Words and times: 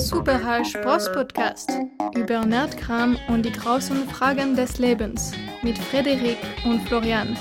Super 0.00 0.42
Hash 0.42 0.72
Bros 0.80 1.12
Podcast 1.12 1.70
über 2.14 2.42
Nerdkram 2.44 3.18
und 3.28 3.44
die 3.44 3.52
großen 3.52 4.08
Fragen 4.08 4.56
des 4.56 4.78
Lebens 4.78 5.32
mit 5.62 5.76
Frederik 5.76 6.38
und 6.64 6.80
Florian. 6.88 7.36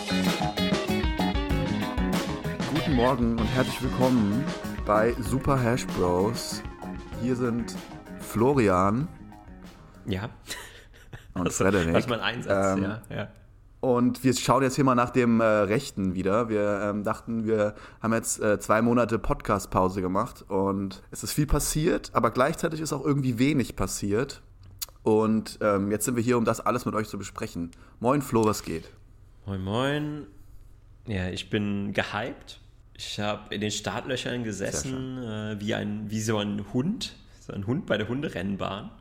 Guten 2.74 2.96
Morgen 2.96 3.40
und 3.40 3.46
herzlich 3.56 3.82
willkommen 3.82 4.44
bei 4.86 5.16
Super 5.22 5.58
Hash 5.58 5.88
Bros. 5.88 6.62
Hier 7.22 7.38
sind 7.38 7.76
Florian. 8.20 9.08
Ja. 10.06 10.30
Und 11.36 11.54
Frederik. 11.54 11.88
Das 11.94 12.04
ist 12.04 12.10
mein 12.10 12.20
Einsatz, 12.20 12.78
ähm, 12.78 12.84
ja, 12.84 13.02
ja. 13.10 13.28
Und 13.82 14.26
wir 14.26 14.36
schauen 14.36 14.62
jetzt 14.62 14.76
hier 14.76 14.84
mal 14.84 14.96
nach 14.96 15.10
dem 15.10 15.40
äh, 15.40 15.46
Rechten 15.46 16.14
wieder. 16.14 16.50
Wir 16.50 16.82
ähm, 16.84 17.04
dachten, 17.04 17.46
wir 17.46 17.76
haben 18.02 18.14
jetzt 18.14 18.42
äh, 18.42 18.60
zwei 18.60 18.82
Monate 18.82 19.20
Podcast-Pause 19.20 20.02
gemacht 20.02 20.44
und 20.50 21.02
es 21.12 21.24
ist 21.24 21.32
viel 21.32 21.48
passiert, 21.48 22.12
aber 22.14 22.32
gleichzeitig 22.32 22.82
ist 22.82 22.92
auch 22.92 23.06
irgendwie 23.06 23.40
wenig 23.40 23.78
passiert. 23.78 24.42
Und 25.04 25.60
ähm, 25.62 25.92
jetzt 25.92 26.06
sind 26.06 26.18
wir 26.18 26.24
hier, 26.24 26.38
um 26.38 26.44
das 26.44 26.60
alles 26.60 26.86
mit 26.86 26.94
euch 26.94 27.08
zu 27.08 27.18
besprechen. 27.18 27.72
Moin 28.02 28.22
Flo, 28.22 28.44
was 28.44 28.64
geht? 28.64 28.92
Moin, 29.46 29.64
moin. 29.64 30.28
Ja, 31.08 31.30
ich 31.30 31.50
bin 31.50 31.94
gehypt. 31.94 32.60
Ich 32.98 33.18
habe 33.22 33.56
in 33.56 33.62
den 33.62 33.72
Startlöchern 33.72 34.44
gesessen, 34.44 35.24
äh, 35.24 35.56
wie, 35.62 35.74
ein, 35.74 36.12
wie 36.12 36.20
so 36.20 36.38
ein 36.38 36.66
Hund, 36.74 37.16
so 37.40 37.54
ein 37.54 37.66
Hund 37.66 37.86
bei 37.86 37.98
der 37.98 38.10
Hunderennbahn, 38.10 38.92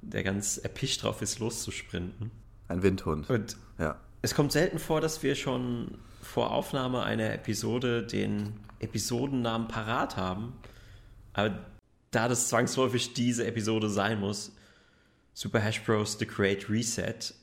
der 0.00 0.22
ganz 0.22 0.56
erpicht 0.56 1.02
drauf 1.02 1.20
ist, 1.20 1.38
loszusprinten. 1.38 2.30
Ein 2.68 2.82
Windhund. 2.82 3.28
Und 3.30 3.56
ja. 3.78 3.98
es 4.22 4.34
kommt 4.34 4.52
selten 4.52 4.78
vor, 4.78 5.00
dass 5.00 5.22
wir 5.22 5.34
schon 5.34 5.98
vor 6.22 6.50
Aufnahme 6.52 7.02
einer 7.02 7.32
Episode 7.32 8.06
den 8.06 8.54
Episodennamen 8.80 9.68
parat 9.68 10.16
haben. 10.16 10.52
Aber 11.32 11.58
da 12.10 12.28
das 12.28 12.48
zwangsläufig 12.48 13.14
diese 13.14 13.46
Episode 13.46 13.88
sein 13.88 14.20
muss, 14.20 14.52
Super 15.34 15.60
Hash 15.60 15.82
Bros 15.84 16.16
The 16.18 16.26
Great 16.26 16.68
Reset, 16.68 17.34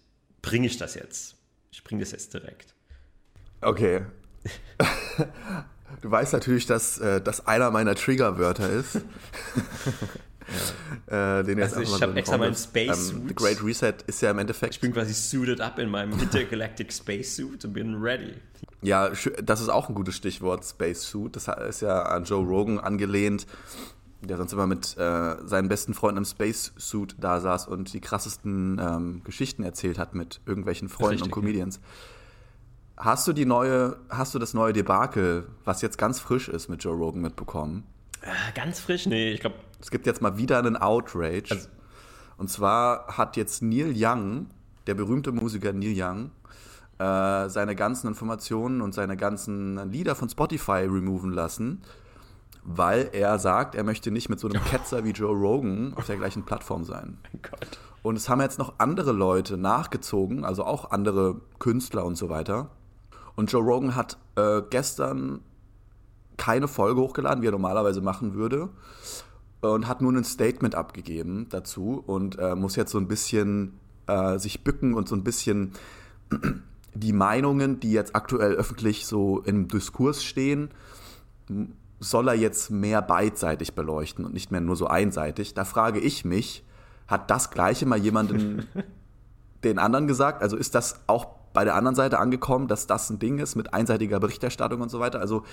bringe 0.41 0.67
ich 0.67 0.77
das 0.77 0.95
jetzt. 0.95 1.35
Ich 1.71 1.83
bringe 1.83 2.01
das 2.01 2.11
jetzt 2.11 2.33
direkt. 2.33 2.73
Okay. 3.61 4.05
du 6.01 6.11
weißt 6.11 6.33
natürlich, 6.33 6.65
dass 6.65 6.99
äh, 6.99 7.21
das 7.21 7.47
einer 7.47 7.71
meiner 7.71 7.95
Triggerwörter 7.95 8.69
ist. 8.69 9.01
Ja. 11.09 11.39
Äh, 11.39 11.43
den 11.43 11.61
also 11.61 11.81
ich 11.81 12.01
habe 12.01 12.15
extra 12.15 12.37
meinen 12.37 12.55
Space 12.55 13.11
ähm, 13.11 13.27
The 13.27 13.35
Great 13.35 13.63
Reset 13.63 13.93
ist 14.07 14.21
ja 14.21 14.31
im 14.31 14.39
Endeffekt. 14.39 14.75
Ich 14.75 14.81
bin 14.81 14.93
quasi 14.93 15.13
suited 15.13 15.61
up 15.61 15.79
in 15.79 15.89
meinem 15.89 16.13
Intergalactic 16.19 16.91
Space 16.93 17.35
Suit 17.35 17.65
und 17.65 17.73
bin 17.73 17.95
ready. 17.95 18.33
Ja, 18.81 19.09
das 19.43 19.61
ist 19.61 19.69
auch 19.69 19.89
ein 19.89 19.95
gutes 19.95 20.15
Stichwort, 20.15 20.63
Space 20.65 21.03
Suit. 21.03 21.35
Das 21.35 21.47
ist 21.47 21.81
ja 21.81 22.03
an 22.03 22.23
Joe 22.23 22.45
Rogan 22.45 22.79
angelehnt, 22.79 23.47
der 24.21 24.37
sonst 24.37 24.53
immer 24.53 24.67
mit 24.67 24.97
äh, 24.97 25.35
seinen 25.45 25.69
besten 25.69 25.93
Freunden 25.93 26.19
im 26.19 26.25
Space 26.25 26.73
Suit 26.77 27.15
da 27.19 27.39
saß 27.39 27.67
und 27.67 27.93
die 27.93 28.01
krassesten 28.01 28.79
ähm, 28.79 29.21
Geschichten 29.23 29.63
erzählt 29.63 29.97
hat 29.97 30.15
mit 30.15 30.41
irgendwelchen 30.45 30.89
Freunden 30.89 31.23
Richtig, 31.23 31.25
und 31.25 31.31
Comedians. 31.31 31.77
Ja. 31.77 31.81
Hast 32.97 33.27
du 33.27 33.33
die 33.33 33.45
neue, 33.45 33.97
hast 34.09 34.35
du 34.35 34.39
das 34.39 34.53
neue 34.53 34.71
Debakel, 34.71 35.47
was 35.65 35.81
jetzt 35.81 35.97
ganz 35.97 36.19
frisch 36.19 36.47
ist 36.47 36.69
mit 36.69 36.83
Joe 36.83 36.95
Rogan 36.95 37.21
mitbekommen? 37.21 37.83
Äh, 38.25 38.51
ganz 38.55 38.79
frisch? 38.79 39.05
Nee, 39.05 39.31
ich 39.31 39.39
glaube. 39.39 39.55
Es 39.79 39.91
gibt 39.91 40.05
jetzt 40.05 40.21
mal 40.21 40.37
wieder 40.37 40.57
einen 40.59 40.75
Outrage. 40.75 41.51
Also, 41.51 41.69
und 42.37 42.49
zwar 42.49 43.17
hat 43.17 43.37
jetzt 43.37 43.61
Neil 43.61 43.93
Young, 43.95 44.47
der 44.87 44.95
berühmte 44.95 45.31
Musiker 45.31 45.71
Neil 45.71 45.93
Young, 45.95 46.31
äh, 46.97 47.49
seine 47.49 47.75
ganzen 47.75 48.07
Informationen 48.07 48.81
und 48.81 48.93
seine 48.93 49.15
ganzen 49.15 49.91
Lieder 49.91 50.15
von 50.15 50.27
Spotify 50.27 50.85
removen 50.89 51.31
lassen, 51.31 51.81
weil 52.63 53.09
er 53.13 53.37
sagt, 53.37 53.75
er 53.75 53.83
möchte 53.83 54.11
nicht 54.11 54.29
mit 54.29 54.39
so 54.39 54.49
einem 54.49 54.63
Ketzer 54.71 55.03
wie 55.03 55.11
Joe 55.11 55.35
Rogan 55.35 55.93
auf 55.95 56.07
der 56.07 56.17
gleichen 56.17 56.43
Plattform 56.43 56.83
sein. 56.83 57.17
Mein 57.31 57.41
Gott. 57.43 57.79
Und 58.01 58.17
es 58.17 58.29
haben 58.29 58.41
jetzt 58.41 58.59
noch 58.59 58.75
andere 58.77 59.11
Leute 59.11 59.57
nachgezogen, 59.57 60.45
also 60.45 60.63
auch 60.63 60.91
andere 60.91 61.41
Künstler 61.59 62.05
und 62.05 62.15
so 62.15 62.29
weiter. 62.29 62.69
Und 63.35 63.51
Joe 63.51 63.63
Rogan 63.63 63.95
hat 63.95 64.17
äh, 64.35 64.61
gestern 64.69 65.41
keine 66.37 66.67
Folge 66.67 67.01
hochgeladen, 67.01 67.41
wie 67.41 67.47
er 67.47 67.51
normalerweise 67.51 68.01
machen 68.01 68.33
würde. 68.33 68.69
Und 69.61 69.87
hat 69.87 70.01
nur 70.01 70.11
ein 70.11 70.23
Statement 70.23 70.75
abgegeben 70.75 71.47
dazu 71.49 72.03
und 72.05 72.37
äh, 72.37 72.55
muss 72.55 72.75
jetzt 72.75 72.91
so 72.91 72.99
ein 72.99 73.07
bisschen 73.07 73.79
äh, 74.07 74.37
sich 74.37 74.63
bücken 74.63 74.93
und 74.93 75.07
so 75.07 75.15
ein 75.15 75.23
bisschen 75.23 75.71
die 76.93 77.13
Meinungen, 77.13 77.79
die 77.79 77.91
jetzt 77.91 78.15
aktuell 78.15 78.53
öffentlich 78.53 79.05
so 79.05 79.41
im 79.41 79.67
Diskurs 79.67 80.23
stehen, 80.23 80.69
soll 81.99 82.27
er 82.27 82.35
jetzt 82.35 82.69
mehr 82.69 83.01
beidseitig 83.01 83.73
beleuchten 83.73 84.25
und 84.25 84.33
nicht 84.33 84.51
mehr 84.51 84.61
nur 84.61 84.75
so 84.75 84.87
einseitig. 84.87 85.53
Da 85.53 85.65
frage 85.65 85.99
ich 85.99 86.25
mich, 86.25 86.63
hat 87.07 87.29
das 87.31 87.51
gleiche 87.51 87.85
mal 87.85 87.99
jemanden 87.99 88.67
den 89.63 89.79
anderen 89.79 90.07
gesagt? 90.07 90.41
Also 90.41 90.57
ist 90.57 90.75
das 90.75 91.01
auch 91.07 91.27
bei 91.53 91.63
der 91.63 91.75
anderen 91.75 91.95
Seite 91.95 92.19
angekommen, 92.19 92.67
dass 92.67 92.87
das 92.87 93.09
ein 93.09 93.19
Ding 93.19 93.39
ist 93.39 93.55
mit 93.55 93.73
einseitiger 93.73 94.19
Berichterstattung 94.19 94.81
und 94.81 94.89
so 94.89 94.99
weiter? 94.99 95.19
Also 95.19 95.43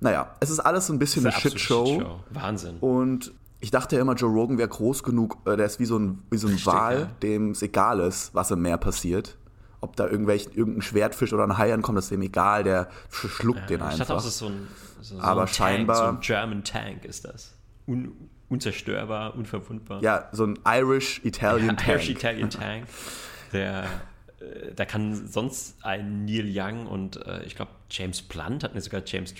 naja, 0.00 0.34
es 0.40 0.50
ist 0.50 0.60
alles 0.60 0.86
so 0.86 0.92
ein 0.92 0.98
bisschen 0.98 1.26
eine 1.26 1.34
Shitshow. 1.34 1.86
Shitshow. 1.86 2.20
Wahnsinn. 2.30 2.76
Und 2.80 3.32
ich 3.60 3.70
dachte 3.70 3.96
ja 3.96 4.02
immer, 4.02 4.14
Joe 4.14 4.30
Rogan 4.30 4.58
wäre 4.58 4.68
groß 4.68 5.02
genug, 5.02 5.38
äh, 5.44 5.56
der 5.56 5.66
ist 5.66 5.80
wie 5.80 5.84
so 5.84 5.98
ein, 5.98 6.22
wie 6.30 6.36
so 6.36 6.46
ein 6.46 6.54
Richtig, 6.54 6.72
Wal, 6.72 7.00
ja. 7.00 7.10
dem 7.22 7.50
es 7.50 7.62
egal 7.62 8.00
ist, 8.00 8.34
was 8.34 8.50
im 8.50 8.62
Meer 8.62 8.78
passiert. 8.78 9.36
Ob 9.80 9.96
da 9.96 10.08
irgendwelch, 10.08 10.48
irgendein 10.54 10.82
Schwertfisch 10.82 11.32
oder 11.32 11.44
ein 11.44 11.56
Hai 11.56 11.72
ankommt, 11.72 11.98
das 11.98 12.06
ist 12.06 12.10
dem 12.10 12.22
egal, 12.22 12.64
der 12.64 12.88
schluckt 13.10 13.60
ja, 13.60 13.66
den 13.66 13.82
einfach. 13.82 13.92
Ich 13.92 13.98
dachte 13.98 14.12
auch, 14.12 14.16
das 14.16 14.26
ist 14.26 14.38
so 14.38 14.46
ein, 14.46 14.68
so 15.00 15.20
Aber 15.20 15.42
ein 15.42 15.48
scheinbar. 15.48 15.96
so 15.96 16.02
ein 16.04 16.20
German 16.20 16.64
Tank 16.64 17.04
ist 17.04 17.24
das. 17.24 17.54
Un, 17.86 18.12
unzerstörbar, 18.48 19.36
unverwundbar. 19.36 20.02
Ja, 20.02 20.28
so 20.32 20.44
ein 20.44 20.58
Irish 20.66 21.20
Italian 21.24 21.70
ja, 21.70 21.74
Tank. 21.74 21.88
Irish 21.88 22.10
Italian 22.10 22.50
Tank. 22.50 22.86
Der, 23.52 23.84
äh, 24.40 24.74
da 24.74 24.84
kann 24.84 25.26
sonst 25.28 25.76
ein 25.84 26.24
Neil 26.24 26.48
Young 26.52 26.86
und 26.86 27.24
äh, 27.24 27.44
ich 27.44 27.54
glaube 27.54 27.72
James 27.90 28.22
Blunt 28.22 28.64
hat 28.64 28.74
mir 28.74 28.80
sogar 28.80 29.02
James 29.04 29.32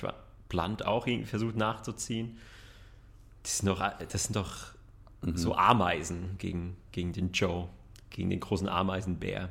Blunt 0.49 0.85
auch 0.87 1.07
versucht 1.25 1.57
nachzuziehen. 1.57 2.39
Das 3.43 3.59
sind 3.59 3.69
doch, 3.69 3.83
das 4.11 4.25
sind 4.25 4.37
doch 4.37 4.69
mhm. 5.23 5.37
so 5.37 5.55
Ameisen 5.55 6.37
gegen, 6.39 6.77
gegen 6.93 7.13
den 7.13 7.33
Joe, 7.33 7.69
gegen 8.11 8.31
den 8.31 8.41
großen 8.41 8.69
Ameisenbär. 8.69 9.51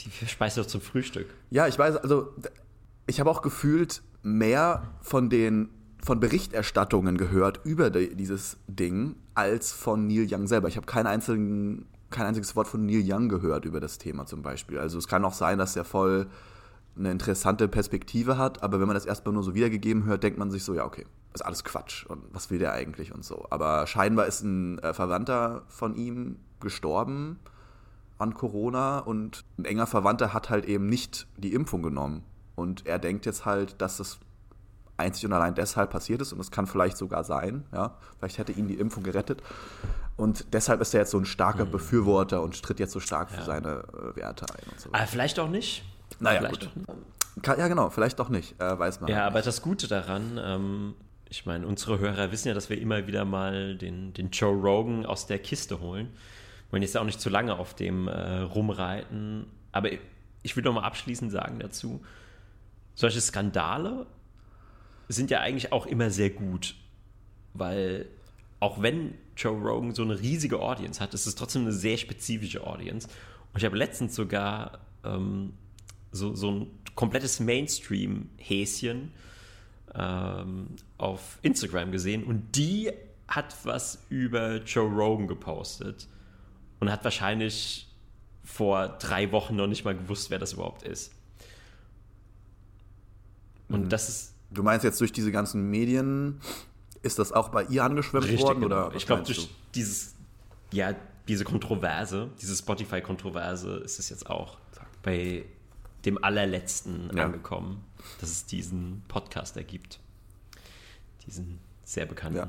Die 0.00 0.26
speist 0.26 0.58
doch 0.58 0.66
zum 0.66 0.80
Frühstück. 0.80 1.32
Ja, 1.50 1.66
ich 1.66 1.78
weiß, 1.78 1.96
also 1.96 2.34
ich 3.06 3.20
habe 3.20 3.30
auch 3.30 3.42
gefühlt 3.42 4.02
mehr 4.22 4.90
von 5.00 5.30
den 5.30 5.70
von 6.02 6.20
Berichterstattungen 6.20 7.16
gehört 7.16 7.60
über 7.64 7.90
die, 7.90 8.14
dieses 8.14 8.58
Ding 8.68 9.16
als 9.34 9.72
von 9.72 10.06
Neil 10.06 10.28
Young 10.30 10.46
selber. 10.46 10.68
Ich 10.68 10.76
habe 10.76 10.86
keinen 10.86 11.08
einzigen, 11.08 11.86
kein 12.10 12.26
einziges 12.26 12.54
Wort 12.54 12.68
von 12.68 12.86
Neil 12.86 13.02
Young 13.04 13.28
gehört 13.28 13.64
über 13.64 13.80
das 13.80 13.98
Thema 13.98 14.24
zum 14.24 14.42
Beispiel. 14.42 14.78
Also 14.78 14.98
es 14.98 15.08
kann 15.08 15.24
auch 15.24 15.32
sein, 15.32 15.58
dass 15.58 15.74
er 15.74 15.84
voll 15.84 16.28
eine 16.98 17.10
interessante 17.10 17.68
Perspektive 17.68 18.38
hat, 18.38 18.62
aber 18.62 18.80
wenn 18.80 18.86
man 18.86 18.94
das 18.94 19.06
erstmal 19.06 19.34
nur 19.34 19.42
so 19.42 19.54
wiedergegeben 19.54 20.04
hört, 20.04 20.22
denkt 20.22 20.38
man 20.38 20.50
sich 20.50 20.64
so, 20.64 20.74
ja, 20.74 20.84
okay, 20.84 21.04
ist 21.34 21.44
alles 21.44 21.64
Quatsch 21.64 22.06
und 22.06 22.22
was 22.32 22.50
will 22.50 22.58
der 22.58 22.72
eigentlich 22.72 23.12
und 23.14 23.24
so. 23.24 23.46
Aber 23.50 23.86
scheinbar 23.86 24.26
ist 24.26 24.42
ein 24.42 24.78
äh, 24.78 24.94
Verwandter 24.94 25.62
von 25.68 25.94
ihm 25.94 26.38
gestorben 26.60 27.38
an 28.18 28.34
Corona 28.34 29.00
und 29.00 29.44
ein 29.58 29.66
enger 29.66 29.86
Verwandter 29.86 30.32
hat 30.32 30.48
halt 30.48 30.64
eben 30.64 30.86
nicht 30.86 31.26
die 31.36 31.52
Impfung 31.52 31.82
genommen. 31.82 32.24
Und 32.54 32.86
er 32.86 32.98
denkt 32.98 33.26
jetzt 33.26 33.44
halt, 33.44 33.80
dass 33.82 33.98
das 33.98 34.18
einzig 34.96 35.26
und 35.26 35.34
allein 35.34 35.54
deshalb 35.54 35.90
passiert 35.90 36.22
ist 36.22 36.32
und 36.32 36.40
es 36.40 36.50
kann 36.50 36.66
vielleicht 36.66 36.96
sogar 36.96 37.22
sein, 37.24 37.64
ja, 37.72 37.96
vielleicht 38.18 38.38
hätte 38.38 38.52
ihn 38.52 38.66
die 38.66 38.76
Impfung 38.76 39.02
gerettet. 39.02 39.42
Und 40.16 40.54
deshalb 40.54 40.80
ist 40.80 40.94
er 40.94 41.00
jetzt 41.00 41.10
so 41.10 41.18
ein 41.18 41.26
starker 41.26 41.66
mhm. 41.66 41.72
Befürworter 41.72 42.42
und 42.42 42.62
tritt 42.62 42.80
jetzt 42.80 42.92
so 42.92 43.00
stark 43.00 43.30
ja. 43.30 43.36
für 43.36 43.44
seine 43.44 43.68
äh, 43.92 44.16
Werte 44.16 44.46
ein 44.48 44.70
und 44.70 44.80
so. 44.80 44.88
Aber 44.90 45.06
vielleicht 45.06 45.38
auch 45.38 45.50
nicht. 45.50 45.84
Naja, 46.20 46.40
vielleicht 46.40 46.74
gut. 46.74 47.58
ja, 47.58 47.68
genau, 47.68 47.90
vielleicht 47.90 48.18
doch 48.18 48.28
nicht, 48.28 48.60
äh, 48.60 48.78
weiß 48.78 49.00
man. 49.00 49.10
Ja, 49.10 49.16
halt 49.16 49.26
aber 49.26 49.42
das 49.42 49.62
Gute 49.62 49.88
daran, 49.88 50.40
ähm, 50.42 50.94
ich 51.28 51.46
meine, 51.46 51.66
unsere 51.66 51.98
Hörer 51.98 52.30
wissen 52.32 52.48
ja, 52.48 52.54
dass 52.54 52.70
wir 52.70 52.80
immer 52.80 53.06
wieder 53.06 53.24
mal 53.24 53.76
den, 53.76 54.12
den 54.12 54.30
Joe 54.30 54.54
Rogan 54.54 55.04
aus 55.04 55.26
der 55.26 55.38
Kiste 55.38 55.80
holen. 55.80 56.06
Wir 56.66 56.72
wollen 56.72 56.82
jetzt 56.82 56.96
auch 56.96 57.04
nicht 57.04 57.20
zu 57.20 57.30
lange 57.30 57.58
auf 57.58 57.74
dem 57.74 58.08
äh, 58.08 58.40
rumreiten, 58.40 59.46
aber 59.72 59.90
ich 60.42 60.56
will 60.56 60.62
noch 60.64 60.74
mal 60.74 60.84
abschließend 60.84 61.30
sagen 61.32 61.58
dazu, 61.58 62.04
solche 62.94 63.20
Skandale 63.20 64.06
sind 65.08 65.30
ja 65.30 65.40
eigentlich 65.40 65.72
auch 65.72 65.86
immer 65.86 66.10
sehr 66.10 66.30
gut, 66.30 66.74
weil 67.54 68.06
auch 68.60 68.80
wenn 68.82 69.14
Joe 69.36 69.56
Rogan 69.56 69.94
so 69.94 70.02
eine 70.02 70.18
riesige 70.18 70.60
Audience 70.60 71.00
hat, 71.00 71.14
ist 71.14 71.26
es 71.26 71.34
trotzdem 71.34 71.62
eine 71.62 71.72
sehr 71.72 71.96
spezifische 71.96 72.66
Audience. 72.66 73.08
Und 73.52 73.58
ich 73.58 73.64
habe 73.64 73.76
letztens 73.76 74.14
sogar 74.14 74.78
ähm, 75.04 75.52
so, 76.12 76.34
so 76.34 76.50
ein 76.50 76.70
komplettes 76.94 77.40
Mainstream-Häschen 77.40 79.12
ähm, 79.94 80.68
auf 80.98 81.38
Instagram 81.42 81.92
gesehen 81.92 82.24
und 82.24 82.56
die 82.56 82.90
hat 83.28 83.56
was 83.64 84.04
über 84.08 84.56
Joe 84.62 84.88
Rogan 84.88 85.26
gepostet 85.26 86.06
und 86.80 86.90
hat 86.90 87.04
wahrscheinlich 87.04 87.88
vor 88.44 88.88
drei 88.88 89.32
Wochen 89.32 89.56
noch 89.56 89.66
nicht 89.66 89.84
mal 89.84 89.96
gewusst, 89.96 90.30
wer 90.30 90.38
das 90.38 90.52
überhaupt 90.52 90.84
ist. 90.84 91.12
Und 93.68 93.84
mhm. 93.84 93.88
das 93.88 94.08
ist. 94.08 94.34
Du 94.50 94.62
meinst 94.62 94.84
jetzt 94.84 95.00
durch 95.00 95.12
diese 95.12 95.32
ganzen 95.32 95.70
Medien, 95.70 96.40
Ist 97.02 97.18
das 97.18 97.32
auch 97.32 97.48
bei 97.50 97.64
ihr 97.64 97.84
angeschwemmt 97.84 98.24
Richtig, 98.24 98.42
worden? 98.42 98.60
genau. 98.60 98.86
Oder 98.86 98.96
ich 98.96 99.06
glaube, 99.06 99.22
durch 99.22 99.48
dieses, 99.74 100.14
ja, 100.72 100.94
diese 101.28 101.44
Kontroverse, 101.44 102.30
diese 102.40 102.56
Spotify-Kontroverse 102.56 103.76
ist 103.78 103.98
es 103.98 104.08
jetzt 104.08 104.30
auch 104.30 104.58
bei 105.02 105.44
dem 106.06 106.22
allerletzten 106.22 107.10
ja. 107.14 107.24
angekommen, 107.24 107.84
dass 108.20 108.30
es 108.30 108.46
diesen 108.46 109.02
Podcast 109.08 109.56
ergibt. 109.56 110.00
Diesen 111.26 111.58
sehr 111.84 112.06
bekannten. 112.06 112.38
Ja. 112.38 112.48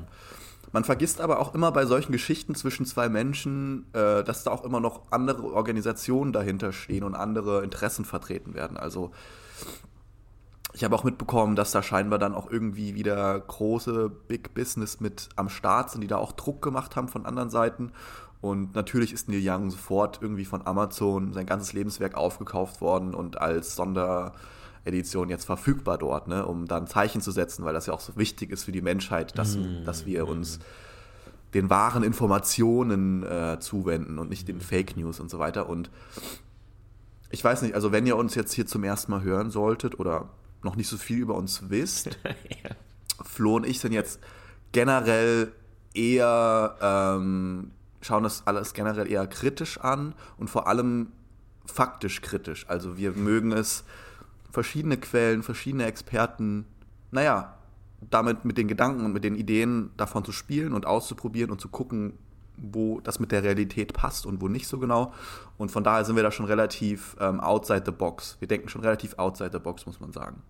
Man 0.72 0.84
vergisst 0.84 1.20
aber 1.20 1.40
auch 1.40 1.54
immer 1.54 1.72
bei 1.72 1.86
solchen 1.86 2.12
Geschichten 2.12 2.54
zwischen 2.54 2.84
zwei 2.84 3.08
Menschen, 3.08 3.86
äh, 3.94 4.22
dass 4.22 4.44
da 4.44 4.50
auch 4.50 4.64
immer 4.64 4.80
noch 4.80 5.10
andere 5.10 5.44
Organisationen 5.44 6.32
dahinter 6.32 6.72
stehen 6.72 7.04
und 7.04 7.14
andere 7.14 7.64
Interessen 7.64 8.04
vertreten 8.04 8.54
werden. 8.54 8.76
Also 8.76 9.10
ich 10.74 10.84
habe 10.84 10.94
auch 10.94 11.04
mitbekommen, 11.04 11.56
dass 11.56 11.72
da 11.72 11.82
scheinbar 11.82 12.18
dann 12.18 12.34
auch 12.34 12.50
irgendwie 12.50 12.94
wieder 12.94 13.40
große 13.40 14.10
Big 14.28 14.54
Business 14.54 15.00
mit 15.00 15.30
am 15.36 15.48
Start 15.48 15.90
sind, 15.90 16.02
die 16.02 16.06
da 16.06 16.18
auch 16.18 16.32
Druck 16.32 16.60
gemacht 16.60 16.94
haben 16.94 17.08
von 17.08 17.24
anderen 17.24 17.50
Seiten. 17.50 17.92
Und 18.40 18.74
natürlich 18.74 19.12
ist 19.12 19.28
Neil 19.28 19.42
Young 19.42 19.70
sofort 19.70 20.20
irgendwie 20.22 20.44
von 20.44 20.66
Amazon 20.66 21.32
sein 21.32 21.46
ganzes 21.46 21.72
Lebenswerk 21.72 22.14
aufgekauft 22.14 22.80
worden 22.80 23.14
und 23.14 23.40
als 23.40 23.74
Sonderedition 23.74 25.28
jetzt 25.28 25.44
verfügbar 25.44 25.98
dort, 25.98 26.28
ne, 26.28 26.46
um 26.46 26.66
dann 26.66 26.86
Zeichen 26.86 27.20
zu 27.20 27.32
setzen, 27.32 27.64
weil 27.64 27.74
das 27.74 27.86
ja 27.86 27.94
auch 27.94 28.00
so 28.00 28.16
wichtig 28.16 28.50
ist 28.50 28.64
für 28.64 28.72
die 28.72 28.82
Menschheit, 28.82 29.36
dass, 29.36 29.56
mm. 29.56 29.84
dass 29.84 30.06
wir 30.06 30.28
uns 30.28 30.60
den 31.54 31.70
wahren 31.70 32.02
Informationen 32.02 33.24
äh, 33.24 33.58
zuwenden 33.58 34.18
und 34.18 34.28
nicht 34.28 34.46
den 34.48 34.60
Fake 34.60 34.96
News 34.96 35.18
und 35.18 35.30
so 35.30 35.38
weiter. 35.38 35.68
Und 35.68 35.90
ich 37.30 37.42
weiß 37.42 37.62
nicht, 37.62 37.74
also 37.74 37.90
wenn 37.92 38.06
ihr 38.06 38.16
uns 38.16 38.34
jetzt 38.34 38.52
hier 38.52 38.66
zum 38.66 38.84
ersten 38.84 39.10
Mal 39.10 39.22
hören 39.22 39.50
solltet 39.50 39.98
oder 39.98 40.28
noch 40.62 40.76
nicht 40.76 40.88
so 40.88 40.96
viel 40.96 41.18
über 41.18 41.34
uns 41.34 41.70
wisst, 41.70 42.18
ja. 42.24 42.70
Flo 43.24 43.56
und 43.56 43.66
ich 43.66 43.80
sind 43.80 43.92
jetzt 43.92 44.20
generell 44.72 45.52
eher, 45.94 46.76
ähm, 46.80 47.72
schauen 48.00 48.22
das 48.22 48.46
alles 48.46 48.74
generell 48.74 49.10
eher 49.10 49.26
kritisch 49.26 49.78
an 49.78 50.14
und 50.36 50.48
vor 50.48 50.66
allem 50.66 51.12
faktisch 51.66 52.22
kritisch. 52.22 52.66
Also 52.68 52.96
wir 52.96 53.12
mögen 53.12 53.52
es, 53.52 53.84
verschiedene 54.50 54.96
Quellen, 54.96 55.42
verschiedene 55.42 55.84
Experten, 55.84 56.64
naja, 57.10 57.54
damit 58.00 58.44
mit 58.44 58.58
den 58.58 58.68
Gedanken 58.68 59.04
und 59.04 59.12
mit 59.12 59.24
den 59.24 59.34
Ideen 59.34 59.90
davon 59.96 60.24
zu 60.24 60.32
spielen 60.32 60.72
und 60.72 60.86
auszuprobieren 60.86 61.50
und 61.50 61.60
zu 61.60 61.68
gucken, 61.68 62.14
wo 62.56 63.00
das 63.00 63.20
mit 63.20 63.32
der 63.32 63.42
Realität 63.42 63.92
passt 63.92 64.26
und 64.26 64.40
wo 64.40 64.48
nicht 64.48 64.66
so 64.66 64.78
genau. 64.78 65.12
Und 65.56 65.70
von 65.70 65.84
daher 65.84 66.04
sind 66.04 66.16
wir 66.16 66.22
da 66.22 66.30
schon 66.30 66.46
relativ 66.46 67.16
ähm, 67.20 67.40
outside 67.40 67.82
the 67.84 67.92
box. 67.92 68.36
Wir 68.40 68.48
denken 68.48 68.68
schon 68.68 68.82
relativ 68.82 69.14
outside 69.18 69.50
the 69.52 69.58
box, 69.58 69.86
muss 69.86 70.00
man 70.00 70.12
sagen. 70.12 70.42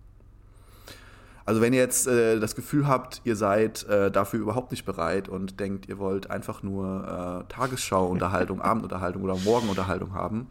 Also 1.49 1.61
wenn 1.61 1.73
ihr 1.73 1.79
jetzt 1.79 2.05
äh, 2.05 2.39
das 2.39 2.55
Gefühl 2.55 2.87
habt, 2.87 3.21
ihr 3.23 3.35
seid 3.35 3.83
äh, 3.87 4.11
dafür 4.11 4.39
überhaupt 4.39 4.69
nicht 4.69 4.85
bereit 4.85 5.27
und 5.27 5.59
denkt, 5.59 5.89
ihr 5.89 5.97
wollt 5.97 6.29
einfach 6.29 6.61
nur 6.61 7.43
äh, 7.49 7.51
Tagesschau-Unterhaltung, 7.51 8.61
Abendunterhaltung 8.61 9.23
oder 9.23 9.35
Morgenunterhaltung 9.35 10.13
haben, 10.13 10.45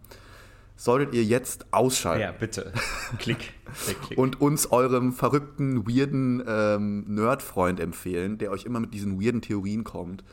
solltet 0.74 1.14
ihr 1.14 1.22
jetzt 1.22 1.66
ausschalten. 1.70 2.22
Ja, 2.22 2.32
bitte. 2.32 2.72
Klick. 3.18 3.54
klick, 3.84 4.02
klick. 4.02 4.18
Und 4.18 4.40
uns 4.40 4.72
eurem 4.72 5.12
verrückten, 5.12 5.86
weirden 5.86 6.42
ähm, 6.48 7.04
Nerd-Freund 7.06 7.78
empfehlen, 7.78 8.38
der 8.38 8.50
euch 8.50 8.64
immer 8.64 8.80
mit 8.80 8.92
diesen 8.92 9.22
weirden 9.22 9.40
Theorien 9.40 9.84
kommt 9.84 10.24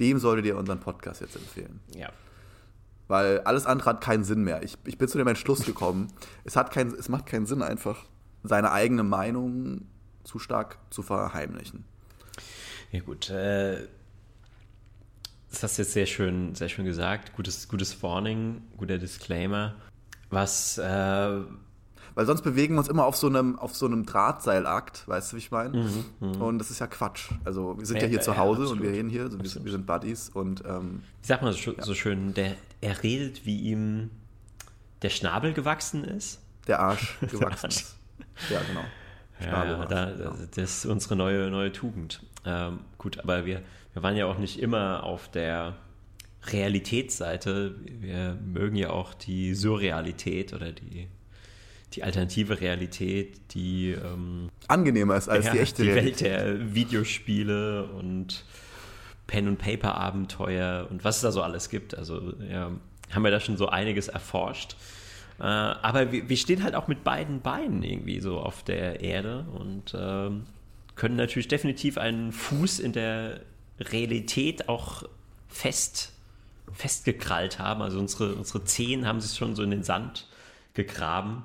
dem 0.00 0.18
solltet 0.18 0.46
ihr 0.46 0.56
unseren 0.56 0.80
Podcast 0.80 1.20
jetzt 1.20 1.36
empfehlen. 1.36 1.80
Ja. 1.94 2.08
Weil 3.06 3.40
alles 3.40 3.66
andere 3.66 3.90
hat 3.90 4.00
keinen 4.00 4.24
Sinn 4.24 4.42
mehr. 4.42 4.62
Ich, 4.62 4.76
ich 4.86 4.98
bin 4.98 5.06
zu 5.06 5.18
dem 5.18 5.26
Entschluss 5.28 5.64
gekommen, 5.64 6.08
es, 6.44 6.56
hat 6.56 6.72
kein, 6.72 6.88
es 6.88 7.08
macht 7.08 7.26
keinen 7.26 7.46
Sinn, 7.46 7.62
einfach 7.62 8.06
seine 8.42 8.72
eigene 8.72 9.02
Meinung 9.02 9.82
zu 10.24 10.38
stark 10.38 10.78
zu 10.90 11.02
verheimlichen. 11.02 11.84
Ja, 12.92 13.00
gut. 13.00 13.30
Äh, 13.30 13.86
das 15.50 15.62
hast 15.62 15.78
du 15.78 15.82
jetzt 15.82 15.92
sehr 15.92 16.06
schön, 16.06 16.54
sehr 16.54 16.68
schön 16.68 16.84
gesagt. 16.84 17.34
Gutes, 17.34 17.68
gutes 17.68 18.02
Warning, 18.02 18.62
guter 18.76 18.98
Disclaimer. 18.98 19.74
Was 20.30 20.78
äh, 20.78 21.40
weil 22.14 22.26
sonst 22.26 22.42
bewegen 22.42 22.74
wir 22.74 22.80
uns 22.80 22.88
immer 22.88 23.04
auf 23.04 23.16
so 23.16 23.28
einem, 23.28 23.58
auf 23.58 23.74
so 23.74 23.86
einem 23.86 24.04
Drahtseilakt, 24.04 25.06
weißt 25.06 25.32
du, 25.32 25.36
wie 25.36 25.40
ich 25.40 25.50
meine? 25.50 25.78
Mhm, 25.78 26.04
mhm, 26.20 26.42
und 26.42 26.58
das 26.58 26.70
ist 26.70 26.78
ja 26.78 26.86
Quatsch. 26.86 27.30
Also 27.44 27.78
wir 27.78 27.86
sind 27.86 27.96
ja, 27.96 28.02
ja 28.02 28.08
hier 28.08 28.20
zu 28.20 28.36
Hause 28.36 28.64
ja, 28.64 28.70
und 28.70 28.82
wir 28.82 28.90
reden 28.90 29.08
hier, 29.08 29.22
also 29.22 29.38
wir, 29.38 29.64
wir, 29.64 29.72
sind 29.72 29.86
Buddies 29.86 30.28
und 30.28 30.64
ähm, 30.66 31.02
Wie 31.22 31.26
sagt 31.26 31.42
man 31.42 31.52
so, 31.52 31.74
so 31.78 31.94
schön, 31.94 32.34
der, 32.34 32.56
er 32.80 33.02
redet, 33.02 33.46
wie 33.46 33.60
ihm 33.60 34.10
der 35.02 35.10
Schnabel 35.10 35.52
gewachsen 35.52 36.04
ist? 36.04 36.40
Der 36.66 36.80
Arsch 36.80 37.18
gewachsen 37.30 37.70
ist. 37.70 37.96
Ja, 38.50 38.60
genau. 38.68 38.84
Ja, 39.44 39.86
da, 39.86 40.12
das 40.54 40.78
ist 40.78 40.86
unsere 40.86 41.16
neue, 41.16 41.50
neue 41.50 41.72
Tugend. 41.72 42.22
Ähm, 42.44 42.80
gut, 42.98 43.18
aber 43.20 43.46
wir, 43.46 43.62
wir 43.92 44.02
waren 44.02 44.16
ja 44.16 44.26
auch 44.26 44.38
nicht 44.38 44.60
immer 44.60 45.04
auf 45.04 45.30
der 45.30 45.76
Realitätsseite. 46.46 47.74
Wir 48.00 48.36
mögen 48.44 48.76
ja 48.76 48.90
auch 48.90 49.14
die 49.14 49.54
Surrealität 49.54 50.52
oder 50.52 50.72
die 50.72 51.08
die 51.94 52.04
alternative 52.04 52.60
Realität, 52.60 53.40
die 53.52 53.90
ähm, 53.90 54.48
angenehmer 54.68 55.16
ist 55.16 55.28
als 55.28 55.46
ja, 55.46 55.52
die 55.52 55.58
echte 55.58 55.82
die. 55.82 55.94
Welt 55.94 56.20
der 56.20 56.74
Videospiele 56.74 57.84
und 57.86 58.44
Pen 59.26 59.48
und 59.48 59.58
Paper 59.58 59.94
Abenteuer 59.94 60.86
und 60.90 61.04
was 61.04 61.16
es 61.16 61.22
da 61.22 61.32
so 61.32 61.42
alles 61.42 61.68
gibt. 61.68 61.96
Also 61.96 62.32
ja, 62.48 62.70
haben 63.10 63.22
wir 63.22 63.30
da 63.30 63.40
schon 63.40 63.56
so 63.56 63.68
einiges 63.68 64.08
erforscht. 64.08 64.76
Äh, 65.40 65.44
aber 65.44 66.12
wir, 66.12 66.28
wir, 66.28 66.36
stehen 66.36 66.62
halt 66.62 66.74
auch 66.74 66.86
mit 66.86 67.02
beiden 67.02 67.40
Beinen 67.40 67.82
irgendwie 67.82 68.20
so 68.20 68.38
auf 68.38 68.62
der 68.62 69.00
Erde 69.00 69.46
und 69.58 69.94
äh, 69.94 70.30
können 70.96 71.16
natürlich 71.16 71.48
definitiv 71.48 71.96
einen 71.96 72.30
Fuß 72.30 72.78
in 72.78 72.92
der 72.92 73.40
Realität 73.80 74.68
auch 74.68 75.04
fest 75.48 76.12
festgekrallt 76.72 77.58
haben. 77.58 77.82
Also 77.82 77.98
unsere, 77.98 78.34
unsere 78.34 78.64
Zehen 78.64 79.06
haben 79.06 79.20
sich 79.20 79.36
schon 79.36 79.56
so 79.56 79.62
in 79.62 79.70
den 79.70 79.82
Sand 79.82 80.28
gegraben. 80.74 81.44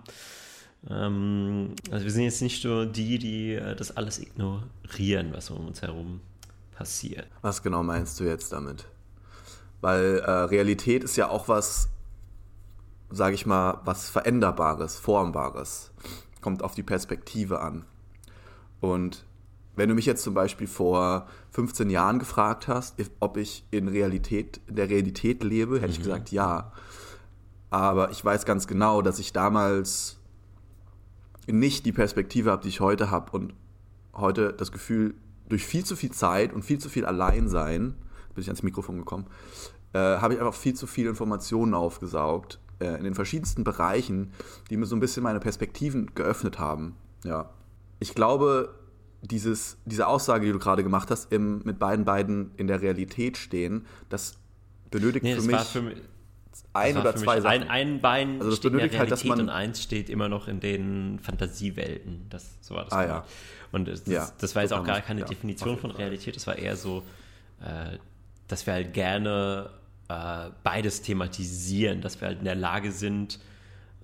Ähm, 0.90 1.76
also 1.90 2.04
wir 2.04 2.12
sind 2.12 2.24
jetzt 2.24 2.42
nicht 2.42 2.64
nur 2.64 2.86
die, 2.86 3.18
die 3.18 3.54
äh, 3.54 3.76
das 3.76 3.96
alles 3.96 4.20
ignorieren, 4.20 5.34
was 5.34 5.50
um 5.50 5.66
uns 5.68 5.82
herum 5.82 6.22
passiert. 6.76 7.28
Was 7.42 7.64
genau 7.64 7.82
meinst 7.82 8.20
du 8.20 8.26
jetzt 8.26 8.52
damit? 8.52 8.86
Weil 9.82 10.20
äh, 10.20 10.32
Realität 10.32 11.04
ist 11.04 11.16
ja 11.16 11.30
auch 11.30 11.48
was, 11.48 11.90
sage 13.10 13.36
ich 13.36 13.46
mal, 13.46 13.82
was 13.86 14.10
Veränderbares, 14.10 14.98
Formbares. 14.98 15.92
Kommt 16.42 16.64
auf 16.64 16.76
die 16.76 16.84
Perspektive 16.84 17.62
an. 17.62 17.86
Und 18.80 19.26
wenn 19.76 19.90
du 19.90 19.96
mich 19.96 20.06
jetzt 20.06 20.24
zum 20.24 20.34
Beispiel 20.34 20.68
vor 20.68 21.28
15 21.52 21.90
Jahren 21.90 22.20
gefragt 22.20 22.68
hast, 22.68 22.96
ob 23.20 23.38
ich 23.38 23.66
in 23.72 23.88
Realität, 23.88 24.62
in 24.68 24.76
der 24.76 24.90
Realität 24.90 25.44
lebe, 25.44 25.76
hätte 25.76 25.88
mhm. 25.88 25.92
ich 25.92 26.00
gesagt, 26.00 26.32
ja. 26.32 26.72
Aber 27.70 28.12
ich 28.12 28.24
weiß 28.24 28.46
ganz 28.46 28.68
genau, 28.68 29.02
dass 29.02 29.20
ich 29.20 29.34
damals 29.34 30.18
nicht 31.48 31.86
die 31.86 31.92
Perspektive 31.92 32.52
habe, 32.52 32.64
die 32.64 32.70
ich 32.70 32.80
heute 32.80 33.12
habe 33.12 33.32
und 33.32 33.54
heute 34.14 34.54
das 34.54 34.72
Gefühl, 34.72 35.16
durch 35.50 35.66
viel 35.66 35.84
zu 35.84 35.96
viel 35.96 36.12
Zeit 36.12 36.54
und 36.54 36.64
viel 36.64 36.80
zu 36.80 36.90
viel 36.90 37.06
Alleinsein, 37.06 37.96
bin 38.34 38.42
ich 38.42 38.48
ans 38.48 38.64
Mikrofon 38.64 38.98
gekommen, 38.98 39.28
äh, 39.94 40.00
habe 40.00 40.34
ich 40.34 40.40
einfach 40.40 40.54
viel 40.54 40.74
zu 40.74 40.88
viele 40.88 41.10
Informationen 41.10 41.74
aufgesaugt 41.74 42.60
äh, 42.80 42.98
in 42.98 43.04
den 43.04 43.16
verschiedensten 43.16 43.64
Bereichen, 43.64 44.32
die 44.70 44.78
mir 44.78 44.86
so 44.86 44.96
ein 44.96 45.00
bisschen 45.00 45.24
meine 45.24 45.40
Perspektiven 45.40 46.12
geöffnet 46.16 46.60
haben. 46.60 46.96
Ja. 47.24 47.50
Ich 48.00 48.14
glaube, 48.14 48.76
dieses, 49.22 49.78
diese 49.86 50.08
Aussage, 50.08 50.46
die 50.46 50.52
du 50.52 50.60
gerade 50.60 50.84
gemacht 50.84 51.10
hast, 51.12 51.32
im, 51.32 51.62
mit 51.64 51.80
beiden 51.80 52.06
beiden 52.06 52.52
in 52.58 52.68
der 52.68 52.82
Realität 52.82 53.38
stehen, 53.38 53.86
das 54.10 54.38
benötigt 54.92 55.24
nee, 55.24 55.36
für 55.36 55.42
mich. 55.42 55.60
Für 55.62 55.82
mich 55.82 55.98
ein 56.74 56.98
oder 56.98 57.16
zwei 57.16 57.42
Sachen. 57.42 57.64
Ein, 57.64 57.70
ein 57.70 58.02
Bein 58.02 58.38
also 58.38 58.50
das 58.50 58.58
steht 58.58 58.72
in 58.72 58.78
der 58.78 58.86
Realität 58.86 59.00
halt, 59.00 59.12
dass 59.12 59.24
man 59.24 59.40
und 59.42 59.50
eins 59.50 59.82
steht 59.82 60.10
immer 60.10 60.30
noch 60.30 60.48
in 60.48 60.60
den 60.60 61.20
Fantasiewelten. 61.20 62.28
Das, 62.30 62.58
so 62.62 62.76
war 62.76 62.86
das. 62.86 62.94
Ah, 62.94 63.06
ja. 63.06 63.26
Und 63.72 63.88
das, 63.88 64.06
ja, 64.06 64.30
das 64.40 64.56
war 64.56 64.62
jetzt 64.62 64.72
auch 64.74 64.84
gar 64.84 65.02
keine 65.02 65.22
ja, 65.22 65.28
Definition 65.28 65.78
von 65.78 65.92
Realität. 65.92 66.36
Das 66.36 66.48
war 66.48 66.58
eher 66.58 66.78
so, 66.78 67.04
äh, 67.62 67.98
dass 68.48 68.66
wir 68.66 68.74
halt 68.74 68.94
gerne 68.94 69.70
äh, 70.10 70.50
beides 70.64 71.02
thematisieren, 71.02 72.02
dass 72.02 72.22
wir 72.22 72.28
halt 72.28 72.40
in 72.40 72.46
der 72.46 72.56
Lage 72.56 72.92
sind, 72.92 73.40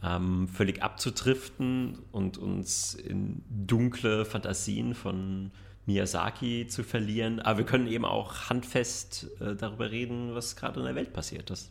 ähm, 0.03 0.47
völlig 0.47 0.81
abzudriften 0.81 1.99
und 2.11 2.37
uns 2.37 2.95
in 2.95 3.43
dunkle 3.49 4.25
Fantasien 4.25 4.95
von 4.95 5.51
Miyazaki 5.85 6.67
zu 6.67 6.83
verlieren. 6.83 7.39
Aber 7.39 7.59
wir 7.59 7.65
können 7.65 7.87
eben 7.87 8.05
auch 8.05 8.49
handfest 8.49 9.27
äh, 9.39 9.55
darüber 9.55 9.91
reden, 9.91 10.33
was 10.33 10.55
gerade 10.55 10.79
in 10.79 10.85
der 10.85 10.95
Welt 10.95 11.13
passiert. 11.13 11.49
Das 11.49 11.69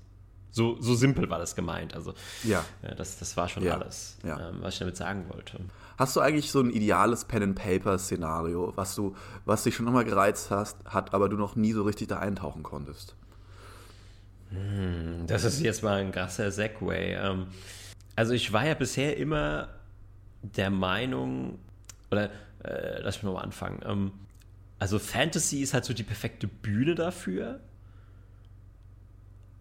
so, 0.53 0.81
so 0.81 0.95
simpel 0.95 1.31
war 1.31 1.39
das 1.39 1.55
gemeint. 1.55 1.95
Also 1.95 2.15
ja. 2.45 2.65
ja 2.83 2.95
das, 2.95 3.19
das 3.19 3.37
war 3.37 3.49
schon 3.49 3.63
ja. 3.63 3.75
alles, 3.75 4.17
ja. 4.25 4.49
Ähm, 4.49 4.59
was 4.61 4.75
ich 4.75 4.81
damit 4.81 4.97
sagen 4.97 5.27
wollte. 5.29 5.61
Hast 5.97 6.17
du 6.17 6.21
eigentlich 6.21 6.51
so 6.51 6.61
ein 6.61 6.71
ideales 6.71 7.25
Pen-and-Paper-Szenario, 7.25 8.73
was 8.75 8.95
du, 8.95 9.15
was 9.45 9.65
dich 9.65 9.75
schon 9.75 9.87
immer 9.87 10.03
gereizt 10.03 10.51
hast, 10.51 10.79
hat, 10.87 11.15
aber 11.15 11.29
du 11.29 11.37
noch 11.37 11.57
nie 11.57 11.73
so 11.73 11.83
richtig 11.83 12.09
da 12.09 12.19
eintauchen 12.19 12.63
konntest? 12.63 13.15
Hm, 14.51 15.27
das 15.27 15.45
ist 15.45 15.61
jetzt 15.61 15.83
mal 15.83 16.01
ein 16.01 16.13
krasser 16.13 16.51
Segway. 16.51 17.15
Ähm, 17.15 17.47
also 18.17 18.33
ich 18.33 18.53
war 18.53 18.67
ja 18.67 18.75
bisher 18.75 19.17
immer 19.17 19.69
der 20.43 20.71
Meinung, 20.71 21.59
oder 22.11 22.31
äh, 22.65 23.01
lass 23.01 23.17
mich 23.17 23.25
nochmal 23.25 23.45
anfangen. 23.45 23.81
Ähm, 23.85 24.13
also 24.79 24.99
Fantasy 24.99 25.61
ist 25.61 25.75
halt 25.75 25.85
so 25.85 25.95
die 25.95 26.03
perfekte 26.03 26.47
Bühne 26.47 26.95
dafür. 26.95 27.61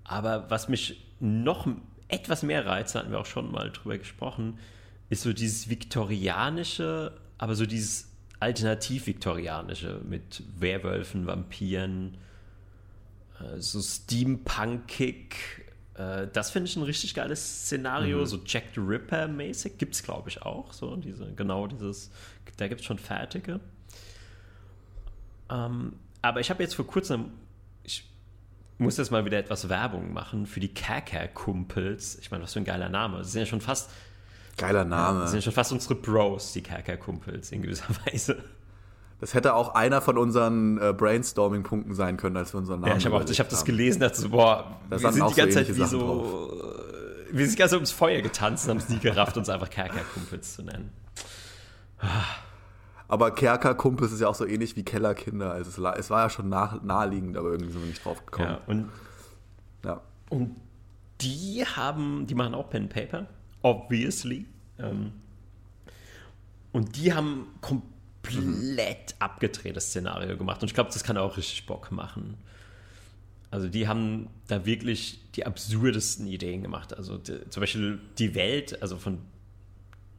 Aber 0.03 0.49
was 0.49 0.69
mich 0.69 1.05
noch 1.19 1.67
etwas 2.07 2.41
mehr 2.41 2.65
reizt, 2.65 2.95
hatten 2.95 3.11
wir 3.11 3.19
auch 3.19 3.25
schon 3.25 3.51
mal 3.51 3.69
drüber 3.69 3.97
gesprochen, 3.97 4.57
ist 5.09 5.21
so 5.21 5.33
dieses 5.33 5.69
viktorianische, 5.69 7.13
aber 7.37 7.55
so 7.55 7.65
dieses 7.65 8.09
alternativ-viktorianische 8.39 10.01
mit 10.07 10.43
Werwölfen, 10.57 11.27
Vampiren, 11.27 12.17
so 13.57 13.81
Steampunkig. 13.81 15.35
Äh, 15.95 16.27
das 16.31 16.51
finde 16.51 16.69
ich 16.69 16.75
ein 16.75 16.83
richtig 16.83 17.13
geiles 17.13 17.65
Szenario, 17.65 18.19
mhm. 18.19 18.25
so 18.25 18.39
Jack 18.45 18.63
the 18.75 18.81
Ripper-mäßig. 18.81 19.77
Gibt 19.77 19.95
es, 19.95 20.03
glaube 20.03 20.29
ich, 20.29 20.41
auch. 20.41 20.73
So, 20.73 20.95
diese, 20.95 21.33
genau 21.33 21.67
dieses, 21.67 22.11
da 22.57 22.67
gibt 22.67 22.81
es 22.81 22.87
schon 22.87 22.99
fertige. 22.99 23.59
Ähm, 25.49 25.93
aber 26.21 26.39
ich 26.39 26.49
habe 26.49 26.63
jetzt 26.63 26.75
vor 26.75 26.87
kurzem, 26.87 27.31
ich 27.83 28.09
muss 28.77 28.97
jetzt 28.97 29.11
mal 29.11 29.25
wieder 29.25 29.37
etwas 29.37 29.69
Werbung 29.69 30.13
machen 30.13 30.45
für 30.45 30.59
die 30.59 30.73
Kerker-Kumpels. 30.73 32.19
Ich 32.19 32.31
meine, 32.31 32.43
was 32.43 32.53
für 32.53 32.59
ein 32.59 32.65
geiler 32.65 32.89
Name. 32.89 33.23
Sie 33.23 33.31
sind 33.31 33.41
ja 33.41 33.45
schon 33.45 33.61
fast. 33.61 33.89
Geiler 34.57 34.85
Name. 34.85 35.21
Sie 35.21 35.31
sind 35.31 35.39
ja 35.39 35.43
schon 35.43 35.53
fast 35.53 35.71
unsere 35.71 35.95
Bros, 35.95 36.53
die 36.53 36.61
Kerker-Kumpels, 36.61 37.51
in 37.51 37.61
gewisser 37.61 37.87
Weise. 38.05 38.43
Das 39.19 39.33
hätte 39.33 39.53
auch 39.53 39.75
einer 39.75 40.01
von 40.01 40.17
unseren 40.17 40.77
äh, 40.77 40.93
Brainstorming-Punkten 40.93 41.93
sein 41.93 42.15
können, 42.15 42.37
als 42.37 42.53
wir 42.53 42.59
unseren 42.59 42.79
Namen 42.79 42.91
Ja, 42.91 42.97
ich 42.97 43.05
habe 43.05 43.19
hab 43.19 43.49
das 43.49 43.65
gelesen, 43.65 43.99
dachte 43.99 44.21
so, 44.21 44.29
boah, 44.29 44.77
da 44.89 45.01
wir 45.01 45.11
sind 45.11 45.29
die 45.29 45.35
ganze 45.35 45.51
so 45.51 45.59
Zeit 45.59 45.67
wie 45.67 45.79
Sachen 45.79 45.89
so. 45.89 45.99
drauf. 45.99 46.51
Wir 47.31 47.47
sind 47.47 47.59
Zeit 47.59 47.73
ums 47.73 47.91
Feuer 47.91 48.21
getanzt 48.21 48.65
und 48.65 48.71
haben 48.71 48.77
es 48.77 48.89
nie 48.89 48.99
gerafft, 48.99 49.37
uns 49.37 49.49
einfach 49.49 49.69
Kerker-Kumpels 49.69 50.55
zu 50.55 50.63
nennen. 50.63 50.91
Aber 53.07 53.31
Kerkerkumpels 53.31 54.11
ist 54.11 54.21
ja 54.21 54.27
auch 54.27 54.35
so 54.35 54.45
ähnlich 54.45 54.75
wie 54.75 54.83
Kellerkinder. 54.83 55.51
Also 55.51 55.69
es, 55.69 55.97
es 55.99 56.09
war 56.09 56.23
ja 56.23 56.29
schon 56.29 56.47
nah, 56.47 56.79
naheliegend, 56.83 57.37
aber 57.37 57.49
irgendwie 57.51 57.71
sind 57.71 57.81
wir 57.81 57.87
nicht 57.89 58.05
drauf 58.05 58.25
gekommen. 58.25 58.49
Ja, 58.49 58.61
und, 58.67 58.89
Ja. 59.83 60.01
und 60.29 60.55
die 61.21 61.65
haben, 61.65 62.25
die 62.27 62.35
machen 62.35 62.53
auch 62.53 62.69
Pen 62.69 62.83
and 62.83 62.93
Paper, 62.93 63.27
obviously. 63.63 64.45
Ähm, 64.77 65.11
und 66.71 66.95
die 66.95 67.13
haben 67.13 67.47
komplett 67.61 67.98
abgedrehtes 69.19 69.87
Szenario 69.87 70.37
gemacht. 70.37 70.61
Und 70.61 70.67
ich 70.67 70.73
glaube, 70.73 70.91
das 70.91 71.03
kann 71.03 71.17
auch 71.17 71.37
richtig 71.37 71.65
Bock 71.65 71.91
machen. 71.91 72.37
Also 73.51 73.67
die 73.67 73.87
haben 73.87 74.27
da 74.47 74.65
wirklich 74.65 75.19
die 75.35 75.45
absurdesten 75.45 76.27
Ideen 76.27 76.61
gemacht. 76.61 76.95
Also 76.95 77.17
die, 77.17 77.49
zum 77.49 77.61
Beispiel 77.61 77.99
die 78.17 78.35
Welt, 78.35 78.81
also 78.81 78.97
von, 78.97 79.19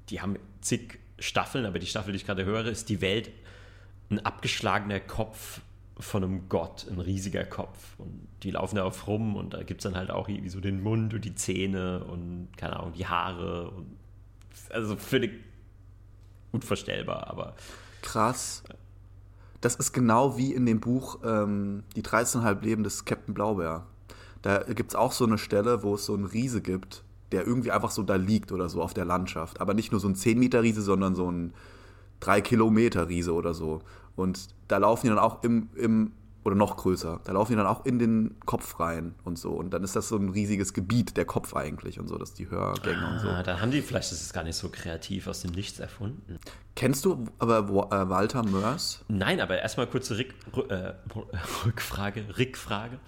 die 0.09 0.21
haben 0.21 0.37
zig 0.61 0.99
Staffeln, 1.19 1.66
aber 1.66 1.78
die 1.78 1.87
Staffel, 1.87 2.12
die 2.12 2.16
ich 2.16 2.26
gerade 2.26 2.45
höre, 2.45 2.66
ist 2.66 2.88
die 2.88 3.00
Welt 3.00 3.30
ein 4.11 4.19
abgeschlagener 4.25 5.00
Kopf 5.00 5.61
von 5.99 6.25
einem 6.25 6.49
Gott, 6.49 6.87
ein 6.90 6.99
riesiger 6.99 7.45
Kopf. 7.45 7.95
Und 7.99 8.26
die 8.42 8.50
laufen 8.52 8.76
darauf 8.76 9.07
rum 9.07 9.37
und 9.37 9.54
da 9.54 9.62
gibt 9.62 9.80
es 9.80 9.85
dann 9.85 9.97
halt 9.97 10.11
auch 10.11 10.28
irgendwie 10.28 10.49
so 10.49 10.61
den 10.61 10.83
Mund 10.83 11.14
und 11.14 11.25
die 11.25 11.35
Zähne 11.35 12.04
und 12.04 12.49
keine 12.57 12.80
Ahnung, 12.80 12.95
die 12.95 13.07
Haare. 13.07 13.71
Und, 13.71 13.97
also 14.71 14.97
völlig 14.97 15.33
unvorstellbar, 16.52 17.28
aber 17.28 17.54
Krass. 18.02 18.62
Das 19.61 19.76
ist 19.76 19.92
genau 19.92 20.38
wie 20.38 20.54
in 20.54 20.64
dem 20.66 20.80
Buch 20.80 21.19
ähm, 21.25 21.83
Die 21.97 22.02
13,5 22.02 22.62
Leben 22.62 22.83
des 22.83 23.04
Captain 23.04 23.35
Blaubeer. 23.35 23.87
Da 24.42 24.62
gibt 24.62 24.92
es 24.92 24.97
auch 24.97 25.12
so 25.12 25.26
eine 25.26 25.37
Stelle, 25.37 25.83
wo 25.83 25.95
es 25.95 26.07
so 26.07 26.14
einen 26.14 26.25
Riese 26.25 26.62
gibt, 26.62 27.04
der 27.30 27.47
irgendwie 27.47 27.71
einfach 27.71 27.90
so 27.90 28.02
da 28.02 28.16
liegt 28.16 28.52
oder 28.52 28.69
so 28.69 28.83
auf 28.83 28.95
der 28.95 29.04
Landschaft. 29.04 29.61
Aber 29.61 29.75
nicht 29.75 29.92
nur 29.92 30.00
so 30.00 30.09
ein 30.09 30.14
10 30.14 30.38
Meter 30.38 30.62
Riese, 30.62 30.80
sondern 30.80 31.14
so 31.14 31.30
ein 31.30 31.52
3 32.21 32.40
Kilometer 32.40 33.09
Riese 33.09 33.35
oder 33.35 33.52
so. 33.52 33.80
Und 34.16 34.49
da 34.69 34.78
laufen 34.78 35.07
die 35.07 35.09
dann 35.11 35.19
auch 35.19 35.42
im, 35.42 35.69
im, 35.75 36.12
oder 36.44 36.54
noch 36.54 36.76
größer, 36.78 37.20
da 37.25 37.32
laufen 37.32 37.52
die 37.52 37.56
dann 37.56 37.66
auch 37.66 37.85
in 37.85 37.99
den 37.99 38.37
Kopf 38.47 38.80
rein 38.80 39.14
und 39.25 39.38
so. 39.38 39.50
Und 39.50 39.70
dann 39.75 39.85
ist 39.85 39.94
das 39.97 40.09
so 40.09 40.16
ein 40.16 40.30
riesiges 40.30 40.73
Gebiet, 40.73 41.16
der 41.16 41.25
Kopf 41.26 41.54
eigentlich 41.54 42.00
und 42.00 42.09
so, 42.09 42.16
dass 42.16 42.32
die 42.35 42.49
Hörgänge 42.49 43.06
und 43.06 43.18
so. 43.20 43.28
ah, 43.28 43.42
dann 43.42 43.61
haben 43.61 43.70
die 43.70 43.82
vielleicht, 43.82 44.11
das 44.11 44.20
ist 44.23 44.32
gar 44.32 44.44
nicht 44.44 44.56
so 44.56 44.68
kreativ 44.70 45.26
aus 45.26 45.42
dem 45.42 45.50
Nichts 45.52 45.78
erfunden. 45.80 46.38
Kennst 46.76 47.04
du 47.04 47.26
aber 47.38 47.59
äh, 47.92 48.09
Walter 48.09 48.42
Mörs? 48.42 49.04
Nein, 49.09 49.40
aber 49.40 49.59
erstmal 49.61 49.87
kurze 49.87 50.16
Rick, 50.16 50.35
Rü- 50.54 50.70
äh, 50.70 50.94
Rückfrage, 51.66 52.25
Rickfrage, 52.38 52.99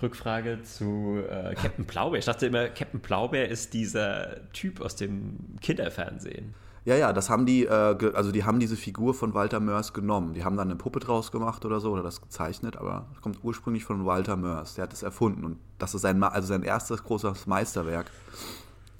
Rückfrage 0.00 0.62
zu 0.62 1.18
äh, 1.28 1.54
Captain 1.54 1.84
Blaubeer. 1.84 2.18
Ich 2.18 2.24
dachte 2.24 2.46
immer, 2.46 2.68
Captain 2.68 3.00
Blaubeer 3.00 3.48
ist 3.48 3.74
dieser 3.74 4.50
Typ 4.52 4.80
aus 4.80 4.96
dem 4.96 5.36
Kinderfernsehen. 5.60 6.54
Ja, 6.84 6.96
ja, 6.96 7.12
das 7.12 7.28
haben 7.28 7.44
die, 7.44 7.66
äh, 7.66 8.12
also 8.14 8.32
die 8.32 8.44
haben 8.44 8.58
diese 8.58 8.76
Figur 8.76 9.12
von 9.12 9.34
Walter 9.34 9.60
Mörs 9.60 9.92
genommen. 9.92 10.32
Die 10.32 10.44
haben 10.44 10.56
dann 10.56 10.68
eine 10.68 10.76
Puppe 10.76 11.00
draus 11.00 11.30
gemacht 11.30 11.64
oder 11.64 11.78
so 11.78 11.92
oder 11.92 12.02
das 12.02 12.22
gezeichnet, 12.22 12.76
aber 12.76 13.06
das 13.12 13.20
kommt 13.20 13.38
ursprünglich 13.42 13.84
von 13.84 14.06
Walter 14.06 14.36
Mörs. 14.36 14.74
Der 14.74 14.84
hat 14.84 14.92
es 14.92 15.02
erfunden 15.02 15.44
und 15.44 15.58
das 15.78 15.94
ist 15.94 16.02
sein, 16.02 16.22
also 16.22 16.48
sein 16.48 16.62
erstes 16.62 17.04
großes 17.04 17.46
Meisterwerk. 17.46 18.10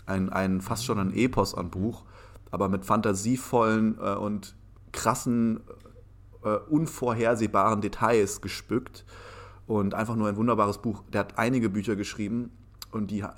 Ein, 0.05 0.29
ein 0.31 0.61
fast 0.61 0.85
schon 0.85 0.99
ein 0.99 1.15
Epos 1.15 1.55
an 1.55 1.71
Buch, 1.71 2.05
aber 2.51 2.69
mit 2.69 2.85
fantasievollen 2.85 3.97
äh, 3.99 4.15
und 4.15 4.55
krassen, 4.93 5.61
äh, 6.45 6.57
unvorhersehbaren 6.69 7.81
Details 7.81 8.43
gespückt 8.43 9.07
und 9.67 9.95
einfach 9.95 10.17
nur 10.17 10.29
ein 10.29 10.37
wunderbares 10.37 10.79
Buch. 10.79 11.03
Der 11.13 11.21
hat 11.21 11.39
einige 11.39 11.71
Bücher 11.71 11.97
geschrieben 11.97 12.51
und 12.93 13.11
die 13.11 13.21
äh, 13.21 13.29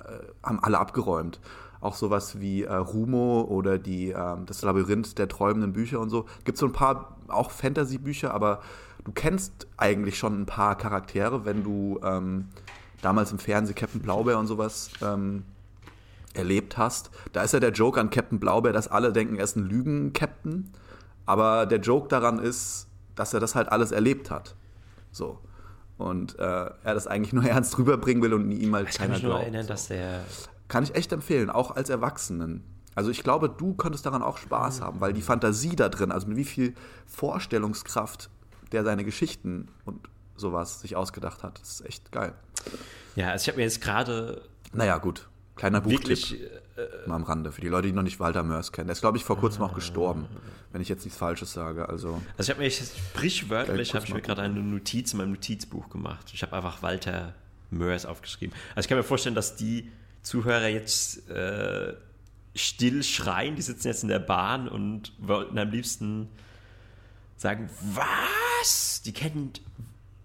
haben 0.43 0.59
alle 0.61 0.79
abgeräumt. 0.79 1.39
Auch 1.83 1.95
sowas 1.95 2.39
wie 2.39 2.63
äh, 2.63 2.73
Rumo 2.73 3.41
oder 3.41 3.77
die, 3.77 4.11
ähm, 4.11 4.45
das 4.45 4.61
Labyrinth 4.61 5.17
der 5.17 5.27
träumenden 5.27 5.73
Bücher 5.73 5.99
und 5.99 6.09
so. 6.09 6.25
Gibt 6.45 6.57
so 6.57 6.65
ein 6.65 6.71
paar 6.71 7.17
auch 7.27 7.51
Fantasy-Bücher, 7.51 8.33
aber 8.33 8.61
du 9.03 9.11
kennst 9.11 9.67
eigentlich 9.75 10.17
schon 10.17 10.41
ein 10.41 10.45
paar 10.45 10.77
Charaktere, 10.77 11.43
wenn 11.43 11.61
du 11.61 11.99
ähm, 12.01 12.47
damals 13.01 13.33
im 13.33 13.37
Fernsehen 13.37 13.75
Captain 13.75 14.01
Blaubeer 14.01 14.39
und 14.39 14.47
sowas 14.47 14.91
ähm, 15.01 15.43
erlebt 16.33 16.77
hast. 16.77 17.11
Da 17.33 17.43
ist 17.43 17.53
ja 17.53 17.59
der 17.59 17.71
Joke 17.71 17.99
an 17.99 18.09
Captain 18.09 18.39
Blaubeer, 18.39 18.71
dass 18.71 18.87
alle 18.87 19.11
denken, 19.11 19.35
er 19.35 19.43
ist 19.43 19.57
ein 19.57 19.65
Lügen-Captain. 19.65 20.71
Aber 21.25 21.65
der 21.65 21.79
Joke 21.79 22.07
daran 22.07 22.39
ist, 22.39 22.87
dass 23.15 23.33
er 23.33 23.41
das 23.41 23.55
halt 23.55 23.67
alles 23.69 23.91
erlebt 23.91 24.31
hat. 24.31 24.55
So. 25.11 25.37
Und 25.97 26.39
äh, 26.39 26.41
er 26.41 26.93
das 26.93 27.07
eigentlich 27.07 27.33
nur 27.33 27.43
ernst 27.49 27.77
rüberbringen 27.77 28.23
will 28.23 28.33
und 28.33 28.51
ihm 28.51 28.73
halt 28.73 28.87
Ich 28.89 28.95
kann 28.95 29.07
keiner 29.07 29.15
mich 29.15 29.23
nur 29.23 29.37
erinnern, 29.37 29.63
so. 29.63 29.67
dass 29.67 29.89
der 29.89 30.23
Kann 30.67 30.83
ich 30.83 30.95
echt 30.95 31.11
empfehlen, 31.11 31.49
auch 31.49 31.75
als 31.75 31.89
Erwachsenen. 31.89 32.63
Also 32.95 33.09
ich 33.09 33.23
glaube, 33.23 33.49
du 33.49 33.73
könntest 33.73 34.05
daran 34.05 34.21
auch 34.21 34.37
Spaß 34.37 34.81
haben, 34.81 35.01
weil 35.01 35.13
die 35.13 35.21
Fantasie 35.21 35.75
da 35.75 35.89
drin, 35.89 36.11
also 36.11 36.27
mit 36.27 36.37
wie 36.37 36.45
viel 36.45 36.75
Vorstellungskraft 37.07 38.29
der 38.71 38.83
seine 38.83 39.03
Geschichten 39.03 39.67
und 39.85 40.07
sowas 40.35 40.81
sich 40.81 40.95
ausgedacht 40.95 41.43
hat, 41.43 41.59
ist 41.59 41.85
echt 41.85 42.11
geil. 42.11 42.33
Ja, 43.15 43.31
also 43.31 43.43
ich 43.43 43.47
habe 43.49 43.57
mir 43.57 43.63
jetzt 43.63 43.81
gerade 43.81 44.41
Naja, 44.73 44.97
gut. 44.97 45.29
Kleiner 45.55 45.81
Buchtipp 45.81 46.17
äh, 46.75 47.07
mal 47.07 47.17
am 47.17 47.23
Rande, 47.23 47.51
für 47.51 47.61
die 47.61 47.67
Leute, 47.67 47.87
die 47.87 47.93
noch 47.93 48.01
nicht 48.01 48.19
Walter 48.19 48.41
Mörs 48.41 48.71
kennen. 48.71 48.87
Der 48.87 48.93
ist, 48.93 49.01
glaube 49.01 49.17
ich, 49.17 49.23
vor 49.23 49.37
kurzem 49.37 49.61
auch 49.61 49.75
gestorben, 49.75 50.25
wenn 50.71 50.81
ich 50.81 50.89
jetzt 50.89 51.05
nichts 51.05 51.19
Falsches 51.19 51.53
sage. 51.53 51.87
Also, 51.87 52.19
Also 52.37 52.49
ich 52.49 52.49
habe 52.49 52.59
mir 52.61 52.67
jetzt 52.67 52.97
sprichwörtlich 52.97 53.93
habe 53.93 54.05
ich 54.05 54.13
mir 54.13 54.21
gerade 54.21 54.41
eine 54.41 54.59
Notiz 54.61 55.13
in 55.13 55.19
meinem 55.19 55.33
Notizbuch 55.33 55.89
gemacht. 55.89 56.31
Ich 56.33 56.41
habe 56.41 56.53
einfach 56.55 56.81
Walter 56.81 57.35
Mörs 57.69 58.07
aufgeschrieben. 58.07 58.55
Also 58.75 58.85
ich 58.85 58.89
kann 58.89 58.97
mir 58.97 59.03
vorstellen, 59.03 59.35
dass 59.35 59.55
die 59.55 59.91
Zuhörer 60.23 60.67
jetzt 60.67 61.29
äh, 61.29 61.93
still 62.55 63.03
schreien, 63.03 63.55
die 63.55 63.61
sitzen 63.61 63.87
jetzt 63.87 64.03
in 64.03 64.09
der 64.09 64.19
Bahn 64.19 64.67
und 64.67 65.13
wollten 65.19 65.57
am 65.57 65.69
liebsten 65.69 66.29
sagen, 67.37 67.69
was? 67.81 69.01
Die 69.05 69.11
kennen... 69.13 69.51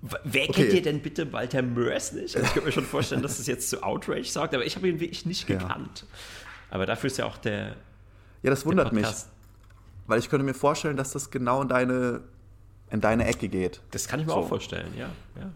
Wer 0.00 0.45
Okay. 0.45 0.52
kennt 0.52 0.73
ihr 0.75 0.83
denn 0.83 1.02
bitte 1.02 1.33
Walter 1.33 1.61
Mörs 1.61 2.12
nicht? 2.12 2.37
Also 2.37 2.47
ich 2.47 2.52
könnte 2.52 2.67
mir 2.69 2.73
schon 2.73 2.85
vorstellen, 2.85 3.21
dass 3.23 3.38
das 3.38 3.49
jetzt 3.49 3.69
zu 3.69 3.83
Outrage 3.83 4.23
sorgt, 4.31 4.55
aber 4.55 4.64
ich 4.64 4.76
habe 4.76 4.88
ihn 4.88 5.00
wirklich 5.00 5.26
nicht 5.26 5.49
Ja. 5.49 5.57
gekannt. 5.59 6.07
Aber 6.71 6.87
dafür 6.87 7.09
ist 7.09 7.17
ja 7.17 7.26
auch 7.26 7.37
der, 7.37 7.75
ja, 8.43 8.50
das 8.50 8.61
der 8.61 8.67
wundert 8.71 8.93
mich, 8.93 9.07
weil 10.07 10.21
ich 10.21 10.28
könnte 10.28 10.45
mir 10.45 10.55
vorstellen, 10.55 10.97
dass 10.97 11.11
das 11.11 11.31
genau 11.33 11.62
in 11.62 11.69
deine, 11.69 12.21
in 12.90 13.00
deine 13.00 13.26
Ecke 13.26 13.49
geht. 13.49 13.81
Das 13.90 14.07
kann 14.07 14.21
ich 14.21 14.26
mir 14.26 14.33
So. 14.33 14.38
auch 14.38 14.49
vorstellen, 14.49 14.93
ja. 14.97 15.09
ja. 15.40 15.50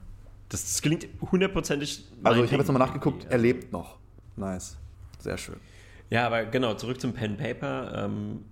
Das, 0.49 0.65
das 0.65 0.83
klingt 0.83 1.07
hundertprozentig. 1.31 2.05
Also 2.25 2.43
ich 2.43 2.51
habe 2.51 2.63
jetzt 2.63 2.69
nochmal 2.69 2.87
nachgeguckt, 2.89 3.27
er 3.31 3.39
lebt 3.39 3.73
noch. 3.73 3.99
Nice. 4.37 4.77
Sehr 5.19 5.39
schön. 5.39 5.57
Ja, 6.11 6.27
aber 6.27 6.45
genau, 6.45 6.75
zurück 6.75 7.01
zum 7.01 7.15
Pen 7.15 7.37
Paper. 7.37 8.05
Ähm, 8.05 8.45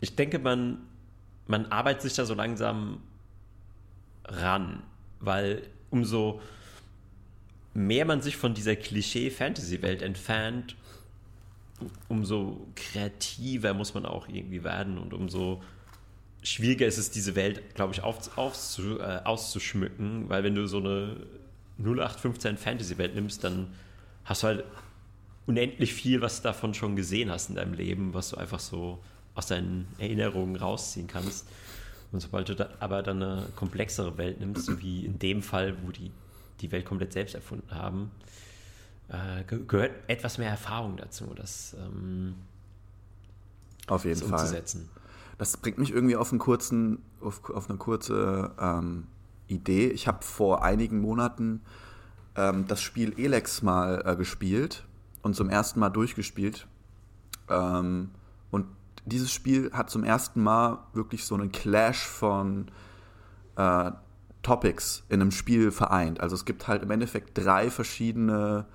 ich 0.00 0.16
denke, 0.16 0.38
man, 0.38 0.78
man 1.46 1.66
arbeitet 1.66 2.02
sich 2.02 2.14
da 2.14 2.24
so 2.24 2.34
langsam 2.34 3.00
ran, 4.24 4.82
weil 5.20 5.62
umso 5.90 6.40
mehr 7.74 8.04
man 8.04 8.20
sich 8.20 8.36
von 8.36 8.54
dieser 8.54 8.76
Klischee-Fantasy-Welt 8.76 10.02
entfernt, 10.02 10.76
umso 12.08 12.66
kreativer 12.74 13.74
muss 13.74 13.94
man 13.94 14.04
auch 14.04 14.28
irgendwie 14.28 14.64
werden 14.64 14.98
und 14.98 15.14
umso 15.14 15.62
schwieriger 16.42 16.86
ist 16.86 16.98
es, 16.98 17.10
diese 17.10 17.36
Welt, 17.36 17.74
glaube 17.74 17.94
ich, 17.94 18.02
auf, 18.02 18.36
aufzu, 18.36 18.98
äh, 18.98 19.20
auszuschmücken, 19.24 20.28
weil 20.28 20.42
wenn 20.42 20.54
du 20.54 20.66
so 20.66 20.78
eine 20.78 21.16
0815 21.78 22.56
Fantasy-Welt 22.56 23.14
nimmst, 23.14 23.44
dann 23.44 23.68
hast 24.24 24.42
du 24.42 24.48
halt 24.48 24.64
unendlich 25.48 25.94
viel, 25.94 26.20
was 26.20 26.36
du 26.36 26.42
davon 26.44 26.74
schon 26.74 26.94
gesehen 26.94 27.30
hast 27.30 27.48
in 27.48 27.56
deinem 27.56 27.72
Leben, 27.72 28.12
was 28.12 28.30
du 28.30 28.36
einfach 28.36 28.60
so 28.60 28.98
aus 29.34 29.46
deinen 29.46 29.88
Erinnerungen 29.98 30.56
rausziehen 30.56 31.06
kannst. 31.06 31.48
Und 32.12 32.20
sobald 32.20 32.50
du 32.50 32.54
da 32.54 32.68
aber 32.80 33.02
dann 33.02 33.22
eine 33.22 33.46
komplexere 33.56 34.18
Welt 34.18 34.40
nimmst, 34.40 34.66
so 34.66 34.80
wie 34.80 35.06
in 35.06 35.18
dem 35.18 35.42
Fall, 35.42 35.74
wo 35.84 35.90
die 35.90 36.10
die 36.60 36.70
Welt 36.72 36.84
komplett 36.84 37.12
selbst 37.12 37.34
erfunden 37.34 37.70
haben, 37.74 38.10
äh, 39.08 39.44
gehört 39.44 39.92
etwas 40.08 40.38
mehr 40.38 40.50
Erfahrung 40.50 40.96
dazu, 40.96 41.32
das 41.34 41.74
ähm, 41.78 42.34
auf 43.86 44.04
jeden 44.04 44.20
Fall. 44.20 44.40
umzusetzen. 44.40 44.90
Das 45.38 45.56
bringt 45.56 45.78
mich 45.78 45.92
irgendwie 45.92 46.16
auf, 46.16 46.30
einen 46.30 46.40
kurzen, 46.40 46.98
auf, 47.20 47.48
auf 47.50 47.70
eine 47.70 47.78
kurze 47.78 48.50
ähm, 48.60 49.06
Idee. 49.46 49.88
Ich 49.88 50.08
habe 50.08 50.24
vor 50.24 50.62
einigen 50.64 51.00
Monaten 51.00 51.62
ähm, 52.34 52.66
das 52.66 52.82
Spiel 52.82 53.14
Elex 53.18 53.62
mal 53.62 54.02
äh, 54.04 54.16
gespielt 54.16 54.87
und 55.28 55.34
zum 55.34 55.48
ersten 55.48 55.80
Mal 55.80 55.90
durchgespielt. 55.90 56.66
Ähm, 57.48 58.10
und 58.50 58.66
dieses 59.04 59.32
Spiel 59.32 59.70
hat 59.72 59.90
zum 59.90 60.04
ersten 60.04 60.42
Mal 60.42 60.78
wirklich 60.92 61.24
so 61.24 61.34
einen 61.34 61.52
Clash 61.52 62.06
von 62.06 62.70
äh, 63.56 63.92
Topics 64.42 65.04
in 65.08 65.20
einem 65.20 65.30
Spiel 65.30 65.70
vereint. 65.70 66.20
Also 66.20 66.34
es 66.34 66.44
gibt 66.44 66.68
halt 66.68 66.82
im 66.82 66.90
Endeffekt 66.90 67.36
drei 67.36 67.70
verschiedene 67.70 68.66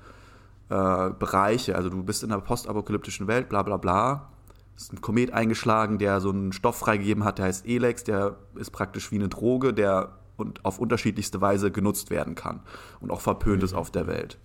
äh, 0.69 1.09
Bereiche. 1.11 1.75
Also 1.75 1.89
du 1.89 2.03
bist 2.03 2.23
in 2.23 2.31
einer 2.31 2.41
postapokalyptischen 2.41 3.27
Welt, 3.27 3.49
bla 3.49 3.63
bla 3.63 3.77
bla. 3.77 4.29
Es 4.75 4.83
ist 4.83 4.93
ein 4.93 5.01
Komet 5.01 5.31
eingeschlagen, 5.31 5.99
der 5.99 6.19
so 6.19 6.29
einen 6.29 6.51
Stoff 6.51 6.77
freigegeben 6.77 7.23
hat, 7.23 7.37
der 7.37 7.45
heißt 7.45 7.67
Elex, 7.67 8.03
der 8.03 8.37
ist 8.55 8.71
praktisch 8.71 9.11
wie 9.11 9.15
eine 9.15 9.29
Droge, 9.29 9.73
der 9.73 10.17
und 10.35 10.65
auf 10.65 10.79
unterschiedlichste 10.79 11.41
Weise 11.41 11.71
genutzt 11.71 12.09
werden 12.09 12.33
kann 12.33 12.61
und 12.99 13.11
auch 13.11 13.21
verpönt 13.21 13.59
mhm. 13.59 13.65
ist 13.65 13.73
auf 13.73 13.91
der 13.91 14.07
Welt. 14.07 14.39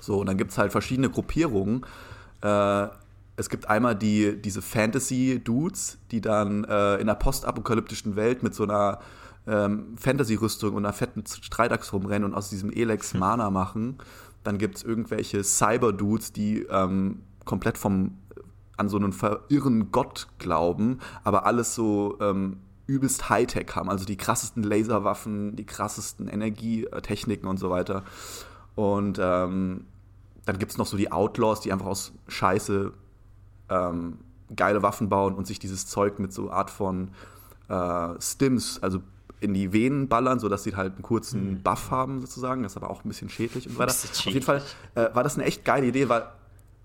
So, 0.00 0.20
und 0.20 0.26
dann 0.26 0.36
gibt 0.36 0.50
es 0.50 0.58
halt 0.58 0.72
verschiedene 0.72 1.10
Gruppierungen. 1.10 1.84
Äh, 2.42 2.88
es 3.36 3.48
gibt 3.48 3.68
einmal 3.68 3.94
die, 3.94 4.40
diese 4.40 4.62
Fantasy-Dudes, 4.62 5.98
die 6.10 6.20
dann 6.20 6.64
äh, 6.64 6.94
in 6.96 7.02
einer 7.02 7.14
postapokalyptischen 7.14 8.16
Welt 8.16 8.42
mit 8.42 8.54
so 8.54 8.64
einer 8.64 8.98
ähm, 9.46 9.96
Fantasy-Rüstung 9.96 10.74
und 10.74 10.84
einer 10.84 10.92
fetten 10.92 11.24
Streitachs 11.26 11.92
rumrennen 11.92 12.24
und 12.24 12.34
aus 12.34 12.50
diesem 12.50 12.70
Elex 12.70 13.12
hm. 13.12 13.20
Mana 13.20 13.50
machen. 13.50 13.98
Dann 14.44 14.58
gibt 14.58 14.78
es 14.78 14.82
irgendwelche 14.82 15.44
Cyber-Dudes, 15.44 16.32
die 16.32 16.62
ähm, 16.70 17.22
komplett 17.44 17.78
vom 17.78 18.18
an 18.76 18.88
so 18.88 18.96
einen 18.96 19.12
verirren 19.12 19.90
Gott 19.90 20.28
glauben, 20.38 21.00
aber 21.24 21.46
alles 21.46 21.74
so 21.74 22.16
ähm, 22.20 22.58
übelst 22.86 23.28
Hightech 23.28 23.74
haben, 23.74 23.90
also 23.90 24.04
die 24.04 24.16
krassesten 24.16 24.62
Laserwaffen, 24.62 25.56
die 25.56 25.66
krassesten 25.66 26.28
Energietechniken 26.28 27.48
und 27.48 27.58
so 27.58 27.70
weiter. 27.70 28.04
Und 28.78 29.18
ähm, 29.20 29.86
dann 30.44 30.58
gibt 30.60 30.70
es 30.70 30.78
noch 30.78 30.86
so 30.86 30.96
die 30.96 31.10
Outlaws, 31.10 31.62
die 31.62 31.72
einfach 31.72 31.86
aus 31.86 32.12
Scheiße 32.28 32.92
ähm, 33.70 34.18
geile 34.54 34.84
Waffen 34.84 35.08
bauen 35.08 35.34
und 35.34 35.48
sich 35.48 35.58
dieses 35.58 35.88
Zeug 35.88 36.20
mit 36.20 36.32
so 36.32 36.52
Art 36.52 36.70
von 36.70 37.10
äh, 37.68 38.10
Stims, 38.20 38.78
also 38.80 39.00
in 39.40 39.52
die 39.52 39.72
Venen 39.72 40.06
ballern, 40.06 40.38
sodass 40.38 40.62
sie 40.62 40.76
halt 40.76 40.94
einen 40.94 41.02
kurzen 41.02 41.54
mhm. 41.54 41.62
Buff 41.64 41.90
haben, 41.90 42.20
sozusagen. 42.20 42.62
Das 42.62 42.74
ist 42.74 42.76
aber 42.76 42.90
auch 42.90 43.04
ein 43.04 43.08
bisschen 43.08 43.28
schädlich 43.28 43.66
und 43.66 43.72
so 43.72 43.78
weiter. 43.80 43.90
Auf 43.90 44.20
jeden 44.26 44.42
Fall 44.42 44.62
äh, 44.94 45.12
war 45.12 45.24
das 45.24 45.34
eine 45.34 45.46
echt 45.46 45.64
geile 45.64 45.86
Idee, 45.86 46.08
weil, 46.08 46.28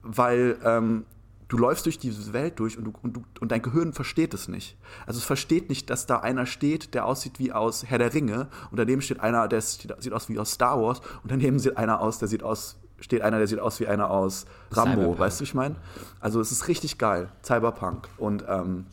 weil 0.01 0.57
ähm, 0.63 1.05
du 1.47 1.57
läufst 1.57 1.85
durch 1.85 1.97
diese 1.97 2.33
Welt 2.33 2.59
durch 2.59 2.77
und, 2.77 2.85
du, 2.85 2.93
und, 3.01 3.17
du, 3.17 3.23
und 3.39 3.51
dein 3.51 3.61
Gehirn 3.61 3.93
versteht 3.93 4.33
es 4.33 4.47
nicht. 4.47 4.77
Also 5.05 5.19
es 5.19 5.25
versteht 5.25 5.69
nicht, 5.69 5.89
dass 5.89 6.05
da 6.05 6.19
einer 6.19 6.45
steht, 6.45 6.93
der 6.93 7.05
aussieht 7.05 7.39
wie 7.39 7.51
aus 7.51 7.85
Herr 7.85 7.97
der 7.97 8.13
Ringe 8.13 8.47
und 8.71 8.77
daneben 8.77 9.01
steht 9.01 9.19
einer, 9.19 9.47
der 9.47 9.61
sieht 9.61 9.91
aus 9.91 10.29
wie 10.29 10.39
aus 10.39 10.51
Star 10.51 10.81
Wars 10.81 11.01
und 11.23 11.31
daneben 11.31 11.59
sieht 11.59 11.77
einer 11.77 12.01
aus, 12.01 12.19
der 12.19 12.27
sieht 12.27 12.43
aus 12.43 12.77
steht 12.99 13.21
einer, 13.21 13.37
der 13.37 13.47
sieht 13.47 13.59
aus 13.59 13.79
wie 13.79 13.87
einer 13.87 14.09
aus 14.09 14.45
Rambo, 14.71 14.93
Cyberpunk. 14.93 15.19
weißt 15.19 15.39
du, 15.39 15.43
ich 15.43 15.53
meine? 15.53 15.75
Also 16.19 16.39
es 16.39 16.51
ist 16.51 16.67
richtig 16.67 16.97
geil, 16.97 17.29
Cyberpunk. 17.43 18.07
Und 18.17 18.45
ähm, 18.47 18.85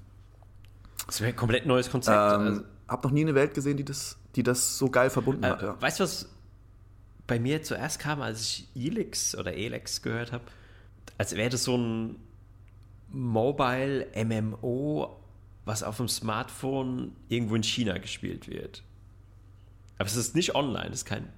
das 1.07 1.21
wäre 1.21 1.31
ein 1.31 1.37
komplett 1.37 1.67
neues 1.67 1.91
Konzept. 1.91 2.17
Ähm, 2.17 2.41
also, 2.41 2.63
hab 2.89 3.05
noch 3.05 3.13
nie 3.13 3.23
eine 3.23 3.35
Welt 3.35 3.55
gesehen, 3.55 3.77
die 3.77 3.85
das, 3.85 4.19
die 4.35 4.43
das 4.43 4.79
so 4.79 4.91
geil 4.91 5.11
verbunden 5.11 5.45
äh, 5.45 5.51
hat. 5.51 5.63
Ja. 5.63 5.81
Weißt 5.81 6.01
du, 6.01 6.05
was 6.05 6.29
bei 7.27 7.39
mir 7.39 7.63
zuerst 7.63 8.01
kam, 8.01 8.21
als 8.21 8.43
ich 8.43 8.69
Elix 8.75 9.37
oder 9.37 9.55
Elex 9.55 10.03
gehört 10.03 10.33
habe? 10.33 10.43
Als 11.17 11.37
wäre 11.37 11.51
das 11.51 11.63
so 11.65 11.77
ein 11.77 12.17
Mobile 13.13 14.07
MMO, 14.15 15.17
was 15.65 15.83
auf 15.83 15.97
dem 15.99 16.09
Smartphone 16.09 17.17
irgendwo 17.29 17.55
in 17.55 17.63
China 17.63 17.99
gespielt 17.99 18.49
wird. 18.49 18.83
Aber 19.99 20.07
es 20.07 20.17
ist 20.17 20.35
nicht 20.35 20.55
online, 20.55 20.89
es 20.89 21.01
ist 21.01 21.05
kein 21.05 21.29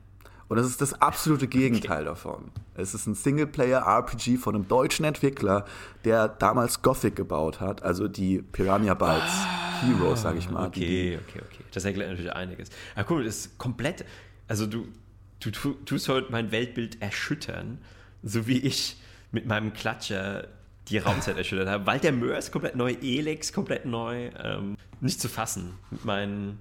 und 0.52 0.58
das 0.58 0.66
ist 0.66 0.82
das 0.82 0.92
absolute 1.00 1.48
Gegenteil 1.48 2.02
okay. 2.02 2.04
davon. 2.04 2.50
Es 2.74 2.92
ist 2.92 3.06
ein 3.06 3.14
Singleplayer-RPG 3.14 4.36
von 4.36 4.54
einem 4.54 4.68
deutschen 4.68 5.06
Entwickler, 5.06 5.64
der 6.04 6.28
damals 6.28 6.82
Gothic 6.82 7.16
gebaut 7.16 7.58
hat, 7.58 7.82
also 7.82 8.06
die 8.06 8.42
Piranha 8.42 8.92
Bytes 8.92 9.30
ah, 9.30 9.80
Heroes, 9.80 10.20
sag 10.20 10.36
ich 10.36 10.50
mal. 10.50 10.66
Okay, 10.66 11.18
okay, 11.26 11.40
okay. 11.40 11.64
Das 11.72 11.86
erklärt 11.86 12.10
natürlich 12.10 12.34
einiges. 12.34 12.68
Aber 12.94 13.04
guck 13.04 13.16
mal, 13.16 13.24
das 13.24 13.36
ist 13.36 13.56
komplett, 13.56 14.04
also 14.46 14.66
du, 14.66 14.86
du 15.40 15.50
tust 15.86 16.10
heute 16.10 16.30
mein 16.30 16.52
Weltbild 16.52 17.00
erschüttern, 17.00 17.78
so 18.22 18.46
wie 18.46 18.58
ich 18.58 18.98
mit 19.30 19.46
meinem 19.46 19.72
Klatscher 19.72 20.48
die 20.88 20.98
Raumzeit 20.98 21.36
erschüttert 21.36 21.68
habe. 21.68 21.86
Walter 21.86 22.12
Mörs 22.12 22.50
komplett 22.50 22.76
neu, 22.76 22.96
Elex 23.02 23.52
komplett 23.52 23.86
neu, 23.86 24.30
ähm, 24.42 24.76
nicht 25.00 25.20
zu 25.20 25.28
fassen. 25.28 25.74
Mit 25.90 26.04
meinen 26.04 26.58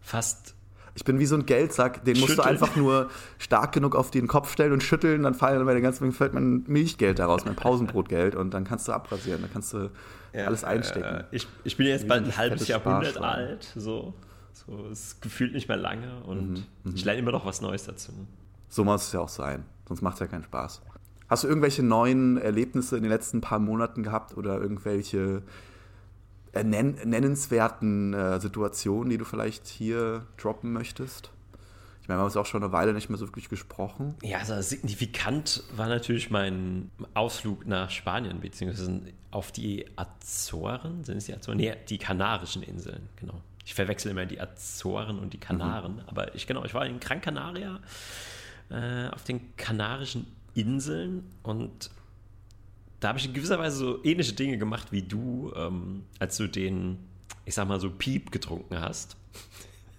fast 0.00 0.54
ich 0.94 1.04
bin 1.04 1.18
wie 1.18 1.26
so 1.26 1.36
ein 1.36 1.46
Geldsack, 1.46 2.04
den 2.04 2.20
musst 2.20 2.36
du 2.36 2.42
einfach 2.42 2.76
nur 2.76 3.08
stark 3.38 3.72
genug 3.72 3.96
auf 3.96 4.10
den 4.10 4.28
Kopf 4.28 4.52
stellen 4.52 4.72
und 4.72 4.82
schütteln, 4.82 5.22
dann 5.22 5.34
fallen 5.34 5.64
bei 5.64 5.72
der 5.72 5.80
ganzen 5.80 6.12
fällt 6.12 6.34
mein 6.34 6.64
Milchgeld 6.66 7.18
daraus, 7.18 7.46
mein 7.46 7.56
Pausenbrotgeld 7.56 8.34
und 8.34 8.52
dann 8.52 8.64
kannst 8.64 8.88
du 8.88 8.92
abrasieren, 8.92 9.40
dann 9.40 9.50
kannst 9.50 9.72
du 9.72 9.90
ja, 10.34 10.46
alles 10.46 10.64
einstecken. 10.64 11.20
Äh, 11.20 11.24
ich, 11.30 11.48
ich 11.64 11.76
bin 11.76 11.86
jetzt 11.86 12.06
bald 12.08 12.26
ein 12.26 12.36
halbes 12.36 12.68
Jahrhundert 12.68 13.18
alt, 13.18 13.72
so. 13.74 14.14
So, 14.54 14.86
es 14.92 15.18
gefühlt 15.20 15.54
nicht 15.54 15.66
mehr 15.66 15.78
lange 15.78 16.22
und 16.24 16.50
mhm, 16.50 16.64
mhm, 16.84 16.94
ich 16.94 17.06
lerne 17.06 17.20
immer 17.20 17.32
noch 17.32 17.46
was 17.46 17.62
Neues 17.62 17.84
dazu. 17.84 18.12
So 18.68 18.84
muss 18.84 19.06
es 19.06 19.12
ja 19.12 19.20
auch 19.20 19.28
sein, 19.30 19.64
sonst 19.88 20.02
macht 20.02 20.14
es 20.14 20.20
ja 20.20 20.26
keinen 20.26 20.44
Spaß. 20.44 20.82
Hast 21.28 21.44
du 21.44 21.48
irgendwelche 21.48 21.82
neuen 21.82 22.36
Erlebnisse 22.36 22.96
in 22.96 23.02
den 23.02 23.10
letzten 23.10 23.40
paar 23.40 23.58
Monaten 23.58 24.02
gehabt 24.02 24.36
oder 24.36 24.60
irgendwelche 24.60 25.42
äh, 26.52 26.64
nenn 26.64 26.98
nennenswerten 27.04 28.12
äh, 28.12 28.40
Situationen, 28.40 29.10
die 29.10 29.18
du 29.18 29.24
vielleicht 29.24 29.66
hier 29.66 30.26
droppen 30.36 30.72
möchtest? 30.72 31.30
Ich 32.02 32.08
meine, 32.08 32.18
wir 32.18 32.22
haben 32.22 32.26
uns 32.26 32.36
auch 32.36 32.46
schon 32.46 32.64
eine 32.64 32.72
Weile 32.72 32.92
nicht 32.94 33.08
mehr 33.10 33.18
so 33.18 33.28
wirklich 33.28 33.48
gesprochen. 33.48 34.16
Ja, 34.22 34.38
also 34.38 34.60
signifikant 34.60 35.62
war 35.76 35.88
natürlich 35.88 36.30
mein 36.30 36.90
Ausflug 37.14 37.64
nach 37.64 37.90
Spanien, 37.90 38.40
beziehungsweise 38.40 39.02
auf 39.30 39.52
die 39.52 39.86
Azoren. 39.94 41.04
Sind 41.04 41.18
es 41.18 41.26
die 41.26 41.34
Azoren? 41.34 41.58
Nee, 41.58 41.76
die 41.88 41.98
Kanarischen 41.98 42.64
Inseln, 42.64 43.08
genau. 43.14 43.40
Ich 43.64 43.74
verwechsel 43.74 44.10
immer 44.10 44.26
die 44.26 44.40
Azoren 44.40 45.20
und 45.20 45.32
die 45.32 45.38
Kanaren. 45.38 45.94
Mhm. 45.94 46.02
Aber 46.06 46.34
ich, 46.34 46.48
genau, 46.48 46.64
ich 46.64 46.74
war 46.74 46.84
in 46.84 46.98
Gran 46.98 47.20
Canaria, 47.20 47.78
äh, 48.68 49.06
auf 49.08 49.22
den 49.22 49.56
Kanarischen 49.56 50.26
Inseln 50.54 51.24
und 51.42 51.90
da 53.02 53.08
habe 53.08 53.18
ich 53.18 53.26
in 53.26 53.32
gewisser 53.32 53.58
Weise 53.58 53.76
so 53.76 54.04
ähnliche 54.04 54.32
Dinge 54.32 54.58
gemacht 54.58 54.92
wie 54.92 55.02
du, 55.02 55.52
ähm, 55.56 56.04
als 56.20 56.36
du 56.36 56.46
den, 56.46 56.98
ich 57.44 57.54
sag 57.54 57.66
mal 57.66 57.80
so, 57.80 57.90
Piep 57.90 58.30
getrunken 58.30 58.80
hast. 58.80 59.16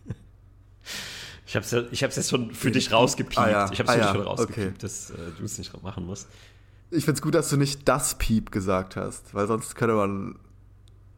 ich 1.45 1.55
habe 1.55 1.65
es 1.65 1.71
ja, 1.71 1.83
ich 1.91 1.99
jetzt 1.99 2.29
schon 2.29 2.53
für 2.53 2.71
dich 2.71 2.93
rausgepiept. 2.93 3.37
Ah, 3.37 3.49
ja. 3.49 3.71
Ich 3.71 3.79
habe 3.79 3.89
es 3.91 3.95
ah, 3.95 3.97
ja. 3.97 4.13
schon 4.13 4.21
rausgepiept, 4.21 4.67
okay. 4.67 4.77
dass 4.79 5.09
äh, 5.09 5.15
du 5.37 5.43
es 5.43 5.57
nicht 5.57 5.83
machen 5.83 6.05
musst. 6.05 6.29
Ich 6.91 7.03
finde 7.03 7.17
es 7.17 7.21
gut, 7.21 7.35
dass 7.35 7.49
du 7.49 7.57
nicht 7.57 7.87
das 7.89 8.17
Piep 8.17 8.51
gesagt 8.51 8.95
hast, 8.95 9.33
weil 9.33 9.47
sonst 9.47 9.75
könnte 9.75 9.95
man. 9.95 10.39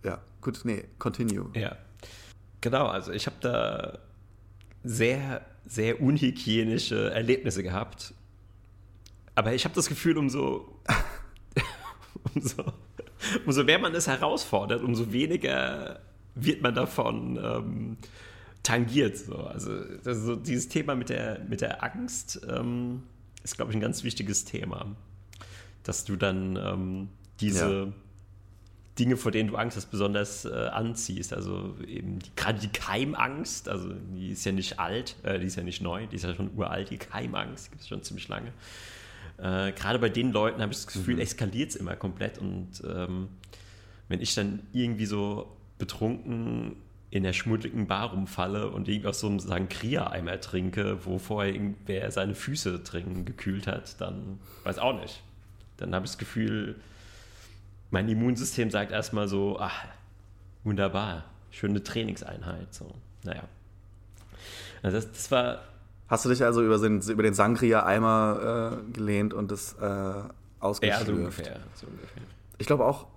Ja, 0.03 0.21
gut, 0.41 0.61
nee, 0.63 0.85
continue. 0.97 1.51
Ja. 1.53 1.77
Genau, 2.61 2.87
also 2.87 3.11
ich 3.11 3.27
habe 3.27 3.35
da 3.41 3.99
sehr, 4.83 5.45
sehr 5.67 6.01
unhygienische 6.01 7.11
Erlebnisse 7.11 7.61
gehabt. 7.61 8.13
Aber 9.35 9.53
ich 9.53 9.65
habe 9.65 9.75
das 9.75 9.87
Gefühl, 9.87 10.17
umso 10.17 10.81
umso, 12.33 12.63
umso 13.45 13.63
mehr 13.63 13.79
man 13.79 13.93
es 13.93 14.07
herausfordert, 14.07 14.81
umso 14.81 15.11
weniger 15.11 15.99
wird 16.35 16.61
man 16.61 16.75
davon 16.75 17.39
ähm, 17.41 17.97
tangiert. 18.63 19.17
So. 19.17 19.35
Also, 19.37 19.71
also, 20.05 20.35
dieses 20.35 20.67
Thema 20.67 20.95
mit 20.95 21.09
der, 21.09 21.39
mit 21.47 21.61
der 21.61 21.83
Angst 21.83 22.41
ähm, 22.49 23.03
ist, 23.43 23.55
glaube 23.55 23.71
ich, 23.71 23.77
ein 23.77 23.81
ganz 23.81 24.03
wichtiges 24.03 24.45
Thema. 24.45 24.95
Dass 25.83 26.03
du 26.03 26.15
dann 26.15 26.55
ähm, 26.55 27.09
diese 27.39 27.85
ja. 27.85 27.93
Dinge, 28.97 29.17
vor 29.17 29.31
denen 29.31 29.49
du 29.49 29.55
Angst 29.55 29.77
hast, 29.77 29.91
besonders 29.91 30.45
äh, 30.45 30.49
anziehst. 30.49 31.31
Also 31.31 31.75
eben 31.87 32.19
gerade 32.35 32.59
die 32.59 32.69
Keimangst, 32.69 33.69
also 33.69 33.93
die 33.93 34.31
ist 34.31 34.43
ja 34.45 34.51
nicht 34.51 34.79
alt, 34.79 35.15
äh, 35.23 35.39
die 35.39 35.45
ist 35.45 35.57
ja 35.57 35.63
nicht 35.63 35.81
neu, 35.81 36.07
die 36.07 36.15
ist 36.15 36.23
ja 36.23 36.33
schon 36.33 36.51
uralt, 36.55 36.89
die 36.89 36.97
Keimangst, 36.97 37.67
die 37.67 37.69
gibt 37.71 37.81
es 37.83 37.87
schon 37.87 38.01
ziemlich 38.01 38.27
lange. 38.27 38.51
Äh, 39.37 39.71
Gerade 39.73 39.99
bei 39.99 40.09
den 40.09 40.31
Leuten 40.31 40.61
habe 40.61 40.71
ich 40.71 40.79
das 40.83 40.87
Gefühl, 40.87 41.15
mhm. 41.15 41.21
eskaliert 41.21 41.69
es 41.71 41.75
immer 41.75 41.95
komplett. 41.95 42.37
Und 42.37 42.81
ähm, 42.87 43.29
wenn 44.07 44.21
ich 44.21 44.35
dann 44.35 44.61
irgendwie 44.73 45.05
so 45.05 45.55
betrunken 45.77 46.77
in 47.09 47.23
der 47.23 47.33
schmuddeligen 47.33 47.87
Bar 47.87 48.09
rumfalle 48.09 48.69
und 48.69 48.87
irgendwie 48.87 49.07
aus 49.07 49.21
so 49.21 49.27
einem 49.27 49.39
Sangria-Eimer 49.39 50.41
trinke, 50.41 51.05
wo 51.05 51.17
vorher 51.17 51.53
irgendwer 51.53 52.11
seine 52.11 52.35
Füße 52.35 52.83
trinken 52.83 53.25
gekühlt 53.25 53.67
hat, 53.67 53.99
dann 54.01 54.39
weiß 54.63 54.79
auch 54.79 54.99
nicht. 54.99 55.21
Dann 55.77 55.93
habe 55.93 56.05
ich 56.05 56.11
das 56.11 56.17
Gefühl, 56.17 56.75
mein 57.89 58.09
Immunsystem 58.09 58.69
sagt 58.71 58.91
erstmal 58.91 59.27
so, 59.27 59.59
ach, 59.59 59.85
wunderbar, 60.63 61.25
schöne 61.51 61.83
Trainingseinheit. 61.83 62.73
So, 62.73 62.93
naja. 63.23 63.43
Also 64.83 64.97
das, 64.97 65.11
das 65.11 65.31
war. 65.31 65.63
Hast 66.07 66.25
du 66.25 66.29
dich 66.29 66.43
also 66.43 66.63
über 66.63 66.77
den, 66.77 67.01
über 67.01 67.23
den 67.23 67.33
Sangria-Eimer 67.33 68.79
äh, 68.87 68.91
gelehnt 68.91 69.33
und 69.33 69.51
das 69.51 69.73
äh, 69.73 70.13
ausgeschlürft? 70.59 70.99
Ja, 70.99 71.05
so 71.05 71.11
ungefähr, 71.13 71.59
so 71.73 71.87
ungefähr. 71.87 72.21
Ich 72.57 72.67
glaube 72.67 72.85
auch, 72.85 73.07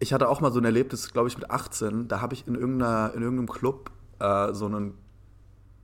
ich 0.00 0.12
hatte 0.12 0.28
auch 0.28 0.40
mal 0.40 0.52
so 0.52 0.58
ein 0.58 0.64
Erlebnis, 0.64 1.12
glaube 1.12 1.28
ich, 1.28 1.38
mit 1.38 1.50
18. 1.50 2.08
Da 2.08 2.20
habe 2.20 2.34
ich 2.34 2.46
in, 2.46 2.56
irgendeiner, 2.56 3.12
in 3.14 3.22
irgendeinem 3.22 3.48
Club 3.48 3.90
äh, 4.18 4.52
so 4.52 4.66
einen, 4.66 4.94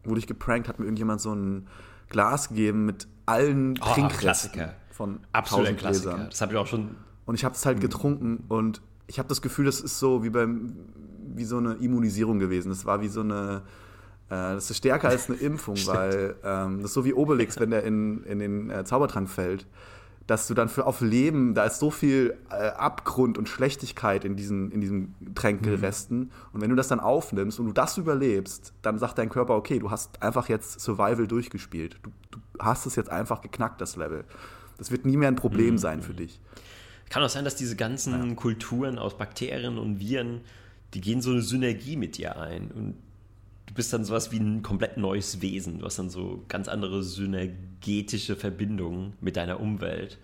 wurde 0.04 0.18
ich 0.18 0.26
geprankt, 0.26 0.68
hat 0.68 0.78
mir 0.78 0.86
irgendjemand 0.86 1.20
so 1.20 1.32
ein 1.32 1.68
Glas 2.08 2.48
gegeben 2.48 2.86
mit 2.86 3.06
allen 3.26 3.78
oh, 3.80 3.94
Trinkresten 3.94 4.70
von 4.90 5.20
Absoluter 5.32 5.74
Klassiker. 5.74 6.26
Das 6.28 6.40
habe 6.40 6.52
ich 6.52 6.58
auch 6.58 6.66
schon. 6.66 6.96
Und 7.24 7.36
ich 7.36 7.44
habe 7.44 7.54
es 7.54 7.64
halt 7.64 7.78
mhm. 7.78 7.82
getrunken 7.82 8.44
und 8.48 8.82
ich 9.06 9.18
habe 9.18 9.28
das 9.28 9.40
Gefühl, 9.40 9.66
das 9.66 9.80
ist 9.80 9.98
so 9.98 10.24
wie 10.24 10.30
beim 10.30 10.74
wie 11.34 11.44
so 11.44 11.58
eine 11.58 11.74
Immunisierung 11.74 12.40
gewesen. 12.40 12.70
Das 12.70 12.84
war 12.84 13.00
wie 13.00 13.08
so 13.08 13.20
eine 13.20 13.62
das 14.30 14.70
ist 14.70 14.78
stärker 14.78 15.08
als 15.08 15.28
eine 15.28 15.38
Impfung, 15.40 15.76
weil 15.86 16.36
ähm, 16.44 16.78
das 16.78 16.90
ist 16.90 16.94
so 16.94 17.04
wie 17.04 17.14
Obelix, 17.14 17.58
wenn 17.58 17.70
der 17.70 17.84
in, 17.84 18.24
in 18.24 18.38
den 18.38 18.70
äh, 18.70 18.84
Zaubertrank 18.84 19.28
fällt 19.28 19.66
dass 20.30 20.46
du 20.46 20.54
dann 20.54 20.68
für 20.68 20.86
auf 20.86 21.00
Leben, 21.00 21.54
da 21.54 21.64
ist 21.64 21.80
so 21.80 21.90
viel 21.90 22.36
äh, 22.50 22.68
Abgrund 22.68 23.36
und 23.36 23.48
Schlechtigkeit 23.48 24.24
in 24.24 24.36
diesen, 24.36 24.70
in 24.70 24.80
diesen 24.80 25.34
Tränkelresten. 25.34 26.18
Mhm. 26.18 26.30
Und 26.52 26.60
wenn 26.60 26.70
du 26.70 26.76
das 26.76 26.86
dann 26.86 27.00
aufnimmst 27.00 27.58
und 27.58 27.66
du 27.66 27.72
das 27.72 27.98
überlebst, 27.98 28.72
dann 28.80 29.00
sagt 29.00 29.18
dein 29.18 29.28
Körper, 29.28 29.56
okay, 29.56 29.80
du 29.80 29.90
hast 29.90 30.22
einfach 30.22 30.48
jetzt 30.48 30.78
Survival 30.78 31.26
durchgespielt. 31.26 31.98
Du, 32.02 32.10
du 32.30 32.38
hast 32.60 32.86
es 32.86 32.94
jetzt 32.94 33.10
einfach 33.10 33.40
geknackt, 33.40 33.80
das 33.80 33.96
Level. 33.96 34.24
Das 34.78 34.92
wird 34.92 35.04
nie 35.04 35.16
mehr 35.16 35.26
ein 35.26 35.34
Problem 35.34 35.72
mhm. 35.74 35.78
sein 35.78 36.00
für 36.00 36.14
dich. 36.14 36.40
Kann 37.08 37.24
auch 37.24 37.28
sein, 37.28 37.44
dass 37.44 37.56
diese 37.56 37.74
ganzen 37.74 38.28
ja. 38.28 38.34
Kulturen 38.36 39.00
aus 39.00 39.18
Bakterien 39.18 39.78
und 39.78 39.98
Viren, 39.98 40.42
die 40.94 41.00
gehen 41.00 41.22
so 41.22 41.32
eine 41.32 41.42
Synergie 41.42 41.96
mit 41.96 42.18
dir 42.18 42.38
ein. 42.38 42.70
Und 42.70 42.94
du 43.70 43.74
bist 43.74 43.92
dann 43.92 44.04
sowas 44.04 44.32
wie 44.32 44.38
ein 44.38 44.64
komplett 44.64 44.96
neues 44.96 45.40
Wesen. 45.42 45.78
Du 45.78 45.84
hast 45.86 45.96
dann 45.96 46.10
so 46.10 46.44
ganz 46.48 46.66
andere 46.66 47.04
synergetische 47.04 48.34
Verbindungen 48.34 49.12
mit 49.20 49.36
deiner 49.36 49.60
Umwelt. 49.60 50.18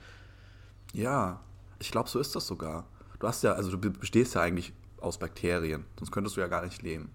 Ja, 0.92 1.40
ich 1.78 1.92
glaube, 1.92 2.08
so 2.08 2.18
ist 2.18 2.34
das 2.34 2.44
sogar. 2.44 2.86
Du 3.20 3.28
hast 3.28 3.44
ja, 3.44 3.52
also 3.52 3.76
du 3.76 3.90
bestehst 3.92 4.34
ja 4.34 4.40
eigentlich 4.40 4.72
aus 5.00 5.18
Bakterien, 5.18 5.84
sonst 5.96 6.10
könntest 6.10 6.36
du 6.36 6.40
ja 6.40 6.48
gar 6.48 6.64
nicht 6.64 6.82
leben. 6.82 7.10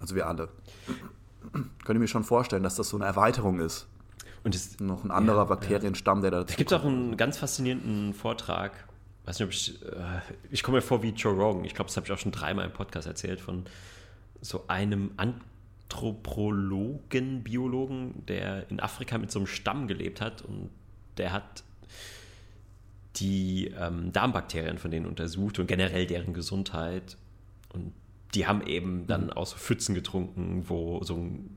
Also 0.00 0.16
wir 0.16 0.26
alle. 0.26 0.48
Könnte 1.84 2.00
mir 2.00 2.08
schon 2.08 2.24
vorstellen, 2.24 2.64
dass 2.64 2.74
das 2.74 2.88
so 2.88 2.96
eine 2.96 3.06
Erweiterung 3.06 3.60
ist. 3.60 3.86
Und 4.42 4.56
das, 4.56 4.80
noch 4.80 5.04
ein 5.04 5.12
anderer 5.12 5.38
ja, 5.38 5.44
Bakterienstamm, 5.44 6.20
der 6.20 6.32
da. 6.32 6.42
Da 6.42 6.54
gibt 6.54 6.72
es 6.72 6.78
auch 6.78 6.84
einen 6.84 7.16
ganz 7.16 7.38
faszinierenden 7.38 8.12
Vortrag. 8.12 8.72
Ich 9.22 9.28
weiß 9.28 9.38
nicht, 9.38 9.46
ob 9.46 9.52
ich. 9.52 9.82
Äh, 9.84 10.20
ich 10.50 10.64
komme 10.64 10.78
mir 10.78 10.82
vor 10.82 11.02
wie 11.04 11.10
Joe 11.10 11.32
Rogan. 11.32 11.64
Ich 11.64 11.74
glaube, 11.74 11.88
das 11.88 11.96
habe 11.96 12.06
ich 12.06 12.12
auch 12.12 12.18
schon 12.18 12.32
dreimal 12.32 12.66
im 12.66 12.72
Podcast 12.72 13.06
erzählt 13.06 13.40
von 13.40 13.66
so 14.40 14.66
einem 14.68 15.12
Anthropologen, 15.16 17.42
Biologen, 17.42 18.24
der 18.26 18.70
in 18.70 18.80
Afrika 18.80 19.18
mit 19.18 19.30
so 19.30 19.38
einem 19.38 19.46
Stamm 19.46 19.88
gelebt 19.88 20.20
hat 20.20 20.42
und 20.42 20.70
der 21.16 21.32
hat 21.32 21.64
die 23.16 23.72
ähm, 23.78 24.12
Darmbakterien 24.12 24.78
von 24.78 24.90
denen 24.90 25.06
untersucht 25.06 25.58
und 25.58 25.66
generell 25.66 26.06
deren 26.06 26.34
Gesundheit. 26.34 27.16
Und 27.72 27.92
die 28.34 28.46
haben 28.46 28.66
eben 28.66 29.06
dann 29.06 29.26
mhm. 29.26 29.32
aus 29.32 29.50
so 29.50 29.56
Pfützen 29.56 29.94
getrunken, 29.94 30.64
wo 30.68 31.02
so 31.04 31.16
ein, 31.16 31.56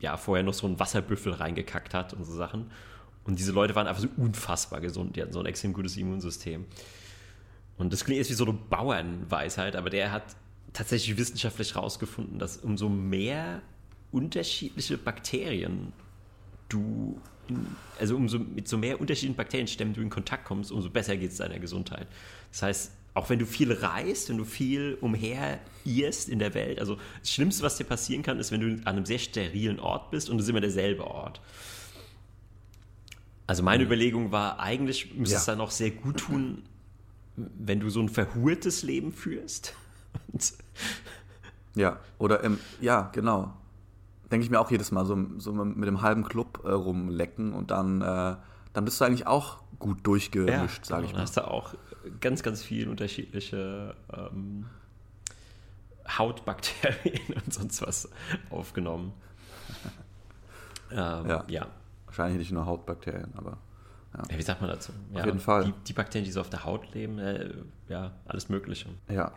ja, 0.00 0.16
vorher 0.16 0.42
noch 0.42 0.54
so 0.54 0.66
ein 0.66 0.78
Wasserbüffel 0.78 1.32
reingekackt 1.32 1.94
hat 1.94 2.14
und 2.14 2.24
so 2.24 2.34
Sachen. 2.34 2.70
Und 3.24 3.38
diese 3.38 3.52
Leute 3.52 3.74
waren 3.74 3.86
einfach 3.86 4.02
so 4.02 4.08
unfassbar 4.16 4.80
gesund. 4.80 5.16
Die 5.16 5.22
hatten 5.22 5.32
so 5.32 5.40
ein 5.40 5.46
extrem 5.46 5.72
gutes 5.72 5.96
Immunsystem. 5.96 6.64
Und 7.76 7.92
das 7.92 8.04
klingt 8.04 8.18
jetzt 8.18 8.30
wie 8.30 8.34
so 8.34 8.44
eine 8.44 8.54
Bauernweisheit, 8.54 9.76
aber 9.76 9.90
der 9.90 10.12
hat 10.12 10.24
tatsächlich 10.76 11.16
wissenschaftlich 11.16 11.74
herausgefunden, 11.74 12.38
dass 12.38 12.58
umso 12.58 12.90
mehr 12.90 13.62
unterschiedliche 14.12 14.98
Bakterien 14.98 15.92
du, 16.68 17.18
in, 17.48 17.66
also 17.98 18.14
umso 18.14 18.38
mit 18.38 18.68
so 18.68 18.76
mehr 18.76 19.00
unterschiedlichen 19.00 19.36
Bakterienstämmen 19.36 19.94
du 19.94 20.02
in 20.02 20.10
Kontakt 20.10 20.44
kommst, 20.44 20.70
umso 20.70 20.90
besser 20.90 21.16
geht 21.16 21.30
es 21.30 21.38
deiner 21.38 21.58
Gesundheit. 21.58 22.06
Das 22.52 22.62
heißt, 22.62 22.92
auch 23.14 23.30
wenn 23.30 23.38
du 23.38 23.46
viel 23.46 23.72
reist, 23.72 24.28
wenn 24.28 24.36
du 24.36 24.44
viel 24.44 24.98
umher 25.00 25.60
irrst 25.86 26.28
in 26.28 26.38
der 26.38 26.52
Welt, 26.52 26.78
also 26.78 26.98
das 27.20 27.32
Schlimmste, 27.32 27.62
was 27.62 27.78
dir 27.78 27.84
passieren 27.84 28.22
kann, 28.22 28.38
ist, 28.38 28.52
wenn 28.52 28.60
du 28.60 28.66
an 28.84 28.96
einem 28.96 29.06
sehr 29.06 29.18
sterilen 29.18 29.80
Ort 29.80 30.10
bist 30.10 30.28
und 30.28 30.36
es 30.36 30.44
ist 30.44 30.50
immer 30.50 30.60
derselbe 30.60 31.06
Ort. 31.06 31.40
Also 33.46 33.62
meine 33.62 33.82
mhm. 33.82 33.88
Überlegung 33.88 34.30
war, 34.30 34.60
eigentlich 34.60 35.14
müsste 35.14 35.34
ja. 35.36 35.40
es 35.40 35.46
dann 35.46 35.62
auch 35.62 35.70
sehr 35.70 35.90
gut 35.90 36.18
tun, 36.18 36.64
wenn 37.36 37.80
du 37.80 37.88
so 37.88 38.00
ein 38.00 38.10
verhurtes 38.10 38.82
Leben 38.82 39.12
führst 39.12 39.74
ja, 41.74 41.98
oder 42.18 42.42
im, 42.42 42.58
ja, 42.80 43.10
genau. 43.12 43.52
Denke 44.30 44.44
ich 44.44 44.50
mir 44.50 44.58
auch 44.58 44.70
jedes 44.70 44.90
Mal, 44.90 45.04
so, 45.04 45.16
so 45.38 45.52
mit 45.52 45.86
dem 45.86 46.02
halben 46.02 46.24
Club 46.24 46.62
äh, 46.64 46.70
rumlecken 46.70 47.52
und 47.52 47.70
dann, 47.70 48.02
äh, 48.02 48.36
dann 48.72 48.84
bist 48.84 49.00
du 49.00 49.04
eigentlich 49.04 49.26
auch 49.26 49.58
gut 49.78 50.04
durchgemischt, 50.06 50.78
ja, 50.78 50.84
sage 50.84 51.02
genau, 51.02 51.10
ich 51.10 51.12
mal. 51.14 51.22
Hast 51.22 51.36
du 51.36 51.46
auch 51.46 51.74
ganz, 52.20 52.42
ganz 52.42 52.62
viele 52.62 52.90
unterschiedliche 52.90 53.94
ähm, 54.12 54.66
Hautbakterien 56.08 57.34
und 57.44 57.52
sonst 57.52 57.82
was 57.82 58.08
aufgenommen. 58.50 59.12
ähm, 60.90 61.28
ja. 61.28 61.44
ja. 61.48 61.66
Wahrscheinlich 62.06 62.38
nicht 62.38 62.52
nur 62.52 62.66
Hautbakterien, 62.66 63.32
aber. 63.36 63.58
Ja. 64.14 64.22
ja 64.30 64.38
wie 64.38 64.42
sagt 64.42 64.60
man 64.60 64.70
dazu? 64.70 64.92
Auf 65.14 65.24
jeden 65.24 65.40
Fall. 65.40 65.64
Die, 65.64 65.72
die, 65.88 65.92
Bakterien, 65.92 66.24
die 66.24 66.32
so 66.32 66.40
auf 66.40 66.50
der 66.50 66.64
Haut 66.64 66.94
leben, 66.94 67.18
äh, 67.18 67.52
ja, 67.88 68.12
alles 68.26 68.48
Mögliche. 68.48 68.88
Ja, 69.08 69.32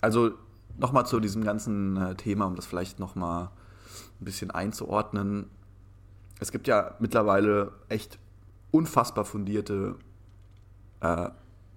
also 0.00 0.32
nochmal 0.78 1.06
zu 1.06 1.20
diesem 1.20 1.44
ganzen 1.44 1.96
äh, 1.96 2.14
Thema, 2.14 2.46
um 2.46 2.56
das 2.56 2.66
vielleicht 2.66 2.98
nochmal 2.98 3.50
ein 4.20 4.24
bisschen 4.24 4.50
einzuordnen. 4.50 5.46
Es 6.40 6.52
gibt 6.52 6.68
ja 6.68 6.94
mittlerweile 7.00 7.72
echt 7.88 8.18
unfassbar 8.70 9.24
fundierte 9.24 9.96
äh, 11.00 11.28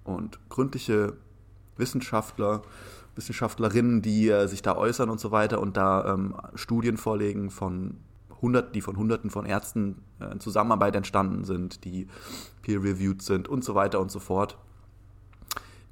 und 0.03 0.39
gründliche 0.49 1.17
Wissenschaftler, 1.77 2.61
Wissenschaftlerinnen, 3.15 4.01
die 4.01 4.29
äh, 4.29 4.47
sich 4.47 4.61
da 4.61 4.75
äußern 4.75 5.09
und 5.09 5.19
so 5.19 5.31
weiter 5.31 5.59
und 5.59 5.77
da 5.77 6.13
ähm, 6.13 6.35
Studien 6.55 6.97
vorlegen 6.97 7.49
von 7.49 7.97
Hunderten, 8.41 8.73
die 8.73 8.81
von 8.81 8.97
Hunderten 8.97 9.29
von 9.29 9.45
Ärzten 9.45 10.03
äh, 10.19 10.31
in 10.31 10.39
Zusammenarbeit 10.39 10.95
entstanden 10.95 11.43
sind, 11.43 11.85
die 11.85 12.07
peer-reviewed 12.61 13.21
sind 13.21 13.47
und 13.47 13.63
so 13.63 13.75
weiter 13.75 13.99
und 13.99 14.11
so 14.11 14.19
fort 14.19 14.57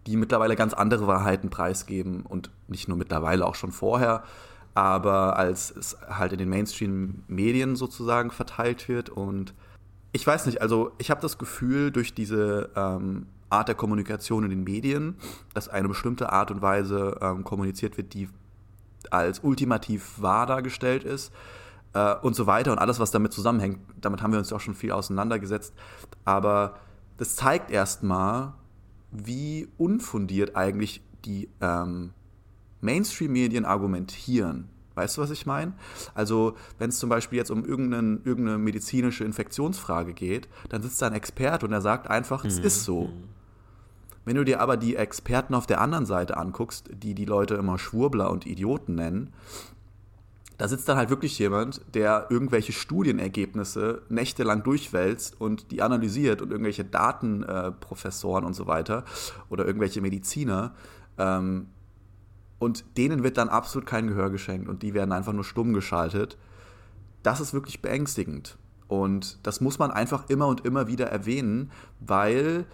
die 0.09 0.17
mittlerweile 0.17 0.55
ganz 0.55 0.73
andere 0.73 1.05
Wahrheiten 1.05 1.51
preisgeben 1.51 2.23
und 2.23 2.49
nicht 2.67 2.87
nur 2.87 2.97
mittlerweile, 2.97 3.45
auch 3.45 3.53
schon 3.53 3.71
vorher, 3.71 4.23
aber 4.73 5.37
als 5.37 5.69
es 5.69 5.97
halt 6.09 6.31
in 6.31 6.39
den 6.39 6.49
Mainstream-Medien 6.49 7.75
sozusagen 7.75 8.31
verteilt 8.31 8.89
wird. 8.89 9.11
Und 9.11 9.53
ich 10.11 10.25
weiß 10.25 10.47
nicht, 10.47 10.63
also 10.63 10.93
ich 10.97 11.11
habe 11.11 11.21
das 11.21 11.37
Gefühl, 11.37 11.91
durch 11.91 12.15
diese 12.15 12.71
ähm, 12.75 13.27
Art 13.51 13.67
der 13.67 13.75
Kommunikation 13.75 14.43
in 14.45 14.49
den 14.49 14.63
Medien, 14.63 15.15
dass 15.53 15.69
eine 15.69 15.87
bestimmte 15.87 16.31
Art 16.31 16.49
und 16.49 16.63
Weise 16.63 17.17
ähm, 17.21 17.43
kommuniziert 17.43 17.97
wird, 17.97 18.15
die 18.15 18.29
als 19.11 19.39
ultimativ 19.43 20.19
wahr 20.19 20.47
dargestellt 20.47 21.03
ist 21.03 21.31
äh, 21.93 22.15
und 22.15 22.35
so 22.35 22.47
weiter 22.47 22.71
und 22.71 22.79
alles, 22.79 22.99
was 22.99 23.11
damit 23.11 23.31
zusammenhängt. 23.31 23.77
Damit 24.01 24.23
haben 24.23 24.31
wir 24.31 24.39
uns 24.39 24.51
auch 24.51 24.59
schon 24.59 24.73
viel 24.73 24.91
auseinandergesetzt. 24.91 25.75
Aber 26.25 26.77
das 27.17 27.35
zeigt 27.35 27.69
erstmal, 27.69 28.53
wie 29.11 29.67
unfundiert 29.77 30.55
eigentlich 30.55 31.01
die 31.25 31.49
ähm, 31.61 32.11
Mainstream-Medien 32.81 33.65
argumentieren. 33.65 34.69
Weißt 34.95 35.17
du, 35.17 35.21
was 35.21 35.31
ich 35.31 35.45
meine? 35.45 35.73
Also, 36.13 36.55
wenn 36.77 36.89
es 36.89 36.99
zum 36.99 37.09
Beispiel 37.09 37.37
jetzt 37.37 37.51
um 37.51 37.63
irgendeine 37.63 38.57
medizinische 38.57 39.23
Infektionsfrage 39.23 40.13
geht, 40.13 40.49
dann 40.67 40.81
sitzt 40.81 41.01
da 41.01 41.07
ein 41.07 41.13
Experte 41.13 41.65
und 41.65 41.71
er 41.71 41.81
sagt 41.81 42.09
einfach, 42.09 42.43
es 42.43 42.59
mhm. 42.59 42.65
ist 42.65 42.83
so. 42.83 43.03
Mhm. 43.03 43.23
Wenn 44.25 44.35
du 44.35 44.43
dir 44.43 44.59
aber 44.59 44.77
die 44.77 44.95
Experten 44.95 45.53
auf 45.53 45.65
der 45.65 45.81
anderen 45.81 46.05
Seite 46.05 46.37
anguckst, 46.37 46.89
die 46.91 47.15
die 47.15 47.25
Leute 47.25 47.55
immer 47.55 47.79
Schwurbler 47.79 48.29
und 48.29 48.45
Idioten 48.45 48.95
nennen, 48.95 49.33
da 50.59 50.67
sitzt 50.67 50.89
dann 50.89 50.97
halt 50.97 51.09
wirklich 51.09 51.39
jemand, 51.39 51.81
der 51.95 52.27
irgendwelche 52.29 52.73
Studienergebnisse 52.73 54.01
nächtelang 54.09 54.61
durchwälzt 54.61 55.39
und 55.39 55.71
die 55.71 55.81
analysiert 55.81 56.41
und 56.41 56.51
irgendwelche 56.51 56.83
Datenprofessoren 56.83 58.43
äh, 58.43 58.47
und 58.47 58.53
so 58.53 58.67
weiter 58.67 59.05
oder 59.47 59.65
irgendwelche 59.65 60.01
Mediziner. 60.01 60.75
Ähm, 61.17 61.67
und 62.59 62.97
denen 62.97 63.23
wird 63.23 63.37
dann 63.37 63.47
absolut 63.47 63.87
kein 63.87 64.07
Gehör 64.07 64.29
geschenkt 64.29 64.67
und 64.67 64.83
die 64.83 64.93
werden 64.93 65.13
einfach 65.13 65.31
nur 65.31 65.45
stumm 65.45 65.71
geschaltet. 65.71 66.37
Das 67.23 67.39
ist 67.39 67.53
wirklich 67.53 67.81
beängstigend. 67.81 68.57
Und 68.89 69.39
das 69.43 69.61
muss 69.61 69.79
man 69.79 69.91
einfach 69.91 70.27
immer 70.27 70.47
und 70.47 70.65
immer 70.65 70.87
wieder 70.87 71.07
erwähnen, 71.07 71.71
weil 72.01 72.65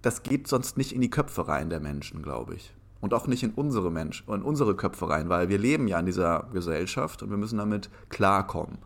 das 0.00 0.22
geht 0.22 0.48
sonst 0.48 0.78
nicht 0.78 0.92
in 0.92 1.02
die 1.02 1.10
Köpfe 1.10 1.46
rein 1.46 1.68
der 1.68 1.80
Menschen, 1.80 2.22
glaube 2.22 2.54
ich 2.54 2.72
und 3.02 3.12
auch 3.12 3.26
nicht 3.26 3.42
in 3.42 3.50
unsere 3.50 3.90
Menschen, 3.90 4.32
in 4.32 4.42
unsere 4.42 4.74
Köpfe 4.74 5.10
rein, 5.10 5.28
weil 5.28 5.50
wir 5.50 5.58
leben 5.58 5.88
ja 5.88 6.00
in 6.00 6.06
dieser 6.06 6.48
Gesellschaft 6.52 7.22
und 7.22 7.28
wir 7.28 7.36
müssen 7.36 7.58
damit 7.58 7.90
klarkommen. 8.08 8.78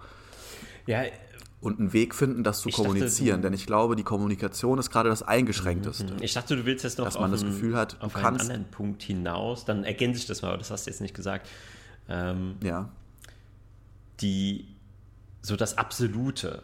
Ja, 0.86 1.02
und 1.60 1.78
einen 1.78 1.92
Weg 1.92 2.14
finden, 2.14 2.44
das 2.44 2.60
zu 2.60 2.70
kommunizieren. 2.70 3.38
Dachte, 3.38 3.42
Denn 3.42 3.52
ich 3.54 3.66
glaube, 3.66 3.96
die 3.96 4.04
Kommunikation 4.04 4.78
ist 4.78 4.90
gerade 4.90 5.08
das 5.08 5.22
Eingeschränkteste. 5.22 6.16
Ich 6.20 6.34
dachte, 6.34 6.56
du 6.56 6.64
willst 6.64 6.84
jetzt 6.84 6.98
noch 6.98 7.06
dass 7.06 7.18
man 7.18 7.30
das 7.30 7.44
Gefühl 7.44 7.76
hat, 7.76 8.00
auf 8.00 8.14
einen 8.16 8.40
anderen 8.40 8.64
Punkt 8.70 9.02
hinaus. 9.02 9.64
Dann 9.64 9.84
ergänze 9.84 10.20
ich 10.20 10.26
das 10.26 10.42
mal, 10.42 10.48
aber 10.48 10.58
das 10.58 10.70
hast 10.70 10.86
du 10.86 10.90
jetzt 10.90 11.00
nicht 11.00 11.14
gesagt. 11.14 11.48
Ähm, 12.08 12.56
ja. 12.62 12.88
Die 14.20 14.68
so 15.42 15.56
das 15.56 15.76
Absolute, 15.76 16.62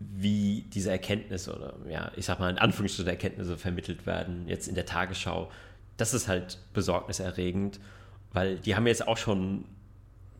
wie 0.00 0.66
diese 0.72 0.90
Erkenntnisse 0.90 1.54
oder 1.54 1.74
ja, 1.88 2.12
ich 2.16 2.26
sag 2.26 2.40
mal 2.40 2.50
in 2.50 2.58
Anführungsstrichen 2.58 3.08
Erkenntnisse 3.08 3.56
vermittelt 3.56 4.06
werden, 4.06 4.46
jetzt 4.48 4.68
in 4.68 4.74
der 4.74 4.86
Tagesschau, 4.86 5.50
das 5.96 6.14
ist 6.14 6.28
halt 6.28 6.58
besorgniserregend, 6.72 7.80
weil 8.32 8.58
die 8.58 8.74
haben 8.74 8.86
jetzt 8.86 9.06
auch 9.06 9.16
schon 9.16 9.64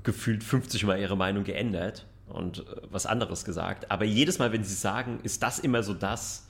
gefühlt 0.03 0.45
50 0.45 0.85
Mal 0.85 1.01
ihre 1.01 1.17
Meinung 1.17 1.45
geändert 1.45 2.07
und 2.29 2.61
äh, 2.61 2.63
was 2.91 3.07
anderes 3.07 3.45
gesagt. 3.45 3.91
Aber 3.91 4.05
jedes 4.05 4.39
Mal, 4.39 4.53
wenn 4.53 4.65
sie 4.65 4.75
sagen, 4.75 5.21
ist 5.23 5.43
das 5.43 5.59
immer 5.59 5.83
so 5.83 5.95
das, 5.95 6.47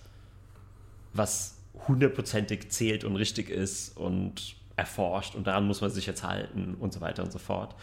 was 1.13 1.59
hundertprozentig 1.87 2.71
zählt 2.71 3.05
und 3.05 3.17
richtig 3.17 3.51
ist 3.51 3.97
und 3.97 4.57
erforscht 4.77 5.35
und 5.35 5.47
daran 5.47 5.67
muss 5.67 5.81
man 5.81 5.91
sich 5.91 6.07
jetzt 6.07 6.25
halten 6.25 6.77
und 6.81 6.93
so 6.93 7.01
weiter 7.01 7.23
und 7.23 7.33
so 7.33 7.39
fort. 7.39 7.75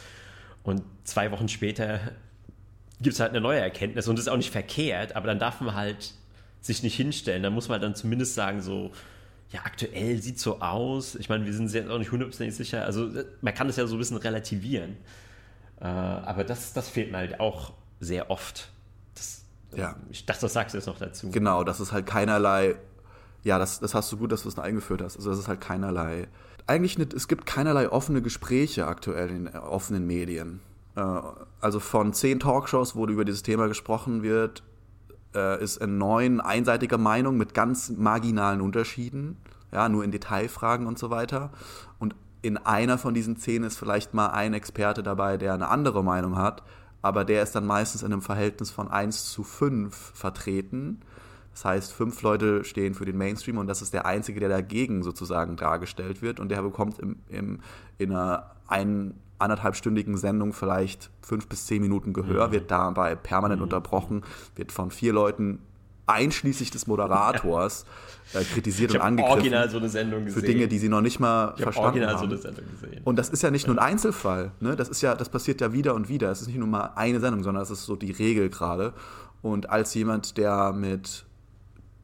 Und 0.63 0.83
zwei 1.03 1.31
Wochen 1.31 1.47
später 1.47 1.99
gibt 2.99 3.13
es 3.13 3.19
halt 3.19 3.31
eine 3.31 3.41
neue 3.41 3.59
Erkenntnis 3.59 4.07
und 4.07 4.17
das 4.17 4.25
ist 4.25 4.31
auch 4.31 4.37
nicht 4.37 4.51
verkehrt, 4.51 5.15
aber 5.15 5.27
dann 5.27 5.39
darf 5.39 5.61
man 5.61 5.75
halt 5.75 6.13
sich 6.59 6.83
nicht 6.83 6.95
hinstellen. 6.95 7.41
Da 7.43 7.49
muss 7.49 7.69
man 7.69 7.81
dann 7.81 7.95
zumindest 7.95 8.35
sagen, 8.35 8.61
so, 8.61 8.91
ja, 9.51 9.61
aktuell 9.63 10.21
sieht 10.21 10.39
so 10.39 10.61
aus. 10.61 11.15
Ich 11.15 11.29
meine, 11.29 11.45
wir 11.45 11.53
sind 11.53 11.71
jetzt 11.71 11.89
auch 11.89 11.97
nicht 11.97 12.11
hundertprozentig 12.11 12.55
sicher. 12.55 12.85
Also 12.85 13.09
man 13.41 13.53
kann 13.53 13.67
das 13.67 13.75
ja 13.75 13.85
so 13.85 13.95
ein 13.95 13.99
bisschen 13.99 14.17
relativieren. 14.17 14.97
Äh, 15.79 15.85
aber 15.85 16.43
das, 16.43 16.73
das 16.73 16.89
fehlt 16.89 17.11
mir 17.11 17.17
halt 17.17 17.39
auch 17.39 17.73
sehr 17.99 18.29
oft. 18.29 18.71
Das, 19.15 19.43
ja. 19.75 19.95
Ich 20.09 20.25
dachte, 20.25 20.41
das 20.41 20.53
sagst 20.53 20.73
du 20.73 20.77
jetzt 20.77 20.87
noch 20.87 20.99
dazu. 20.99 21.31
Genau, 21.31 21.63
das 21.63 21.79
ist 21.79 21.91
halt 21.91 22.05
keinerlei, 22.05 22.75
ja, 23.43 23.59
das, 23.59 23.79
das 23.79 23.93
hast 23.93 24.11
du 24.11 24.17
gut, 24.17 24.31
dass 24.31 24.43
du 24.43 24.49
es 24.49 24.57
eingeführt 24.57 25.01
hast. 25.01 25.17
Also 25.17 25.31
das 25.31 25.39
ist 25.39 25.47
halt 25.47 25.59
keinerlei, 25.59 26.27
eigentlich 26.67 26.97
nicht, 26.97 27.13
es 27.13 27.27
gibt 27.27 27.45
keinerlei 27.45 27.89
offene 27.89 28.21
Gespräche 28.21 28.87
aktuell 28.87 29.29
in 29.29 29.47
äh, 29.47 29.57
offenen 29.57 30.07
Medien. 30.07 30.61
Äh, 30.95 31.01
also 31.59 31.79
von 31.79 32.13
zehn 32.13 32.39
Talkshows, 32.39 32.95
wo 32.95 33.05
über 33.07 33.25
dieses 33.25 33.43
Thema 33.43 33.67
gesprochen 33.67 34.23
wird, 34.23 34.63
äh, 35.35 35.63
ist 35.63 35.77
in 35.77 35.97
neun 35.97 36.41
einseitiger 36.41 36.97
Meinung 36.97 37.37
mit 37.37 37.53
ganz 37.53 37.89
marginalen 37.89 38.61
Unterschieden, 38.61 39.37
ja, 39.71 39.89
nur 39.89 40.03
in 40.03 40.11
Detailfragen 40.11 40.87
und 40.87 40.99
so 40.99 41.09
weiter. 41.09 41.51
Und 41.99 42.15
in 42.41 42.57
einer 42.57 42.97
von 42.97 43.13
diesen 43.13 43.37
zehn 43.37 43.63
ist 43.63 43.77
vielleicht 43.77 44.13
mal 44.13 44.27
ein 44.27 44.53
Experte 44.53 45.03
dabei, 45.03 45.37
der 45.37 45.53
eine 45.53 45.69
andere 45.69 46.03
Meinung 46.03 46.37
hat, 46.37 46.63
aber 47.01 47.25
der 47.25 47.43
ist 47.43 47.53
dann 47.53 47.65
meistens 47.65 48.03
in 48.03 48.11
einem 48.11 48.21
Verhältnis 48.21 48.71
von 48.71 48.89
1 48.89 49.31
zu 49.31 49.43
5 49.43 49.95
vertreten. 49.95 51.01
Das 51.53 51.65
heißt, 51.65 51.93
fünf 51.93 52.21
Leute 52.21 52.63
stehen 52.63 52.93
für 52.93 53.05
den 53.05 53.17
Mainstream 53.17 53.57
und 53.57 53.67
das 53.67 53.81
ist 53.81 53.93
der 53.93 54.05
einzige, 54.05 54.39
der 54.39 54.49
dagegen 54.49 55.03
sozusagen 55.03 55.57
dargestellt 55.57 56.21
wird 56.21 56.39
und 56.39 56.49
der 56.49 56.61
bekommt 56.61 56.99
im, 56.99 57.17
im, 57.27 57.59
in 57.97 58.11
einer 58.11 58.51
ein, 58.67 59.15
anderthalbstündigen 59.41 60.17
Sendung 60.17 60.53
vielleicht 60.53 61.09
fünf 61.21 61.47
bis 61.47 61.65
zehn 61.65 61.81
Minuten 61.81 62.13
Gehör, 62.13 62.47
mhm. 62.47 62.51
wird 62.51 62.71
dabei 62.71 63.15
permanent 63.15 63.59
mhm. 63.59 63.63
unterbrochen, 63.63 64.23
wird 64.55 64.71
von 64.71 64.91
vier 64.91 65.13
Leuten 65.13 65.59
einschließlich 66.07 66.71
des 66.71 66.87
Moderators 66.87 67.85
äh, 68.33 68.43
kritisiert 68.43 68.91
ich 68.91 68.97
und 68.97 69.01
angegriffen. 69.01 69.33
original 69.33 69.69
so 69.69 69.77
eine 69.77 69.89
Sendung 69.89 70.25
gesehen. 70.25 70.41
Für 70.41 70.45
Dinge, 70.45 70.67
die 70.67 70.77
sie 70.77 70.89
noch 70.89 71.01
nicht 71.01 71.19
mal 71.19 71.53
ich 71.55 71.63
verstanden 71.63 71.89
original 71.89 72.13
haben. 72.15 72.19
so 72.19 72.25
eine 72.25 72.37
Sendung 72.37 72.65
gesehen. 72.71 73.01
Und 73.03 73.17
das 73.17 73.29
ist 73.29 73.43
ja 73.43 73.51
nicht 73.51 73.67
nur 73.67 73.77
ein 73.77 73.79
Einzelfall. 73.79 74.51
Ne? 74.59 74.75
Das 74.75 74.89
ist 74.89 75.01
ja, 75.01 75.15
das 75.15 75.29
passiert 75.29 75.61
ja 75.61 75.73
wieder 75.73 75.95
und 75.95 76.09
wieder. 76.09 76.31
Es 76.31 76.41
ist 76.41 76.47
nicht 76.47 76.57
nur 76.57 76.67
mal 76.67 76.91
eine 76.95 77.19
Sendung, 77.19 77.43
sondern 77.43 77.63
es 77.63 77.71
ist 77.71 77.85
so 77.85 77.95
die 77.95 78.11
Regel 78.11 78.49
gerade. 78.49 78.93
Und 79.41 79.69
als 79.69 79.93
jemand, 79.93 80.37
der 80.37 80.73
mit 80.73 81.25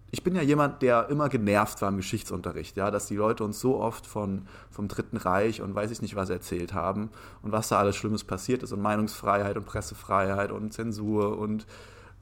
ich 0.10 0.24
bin 0.24 0.36
ja 0.36 0.41
jemand, 0.41 0.82
der 0.82 1.10
immer 1.10 1.28
genervt 1.28 1.82
war 1.82 1.89
im 1.89 1.98
Geschichtsunterricht, 1.98 2.78
ja, 2.78 2.91
dass 2.91 3.08
die 3.08 3.15
Leute 3.15 3.43
uns 3.43 3.60
so 3.60 3.78
oft 3.78 4.08
von, 4.08 4.48
vom 4.72 4.88
Dritten 4.88 5.17
Reich 5.17 5.62
und 5.62 5.76
weiß 5.76 5.91
ich 5.91 6.02
nicht 6.02 6.15
was 6.15 6.30
erzählt 6.30 6.74
haben 6.74 7.10
und 7.41 7.52
was 7.52 7.67
da 7.67 7.80
alles 7.80 7.98
Schlimmes 7.98 8.24
passiert 8.24 8.63
ist 8.63 8.72
und 8.72 8.82
Meinungsfreiheit 8.82 9.58
und 9.58 9.65
Pressefreiheit 9.65 10.52
und 10.52 10.74
Zensur 10.74 11.38
und 11.38 11.67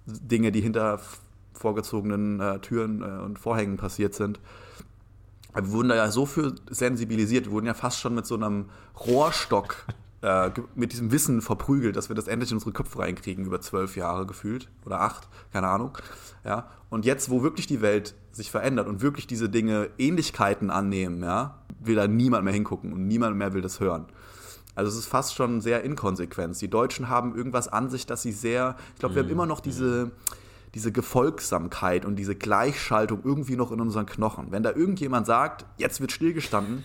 Dinge, 0.08 0.52
die 0.52 0.62
hinter 0.62 1.00
vorgezogenen 1.54 2.40
äh, 2.40 2.60
Türen 2.60 3.02
äh, 3.02 3.24
und 3.24 3.40
Vorhängen 3.40 3.78
passiert 3.78 4.14
sind. 4.14 4.40
Wir 5.54 5.72
wurden 5.72 5.90
da 5.90 5.96
ja 5.96 6.12
so 6.12 6.26
für 6.26 6.54
sensibilisiert, 6.70 7.46
wir 7.46 7.52
wurden 7.54 7.68
ja 7.68 7.74
fast 7.74 8.00
schon 8.00 8.16
mit 8.16 8.26
so 8.26 8.36
einem 8.36 8.70
Rohrstock 9.00 9.86
äh, 10.22 10.52
mit 10.76 10.92
diesem 10.92 11.12
Wissen 11.12 11.42
verprügelt, 11.42 11.96
dass 11.96 12.10
wir 12.10 12.16
das 12.16 12.28
endlich 12.28 12.52
in 12.52 12.58
unsere 12.58 12.72
Köpfe 12.72 13.00
reinkriegen, 13.00 13.46
über 13.46 13.62
zwölf 13.62 13.96
Jahre 13.96 14.26
gefühlt 14.26 14.70
oder 14.86 15.02
acht, 15.02 15.28
keine 15.52 15.68
Ahnung. 15.68 15.98
Ja? 16.44 16.70
Und 16.90 17.06
jetzt, 17.06 17.30
wo 17.30 17.44
wirklich 17.44 17.68
die 17.68 17.82
Welt 17.82 18.16
sich 18.32 18.52
verändert 18.52 18.88
und 18.88 19.02
wirklich 19.02 19.28
diese 19.28 19.50
Dinge 19.50 19.90
Ähnlichkeiten 19.98 20.70
annehmen, 20.70 21.24
ja, 21.24 21.60
will 21.80 21.96
da 21.96 22.08
niemand 22.08 22.44
mehr 22.44 22.54
hingucken 22.54 22.94
und 22.94 23.08
niemand 23.08 23.38
mehr 23.38 23.54
will 23.54 23.62
das 23.62 23.80
hören. 23.80 24.06
Also 24.76 24.90
es 24.90 24.98
ist 24.98 25.06
fast 25.06 25.36
schon 25.36 25.62
sehr 25.62 25.84
inkonsequent. 25.84 26.60
Die 26.62 26.70
Deutschen 26.70 27.10
haben 27.10 27.36
irgendwas 27.36 27.68
an 27.68 27.90
sich, 27.90 28.06
dass 28.06 28.22
sie 28.22 28.34
sehr, 28.34 28.76
ich 28.94 29.00
glaube, 29.00 29.16
wir 29.16 29.22
haben 29.22 29.28
mhm. 29.28 29.34
immer 29.34 29.46
noch 29.46 29.62
diese, 29.62 30.12
diese 30.74 30.92
Gefolgsamkeit 30.92 32.06
und 32.06 32.18
diese 32.18 32.36
Gleichschaltung 32.36 33.22
irgendwie 33.24 33.56
noch 33.56 33.72
in 33.72 33.80
unseren 33.80 34.06
Knochen. 34.06 34.52
Wenn 34.52 34.64
da 34.64 34.72
irgendjemand 34.72 35.26
sagt, 35.26 35.66
jetzt 35.78 36.02
wird 36.02 36.12
stillgestanden, 36.12 36.84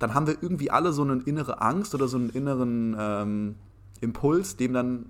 dann 0.00 0.14
haben 0.14 0.26
wir 0.26 0.42
irgendwie 0.42 0.70
alle 0.70 0.92
so 0.92 1.02
eine 1.02 1.22
innere 1.22 1.60
Angst 1.60 1.94
oder 1.94 2.08
so 2.08 2.16
einen 2.16 2.30
inneren 2.30 2.96
ähm, 2.98 3.54
Impuls, 4.00 4.56
dem 4.56 4.72
dann 4.72 5.06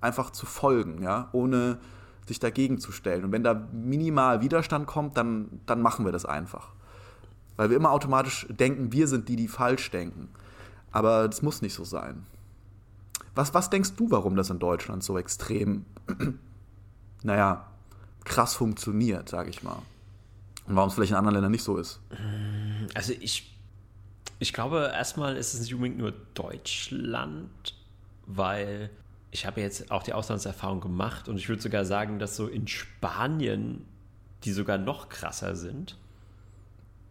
einfach 0.00 0.30
zu 0.30 0.46
folgen, 0.46 1.02
ja, 1.02 1.28
ohne 1.32 1.78
sich 2.26 2.40
dagegen 2.40 2.78
zu 2.78 2.90
stellen. 2.90 3.24
Und 3.24 3.32
wenn 3.32 3.44
da 3.44 3.68
minimal 3.72 4.40
Widerstand 4.40 4.86
kommt, 4.86 5.18
dann, 5.18 5.60
dann 5.66 5.82
machen 5.82 6.06
wir 6.06 6.12
das 6.12 6.24
einfach. 6.24 6.68
Weil 7.56 7.68
wir 7.68 7.76
immer 7.76 7.90
automatisch 7.90 8.46
denken, 8.48 8.92
wir 8.92 9.08
sind 9.08 9.28
die, 9.28 9.36
die 9.36 9.46
falsch 9.46 9.90
denken. 9.90 10.28
Aber 10.90 11.28
das 11.28 11.42
muss 11.42 11.60
nicht 11.60 11.74
so 11.74 11.84
sein. 11.84 12.24
Was, 13.34 13.52
was 13.52 13.68
denkst 13.68 13.92
du, 13.96 14.10
warum 14.10 14.36
das 14.36 14.48
in 14.48 14.58
Deutschland 14.58 15.04
so 15.04 15.18
extrem, 15.18 15.84
naja, 17.22 17.66
krass 18.24 18.54
funktioniert, 18.54 19.28
sage 19.28 19.50
ich 19.50 19.62
mal? 19.62 19.82
Und 20.66 20.76
warum 20.76 20.88
es 20.88 20.94
vielleicht 20.94 21.10
in 21.10 21.18
anderen 21.18 21.34
Ländern 21.34 21.52
nicht 21.52 21.64
so 21.64 21.76
ist? 21.76 22.00
Also 22.94 23.12
ich 23.20 23.54
ich 24.44 24.52
glaube, 24.52 24.92
erstmal 24.92 25.38
ist 25.38 25.54
es 25.54 25.60
nicht 25.60 25.72
unbedingt 25.72 25.96
nur 25.96 26.12
Deutschland, 26.34 27.48
weil 28.26 28.90
ich 29.30 29.46
habe 29.46 29.62
jetzt 29.62 29.90
auch 29.90 30.02
die 30.02 30.12
Auslandserfahrung 30.12 30.82
gemacht 30.82 31.30
und 31.30 31.38
ich 31.38 31.48
würde 31.48 31.62
sogar 31.62 31.86
sagen, 31.86 32.18
dass 32.18 32.36
so 32.36 32.46
in 32.46 32.68
Spanien 32.68 33.86
die 34.44 34.52
sogar 34.52 34.76
noch 34.76 35.08
krasser 35.08 35.56
sind. 35.56 35.96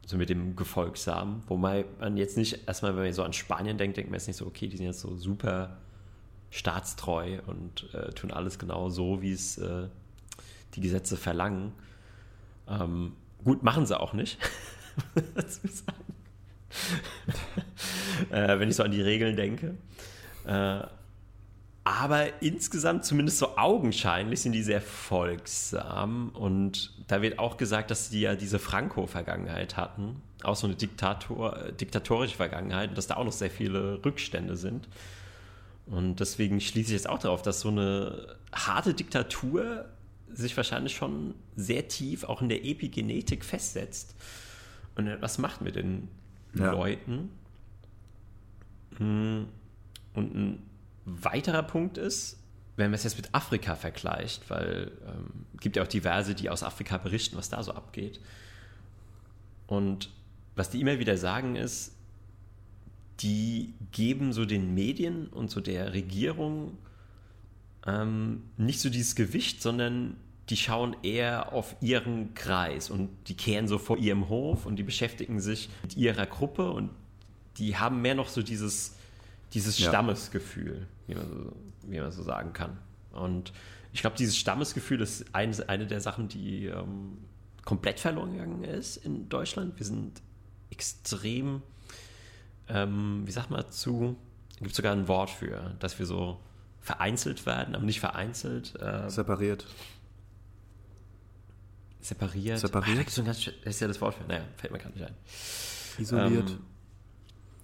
So 0.06 0.16
mit 0.16 0.30
dem 0.30 0.56
Gefolgsamen. 0.56 1.42
Wobei 1.48 1.86
man 2.00 2.18
jetzt 2.18 2.38
nicht, 2.38 2.68
erstmal, 2.68 2.96
wenn 2.96 3.04
man 3.04 3.14
so 3.14 3.24
an 3.24 3.34
Spanien 3.34 3.80
denkt, 3.80 3.98
denkt 3.98 4.12
man 4.12 4.20
jetzt 4.20 4.28
nicht 4.28 4.38
so, 4.38 4.46
okay, 4.46 4.68
die 4.68 4.78
sind 4.78 4.86
jetzt 4.86 5.00
so 5.00 5.18
super 5.18 5.78
staatstreu 6.52 7.40
und 7.48 7.92
äh, 7.96 8.12
tun 8.12 8.30
alles 8.30 8.60
genau 8.60 8.90
so, 8.90 9.24
wie 9.24 9.32
es 9.32 9.58
äh, 9.58 9.88
die 10.76 10.82
Gesetze 10.82 11.18
verlangen. 11.18 11.74
Ähm, 12.68 13.14
gut, 13.44 13.64
machen 13.64 13.88
sie 13.88 14.00
auch 14.00 14.14
nicht. 14.14 14.38
äh, 18.32 18.60
wenn 18.60 18.70
ich 18.70 18.76
so 18.76 18.84
an 18.84 18.92
die 18.92 19.02
Regeln 19.02 19.36
denke. 19.36 19.76
Äh, 20.46 20.82
aber 21.86 22.42
insgesamt, 22.42 23.04
zumindest 23.04 23.40
so 23.40 23.58
augenscheinlich, 23.58 24.42
sind 24.42 24.54
die 24.54 24.64
sehr 24.64 24.82
folgsam. 24.82 26.30
Und 26.30 26.94
da 27.08 27.22
wird 27.22 27.40
auch 27.40 27.58
gesagt, 27.58 27.92
dass 27.92 28.10
die 28.10 28.22
ja 28.22 28.36
diese 28.36 28.58
Franco-Vergangenheit 28.58 29.76
hatten. 29.76 30.22
Auch 30.44 30.56
so 30.56 30.66
eine 30.68 30.76
Diktator, 30.76 31.72
diktatorische 31.74 32.38
Vergangenheit. 32.38 32.90
Und 32.90 32.98
dass 32.98 33.08
da 33.08 33.18
auch 33.18 33.26
noch 33.26 33.34
sehr 33.34 33.52
viele 33.52 34.04
Rückstände 34.06 34.56
sind. 34.56 34.88
Und 35.86 36.22
deswegen 36.22 36.62
schließe 36.62 36.88
ich 36.88 36.94
jetzt 36.94 37.10
auch 37.10 37.20
darauf, 37.20 37.42
dass 37.42 37.60
so 37.60 37.70
eine 37.70 38.38
harte 38.54 38.94
Diktatur 38.94 39.86
sich 40.32 40.56
wahrscheinlich 40.56 40.96
schon 40.96 41.36
sehr 41.58 41.90
tief 41.90 42.24
auch 42.24 42.42
in 42.42 42.48
der 42.48 42.64
Epigenetik 42.64 43.44
festsetzt. 43.44 44.16
Und 44.96 45.10
was 45.22 45.38
macht 45.38 45.62
mit 45.62 45.76
den 45.76 46.08
ja. 46.56 46.72
Leuten. 46.72 47.30
Hm. 48.98 49.48
Und 50.14 50.36
ein 50.36 50.64
weiterer 51.06 51.64
Punkt 51.64 51.98
ist, 51.98 52.40
wenn 52.76 52.88
man 52.88 52.96
es 52.96 53.04
jetzt 53.04 53.18
mit 53.18 53.34
Afrika 53.34 53.76
vergleicht, 53.76 54.50
weil 54.50 54.92
es 55.02 55.14
ähm, 55.14 55.46
gibt 55.60 55.76
ja 55.76 55.84
auch 55.84 55.88
diverse, 55.88 56.34
die 56.36 56.50
aus 56.50 56.64
Afrika 56.64 56.98
berichten, 56.98 57.38
was 57.38 57.50
da 57.50 57.62
so 57.62 57.74
abgeht. 57.74 58.20
Und 59.68 60.10
was 60.56 60.70
die 60.70 60.82
immer 60.82 61.00
wieder 61.00 61.18
sagen 61.18 61.56
ist, 61.56 61.96
die 63.20 63.74
geben 63.92 64.34
so 64.34 64.46
den 64.46 64.74
Medien 64.74 65.28
und 65.28 65.52
so 65.52 65.62
der 65.62 65.94
Regierung 65.94 66.78
ähm, 67.86 68.44
nicht 68.58 68.80
so 68.80 68.90
dieses 68.90 69.16
Gewicht, 69.16 69.62
sondern 69.62 70.16
die 70.50 70.58
schauen 70.58 70.96
eher 71.04 71.54
auf 71.54 71.76
ihren 71.82 72.34
Kreis 72.34 72.90
und 72.90 73.10
die 73.28 73.36
kehren 73.36 73.68
so 73.68 73.78
vor 73.78 73.98
ihrem 73.98 74.30
Hof 74.30 74.66
und 74.66 74.76
die 74.76 74.84
beschäftigen 74.84 75.40
sich 75.40 75.70
mit 75.82 75.96
ihrer 75.96 76.26
Gruppe 76.26 76.70
und 76.70 76.90
die 77.58 77.78
haben 77.78 78.02
mehr 78.02 78.16
noch 78.16 78.28
so 78.28 78.42
dieses, 78.42 78.96
dieses 79.54 79.80
ja. 79.80 79.90
Stammesgefühl, 79.90 80.88
wie 81.08 81.16
man, 81.16 81.30
so, 81.30 81.54
wie 81.84 82.00
man 82.00 82.12
so 82.12 82.24
sagen 82.24 82.52
kann. 82.52 82.78
Und 83.12 83.54
ich 83.94 84.02
glaube, 84.02 84.18
dieses 84.18 84.38
Stammesgefühl 84.38 85.02
ist 85.02 85.34
eine, 85.34 85.70
eine 85.70 85.88
der 85.88 86.02
Sachen, 86.02 86.28
die 86.28 86.66
ähm, 86.66 87.20
komplett 87.64 88.00
verloren 88.00 88.34
gegangen 88.34 88.64
ist 88.64 88.98
in 88.98 89.30
Deutschland. 89.30 89.78
Wir 89.78 89.86
sind 89.86 90.22
extrem, 90.72 91.62
ähm, 92.68 93.22
wie 93.26 93.32
sagt 93.32 93.52
man 93.52 93.70
zu, 93.70 94.18
gibt 94.58 94.72
es 94.72 94.78
sogar 94.78 94.94
ein 94.94 95.08
Wort 95.08 95.30
für, 95.30 95.76
dass 95.80 96.00
wir 96.00 96.06
so 96.06 96.40
vereinzelt 96.82 97.46
werden, 97.46 97.76
aber 97.76 97.86
nicht 97.86 98.00
vereinzelt. 98.00 98.80
Äh, 98.82 99.10
separiert. 99.10 99.66
Separiert. 102.04 102.60
Separiert. 102.60 103.08
Ach, 103.08 103.26
das 103.26 103.48
ist 103.64 103.80
ja 103.80 103.88
das 103.88 104.00
Wort 104.02 104.16
für. 104.16 104.24
Naja, 104.26 104.44
fällt 104.58 104.74
mir 104.74 104.80
gerade 104.80 104.94
nicht 104.94 105.08
ein. 105.08 105.16
Isoliert. 105.98 106.50
Ähm, 106.50 106.60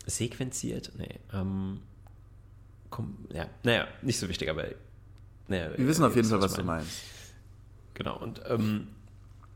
sequenziert? 0.05 0.91
Nee. 0.97 1.19
Ähm, 1.33 1.81
komm, 2.89 3.17
ja, 3.33 3.49
naja, 3.63 3.87
nicht 4.01 4.17
so 4.17 4.29
wichtig, 4.29 4.49
aber. 4.49 4.65
Naja, 5.49 5.77
Wir 5.77 5.87
wissen 5.87 6.05
auf 6.05 6.15
jeden 6.15 6.29
Fall, 6.29 6.41
was 6.41 6.53
du 6.53 6.63
meinst. 6.63 7.01
Genau, 7.95 8.17
und, 8.17 8.41
ähm, 8.47 8.87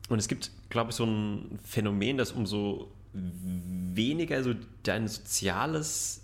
und 0.10 0.20
es 0.20 0.28
gibt, 0.28 0.52
glaube 0.70 0.90
ich, 0.90 0.98
so 0.98 1.06
ein 1.06 1.60
Phänomen, 1.64 2.18
dass 2.18 2.34
umso 2.34 2.92
weniger 3.14 4.44
so 4.44 4.54
dein 4.82 5.08
soziales 5.08 6.24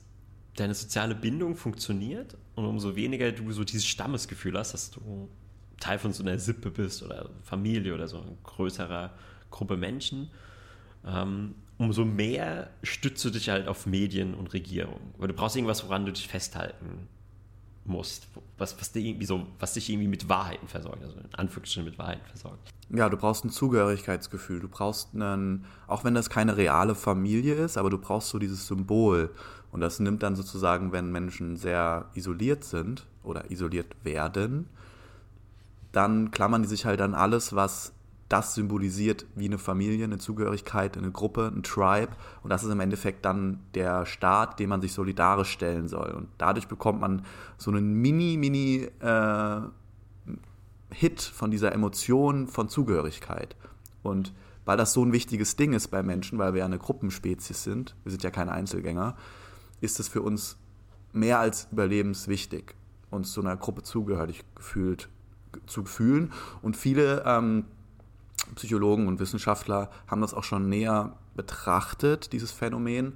deine 0.56 0.74
soziale 0.74 1.16
Bindung 1.16 1.56
funktioniert 1.56 2.36
und 2.56 2.66
umso 2.66 2.96
weniger 2.96 3.32
du 3.32 3.52
so 3.54 3.64
dieses 3.64 3.86
Stammesgefühl 3.86 4.58
hast, 4.58 4.74
dass 4.74 4.92
du 4.92 5.30
Teil 5.80 6.00
von 6.00 6.14
so 6.14 6.24
einer 6.24 6.38
Sippe 6.40 6.72
bist 6.72 7.04
oder 7.04 7.30
Familie 7.44 7.94
oder 7.94 8.08
so 8.08 8.18
eine 8.18 8.38
größere 8.44 9.12
Gruppe 9.52 9.78
Menschen, 9.78 10.30
ähm, 11.06 11.56
umso 11.78 12.06
mehr 12.06 12.70
stützt 12.84 13.24
du 13.24 13.30
dich 13.30 13.50
halt 13.50 13.68
auf 13.68 13.86
Medien 13.86 14.34
und 14.34 14.54
Regierung. 14.54 15.00
Weil 15.18 15.30
du 15.30 15.34
brauchst 15.34 15.56
irgendwas, 15.56 15.84
woran 15.86 16.06
du 16.06 16.12
dich 16.12 16.28
festhalten 16.28 17.08
musst, 17.86 18.28
was, 18.58 18.80
was, 18.80 18.92
dich 18.92 19.06
irgendwie 19.06 19.26
so, 19.26 19.48
was 19.60 19.74
dich 19.74 19.90
irgendwie 19.90 20.08
mit 20.08 20.30
Wahrheiten 20.30 20.68
versorgt, 20.68 21.04
also 21.04 21.18
in 21.18 21.34
Anführungsstrichen 21.34 21.90
mit 21.90 21.98
Wahrheiten 21.98 22.26
versorgt. 22.26 22.70
Ja, 22.90 23.10
du 23.10 23.18
brauchst 23.18 23.46
ein 23.46 23.50
Zugehörigkeitsgefühl. 23.50 24.60
Du 24.60 24.68
brauchst 24.68 25.14
einen, 25.14 25.66
auch 25.88 26.04
wenn 26.04 26.16
das 26.16 26.30
keine 26.30 26.58
reale 26.58 26.96
Familie 26.96 27.56
ist, 27.56 27.78
aber 27.78 27.90
du 27.90 27.98
brauchst 27.98 28.30
so 28.30 28.40
dieses 28.40 28.68
Symbol. 28.68 29.32
Und 29.72 29.82
das 29.82 30.00
nimmt 30.00 30.24
dann 30.24 30.36
sozusagen, 30.36 30.92
wenn 30.92 31.12
Menschen 31.12 31.56
sehr 31.56 32.10
isoliert 32.16 32.64
sind 32.64 33.06
oder 33.24 33.52
isoliert 33.52 33.96
werden, 34.04 34.68
dann 35.92 36.32
klammern 36.32 36.64
die 36.64 36.68
sich 36.68 36.86
halt 36.86 37.02
an 37.02 37.16
alles, 37.16 37.56
was 37.56 37.94
das 38.30 38.54
symbolisiert 38.54 39.26
wie 39.36 39.46
eine 39.46 39.58
Familie, 39.58 40.04
eine 40.04 40.20
Zugehörigkeit, 40.20 40.96
eine 40.98 41.12
Gruppe, 41.12 41.52
ein 41.54 41.64
Tribe. 41.64 42.12
Und 42.44 42.52
das 42.52 42.64
ist 42.64 42.70
im 42.70 42.80
Endeffekt 42.80 43.26
dann 43.26 43.60
der 43.74 44.06
Staat, 44.06 44.60
dem 44.60 44.70
man 44.70 44.82
sich 44.82 44.94
solidarisch 44.94 45.50
stellen 45.50 45.88
soll. 45.88 46.12
Und 46.12 46.30
dadurch 46.38 46.68
bekommt 46.68 47.02
man 47.02 47.26
so 47.58 47.72
einen 47.72 47.94
mini, 47.94 48.38
mini 48.38 48.88
äh, 49.00 49.62
Hit 50.92 51.22
von 51.22 51.50
dieser 51.50 51.74
Emotion 51.74 52.48
von 52.48 52.70
Zugehörigkeit. 52.70 53.56
Und 54.04 54.34
weil 54.66 54.78
das 54.78 54.94
so 54.94 55.04
ein 55.04 55.12
wichtiges 55.12 55.56
Ding 55.56 55.74
ist 55.74 55.88
bei 55.88 56.04
Menschen, 56.04 56.38
weil 56.38 56.54
wir 56.54 56.60
ja 56.60 56.66
eine 56.66 56.78
Gruppenspezies 56.78 57.64
sind, 57.64 57.96
wir 58.04 58.12
sind 58.12 58.24
ja 58.24 58.30
keine 58.30 58.52
Einzelgänger, 58.52 59.16
ist 59.82 60.00
es 60.00 60.08
für 60.08 60.22
uns 60.22 60.58
mehr 61.12 61.40
als 61.40 61.68
überlebenswichtig, 61.72 62.76
uns 63.10 63.32
zu 63.32 63.42
einer 63.42 63.58
Gruppe 63.58 63.82
zugehörig 63.82 64.44
gefühlt 64.54 65.10
zu 65.66 65.86
fühlen. 65.86 66.32
Und 66.62 66.78
viele 66.78 67.24
ähm, 67.26 67.66
Psychologen 68.56 69.08
und 69.08 69.20
Wissenschaftler 69.20 69.90
haben 70.08 70.22
das 70.22 70.34
auch 70.34 70.44
schon 70.44 70.70
näher 70.70 71.14
betrachtet, 71.36 72.34
dieses 72.34 72.52
Phänomen. 72.52 73.14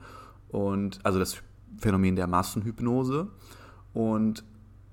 Und 0.50 1.00
also 1.04 1.20
das 1.20 1.38
Phänomen 1.78 2.16
der 2.16 2.28
Massenhypnose. 2.28 3.28
Und 3.94 4.44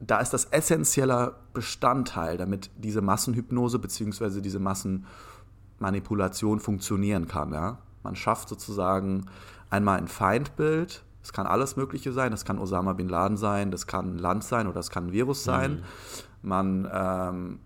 da 0.00 0.18
ist 0.18 0.30
das 0.30 0.46
essentieller 0.46 1.36
Bestandteil, 1.52 2.38
damit 2.38 2.70
diese 2.76 3.02
Massenhypnose 3.02 3.78
bzw. 3.78 4.40
diese 4.40 4.58
Massenmanipulation 4.58 6.58
funktionieren 6.60 7.28
kann. 7.28 7.52
Ja? 7.52 7.78
Man 8.02 8.16
schafft 8.16 8.48
sozusagen 8.48 9.26
einmal 9.68 9.98
ein 9.98 10.08
Feindbild, 10.08 11.04
es 11.22 11.34
kann 11.34 11.46
alles 11.46 11.76
Mögliche 11.76 12.12
sein, 12.12 12.30
das 12.30 12.46
kann 12.46 12.58
Osama 12.58 12.94
bin 12.94 13.10
Laden 13.10 13.36
sein, 13.36 13.70
das 13.70 13.86
kann 13.86 14.14
ein 14.14 14.18
Land 14.18 14.42
sein 14.42 14.66
oder 14.66 14.76
das 14.76 14.88
kann 14.90 15.08
ein 15.08 15.12
Virus 15.12 15.44
sein. 15.44 15.74
Mhm. 15.74 15.82
Man 16.42 16.88
ähm, 16.92 17.58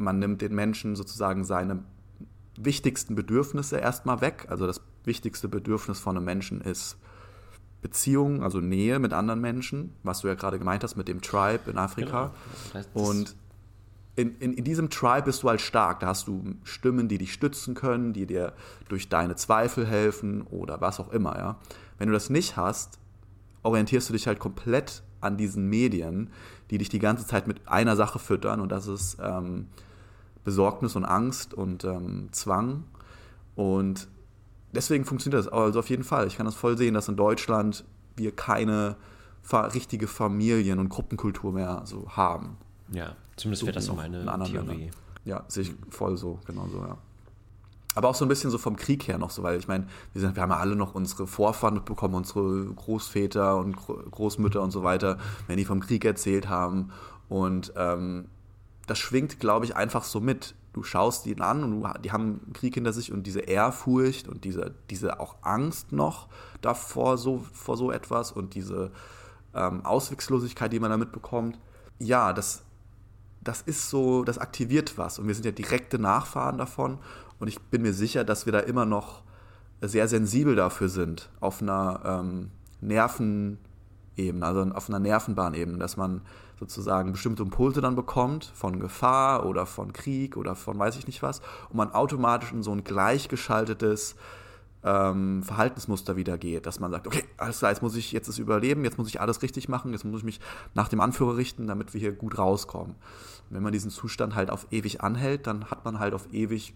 man 0.00 0.18
nimmt 0.18 0.42
den 0.42 0.54
Menschen 0.54 0.96
sozusagen 0.96 1.44
seine 1.44 1.84
wichtigsten 2.56 3.14
Bedürfnisse 3.14 3.78
erstmal 3.78 4.20
weg. 4.20 4.46
Also 4.48 4.66
das 4.66 4.80
wichtigste 5.04 5.48
Bedürfnis 5.48 6.00
von 6.00 6.16
einem 6.16 6.24
Menschen 6.24 6.60
ist 6.60 6.96
Beziehung, 7.82 8.42
also 8.42 8.60
Nähe 8.60 8.98
mit 8.98 9.12
anderen 9.12 9.40
Menschen, 9.40 9.94
was 10.02 10.20
du 10.20 10.28
ja 10.28 10.34
gerade 10.34 10.58
gemeint 10.58 10.82
hast 10.82 10.96
mit 10.96 11.08
dem 11.08 11.22
Tribe 11.22 11.70
in 11.70 11.78
Afrika. 11.78 12.32
Genau. 12.72 13.08
Und 13.08 13.36
in, 14.16 14.36
in, 14.38 14.52
in, 14.52 14.64
diesem 14.64 14.90
Tribe 14.90 15.22
bist 15.22 15.42
du 15.42 15.48
halt 15.48 15.60
stark. 15.60 16.00
Da 16.00 16.08
hast 16.08 16.28
du 16.28 16.42
Stimmen, 16.64 17.08
die 17.08 17.16
dich 17.16 17.32
stützen 17.32 17.74
können, 17.74 18.12
die 18.12 18.26
dir 18.26 18.52
durch 18.88 19.08
deine 19.08 19.36
Zweifel 19.36 19.86
helfen 19.86 20.42
oder 20.42 20.80
was 20.80 21.00
auch 21.00 21.10
immer. 21.12 21.38
Ja? 21.38 21.58
Wenn 21.96 22.08
du 22.08 22.12
das 22.12 22.28
nicht 22.28 22.56
hast, 22.56 22.98
orientierst 23.62 24.08
du 24.08 24.12
dich 24.12 24.26
halt 24.26 24.38
komplett 24.38 25.02
an 25.20 25.36
diesen 25.36 25.68
Medien, 25.68 26.30
die 26.70 26.78
dich 26.78 26.88
die 26.88 26.98
ganze 26.98 27.26
Zeit 27.26 27.46
mit 27.46 27.68
einer 27.68 27.96
Sache 27.96 28.18
füttern 28.18 28.60
und 28.60 28.70
das 28.70 28.86
ist 28.86 29.18
ähm, 29.20 29.66
Besorgnis 30.44 30.96
und 30.96 31.04
Angst 31.04 31.52
und 31.54 31.84
ähm, 31.84 32.28
Zwang. 32.32 32.84
Und 33.54 34.08
deswegen 34.72 35.04
funktioniert 35.04 35.44
das. 35.44 35.52
Also 35.52 35.80
auf 35.80 35.90
jeden 35.90 36.04
Fall. 36.04 36.26
Ich 36.26 36.36
kann 36.36 36.46
das 36.46 36.54
voll 36.54 36.78
sehen, 36.78 36.94
dass 36.94 37.08
in 37.08 37.16
Deutschland 37.16 37.84
wir 38.16 38.34
keine 38.34 38.96
richtige 39.52 40.06
Familien- 40.06 40.78
und 40.78 40.88
Gruppenkultur 40.88 41.52
mehr 41.52 41.82
so 41.84 42.08
haben. 42.10 42.56
Ja, 42.92 43.16
zumindest 43.36 43.60
so 43.60 43.66
wäre 43.66 43.74
das 43.74 43.86
so 43.86 43.94
meine 43.94 44.24
Theorie. 44.24 44.52
Ländern. 44.52 44.90
Ja, 45.24 45.44
sehe 45.48 45.64
ich 45.64 45.74
voll 45.90 46.16
so, 46.16 46.40
genau 46.46 46.66
so, 46.68 46.78
ja. 46.78 46.98
Aber 47.94 48.08
auch 48.08 48.14
so 48.14 48.24
ein 48.24 48.28
bisschen 48.28 48.50
so 48.50 48.58
vom 48.58 48.76
Krieg 48.76 49.08
her 49.08 49.18
noch 49.18 49.30
so, 49.30 49.42
weil 49.42 49.58
ich 49.58 49.66
meine, 49.66 49.86
wir, 50.12 50.34
wir 50.34 50.42
haben 50.42 50.50
ja 50.50 50.58
alle 50.58 50.76
noch 50.76 50.94
unsere 50.94 51.26
Vorfahren 51.26 51.74
mitbekommen, 51.74 52.14
unsere 52.14 52.66
Großväter 52.66 53.56
und 53.56 53.76
Großmütter 53.76 54.62
und 54.62 54.70
so 54.70 54.84
weiter, 54.84 55.18
wenn 55.48 55.56
die 55.56 55.64
vom 55.64 55.80
Krieg 55.80 56.04
erzählt 56.04 56.48
haben. 56.48 56.92
Und 57.28 57.72
ähm, 57.76 58.26
das 58.86 58.98
schwingt, 58.98 59.40
glaube 59.40 59.64
ich, 59.64 59.76
einfach 59.76 60.04
so 60.04 60.20
mit. 60.20 60.54
Du 60.72 60.84
schaust 60.84 61.26
ihn 61.26 61.40
an 61.40 61.64
und 61.64 61.70
du, 61.80 61.88
die 62.00 62.12
haben 62.12 62.40
einen 62.44 62.52
Krieg 62.52 62.74
hinter 62.74 62.92
sich 62.92 63.12
und 63.12 63.24
diese 63.24 63.40
Ehrfurcht 63.40 64.28
und 64.28 64.44
diese, 64.44 64.72
diese 64.88 65.18
auch 65.18 65.36
Angst 65.42 65.90
noch 65.90 66.28
davor, 66.60 67.18
so, 67.18 67.44
vor 67.52 67.76
so 67.76 67.90
etwas 67.90 68.30
und 68.30 68.54
diese 68.54 68.92
ähm, 69.52 69.84
Ausweglosigkeit, 69.84 70.72
die 70.72 70.78
man 70.78 70.90
da 70.90 70.96
mitbekommt. 70.96 71.58
Ja, 71.98 72.32
das, 72.32 72.62
das 73.42 73.62
ist 73.62 73.90
so, 73.90 74.22
das 74.22 74.38
aktiviert 74.38 74.96
was 74.96 75.18
und 75.18 75.26
wir 75.26 75.34
sind 75.34 75.44
ja 75.44 75.50
direkte 75.50 75.98
Nachfahren 75.98 76.58
davon 76.58 76.98
und 77.40 77.48
ich 77.48 77.58
bin 77.58 77.82
mir 77.82 77.92
sicher, 77.94 78.22
dass 78.22 78.46
wir 78.46 78.52
da 78.52 78.60
immer 78.60 78.84
noch 78.84 79.22
sehr 79.80 80.06
sensibel 80.08 80.54
dafür 80.54 80.88
sind, 80.88 81.30
auf 81.40 81.62
einer 81.62 82.00
ähm, 82.04 82.50
Nervenebene, 82.80 83.58
also 84.46 84.62
auf 84.74 84.88
einer 84.88 84.98
Nervenbahnebene, 84.98 85.78
dass 85.78 85.96
man 85.96 86.20
sozusagen 86.58 87.12
bestimmte 87.12 87.42
Impulse 87.42 87.80
dann 87.80 87.96
bekommt 87.96 88.44
von 88.54 88.78
Gefahr 88.78 89.46
oder 89.46 89.64
von 89.64 89.94
Krieg 89.94 90.36
oder 90.36 90.54
von 90.54 90.78
weiß 90.78 90.98
ich 90.98 91.06
nicht 91.06 91.22
was 91.22 91.40
und 91.70 91.76
man 91.76 91.92
automatisch 91.92 92.52
in 92.52 92.62
so 92.62 92.70
ein 92.70 92.84
gleichgeschaltetes 92.84 94.16
ähm, 94.82 95.42
Verhaltensmuster 95.42 96.16
wieder 96.16 96.36
geht, 96.36 96.66
dass 96.66 96.80
man 96.80 96.90
sagt, 96.90 97.06
okay, 97.06 97.24
alles 97.38 97.58
klar, 97.58 97.70
jetzt 97.70 97.82
muss 97.82 97.96
ich 97.96 98.12
jetzt 98.12 98.28
das 98.28 98.38
überleben, 98.38 98.84
jetzt 98.84 98.98
muss 98.98 99.08
ich 99.08 99.20
alles 99.20 99.40
richtig 99.40 99.68
machen, 99.68 99.92
jetzt 99.92 100.04
muss 100.04 100.20
ich 100.20 100.24
mich 100.24 100.40
nach 100.74 100.88
dem 100.88 101.00
Anführer 101.00 101.36
richten, 101.36 101.66
damit 101.66 101.94
wir 101.94 102.00
hier 102.00 102.12
gut 102.12 102.36
rauskommen. 102.36 102.94
Und 102.94 103.56
wenn 103.56 103.62
man 103.62 103.72
diesen 103.72 103.90
Zustand 103.90 104.34
halt 104.34 104.50
auf 104.50 104.66
ewig 104.70 105.02
anhält, 105.02 105.46
dann 105.46 105.70
hat 105.70 105.84
man 105.84 105.98
halt 105.98 106.12
auf 106.14 106.32
ewig 106.32 106.74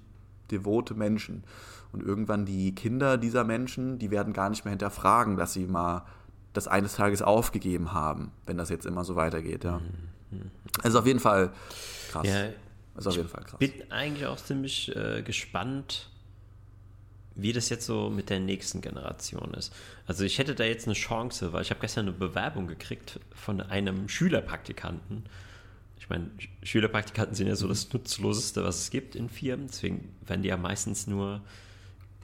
devote 0.51 0.95
Menschen. 0.95 1.45
Und 1.93 2.03
irgendwann 2.03 2.45
die 2.45 2.75
Kinder 2.75 3.19
dieser 3.19 3.45
Menschen, 3.45 3.99
die 3.99 4.11
werden 4.11 4.33
gar 4.33 4.51
nicht 4.51 4.65
mehr 4.65 4.73
hinterfragen, 4.73 5.37
dass 5.37 5.53
sie 5.53 5.67
mal 5.67 6.05
das 6.53 6.69
eines 6.69 6.97
Tages 6.97 7.23
aufgegeben 7.23 7.93
haben, 7.93 8.33
wenn 8.47 8.57
das 8.57 8.69
jetzt 8.69 8.87
immer 8.87 9.05
so 9.05 9.17
weitergeht, 9.17 9.65
ja. 9.65 9.81
Also 10.83 10.99
auf 11.01 11.07
jeden 11.07 11.21
Fall 11.21 11.53
krass. 12.11 12.27
Ja, 12.27 12.49
also 12.95 13.11
auf 13.11 13.17
jeden 13.17 13.29
Fall 13.29 13.45
krass. 13.45 13.57
Ich 13.61 13.79
bin 13.79 13.93
eigentlich 13.93 14.27
auch 14.27 14.37
ziemlich 14.37 14.95
äh, 14.97 15.23
gespannt, 15.23 16.11
wie 17.37 17.53
das 17.53 17.69
jetzt 17.69 17.87
so 17.87 18.11
mit 18.11 18.31
der 18.31 18.41
nächsten 18.41 18.81
Generation 18.81 19.55
ist. 19.55 19.73
Also 20.07 20.25
ich 20.25 20.39
hätte 20.39 20.55
da 20.55 20.65
jetzt 20.65 20.87
eine 20.87 20.95
Chance, 20.95 21.53
weil 21.53 21.63
ich 21.63 21.71
habe 21.71 21.81
gestern 21.81 22.07
eine 22.07 22.17
Bewerbung 22.17 22.67
gekriegt 22.69 23.21
von 23.35 23.61
einem 23.61 24.09
Schülerpraktikanten. 24.09 25.25
Ich 26.05 26.11
meine, 26.11 26.31
Schülerpraktikanten 26.63 27.35
sind 27.35 27.47
ja 27.47 27.57
so 27.57 27.67
das 27.67 27.91
Nutzloseste, 27.91 28.63
was 28.63 28.79
es 28.79 28.91
gibt 28.91 29.17
in 29.17 29.31
Firmen. 29.31 29.69
Deswegen 29.69 30.15
werden 30.27 30.43
die 30.43 30.51
ja 30.51 30.59
meistens 30.59 31.07
nur 31.07 31.41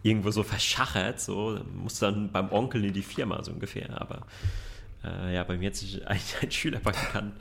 irgendwo 0.02 0.30
so 0.30 0.42
verschachert, 0.42 1.18
so 1.18 1.58
muss 1.74 1.98
dann 1.98 2.30
beim 2.30 2.52
Onkel 2.52 2.84
in 2.84 2.92
die 2.92 3.00
Firma 3.00 3.42
so 3.42 3.52
ungefähr. 3.52 3.98
Aber 3.98 4.26
äh, 5.02 5.34
ja, 5.34 5.44
bei 5.44 5.56
mir 5.56 5.68
hat 5.68 5.76
sich 5.76 6.06
ein, 6.06 6.20
ein 6.42 6.50
Schülerpraktikant 6.50 7.32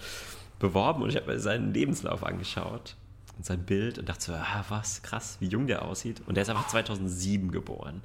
beworben 0.60 1.04
und 1.04 1.10
ich 1.10 1.18
habe 1.18 1.28
mir 1.28 1.40
seinen 1.42 1.74
Lebenslauf 1.74 2.24
angeschaut 2.24 2.96
und 3.36 3.46
sein 3.46 3.66
Bild 3.66 4.00
und 4.00 4.08
dachte 4.08 4.24
so, 4.24 4.34
ah, 4.34 4.64
was 4.70 5.02
krass, 5.02 5.36
wie 5.42 5.48
jung 5.48 5.68
der 5.68 5.84
aussieht. 5.84 6.22
Und 6.26 6.36
der 6.36 6.44
ist 6.44 6.50
einfach 6.50 6.70
2007 6.70 7.52
geboren. 7.52 8.02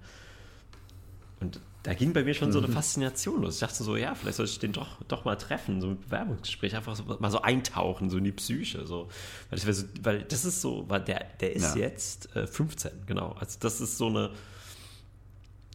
Und 1.39 1.61
da 1.85 1.93
ging 1.93 2.14
bei 2.14 2.24
mir 2.24 2.32
schon 2.32 2.51
so 2.51 2.59
eine 2.59 2.68
mhm. 2.68 2.72
Faszination 2.72 3.43
los. 3.43 3.57
Ich 3.57 3.61
dachte 3.61 3.85
so, 3.85 3.95
ja, 3.95 4.14
vielleicht 4.14 4.39
soll 4.39 4.47
ich 4.47 4.59
den 4.59 4.72
doch, 4.72 5.03
doch 5.07 5.26
mal 5.26 5.37
treffen, 5.37 5.82
so 5.82 5.89
ein 5.89 6.01
Bewerbungsgespräch, 6.01 6.74
einfach 6.74 6.97
so, 6.97 7.05
mal 7.05 7.30
so 7.30 7.43
eintauchen, 7.43 8.09
so 8.09 8.16
in 8.16 8.24
die 8.24 8.32
Psyche. 8.32 8.87
So. 8.87 9.11
Weil, 9.51 9.59
das, 9.59 9.78
so, 9.78 9.87
weil 10.03 10.22
das 10.22 10.47
ist 10.47 10.62
so, 10.62 10.87
weil 10.89 11.03
der, 11.03 11.26
der 11.41 11.55
ist 11.55 11.76
ja. 11.76 11.82
jetzt 11.82 12.35
äh, 12.35 12.47
15, 12.47 12.91
genau. 13.07 13.37
Also 13.39 13.59
das 13.61 13.82
ist 13.82 13.99
so 13.99 14.07
eine 14.07 14.30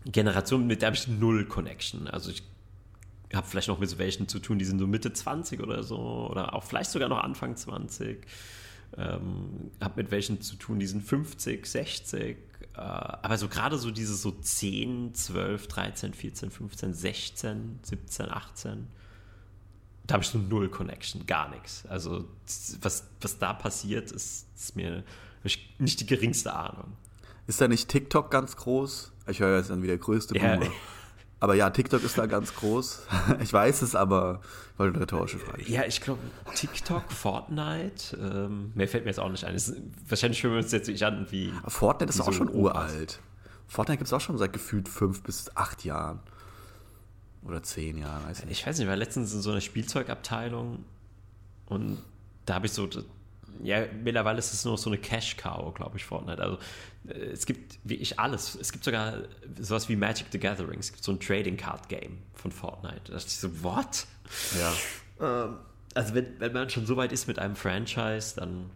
Generation, 0.05 0.65
mit 0.65 0.81
der 0.81 0.87
habe 0.87 0.97
ich 0.97 1.07
null 1.07 1.45
Connection. 1.45 2.07
Also 2.07 2.31
ich 2.31 2.41
habe 3.31 3.45
vielleicht 3.45 3.67
noch 3.67 3.77
mit 3.77 3.89
so 3.89 3.99
welchen 3.99 4.27
zu 4.27 4.39
tun, 4.39 4.57
die 4.57 4.65
sind 4.65 4.79
so 4.79 4.87
Mitte 4.87 5.13
20 5.13 5.61
oder 5.61 5.83
so, 5.83 6.27
oder 6.31 6.55
auch 6.55 6.63
vielleicht 6.63 6.89
sogar 6.89 7.07
noch 7.09 7.19
Anfang 7.19 7.55
20. 7.55 8.25
Ähm, 8.97 9.69
habe 9.79 10.01
mit 10.01 10.09
welchen 10.09 10.41
zu 10.41 10.55
tun, 10.55 10.79
die 10.79 10.87
sind 10.87 11.03
50, 11.03 11.67
60 11.67 12.19
äh, 12.19 12.35
aber 12.79 13.37
so 13.37 13.47
gerade 13.47 13.77
so 13.77 13.91
diese 13.91 14.15
so 14.15 14.31
10, 14.31 15.13
12, 15.13 15.67
13, 15.67 16.13
14, 16.13 16.51
15, 16.51 16.93
16, 16.93 17.79
17, 17.83 18.29
18, 18.29 18.87
da 20.07 20.13
habe 20.13 20.23
ich 20.23 20.29
so 20.29 20.39
null 20.39 20.69
Connection, 20.69 21.25
gar 21.25 21.49
nichts. 21.49 21.85
Also 21.87 22.25
was, 22.81 23.07
was 23.21 23.37
da 23.37 23.53
passiert, 23.53 24.11
ist, 24.11 24.47
ist 24.55 24.75
mir 24.75 25.03
nicht 25.77 25.99
die 25.99 26.05
geringste 26.05 26.53
Ahnung. 26.53 26.93
Ist 27.47 27.61
da 27.61 27.67
nicht 27.67 27.89
TikTok 27.89 28.31
ganz 28.31 28.55
groß? 28.55 29.11
Ich 29.27 29.39
höre 29.39 29.57
jetzt 29.57 29.69
dann 29.69 29.83
wieder 29.83 29.97
größte 29.97 30.33
Boomer. 30.33 30.63
Ja. 30.63 30.71
Aber 31.39 31.55
ja, 31.55 31.69
TikTok 31.69 32.03
ist 32.03 32.17
da 32.17 32.25
ganz 32.25 32.53
groß. 32.55 33.07
Ich 33.41 33.53
weiß 33.53 33.81
es, 33.81 33.95
aber 33.95 34.41
ich 34.73 34.79
wollte 34.79 34.95
eine 34.95 35.03
rhetorische 35.03 35.39
Frage. 35.39 35.63
Ja, 35.63 35.85
ich 35.85 36.01
glaube, 36.01 36.19
TikTok, 36.55 37.11
Fortnite, 37.11 38.17
ähm, 38.17 38.71
mehr 38.75 38.87
fällt 38.87 39.05
mir 39.05 39.11
jetzt 39.11 39.19
auch 39.19 39.29
nicht 39.29 39.45
ein. 39.45 39.55
Ist, 39.55 39.73
wahrscheinlich 40.07 40.41
fühlen 40.41 40.53
wir 40.53 40.61
uns 40.61 40.71
jetzt 40.71 40.87
nicht 40.87 41.03
an 41.03 41.27
wie. 41.29 41.53
Fortnite 41.67 42.09
ist 42.09 42.19
auch 42.19 42.25
so 42.25 42.31
schon 42.33 42.49
uralt. 42.49 43.19
Fortnite 43.67 43.99
gibt 43.99 44.07
es 44.07 44.13
auch 44.13 44.21
schon 44.21 44.37
seit 44.37 44.51
gefühlt 44.51 44.89
fünf 44.89 45.23
bis 45.23 45.55
acht 45.55 45.85
Jahren. 45.85 46.19
Oder 47.43 47.63
zehn 47.63 47.97
Jahren, 47.97 48.25
weiß 48.25 48.39
ich 48.39 48.45
nicht. 48.45 48.59
Ich 48.59 48.67
weiß 48.67 48.77
nicht, 48.77 48.85
ich 48.85 48.89
war 48.89 48.97
letztens 48.97 49.33
in 49.33 49.41
so 49.41 49.51
einer 49.51 49.61
Spielzeugabteilung 49.61 50.83
und 51.67 51.99
da 52.45 52.55
habe 52.55 52.65
ich 52.65 52.73
so 52.73 52.89
ja, 53.63 53.85
mittlerweile 54.03 54.39
ist 54.39 54.53
es 54.53 54.65
nur 54.65 54.77
so 54.77 54.89
eine 54.89 54.97
Cash-Cow, 54.97 55.73
glaube 55.73 55.97
ich, 55.97 56.05
Fortnite. 56.05 56.41
Also 56.41 56.57
äh, 57.07 57.31
es 57.31 57.45
gibt 57.45 57.79
wie 57.83 57.95
ich 57.95 58.19
alles. 58.19 58.55
Es 58.55 58.71
gibt 58.71 58.83
sogar 58.83 59.23
sowas 59.59 59.89
wie 59.89 59.95
Magic 59.95 60.27
the 60.31 60.39
Gathering. 60.39 60.79
Es 60.79 60.91
gibt 60.91 61.03
so 61.03 61.11
ein 61.11 61.19
Trading 61.19 61.57
Card 61.57 61.89
Game 61.89 62.19
von 62.33 62.51
Fortnite. 62.51 63.01
Da 63.05 63.13
dachte 63.13 63.27
ich 63.27 63.37
so, 63.37 63.63
what? 63.63 64.05
Ja. 64.59 64.73
Ähm, 65.45 65.57
also 65.95 66.13
wenn, 66.13 66.39
wenn 66.39 66.53
man 66.53 66.69
schon 66.69 66.85
so 66.85 66.97
weit 66.97 67.11
ist 67.11 67.27
mit 67.27 67.39
einem 67.39 67.55
Franchise, 67.55 68.35
dann 68.35 68.69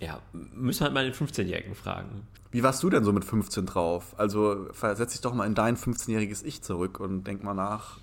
ja, 0.00 0.20
müssen 0.32 0.80
wir 0.80 0.84
halt 0.86 0.94
mal 0.94 1.04
den 1.04 1.14
15-Jährigen 1.14 1.74
fragen. 1.74 2.26
Wie 2.50 2.62
warst 2.62 2.82
du 2.82 2.90
denn 2.90 3.04
so 3.04 3.12
mit 3.12 3.24
15 3.24 3.66
drauf? 3.66 4.14
Also 4.18 4.68
versetz 4.72 5.12
dich 5.12 5.20
doch 5.20 5.32
mal 5.32 5.46
in 5.46 5.54
dein 5.54 5.76
15-jähriges 5.76 6.44
Ich 6.44 6.62
zurück 6.62 7.00
und 7.00 7.24
denk 7.24 7.42
mal 7.42 7.54
nach. 7.54 7.98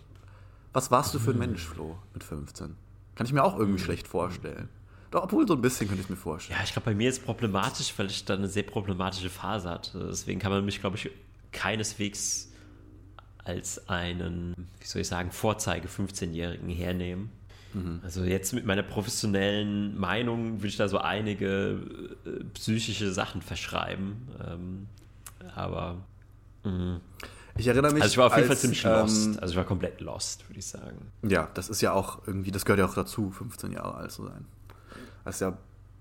Was 0.74 0.92
warst 0.92 1.14
du 1.14 1.20
für 1.20 1.32
ein 1.32 1.40
Mensch, 1.40 1.66
Flo, 1.66 1.98
mit 2.14 2.24
15? 2.24 2.76
Kann 3.16 3.26
ich 3.26 3.34
mir 3.34 3.44
auch 3.44 3.58
irgendwie 3.58 3.80
schlecht 3.80 4.08
vorstellen. 4.08 4.70
Doch, 5.12 5.24
obwohl 5.24 5.48
so 5.48 5.56
ein 5.56 5.62
bisschen 5.62 5.88
könnte 5.88 6.04
ich 6.04 6.10
mir 6.10 6.16
vorstellen. 6.16 6.60
Ja, 6.60 6.64
ich 6.64 6.72
glaube, 6.72 6.86
bei 6.86 6.96
mir 6.96 7.10
ist 7.10 7.20
es 7.20 7.24
problematisch, 7.24 7.94
weil 7.98 8.08
ich 8.08 8.26
da 8.26 8.36
eine 8.36 8.48
sehr 8.48 8.64
problematische 8.64 9.30
Phase 9.30 9.70
hatte. 9.70 10.08
Deswegen 10.10 10.40
kann 10.40 10.52
man 10.52 10.64
mich, 10.64 10.80
glaube 10.80 10.98
ich, 10.98 11.10
keineswegs 11.52 12.52
als 13.44 13.90
einen, 13.90 14.68
wie 14.80 14.86
soll 14.86 15.02
ich 15.02 15.08
sagen, 15.08 15.32
Vorzeige 15.32 15.88
15-Jährigen 15.88 16.70
hernehmen. 16.70 17.32
Mhm. 17.74 18.00
Also 18.04 18.24
jetzt 18.24 18.54
mit 18.54 18.66
meiner 18.66 18.84
professionellen 18.84 20.00
Meinung 20.00 20.58
würde 20.60 20.68
ich 20.68 20.78
da 20.78 20.88
so 20.88 21.00
einige 21.00 21.80
äh, 22.26 22.44
psychische 22.54 23.12
Sachen 23.12 23.42
verschreiben. 23.42 24.28
Ähm, 24.48 24.88
aber 25.56 25.98
mh. 26.64 27.00
ich 27.58 27.68
erinnere 27.68 27.94
mich. 27.94 28.04
Also 28.04 28.14
ich 28.14 28.18
war 28.18 28.28
auf 28.28 28.38
jeden 28.38 28.50
als, 28.50 28.60
Fall 28.60 28.70
ziemlich 28.70 28.84
lost. 28.84 29.26
Ähm, 29.26 29.38
also 29.42 29.52
ich 29.52 29.58
war 29.58 29.66
komplett 29.66 30.02
lost, 30.02 30.48
würde 30.50 30.60
ich 30.60 30.66
sagen. 30.66 30.98
Ja, 31.24 31.50
das 31.54 31.70
ist 31.70 31.82
ja 31.82 31.94
auch 31.94 32.28
irgendwie, 32.28 32.52
das 32.52 32.66
gehört 32.66 32.80
ja 32.80 32.86
auch 32.86 32.96
dazu, 32.96 33.32
15 33.32 33.72
Jahre 33.72 33.96
alt 33.96 34.12
zu 34.12 34.26
sein. 34.26 34.46
Das 35.30 35.36
ist 35.36 35.42
ja 35.42 35.50
ein 35.50 35.58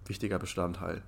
wichtiger 0.07 0.39
Bestandteil. 0.39 1.03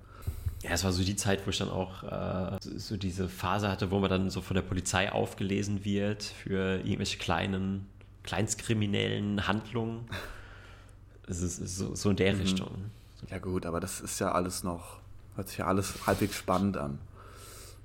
Ja, 0.61 0.69
es 0.69 0.83
war 0.83 0.91
so 0.91 1.03
die 1.03 1.15
Zeit, 1.15 1.43
wo 1.47 1.49
ich 1.49 1.57
dann 1.57 1.69
auch 1.69 2.03
äh, 2.03 2.59
so 2.61 2.95
diese 2.95 3.27
Phase 3.27 3.67
hatte, 3.67 3.89
wo 3.89 3.97
man 3.97 4.11
dann 4.11 4.29
so 4.29 4.41
von 4.41 4.53
der 4.53 4.61
Polizei 4.61 5.11
aufgelesen 5.11 5.83
wird 5.85 6.21
für 6.21 6.77
irgendwelche 6.81 7.17
kleinen, 7.17 7.87
kleinstkriminellen 8.21 9.47
Handlungen. 9.47 10.05
Es 11.27 11.41
ist, 11.41 11.67
so, 11.75 11.95
so, 11.95 12.11
in 12.11 12.15
der 12.15 12.35
mhm. 12.35 12.41
Richtung. 12.41 12.91
Ja 13.31 13.39
gut, 13.39 13.65
aber 13.65 13.79
das 13.79 14.01
ist 14.01 14.19
ja 14.19 14.31
alles 14.33 14.63
noch, 14.63 14.99
hört 15.35 15.47
sich 15.47 15.57
ja 15.57 15.65
alles 15.65 16.05
halbwegs 16.05 16.35
spannend 16.35 16.77
an. 16.77 16.99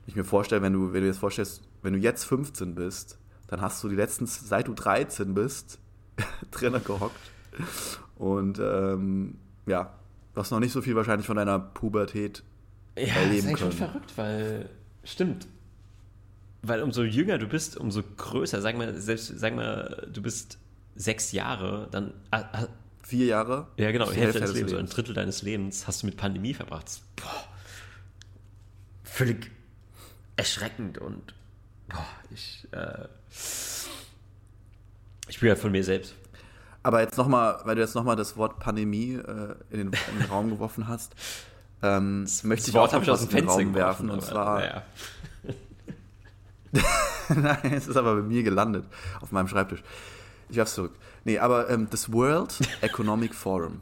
Ich 0.07 0.16
mir 0.16 0.24
vorstelle, 0.24 0.61
wenn 0.61 0.74
du, 0.74 0.93
wenn 0.93 1.01
du 1.01 1.07
jetzt 1.07 1.20
vorstellst, 1.20 1.62
wenn 1.80 1.95
du 1.95 1.99
jetzt 1.99 2.24
15 2.24 2.74
bist, 2.74 3.16
dann 3.47 3.62
hast 3.62 3.82
du 3.82 3.89
die 3.89 3.97
letzten, 3.97 4.26
seit 4.26 4.68
du 4.68 4.74
13 4.74 5.32
bist, 5.32 5.78
drinnen 6.51 6.84
gehockt. 6.84 7.30
Und 8.16 8.59
ähm, 8.59 9.39
ja, 9.64 9.96
Du 10.37 10.43
hast 10.43 10.51
noch 10.51 10.61
nicht 10.61 10.72
so 10.72 10.82
viel 10.82 10.95
wahrscheinlich 10.95 11.26
von 11.26 11.39
deiner 11.39 11.59
Pubertät 11.59 12.43
ja, 12.95 13.05
erleben 13.05 13.14
können. 13.14 13.32
Ja, 13.32 13.39
ist 13.39 13.47
eigentlich 13.47 13.59
schon 13.59 13.72
verrückt, 13.72 14.12
weil 14.16 14.68
stimmt. 15.03 15.49
Weil 16.61 16.82
umso 16.82 17.05
jünger 17.05 17.39
du 17.39 17.47
bist, 17.49 17.78
umso 17.78 18.03
größer. 18.03 18.61
Sag 18.61 18.76
mal, 18.76 18.95
selbst, 19.01 19.32
sag 19.39 19.57
mal, 19.57 20.07
du 20.12 20.20
bist 20.20 20.59
sechs 20.95 21.32
Jahre, 21.32 21.89
dann. 21.91 22.12
Ah, 22.30 22.45
ah, 22.53 22.66
Vier 23.03 23.24
Jahre? 23.24 23.68
Ja, 23.78 23.91
genau, 23.93 24.09
Hälfte, 24.09 24.20
Hälfte 24.20 24.41
deines 24.41 24.55
Lebens, 24.55 24.72
Lebens. 24.72 24.91
ein 24.91 24.95
Drittel 24.95 25.14
deines 25.14 25.41
Lebens 25.41 25.87
hast 25.87 26.03
du 26.03 26.07
mit 26.07 26.18
Pandemie 26.18 26.53
verbracht. 26.53 27.01
Boah, 27.16 27.49
völlig 29.05 29.51
erschreckend 30.37 30.99
und 30.99 31.32
boah, 31.89 32.07
ich, 32.30 32.68
äh, 32.72 33.09
ich 35.28 35.41
bin 35.41 35.49
ja 35.49 35.57
von 35.57 35.72
mir 35.72 35.82
selbst 35.82 36.14
aber 36.87 37.01
jetzt 37.01 37.18
nochmal, 37.18 37.59
weil 37.64 37.74
du 37.74 37.80
jetzt 37.80 37.97
nochmal 37.97 38.14
das 38.14 38.37
Wort 38.37 38.61
Pandemie 38.61 39.14
äh, 39.14 39.57
in, 39.70 39.78
den, 39.78 39.91
in, 39.91 40.18
den, 40.20 40.30
Raum 40.30 40.51
geworfen 40.51 40.87
hast, 40.87 41.16
ähm, 41.82 42.22
das 42.24 42.45
möchte 42.45 42.70
ich 42.70 42.78
auch 42.78 42.87
ich 42.87 43.11
aus 43.11 43.22
dem 43.22 43.28
Fenster 43.28 43.55
Raum 43.55 43.74
werfen. 43.74 44.09
Und 44.09 44.22
zwar. 44.22 44.61
Naja. 44.61 44.82
Nein, 47.28 47.72
es 47.72 47.89
ist 47.89 47.97
aber 47.97 48.14
bei 48.14 48.22
mir 48.22 48.45
gelandet, 48.45 48.84
auf 49.20 49.32
meinem 49.32 49.49
Schreibtisch. 49.49 49.82
Ich 50.49 50.57
werf's 50.57 50.74
zurück. 50.74 50.93
Nee, 51.24 51.41
aber 51.41 51.68
ähm, 51.70 51.89
das 51.91 52.12
World 52.12 52.57
Economic 52.82 53.34
Forum. 53.34 53.80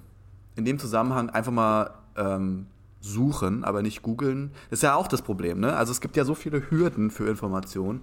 In 0.57 0.65
dem 0.65 0.79
Zusammenhang 0.79 1.29
einfach 1.29 1.53
mal 1.53 1.91
ähm, 2.17 2.69
suchen, 3.03 3.65
aber 3.65 3.83
nicht 3.83 4.01
googeln. 4.01 4.51
Das 4.71 4.79
ist 4.79 4.83
ja 4.83 4.95
auch 4.95 5.09
das 5.09 5.21
Problem, 5.21 5.61
ne? 5.61 5.77
Also 5.77 5.93
es 5.93 6.01
gibt 6.01 6.17
ja 6.17 6.25
so 6.25 6.35
viele 6.35 6.71
Hürden 6.71 7.11
für 7.11 7.29
Informationen 7.29 8.01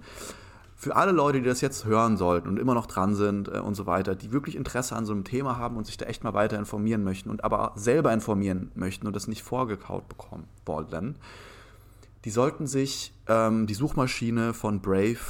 für 0.82 0.96
alle 0.96 1.12
Leute, 1.12 1.40
die 1.40 1.46
das 1.46 1.60
jetzt 1.60 1.84
hören 1.84 2.16
sollten 2.16 2.48
und 2.48 2.58
immer 2.58 2.74
noch 2.74 2.86
dran 2.86 3.14
sind 3.14 3.46
äh, 3.46 3.60
und 3.60 3.76
so 3.76 3.86
weiter, 3.86 4.16
die 4.16 4.32
wirklich 4.32 4.56
Interesse 4.56 4.96
an 4.96 5.06
so 5.06 5.12
einem 5.12 5.22
Thema 5.22 5.56
haben 5.56 5.76
und 5.76 5.86
sich 5.86 5.96
da 5.96 6.06
echt 6.06 6.24
mal 6.24 6.34
weiter 6.34 6.58
informieren 6.58 7.04
möchten 7.04 7.30
und 7.30 7.44
aber 7.44 7.70
selber 7.76 8.12
informieren 8.12 8.72
möchten 8.74 9.06
und 9.06 9.14
das 9.14 9.28
nicht 9.28 9.44
vorgekaut 9.44 10.08
bekommen 10.08 10.48
wollen, 10.66 11.14
die 12.24 12.30
sollten 12.30 12.66
sich 12.66 13.14
ähm, 13.28 13.68
die 13.68 13.74
Suchmaschine 13.74 14.54
von 14.54 14.80
Brave 14.80 15.20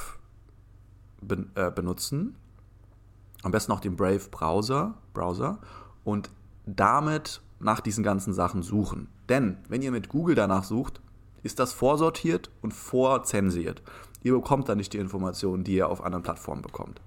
be 1.21 1.45
äh, 1.55 1.71
benutzen. 1.71 2.35
Am 3.43 3.53
besten 3.53 3.73
auch 3.73 3.81
den 3.81 3.95
Brave 3.95 4.31
Browser, 4.31 4.95
Browser 5.13 5.59
und 6.03 6.31
damit 6.65 7.43
nach 7.61 7.81
diesen 7.81 8.03
ganzen 8.03 8.33
Sachen 8.33 8.63
suchen. 8.63 9.09
Denn 9.29 9.59
wenn 9.69 9.83
ihr 9.83 9.91
mit 9.91 10.09
Google 10.09 10.35
danach 10.35 10.65
sucht, 10.65 11.03
ist 11.43 11.59
das 11.59 11.75
vorsortiert 11.75 12.51
und 12.63 12.73
vorzensiert. 12.73 13.83
Ihr 14.23 14.33
bekommt 14.33 14.69
dann 14.69 14.79
nicht 14.79 14.93
die 14.93 14.99
Informationen, 14.99 15.65
die 15.65 15.75
ihr 15.75 15.89
auf 15.89 16.03
anderen 16.03 16.23
Plattformen 16.23 16.63
bekommt. 16.63 17.01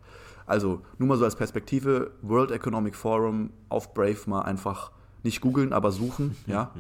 Also 0.46 0.82
nur 0.98 1.10
mal 1.10 1.18
so 1.18 1.26
als 1.26 1.36
Perspektive, 1.36 2.12
World 2.22 2.52
Economic 2.52 2.96
Forum 2.96 3.52
auf 3.70 3.94
Brave 3.94 4.18
mal 4.28 4.42
einfach 4.42 4.92
nicht 5.24 5.42
googeln, 5.42 5.74
aber 5.74 5.92
suchen, 5.92 6.36
ja. 6.46 6.72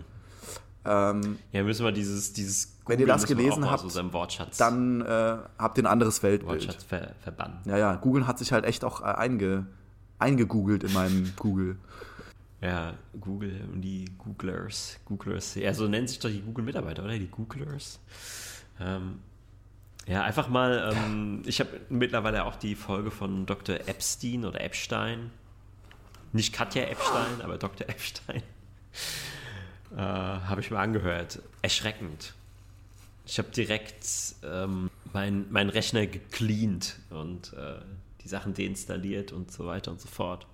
Ähm, 0.87 1.39
ja, 1.51 1.63
müssen 1.63 1.83
wir 1.83 1.91
dieses, 1.91 2.31
dieses 2.33 2.77
Wenn 2.85 2.99
ihr 2.99 3.07
das 3.07 3.25
gelesen 3.25 3.69
habt, 3.71 3.89
so 3.89 4.01
dann 4.59 5.01
äh, 5.01 5.37
habt 5.57 5.77
ihr 5.79 5.83
ein 5.83 5.87
anderes 5.87 6.21
Weltbild. 6.21 6.67
Wortschatz 6.67 6.83
ver 6.83 7.15
verbannen. 7.21 7.57
Ja, 7.65 7.77
ja, 7.77 7.95
Google 7.95 8.27
hat 8.27 8.37
sich 8.37 8.51
halt 8.51 8.65
echt 8.65 8.83
auch 8.83 9.01
äh, 9.01 9.05
einge, 9.05 9.65
eingegoogelt 10.19 10.83
in 10.83 10.93
meinem 10.93 11.33
Google. 11.39 11.77
Ja, 12.61 12.93
Google 13.19 13.61
und 13.73 13.81
die 13.81 14.05
Googlers. 14.17 14.99
Googlers. 15.05 15.55
Ja, 15.55 15.73
so 15.73 15.87
nennen 15.87 16.07
sich 16.07 16.19
doch 16.19 16.29
die 16.29 16.41
Google-Mitarbeiter, 16.41 17.03
oder? 17.03 17.17
Die 17.17 17.27
Googlers. 17.27 17.99
Ähm, 18.79 19.19
ja, 20.07 20.23
einfach 20.23 20.49
mal, 20.49 20.93
ähm, 20.93 21.41
ich 21.45 21.59
habe 21.59 21.79
mittlerweile 21.89 22.45
auch 22.45 22.55
die 22.55 22.75
Folge 22.75 23.11
von 23.11 23.45
Dr. 23.45 23.75
Epstein 23.87 24.45
oder 24.45 24.61
Epstein. 24.61 25.31
Nicht 26.31 26.53
Katja 26.53 26.83
Epstein, 26.83 27.41
aber 27.41 27.57
Dr. 27.57 27.89
Epstein. 27.89 28.43
Äh, 29.95 29.99
habe 29.99 30.61
ich 30.61 30.71
mal 30.71 30.81
angehört. 30.81 31.41
Erschreckend. 31.61 32.33
Ich 33.25 33.39
habe 33.39 33.49
direkt 33.49 34.05
ähm, 34.43 34.89
meinen 35.13 35.47
mein 35.49 35.69
Rechner 35.69 36.05
gecleant 36.05 36.97
und 37.09 37.53
äh, 37.53 37.79
die 38.23 38.27
Sachen 38.27 38.53
deinstalliert 38.53 39.31
und 39.31 39.51
so 39.51 39.65
weiter 39.65 39.91
und 39.91 40.01
so 40.01 40.07
fort. 40.07 40.45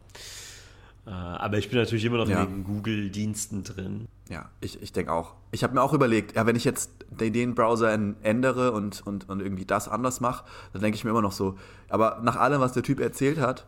Äh, 1.06 1.10
aber 1.10 1.58
ich 1.58 1.70
bin 1.70 1.80
natürlich 1.80 2.06
immer 2.06 2.18
noch 2.18 2.30
ja. 2.30 2.44
in 2.44 2.50
den 2.50 2.64
Google-Diensten 2.64 3.64
drin. 3.64 4.08
Ja, 4.32 4.50
ich, 4.62 4.82
ich 4.82 4.94
denke 4.94 5.12
auch. 5.12 5.36
Ich 5.52 5.62
habe 5.62 5.74
mir 5.74 5.82
auch 5.82 5.92
überlegt, 5.92 6.38
ja, 6.38 6.46
wenn 6.46 6.56
ich 6.56 6.64
jetzt 6.64 6.90
den 7.10 7.54
Browser 7.54 7.92
ändere 7.92 8.72
und, 8.72 9.06
und, 9.06 9.28
und 9.28 9.42
irgendwie 9.42 9.66
das 9.66 9.90
anders 9.90 10.22
mache, 10.22 10.46
dann 10.72 10.82
denke 10.82 10.96
ich 10.96 11.04
mir 11.04 11.10
immer 11.10 11.22
noch 11.22 11.34
so, 11.34 11.58
aber 11.90 12.22
nach 12.24 12.38
allem, 12.38 12.62
was 12.62 12.72
der 12.72 12.82
Typ 12.82 13.02
erzählt 13.02 13.42
hat, 13.42 13.68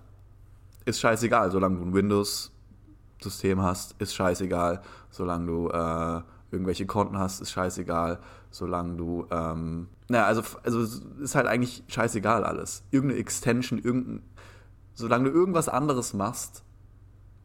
ist 0.85 1.01
scheißegal, 1.01 1.51
solange 1.51 1.79
du 1.79 1.83
ein 1.83 1.93
Windows-System 1.93 3.61
hast, 3.61 3.95
ist 3.99 4.15
scheißegal, 4.15 4.81
solange 5.09 5.47
du 5.47 5.67
äh, 5.67 6.21
irgendwelche 6.51 6.85
Konten 6.85 7.19
hast, 7.19 7.41
ist 7.41 7.51
scheißegal, 7.51 8.19
solange 8.49 8.95
du, 8.95 9.27
ähm, 9.31 9.89
naja, 10.07 10.27
also, 10.27 10.43
also 10.63 10.79
ist 11.19 11.35
halt 11.35 11.47
eigentlich 11.47 11.83
scheißegal 11.89 12.45
alles. 12.45 12.83
Irgendeine 12.89 13.19
Extension, 13.19 13.79
irgendein, 13.79 14.21
solange 14.93 15.29
du 15.29 15.35
irgendwas 15.35 15.67
anderes 15.67 16.13
machst, 16.13 16.63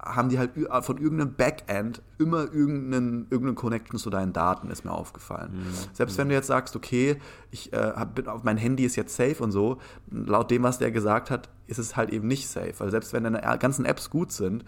haben 0.00 0.28
die 0.28 0.38
halt 0.38 0.52
von 0.82 0.98
irgendeinem 0.98 1.34
Backend 1.34 2.02
immer 2.18 2.52
irgendeinen, 2.52 3.26
irgendeinen 3.30 3.56
Connection 3.56 3.98
zu 3.98 4.10
deinen 4.10 4.32
Daten, 4.32 4.70
ist 4.70 4.84
mir 4.84 4.92
aufgefallen. 4.92 5.52
Mhm. 5.54 5.74
Selbst 5.92 6.16
wenn 6.18 6.28
du 6.28 6.34
jetzt 6.34 6.46
sagst, 6.46 6.76
okay, 6.76 7.20
ich 7.50 7.72
äh, 7.72 7.92
bin 8.14 8.28
auf 8.28 8.44
mein 8.44 8.56
Handy 8.56 8.84
ist 8.84 8.96
jetzt 8.96 9.16
safe 9.16 9.42
und 9.42 9.50
so, 9.50 9.78
laut 10.10 10.50
dem, 10.50 10.62
was 10.62 10.78
der 10.78 10.92
gesagt 10.92 11.30
hat, 11.30 11.48
ist 11.66 11.78
es 11.78 11.96
halt 11.96 12.10
eben 12.10 12.28
nicht 12.28 12.48
safe. 12.48 12.74
Weil 12.78 12.90
selbst 12.90 13.12
wenn 13.12 13.24
deine 13.24 13.40
ganzen 13.58 13.84
Apps 13.84 14.08
gut 14.08 14.30
sind, 14.30 14.64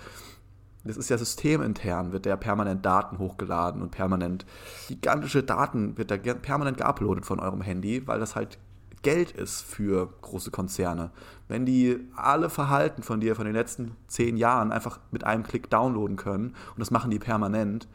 das 0.85 0.97
ist 0.97 1.11
ja 1.11 1.19
systemintern, 1.19 2.13
wird 2.13 2.25
der 2.25 2.37
permanent 2.37 2.85
Daten 2.85 3.19
hochgeladen 3.19 3.83
und 3.83 3.91
permanent 3.91 4.47
gigantische 4.89 5.43
Daten 5.43 5.97
wird 5.99 6.11
da 6.11 6.17
permanent 6.17 6.79
geuploadet 6.79 7.27
von 7.27 7.39
eurem 7.39 7.61
Handy, 7.61 8.07
weil 8.07 8.19
das 8.19 8.35
halt 8.35 8.59
Geld 9.03 9.31
ist 9.31 9.63
für 9.63 10.13
große 10.21 10.51
Konzerne. 10.51 11.11
Wenn 11.49 11.65
die 11.65 11.99
alle 12.15 12.51
Verhalten 12.51 13.03
von 13.03 13.21
dir 13.21 13.35
von 13.35 13.47
den 13.47 13.55
letzten 13.55 13.97
zehn 14.09 14.37
Jahren 14.37 14.73
einfach 14.73 15.01
mit 15.11 15.25
einem 15.25 15.43
Klick 15.43 15.71
downloaden 15.71 16.17
können, 16.17 16.49
und 16.49 16.79
das 16.79 16.91
machen 16.91 17.11
die 17.11 17.19
permanent, 17.19 17.89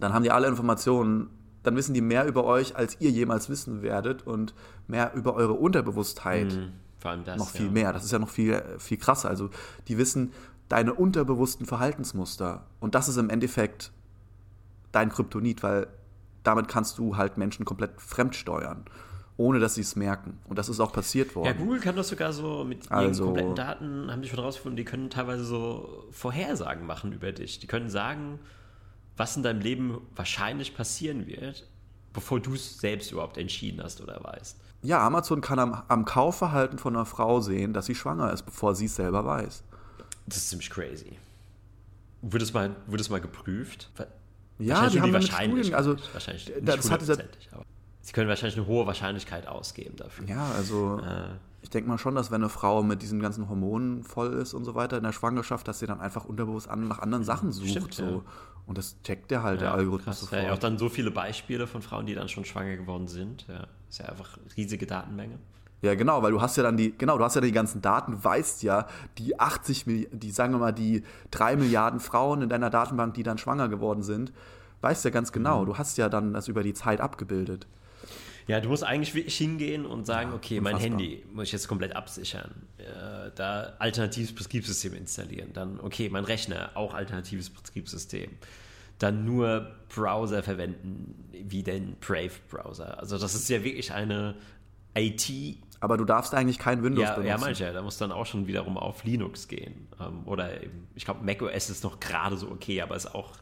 dann 0.00 0.12
haben 0.12 0.22
die 0.22 0.30
alle 0.30 0.48
Informationen, 0.48 1.30
dann 1.62 1.76
wissen 1.76 1.94
die 1.94 2.00
mehr 2.00 2.26
über 2.26 2.44
euch, 2.44 2.76
als 2.76 3.00
ihr 3.00 3.10
jemals 3.10 3.48
wissen 3.48 3.82
werdet 3.82 4.26
und 4.26 4.54
mehr 4.86 5.14
über 5.14 5.34
eure 5.34 5.54
Unterbewusstheit. 5.54 6.52
Mhm, 6.52 6.72
vor 6.98 7.12
allem 7.12 7.24
das. 7.24 7.38
Noch 7.38 7.50
viel 7.50 7.66
ja. 7.66 7.72
mehr. 7.72 7.92
Das 7.92 8.04
ist 8.04 8.12
ja 8.12 8.18
noch 8.18 8.28
viel, 8.28 8.62
viel 8.78 8.96
krasser. 8.96 9.28
Also 9.28 9.50
die 9.86 9.98
wissen 9.98 10.32
deine 10.68 10.94
unterbewussten 10.94 11.66
Verhaltensmuster. 11.66 12.66
Und 12.80 12.94
das 12.94 13.08
ist 13.08 13.16
im 13.16 13.30
Endeffekt 13.30 13.92
dein 14.92 15.08
Kryptonit, 15.08 15.62
weil 15.62 15.86
damit 16.42 16.68
kannst 16.68 16.98
du 16.98 17.16
halt 17.16 17.38
Menschen 17.38 17.64
komplett 17.64 18.00
fremdsteuern 18.00 18.84
ohne 19.38 19.60
dass 19.60 19.76
sie 19.76 19.80
es 19.80 19.96
merken. 19.96 20.38
Und 20.48 20.58
das 20.58 20.68
ist 20.68 20.80
auch 20.80 20.92
passiert 20.92 21.34
worden. 21.34 21.46
Ja, 21.46 21.52
Google 21.52 21.80
kann 21.80 21.96
das 21.96 22.08
sogar 22.08 22.32
so 22.32 22.64
mit 22.64 22.86
ihren 22.86 22.92
also, 22.92 23.24
kompletten 23.26 23.54
Daten, 23.54 24.10
haben 24.10 24.20
die 24.20 24.28
schon 24.28 24.40
rausgefunden, 24.40 24.76
die 24.76 24.84
können 24.84 25.08
teilweise 25.10 25.44
so 25.44 26.06
Vorhersagen 26.10 26.84
machen 26.84 27.12
über 27.12 27.30
dich. 27.30 27.60
Die 27.60 27.68
können 27.68 27.88
sagen, 27.88 28.40
was 29.16 29.36
in 29.36 29.44
deinem 29.44 29.60
Leben 29.60 30.00
wahrscheinlich 30.16 30.76
passieren 30.76 31.28
wird, 31.28 31.68
bevor 32.12 32.40
du 32.40 32.54
es 32.54 32.80
selbst 32.80 33.12
überhaupt 33.12 33.38
entschieden 33.38 33.80
hast 33.82 34.00
oder 34.00 34.22
weißt. 34.22 34.58
Ja, 34.82 35.06
Amazon 35.06 35.40
kann 35.40 35.60
am, 35.60 35.82
am 35.86 36.04
Kaufverhalten 36.04 36.78
von 36.78 36.96
einer 36.96 37.06
Frau 37.06 37.40
sehen, 37.40 37.72
dass 37.72 37.86
sie 37.86 37.94
schwanger 37.94 38.32
ist, 38.32 38.42
bevor 38.42 38.74
sie 38.74 38.86
es 38.86 38.96
selber 38.96 39.24
weiß. 39.24 39.62
Das 40.26 40.38
ist 40.38 40.50
ziemlich 40.50 40.68
crazy. 40.68 41.16
Wurde 42.22 42.44
es 42.44 42.52
mal, 42.52 42.74
wurde 42.88 43.00
es 43.00 43.08
mal 43.08 43.20
geprüft? 43.20 43.90
Ja, 44.58 44.88
die 44.88 45.00
haben 45.00 45.22
Studien, 45.22 45.74
also 45.74 45.96
wahrscheinlich 46.12 46.48
nicht 46.48 46.66
das 46.66 46.90
hat 46.90 47.00
dieser, 47.00 47.18
sie 48.08 48.14
können 48.14 48.28
wahrscheinlich 48.30 48.56
eine 48.56 48.66
hohe 48.66 48.86
Wahrscheinlichkeit 48.86 49.46
ausgeben 49.46 49.96
dafür. 49.96 50.26
Ja, 50.26 50.50
also 50.56 50.98
äh, 50.98 51.28
ich 51.60 51.68
denke 51.68 51.90
mal 51.90 51.98
schon, 51.98 52.14
dass 52.14 52.30
wenn 52.30 52.40
eine 52.40 52.48
Frau 52.48 52.82
mit 52.82 53.02
diesen 53.02 53.20
ganzen 53.20 53.50
Hormonen 53.50 54.02
voll 54.02 54.32
ist 54.32 54.54
und 54.54 54.64
so 54.64 54.74
weiter 54.74 54.96
in 54.96 55.02
der 55.02 55.12
Schwangerschaft, 55.12 55.68
dass 55.68 55.80
sie 55.80 55.86
dann 55.86 56.00
einfach 56.00 56.24
unterbewusst 56.24 56.70
an, 56.70 56.88
nach 56.88 57.00
anderen 57.00 57.22
Sachen 57.22 57.52
sucht. 57.52 57.68
Stimmt, 57.68 57.94
so. 57.94 58.04
Ja. 58.04 58.22
Und 58.64 58.78
das 58.78 58.96
checkt 59.02 59.30
der 59.30 59.42
halt, 59.42 59.60
ja, 59.60 59.68
der 59.68 59.74
Algorithmus 59.74 60.16
krass. 60.16 60.20
sofort. 60.20 60.42
Ja, 60.42 60.54
auch 60.54 60.58
dann 60.58 60.78
so 60.78 60.88
viele 60.88 61.10
Beispiele 61.10 61.66
von 61.66 61.82
Frauen, 61.82 62.06
die 62.06 62.14
dann 62.14 62.30
schon 62.30 62.46
schwanger 62.46 62.78
geworden 62.78 63.08
sind. 63.08 63.46
Ja, 63.46 63.66
ist 63.90 63.98
ja 63.98 64.06
einfach 64.06 64.38
riesige 64.56 64.86
Datenmenge. 64.86 65.38
Ja, 65.82 65.94
genau, 65.94 66.22
weil 66.22 66.32
du 66.32 66.40
hast 66.40 66.56
ja 66.56 66.62
dann 66.62 66.78
die, 66.78 66.96
genau, 66.96 67.18
du 67.18 67.24
hast 67.24 67.34
ja 67.34 67.42
die 67.42 67.52
ganzen 67.52 67.82
Daten, 67.82 68.24
weißt 68.24 68.62
ja, 68.62 68.86
die 69.18 69.38
80 69.38 69.84
die 70.12 70.30
sagen 70.30 70.54
wir 70.54 70.58
mal, 70.58 70.72
die 70.72 71.04
3 71.30 71.56
Milliarden 71.56 72.00
Frauen 72.00 72.40
in 72.40 72.48
deiner 72.48 72.70
Datenbank, 72.70 73.12
die 73.14 73.22
dann 73.22 73.36
schwanger 73.36 73.68
geworden 73.68 74.02
sind, 74.02 74.32
weißt 74.80 75.04
ja 75.04 75.10
ganz 75.10 75.30
genau, 75.30 75.60
mhm. 75.62 75.66
du 75.66 75.78
hast 75.78 75.98
ja 75.98 76.08
dann 76.08 76.32
das 76.32 76.48
über 76.48 76.62
die 76.62 76.72
Zeit 76.72 77.02
abgebildet. 77.02 77.66
Ja, 78.48 78.60
du 78.60 78.70
musst 78.70 78.82
eigentlich 78.82 79.14
wirklich 79.14 79.36
hingehen 79.36 79.84
und 79.84 80.06
sagen, 80.06 80.30
ja, 80.30 80.36
okay, 80.36 80.60
mein 80.60 80.78
Handy 80.78 81.22
muss 81.32 81.48
ich 81.48 81.52
jetzt 81.52 81.68
komplett 81.68 81.94
absichern. 81.94 82.66
Äh, 82.78 83.30
da 83.34 83.74
alternatives 83.78 84.34
Betriebssystem 84.34 84.94
installieren. 84.94 85.52
Dann, 85.52 85.78
okay, 85.80 86.08
mein 86.08 86.24
Rechner, 86.24 86.70
auch 86.74 86.94
alternatives 86.94 87.50
Betriebssystem. 87.50 88.30
Dann 88.98 89.26
nur 89.26 89.70
Browser 89.94 90.42
verwenden, 90.42 91.28
wie 91.30 91.62
den 91.62 91.96
Brave-Browser. 92.00 92.98
Also 92.98 93.18
das 93.18 93.34
ist 93.34 93.48
ja 93.50 93.62
wirklich 93.62 93.92
eine 93.92 94.34
IT- 94.96 95.58
aber 95.80 95.96
du 95.96 96.04
darfst 96.04 96.34
eigentlich 96.34 96.58
kein 96.58 96.82
Windows 96.82 97.04
ja, 97.04 97.14
benutzen. 97.14 97.28
Ja, 97.28 97.38
manchmal. 97.38 97.72
Da 97.72 97.82
muss 97.82 97.98
dann 97.98 98.10
auch 98.10 98.26
schon 98.26 98.46
wiederum 98.48 98.76
auf 98.76 99.04
Linux 99.04 99.46
gehen. 99.46 99.86
Ähm, 100.00 100.26
oder 100.26 100.60
eben, 100.60 100.88
ich 100.96 101.04
glaube, 101.04 101.24
macOS 101.24 101.70
ist 101.70 101.84
noch 101.84 102.00
gerade 102.00 102.36
so 102.36 102.50
okay, 102.50 102.82
aber 102.82 102.96
ist 102.96 103.14
auch 103.14 103.32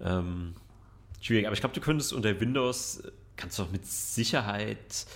ähm, 0.00 0.54
schwierig. 1.20 1.46
Aber 1.46 1.54
ich 1.54 1.60
glaube, 1.60 1.76
du 1.76 1.80
könntest 1.80 2.12
unter 2.12 2.40
Windows 2.40 3.04
kannst 3.38 3.58
du 3.58 3.62
auch 3.62 3.70
mit 3.70 3.86
Sicherheit 3.86 5.06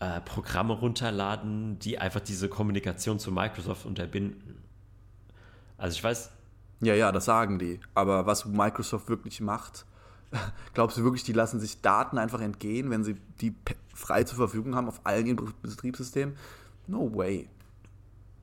äh, 0.00 0.20
Programme 0.22 0.72
runterladen, 0.74 1.78
die 1.78 1.98
einfach 1.98 2.20
diese 2.20 2.48
Kommunikation 2.48 3.18
zu 3.18 3.32
Microsoft 3.32 3.84
unterbinden. 3.84 4.62
Also 5.76 5.96
ich 5.96 6.04
weiß. 6.04 6.30
Ja, 6.80 6.94
ja, 6.94 7.10
das 7.10 7.24
sagen 7.24 7.58
die. 7.58 7.80
Aber 7.94 8.26
was 8.26 8.44
Microsoft 8.44 9.08
wirklich 9.08 9.40
macht, 9.40 9.86
glaubst 10.74 10.98
du 10.98 11.04
wirklich, 11.04 11.24
die 11.24 11.32
lassen 11.32 11.58
sich 11.58 11.80
Daten 11.80 12.18
einfach 12.18 12.40
entgehen, 12.40 12.90
wenn 12.90 13.04
sie 13.04 13.16
die 13.40 13.54
frei 13.94 14.24
zur 14.24 14.36
Verfügung 14.36 14.74
haben 14.74 14.88
auf 14.88 15.00
allen 15.04 15.26
ihren 15.26 15.54
Betriebssystemen? 15.62 16.36
No 16.86 17.10
way. 17.14 17.48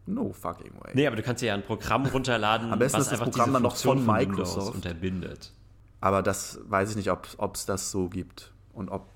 No 0.06 0.34
fucking 0.34 0.74
way. 0.80 0.92
Nee, 0.96 1.08
aber 1.08 1.16
du 1.16 1.22
kannst 1.22 1.42
ja 1.44 1.54
ein 1.54 1.64
Programm 1.64 2.08
runterladen, 2.08 2.72
Am 2.74 2.80
besten 2.80 2.98
was 2.98 3.06
ist 3.06 3.12
das 3.12 3.20
Programm 3.22 3.54
dann 3.54 3.64
noch 3.64 3.76
von 3.76 4.06
Microsoft 4.06 4.74
unterbindet. 4.74 5.54
Aber 6.02 6.24
das 6.24 6.60
weiß 6.66 6.90
ich 6.90 6.96
nicht, 6.96 7.12
ob 7.12 7.56
es 7.56 7.66
das 7.66 7.92
so 7.92 8.10
gibt 8.10 8.53
und 8.74 8.90
ob, 8.90 9.08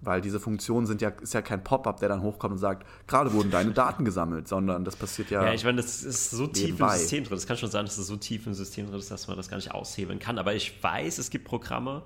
weil 0.00 0.20
diese 0.20 0.38
Funktionen 0.38 0.86
sind 0.86 1.00
ja, 1.00 1.08
ist 1.08 1.34
ja 1.34 1.42
kein 1.42 1.64
Pop-up, 1.64 2.00
der 2.00 2.08
dann 2.08 2.22
hochkommt 2.22 2.52
und 2.52 2.58
sagt, 2.58 2.86
gerade 3.06 3.32
wurden 3.32 3.50
deine 3.50 3.72
Daten 3.72 4.04
gesammelt, 4.04 4.48
sondern 4.48 4.84
das 4.84 4.96
passiert 4.96 5.30
ja. 5.30 5.44
Ja, 5.44 5.54
ich 5.54 5.64
meine, 5.64 5.80
das 5.80 6.02
ist 6.02 6.30
so 6.30 6.46
tief 6.46 6.66
nebenbei. 6.66 6.94
im 6.94 7.00
System 7.00 7.24
drin. 7.24 7.36
Das 7.36 7.46
kann 7.46 7.56
schon 7.56 7.70
sein, 7.70 7.86
dass 7.86 7.96
es 7.96 8.06
so 8.06 8.16
tief 8.16 8.46
im 8.46 8.54
System 8.54 8.86
drin 8.86 8.98
ist, 8.98 9.10
dass 9.10 9.28
man 9.28 9.36
das 9.36 9.48
gar 9.48 9.56
nicht 9.56 9.72
aushebeln 9.72 10.18
kann. 10.18 10.38
Aber 10.38 10.54
ich 10.54 10.82
weiß, 10.82 11.18
es 11.18 11.30
gibt 11.30 11.46
Programme, 11.46 12.02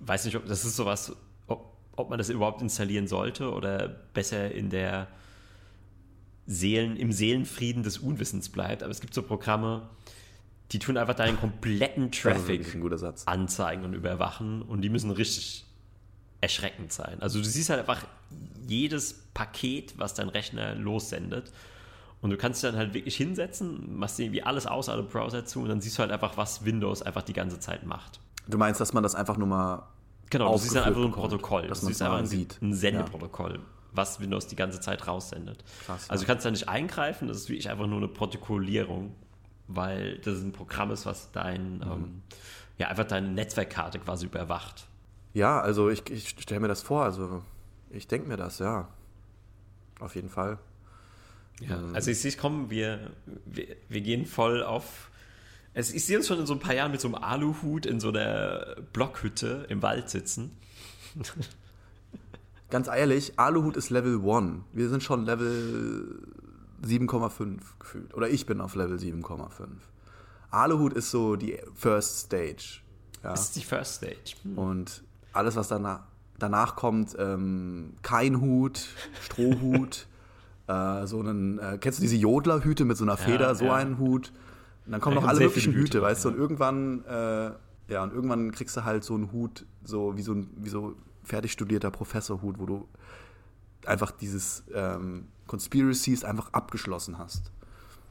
weiß 0.00 0.24
nicht, 0.24 0.36
ob 0.36 0.46
das 0.46 0.64
ist 0.64 0.76
sowas, 0.76 1.14
ob, 1.48 1.76
ob 1.96 2.08
man 2.08 2.18
das 2.18 2.30
überhaupt 2.30 2.62
installieren 2.62 3.08
sollte 3.08 3.52
oder 3.52 3.88
besser 3.88 4.50
in 4.52 4.70
der 4.70 5.08
Seelen, 6.46 6.96
im 6.96 7.12
Seelenfrieden 7.12 7.82
des 7.82 7.98
Unwissens 7.98 8.48
bleibt. 8.48 8.82
Aber 8.82 8.90
es 8.90 9.00
gibt 9.00 9.12
so 9.12 9.22
Programme, 9.22 9.88
die 10.72 10.78
tun 10.78 10.96
einfach 10.96 11.14
deinen 11.14 11.38
kompletten 11.38 12.10
Traffic 12.10 12.74
ein 12.74 13.14
anzeigen 13.26 13.84
und 13.84 13.94
überwachen 13.94 14.62
und 14.62 14.82
die 14.82 14.88
müssen 14.88 15.10
richtig 15.10 15.64
erschreckend 16.40 16.92
sein. 16.92 17.18
Also 17.20 17.38
du 17.38 17.44
siehst 17.44 17.70
halt 17.70 17.80
einfach 17.80 18.04
jedes 18.66 19.14
Paket, 19.32 19.94
was 19.96 20.14
dein 20.14 20.28
Rechner 20.28 20.74
lossendet 20.74 21.52
und 22.20 22.30
du 22.30 22.36
kannst 22.36 22.62
dich 22.62 22.70
dann 22.70 22.78
halt 22.78 22.94
wirklich 22.94 23.16
hinsetzen, 23.16 23.96
machst 23.96 24.18
irgendwie 24.18 24.42
alles 24.42 24.66
aus, 24.66 24.88
alle 24.88 25.02
Browser 25.02 25.44
zu 25.44 25.60
und 25.60 25.68
dann 25.68 25.80
siehst 25.80 25.98
du 25.98 26.00
halt 26.00 26.10
einfach, 26.10 26.36
was 26.36 26.64
Windows 26.64 27.02
einfach 27.02 27.22
die 27.22 27.32
ganze 27.32 27.60
Zeit 27.60 27.86
macht. 27.86 28.20
Du 28.48 28.58
meinst, 28.58 28.80
dass 28.80 28.92
man 28.92 29.02
das 29.02 29.14
einfach 29.14 29.36
nur 29.36 29.48
mal 29.48 29.86
Genau, 30.30 30.52
du 30.52 30.58
siehst 30.58 30.74
dann 30.74 30.84
einfach 30.84 30.98
nur 30.98 31.10
ein 31.10 31.12
Protokoll. 31.12 31.68
Dass 31.68 31.80
du 31.80 31.86
siehst 31.86 32.02
einfach 32.02 32.18
ein, 32.18 32.26
sieht. 32.26 32.60
ein 32.60 32.74
Sendeprotokoll. 32.74 33.60
Was 33.92 34.20
Windows 34.20 34.46
die 34.48 34.56
ganze 34.56 34.80
Zeit 34.80 35.06
raussendet. 35.06 35.64
Krass, 35.86 36.10
also 36.10 36.24
du 36.24 36.26
kannst 36.26 36.44
da 36.44 36.50
nicht 36.50 36.68
eingreifen, 36.68 37.28
das 37.28 37.38
ist 37.38 37.48
wirklich 37.48 37.70
einfach 37.70 37.86
nur 37.86 37.98
eine 37.98 38.08
Protokollierung 38.08 39.14
weil 39.68 40.18
das 40.18 40.40
ein 40.40 40.52
Programm 40.52 40.90
ist, 40.90 41.06
was 41.06 41.30
dein, 41.32 41.78
mhm. 41.78 41.82
ähm, 41.82 42.22
ja, 42.78 42.88
einfach 42.88 43.04
deine 43.04 43.28
Netzwerkkarte 43.28 43.98
quasi 43.98 44.26
überwacht. 44.26 44.86
Ja, 45.34 45.60
also 45.60 45.90
ich, 45.90 46.08
ich 46.10 46.30
stelle 46.30 46.60
mir 46.60 46.68
das 46.68 46.82
vor, 46.82 47.04
also 47.04 47.42
ich 47.90 48.06
denke 48.08 48.28
mir 48.28 48.36
das, 48.36 48.58
ja. 48.58 48.88
Auf 50.00 50.14
jeden 50.14 50.28
Fall. 50.28 50.58
Ja, 51.60 51.76
ähm. 51.76 51.94
also 51.94 52.10
ich 52.10 52.20
sehe 52.20 52.30
es 52.30 52.38
kommen, 52.38 52.70
wir, 52.70 53.10
wir, 53.44 53.76
wir 53.88 54.00
gehen 54.00 54.26
voll 54.26 54.62
auf. 54.62 55.10
Also 55.74 55.94
ich 55.94 56.04
sehe 56.04 56.16
uns 56.16 56.26
schon 56.26 56.38
in 56.38 56.46
so 56.46 56.54
ein 56.54 56.60
paar 56.60 56.74
Jahren 56.74 56.90
mit 56.90 57.00
so 57.00 57.08
einem 57.08 57.16
Aluhut 57.16 57.86
in 57.86 58.00
so 58.00 58.08
einer 58.08 58.76
Blockhütte 58.92 59.66
im 59.68 59.82
Wald 59.82 60.08
sitzen. 60.08 60.56
Ganz 62.70 62.88
ehrlich, 62.88 63.38
Aluhut 63.38 63.76
ist 63.76 63.90
Level 63.90 64.20
1. 64.28 64.62
Wir 64.72 64.88
sind 64.88 65.02
schon 65.02 65.24
Level 65.24 66.18
7,5 66.86 67.58
gefühlt. 67.78 68.14
Oder 68.14 68.28
ich 68.28 68.46
bin 68.46 68.60
auf 68.60 68.74
Level 68.74 68.96
7,5. 68.96 69.68
Aluhut 70.50 70.92
ist 70.92 71.10
so 71.10 71.36
die 71.36 71.58
First 71.74 72.26
Stage. 72.26 72.80
Ja? 73.22 73.30
Das 73.30 73.42
ist 73.42 73.56
die 73.56 73.62
First 73.62 73.96
Stage. 73.96 74.36
Hm. 74.42 74.58
Und 74.58 75.04
alles, 75.32 75.56
was 75.56 75.68
danach, 75.68 76.00
danach 76.38 76.76
kommt, 76.76 77.16
ähm, 77.18 77.94
kein 78.02 78.40
Hut, 78.40 78.86
Strohhut, 79.22 80.06
äh, 80.66 81.06
so 81.06 81.20
einen, 81.20 81.58
äh, 81.58 81.78
kennst 81.80 81.98
du 81.98 82.02
diese 82.02 82.16
Jodlerhüte 82.16 82.84
mit 82.84 82.96
so 82.96 83.04
einer 83.04 83.16
Feder, 83.16 83.48
ja, 83.48 83.54
so 83.54 83.66
ja. 83.66 83.74
einen 83.74 83.98
Hut, 83.98 84.32
Und 84.86 84.92
dann 84.92 85.00
kommen 85.00 85.16
noch 85.16 85.26
alle 85.26 85.40
möglichen 85.40 85.72
Hüte, 85.72 85.98
Hüte, 85.98 86.02
weißt 86.02 86.24
du, 86.24 86.28
und 86.30 86.36
irgendwann, 86.36 87.04
äh, 87.04 87.50
ja, 87.88 88.02
und 88.02 88.12
irgendwann 88.12 88.50
kriegst 88.52 88.76
du 88.76 88.84
halt 88.84 89.04
so 89.04 89.14
einen 89.14 89.32
Hut, 89.32 89.66
so 89.84 90.16
wie 90.16 90.22
so 90.22 90.32
ein, 90.32 90.50
wie 90.56 90.68
so 90.68 90.96
fertig 91.22 91.52
studierter 91.52 91.90
Professorhut, 91.90 92.58
wo 92.58 92.66
du 92.66 92.88
einfach 93.84 94.10
dieses 94.10 94.64
ähm, 94.72 95.28
Conspiracies 95.46 96.24
einfach 96.24 96.52
abgeschlossen 96.52 97.18
hast. 97.18 97.50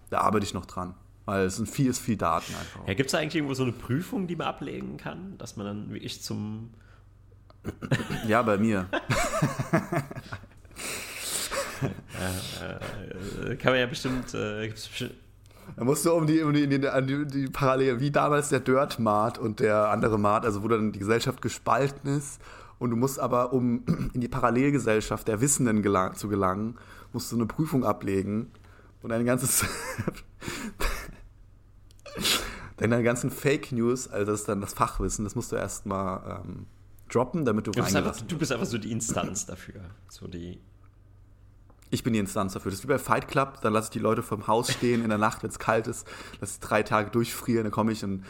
Da 0.09 0.21
arbeite 0.21 0.45
ich 0.45 0.53
noch 0.53 0.65
dran. 0.65 0.95
Weil 1.25 1.47
es 1.47 1.55
sind 1.55 1.67
viel, 1.67 1.91
viel 1.93 2.17
Daten 2.17 2.53
einfach. 2.53 2.88
Ja, 2.88 2.93
gibt 2.93 3.07
es 3.07 3.11
da 3.13 3.17
eigentlich 3.17 3.36
irgendwo 3.36 3.55
so 3.55 3.63
eine 3.63 3.71
Prüfung, 3.71 4.27
die 4.27 4.36
man 4.36 4.45
ablegen 4.47 4.97
kann, 4.97 5.38
dass 5.39 5.57
man 5.57 5.65
dann 5.65 5.89
wirklich 5.91 6.21
zum. 6.21 6.69
ja, 8.27 8.43
bei 8.43 8.59
mir. 8.59 8.88
ja, 11.81 13.49
äh, 13.49 13.55
kann 13.55 13.71
man 13.71 13.79
ja 13.79 13.88
bestimmt. 13.88 14.36
Äh, 14.36 14.67
bestimmt 14.69 15.15
da 15.75 15.83
musst 15.83 16.05
du 16.05 16.13
um 16.13 16.27
die, 16.27 16.41
um 16.41 16.53
die, 16.53 16.67
die, 16.67 16.79
die, 16.79 17.25
die 17.25 17.47
Parallele, 17.47 17.99
wie 17.99 18.11
damals 18.11 18.49
der 18.49 18.59
Dirt-Mart 18.59 19.38
und 19.38 19.59
der 19.59 19.89
andere 19.89 20.19
Mart, 20.19 20.45
also 20.45 20.63
wo 20.63 20.67
dann 20.67 20.91
die 20.91 20.99
Gesellschaft 20.99 21.41
gespalten 21.41 22.17
ist. 22.17 22.39
Und 22.77 22.91
du 22.91 22.95
musst 22.95 23.19
aber, 23.19 23.53
um 23.53 23.83
in 24.13 24.21
die 24.21 24.27
Parallelgesellschaft 24.27 25.27
der 25.27 25.41
Wissenden 25.41 25.81
gelang, 25.81 26.15
zu 26.15 26.27
gelangen, 26.27 26.77
musst 27.16 27.32
du 27.32 27.36
eine 27.36 27.47
Prüfung 27.47 27.84
ablegen 27.84 28.51
und 29.01 29.09
dein 29.09 29.26
ganzes 29.26 29.66
deine 32.78 33.01
ganzen 33.01 33.32
Fake 33.32 33.72
News, 33.72 34.07
also 34.07 34.32
das 34.32 34.41
ist 34.41 34.49
dann 34.49 34.61
das 34.61 34.74
Fachwissen, 34.74 35.24
das 35.24 35.36
musst 35.36 35.51
du 35.51 35.55
erstmal 35.55 36.43
ähm, 36.45 36.68
droppen, 37.09 37.45
damit 37.45 37.66
du 37.66 37.72
du 37.72 37.82
bist, 37.82 37.95
einfach, 37.95 38.22
du 38.22 38.38
bist 38.38 38.51
einfach 38.51 38.66
so 38.66 38.78
die 38.78 38.91
Instanz 38.91 39.45
dafür. 39.45 39.82
So 40.09 40.28
die 40.28 40.59
ich 41.91 42.03
bin 42.03 42.13
die 42.13 42.20
Instanz 42.20 42.53
dafür. 42.53 42.72
Das 42.72 42.80
ist 42.80 42.84
wie 42.84 42.89
bei 42.89 42.97
Fight 42.97 43.28
Club, 43.28 43.61
dann 43.61 43.72
lasse 43.72 43.86
ich 43.86 43.91
die 43.91 43.99
Leute 43.99 44.22
vom 44.22 44.47
Haus 44.47 44.72
stehen 44.72 45.01
in 45.01 45.09
der 45.09 45.18
Nacht, 45.18 45.43
wenn 45.43 45.49
es 45.49 45.59
kalt 45.59 45.88
ist, 45.88 46.05
lasse 46.41 46.55
ich 46.55 46.59
drei 46.59 46.84
Tage 46.84 47.11
durchfrieren, 47.11 47.63
dann 47.63 47.72
komme 47.72 47.91
ich 47.91 48.03
und 48.03 48.26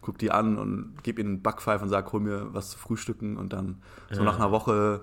gucke 0.00 0.18
die 0.18 0.30
an 0.30 0.56
und 0.56 1.02
gebe 1.02 1.20
ihnen 1.20 1.30
einen 1.30 1.42
Backpfeif 1.42 1.82
und 1.82 1.88
sage, 1.88 2.12
hol 2.12 2.20
mir 2.20 2.54
was 2.54 2.70
zu 2.70 2.78
frühstücken 2.78 3.36
und 3.36 3.52
dann 3.52 3.82
so 4.10 4.18
ja. 4.18 4.24
nach 4.24 4.36
einer 4.36 4.52
Woche 4.52 5.02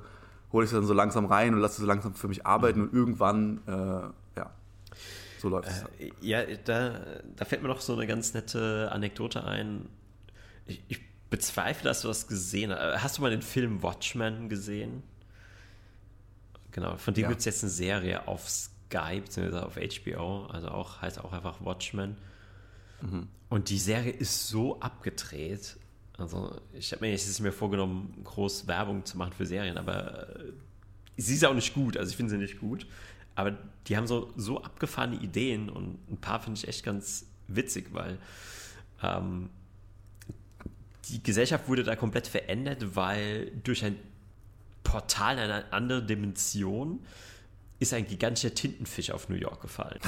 hole 0.55 0.63
ich 0.63 0.69
sie 0.69 0.77
dann 0.77 0.85
so 0.85 0.93
langsam 0.93 1.25
rein 1.25 1.53
und 1.53 1.59
lasse 1.59 1.75
sie 1.75 1.81
so 1.81 1.87
langsam 1.87 2.15
für 2.15 2.27
mich 2.27 2.45
arbeiten 2.45 2.81
und 2.81 2.93
irgendwann, 2.93 3.61
äh, 3.67 4.39
ja, 4.39 4.51
so 5.37 5.49
läuft 5.49 5.67
es. 5.67 5.83
Äh, 5.99 6.11
ja, 6.21 6.43
da, 6.63 7.01
da 7.35 7.45
fällt 7.45 7.61
mir 7.61 7.67
noch 7.67 7.81
so 7.81 7.93
eine 7.93 8.07
ganz 8.07 8.33
nette 8.33 8.89
Anekdote 8.91 9.43
ein. 9.43 9.89
Ich, 10.65 10.81
ich 10.87 11.01
bezweifle, 11.29 11.89
dass 11.89 12.01
du 12.01 12.07
das 12.07 12.27
gesehen 12.27 12.71
hast. 12.71 13.03
Hast 13.03 13.17
du 13.17 13.21
mal 13.21 13.31
den 13.31 13.41
Film 13.41 13.83
Watchmen 13.83 14.47
gesehen? 14.47 15.03
Genau, 16.71 16.95
von 16.97 17.13
dem 17.13 17.23
ja. 17.23 17.27
gibt 17.29 17.39
es 17.39 17.45
jetzt 17.45 17.63
eine 17.63 17.71
Serie 17.71 18.27
auf 18.27 18.49
Skype, 18.49 19.21
beziehungsweise 19.21 19.65
auf 19.65 19.75
HBO, 19.75 20.45
also 20.47 20.69
auch, 20.69 21.01
heißt 21.01 21.19
auch 21.19 21.33
einfach 21.33 21.63
Watchmen. 21.63 22.17
Mhm. 23.01 23.27
Und 23.49 23.69
die 23.69 23.77
Serie 23.77 24.11
ist 24.11 24.47
so 24.47 24.79
abgedreht. 24.79 25.77
Also, 26.17 26.59
ich 26.73 26.91
habe 26.91 27.05
mir 27.05 27.11
jetzt 27.11 27.39
mir 27.41 27.51
vorgenommen, 27.51 28.21
groß 28.23 28.67
Werbung 28.67 29.03
zu 29.05 29.17
machen 29.17 29.33
für 29.33 29.45
Serien, 29.45 29.77
aber 29.77 30.29
äh, 30.39 30.53
sie 31.17 31.33
ist 31.33 31.43
auch 31.45 31.53
nicht 31.53 31.73
gut. 31.73 31.97
Also, 31.97 32.09
ich 32.09 32.17
finde 32.17 32.31
sie 32.31 32.37
nicht 32.37 32.59
gut. 32.59 32.87
Aber 33.35 33.57
die 33.87 33.97
haben 33.97 34.07
so, 34.07 34.31
so 34.37 34.63
abgefahrene 34.63 35.17
Ideen 35.17 35.69
und 35.69 35.99
ein 36.09 36.17
paar 36.17 36.39
finde 36.39 36.57
ich 36.57 36.67
echt 36.67 36.83
ganz 36.83 37.25
witzig, 37.47 37.87
weil 37.91 38.17
ähm, 39.03 39.49
die 41.09 41.21
Gesellschaft 41.21 41.67
wurde 41.67 41.83
da 41.83 41.95
komplett 41.95 42.27
verändert, 42.27 42.95
weil 42.95 43.51
durch 43.63 43.83
ein 43.83 43.97
Portal 44.83 45.35
in 45.35 45.43
eine 45.43 45.73
andere 45.73 46.03
Dimension 46.03 46.99
ist 47.79 47.93
ein 47.93 48.07
gigantischer 48.07 48.53
Tintenfisch 48.53 49.11
auf 49.11 49.29
New 49.29 49.35
York 49.35 49.61
gefallen. 49.61 49.99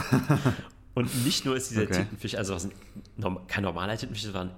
und 0.93 1.25
nicht 1.25 1.45
nur 1.45 1.57
ist 1.57 1.69
dieser 1.71 1.83
okay. 1.83 1.97
Tintenfisch, 1.97 2.35
also 2.35 2.55
ein, 2.55 3.47
kein 3.47 3.63
normaler 3.63 3.97
Tintenfisch, 3.97 4.23
sondern 4.23 4.51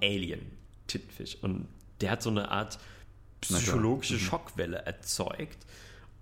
Alien-Tintenfisch. 0.90 1.36
Und 1.42 1.68
der 2.00 2.10
hat 2.10 2.22
so 2.22 2.30
eine 2.30 2.50
Art 2.50 2.78
psychologische 3.40 4.14
mhm. 4.14 4.20
Schockwelle 4.20 4.78
erzeugt. 4.78 5.66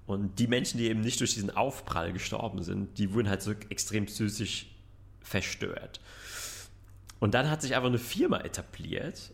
Und 0.07 0.39
die 0.39 0.47
Menschen, 0.47 0.79
die 0.79 0.89
eben 0.89 1.01
nicht 1.01 1.21
durch 1.21 1.35
diesen 1.35 1.51
Aufprall 1.51 2.13
gestorben 2.13 2.63
sind, 2.63 2.99
die 2.99 3.13
wurden 3.13 3.29
halt 3.29 3.43
so 3.43 3.53
extrem 3.69 4.07
psychisch 4.07 4.67
verstört. 5.21 6.01
Und 7.21 7.35
dann 7.35 7.51
hat 7.51 7.63
sich 7.63 7.75
einfach 7.75 7.89
eine 7.89 7.99
Firma 7.99 8.39
etabliert, 8.39 9.33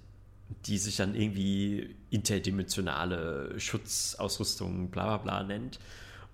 die 0.66 0.78
sich 0.78 0.96
dann 0.96 1.14
irgendwie 1.14 1.94
interdimensionale 2.10 3.58
Schutzausrüstung, 3.58 4.90
bla 4.90 5.04
bla 5.04 5.18
bla 5.18 5.42
nennt. 5.44 5.78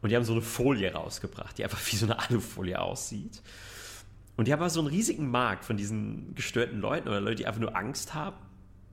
Und 0.00 0.08
die 0.08 0.16
haben 0.16 0.24
so 0.24 0.32
eine 0.32 0.42
Folie 0.42 0.92
rausgebracht, 0.92 1.58
die 1.58 1.64
einfach 1.64 1.80
wie 1.92 1.96
so 1.96 2.06
eine 2.06 2.18
Alufolie 2.18 2.80
aussieht. 2.80 3.42
Und 4.36 4.48
die 4.48 4.52
haben 4.54 4.60
aber 4.60 4.70
so 4.70 4.80
einen 4.80 4.88
riesigen 4.88 5.30
Markt 5.30 5.66
von 5.66 5.76
diesen 5.76 6.34
gestörten 6.34 6.80
Leuten 6.80 7.08
oder 7.08 7.20
Leute, 7.20 7.36
die 7.36 7.46
einfach 7.46 7.60
nur 7.60 7.76
Angst 7.76 8.14
haben, 8.14 8.36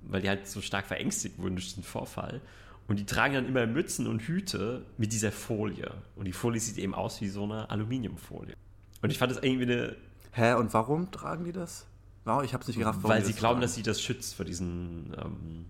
weil 0.02 0.22
die 0.22 0.30
halt 0.30 0.48
so 0.48 0.62
stark 0.62 0.86
verängstigt 0.86 1.38
wurden 1.38 1.56
durch 1.56 1.68
diesen 1.68 1.84
Vorfall. 1.84 2.42
Und 2.88 3.00
die 3.00 3.06
tragen 3.06 3.34
dann 3.34 3.46
immer 3.46 3.68
Mützen 3.68 4.08
und 4.08 4.22
Hüte 4.22 4.86
mit 4.98 5.12
dieser 5.12 5.32
Folie. 5.32 5.94
Und 6.16 6.26
die 6.26 6.32
Folie 6.32 6.60
sieht 6.60 6.78
eben 6.78 6.96
aus 6.96 7.20
wie 7.22 7.28
so 7.28 7.44
eine 7.44 7.70
Aluminiumfolie. 7.70 8.56
Und 9.02 9.10
ich 9.10 9.18
fand 9.18 9.32
das 9.32 9.44
irgendwie 9.44 9.72
eine. 9.72 9.96
Hä, 10.32 10.54
und 10.54 10.74
warum 10.74 11.12
tragen 11.12 11.44
die 11.44 11.52
das? 11.52 11.86
Wow, 12.24 12.44
ich 12.44 12.54
hab's 12.54 12.68
nicht 12.68 12.80
gerafft. 12.80 13.00
Weil 13.04 13.24
sie 13.24 13.34
glauben, 13.34 13.62
dass 13.62 13.76
sie 13.76 13.84
das 13.84 14.02
schützt 14.02 14.36
vor 14.36 14.46
diesen, 14.46 15.14
ähm, 15.18 15.66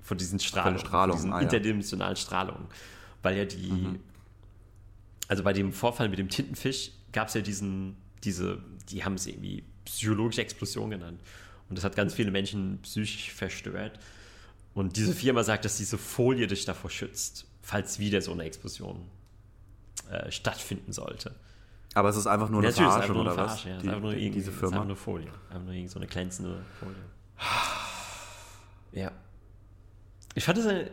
vor 0.00 0.16
diesen 0.16 0.38
Strahlungen, 0.38 0.78
Strahlung, 0.78 1.16
vor 1.16 1.22
diesen 1.22 1.32
ah, 1.32 1.40
interdimensionalen 1.40 2.16
Strahlungen. 2.16 2.66
Weil 3.22 3.36
ja 3.36 3.44
die, 3.44 3.70
mhm. 3.70 4.00
also 5.28 5.42
bei 5.42 5.52
dem 5.52 5.72
Vorfall 5.72 6.08
mit 6.08 6.18
dem 6.18 6.28
Tintenfisch 6.28 6.92
gab 7.12 7.28
es 7.28 7.34
ja 7.34 7.40
diesen, 7.40 7.96
diese, 8.24 8.58
die 8.90 9.04
haben 9.04 9.14
es 9.14 9.26
irgendwie 9.26 9.64
psychologische 9.84 10.42
Explosion 10.42 10.90
genannt. 10.90 11.20
Und 11.70 11.76
das 11.76 11.84
hat 11.84 11.96
ganz 11.96 12.12
viele 12.12 12.30
Menschen 12.32 12.80
psychisch 12.82 13.32
verstört. 13.32 13.98
Und 14.74 14.96
diese 14.96 15.14
Firma 15.14 15.44
sagt, 15.44 15.64
dass 15.64 15.76
diese 15.78 15.98
Folie 15.98 16.46
dich 16.46 16.64
davor 16.64 16.90
schützt, 16.90 17.46
falls 17.62 17.98
wieder 17.98 18.20
so 18.20 18.32
eine 18.32 18.44
Explosion 18.44 19.08
äh, 20.10 20.30
stattfinden 20.30 20.92
sollte. 20.92 21.34
Aber 21.94 22.08
es 22.08 22.16
ist 22.16 22.26
einfach 22.26 22.48
nur 22.48 22.60
eine 22.60 22.68
einfach 22.68 23.08
nur 23.08 23.24
eine 23.24 23.34
Verarsche, 23.34 23.68
ja. 23.68 23.78
Die, 23.78 23.88
einfach 23.88 24.00
nur 24.00 24.14
diese 24.14 24.52
Firma. 24.52 24.66
Ist 24.66 24.72
einfach 24.72 24.86
nur 24.86 24.96
Folie. 24.96 25.30
Einfach 25.48 25.72
nur 25.72 25.88
so 25.88 25.98
eine 25.98 26.06
glänzende 26.06 26.62
Folie. 26.78 26.94
Ja. 28.92 29.12
Ich 30.34 30.44
fand 30.44 30.58
das 30.58 30.66
eine. 30.66 30.90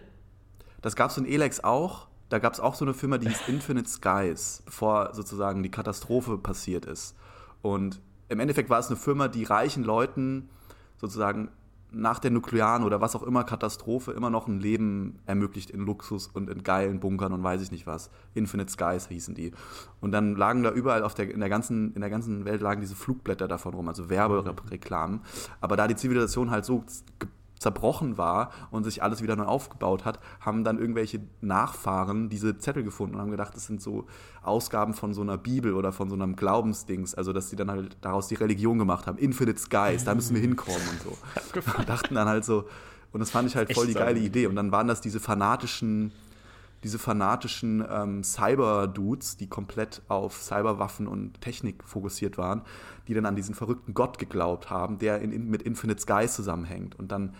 Das 0.81 0.95
gab 0.95 1.09
es 1.09 1.17
in 1.17 1.25
Elex 1.25 1.63
auch. 1.63 2.07
Da 2.29 2.39
gab 2.39 2.53
es 2.53 2.59
auch 2.59 2.75
so 2.75 2.85
eine 2.85 2.93
Firma, 2.93 3.17
die 3.17 3.27
hieß 3.27 3.47
Infinite 3.47 3.89
Skies, 3.89 4.61
bevor 4.65 5.13
sozusagen 5.13 5.63
die 5.63 5.71
Katastrophe 5.71 6.37
passiert 6.37 6.85
ist. 6.85 7.15
Und 7.61 7.99
im 8.29 8.39
Endeffekt 8.39 8.69
war 8.69 8.79
es 8.79 8.87
eine 8.87 8.97
Firma, 8.97 9.27
die 9.27 9.43
reichen 9.43 9.83
Leuten 9.83 10.49
sozusagen 10.97 11.49
nach 11.91 12.19
der 12.19 12.31
nuklearen 12.31 12.83
oder 12.83 12.99
was 12.99 13.15
auch 13.15 13.23
immer 13.23 13.43
Katastrophe 13.43 14.11
immer 14.11 14.29
noch 14.29 14.47
ein 14.47 14.59
Leben 14.59 15.19
ermöglicht 15.25 15.69
in 15.69 15.81
Luxus 15.81 16.27
und 16.27 16.49
in 16.49 16.63
geilen 16.63 16.99
Bunkern 16.99 17.31
und 17.31 17.43
weiß 17.43 17.61
ich 17.61 17.71
nicht 17.71 17.87
was. 17.87 18.09
Infinite 18.33 18.71
Skies 18.71 19.07
hießen 19.07 19.35
die. 19.35 19.53
Und 20.01 20.11
dann 20.11 20.35
lagen 20.35 20.63
da 20.63 20.71
überall 20.71 21.03
auf 21.03 21.13
der, 21.13 21.31
in, 21.31 21.39
der 21.39 21.49
ganzen, 21.49 21.93
in 21.93 22.01
der 22.01 22.09
ganzen 22.09 22.45
Welt 22.45 22.61
lagen 22.61 22.81
diese 22.81 22.95
Flugblätter 22.95 23.47
davon 23.47 23.73
rum, 23.73 23.87
also 23.87 24.09
Werbereklamen. 24.09 25.21
Aber 25.61 25.77
da 25.77 25.87
die 25.87 25.95
Zivilisation 25.95 26.51
halt 26.51 26.65
so 26.65 26.83
zerbrochen 27.59 28.17
war 28.17 28.51
und 28.71 28.83
sich 28.83 29.03
alles 29.03 29.21
wieder 29.21 29.35
neu 29.35 29.45
aufgebaut 29.45 30.05
hat, 30.05 30.19
haben 30.39 30.63
dann 30.63 30.79
irgendwelche 30.79 31.21
Nachfahren 31.41 32.29
diese 32.29 32.57
Zettel 32.57 32.83
gefunden 32.83 33.15
und 33.15 33.21
haben 33.21 33.31
gedacht, 33.31 33.55
das 33.55 33.65
sind 33.65 33.81
so 33.81 34.05
Ausgaben 34.43 34.93
von 34.93 35.13
so 35.13 35.21
einer 35.21 35.37
Bibel 35.37 35.73
oder 35.73 35.91
von 35.91 36.09
so 36.09 36.15
einem 36.15 36.35
Glaubensdings, 36.35 37.15
also 37.15 37.33
dass 37.33 37.49
sie 37.49 37.55
dann 37.55 37.71
halt 37.71 37.97
daraus 38.01 38.27
die 38.27 38.35
Religion 38.35 38.77
gemacht 38.77 39.07
haben, 39.07 39.17
Infinite 39.17 39.59
Skies, 39.59 40.03
da 40.03 40.15
müssen 40.15 40.35
wir 40.35 40.41
hinkommen 40.41 40.81
und 40.91 41.01
so. 41.01 41.17
Und 41.77 41.89
dachten 41.89 42.15
dann 42.15 42.27
halt 42.27 42.45
so, 42.45 42.65
und 43.11 43.19
das 43.19 43.31
fand 43.31 43.47
ich 43.47 43.55
halt 43.55 43.73
voll 43.73 43.87
die 43.87 43.93
geile 43.93 44.19
Idee. 44.19 44.47
Und 44.47 44.55
dann 44.55 44.71
waren 44.71 44.87
das 44.87 45.01
diese 45.01 45.19
fanatischen, 45.19 46.11
diese 46.83 46.99
fanatischen 46.99 47.83
ähm, 47.89 48.23
Cyber-Dudes, 48.23 49.37
die 49.37 49.47
komplett 49.47 50.01
auf 50.07 50.41
Cyberwaffen 50.41 51.07
und 51.07 51.41
Technik 51.41 51.83
fokussiert 51.83 52.37
waren, 52.37 52.61
die 53.07 53.13
dann 53.13 53.25
an 53.25 53.35
diesen 53.35 53.55
verrückten 53.55 53.93
Gott 53.93 54.19
geglaubt 54.19 54.69
haben, 54.69 54.99
der 54.99 55.21
in, 55.21 55.31
in, 55.31 55.49
mit 55.49 55.61
Infinite 55.61 56.01
Skies 56.01 56.35
zusammenhängt. 56.35 56.97
Und 56.97 57.11
dann 57.11 57.33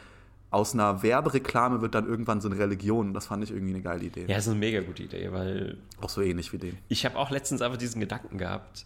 aus 0.50 0.74
einer 0.74 1.04
Werbereklame 1.04 1.82
wird 1.82 1.94
dann 1.96 2.08
irgendwann 2.08 2.40
so 2.42 2.50
eine 2.50 2.58
Religion. 2.58 3.14
Das 3.14 3.28
fand 3.28 3.44
ich 3.44 3.52
irgendwie 3.52 3.74
eine 3.74 3.84
geile 3.84 4.06
Idee. 4.06 4.22
Ja, 4.22 4.36
das 4.36 4.46
ist 4.46 4.52
eine 4.52 4.60
mega 4.60 4.82
gute 4.82 5.04
Idee, 5.04 5.32
weil. 5.32 5.78
Auch 6.02 6.10
so 6.10 6.22
ähnlich 6.22 6.54
wie 6.54 6.58
den. 6.58 6.78
Ich 6.88 7.06
habe 7.06 7.18
auch 7.18 7.32
letztens 7.32 7.62
einfach 7.62 7.78
diesen 7.78 8.00
Gedanken 8.00 8.38
gehabt, 8.38 8.86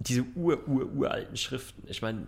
diese 0.00 0.24
ur, 0.34 0.66
ur, 0.68 0.92
uralten 0.92 1.36
Schriften. 1.36 1.84
Ich 1.86 2.02
meine, 2.02 2.26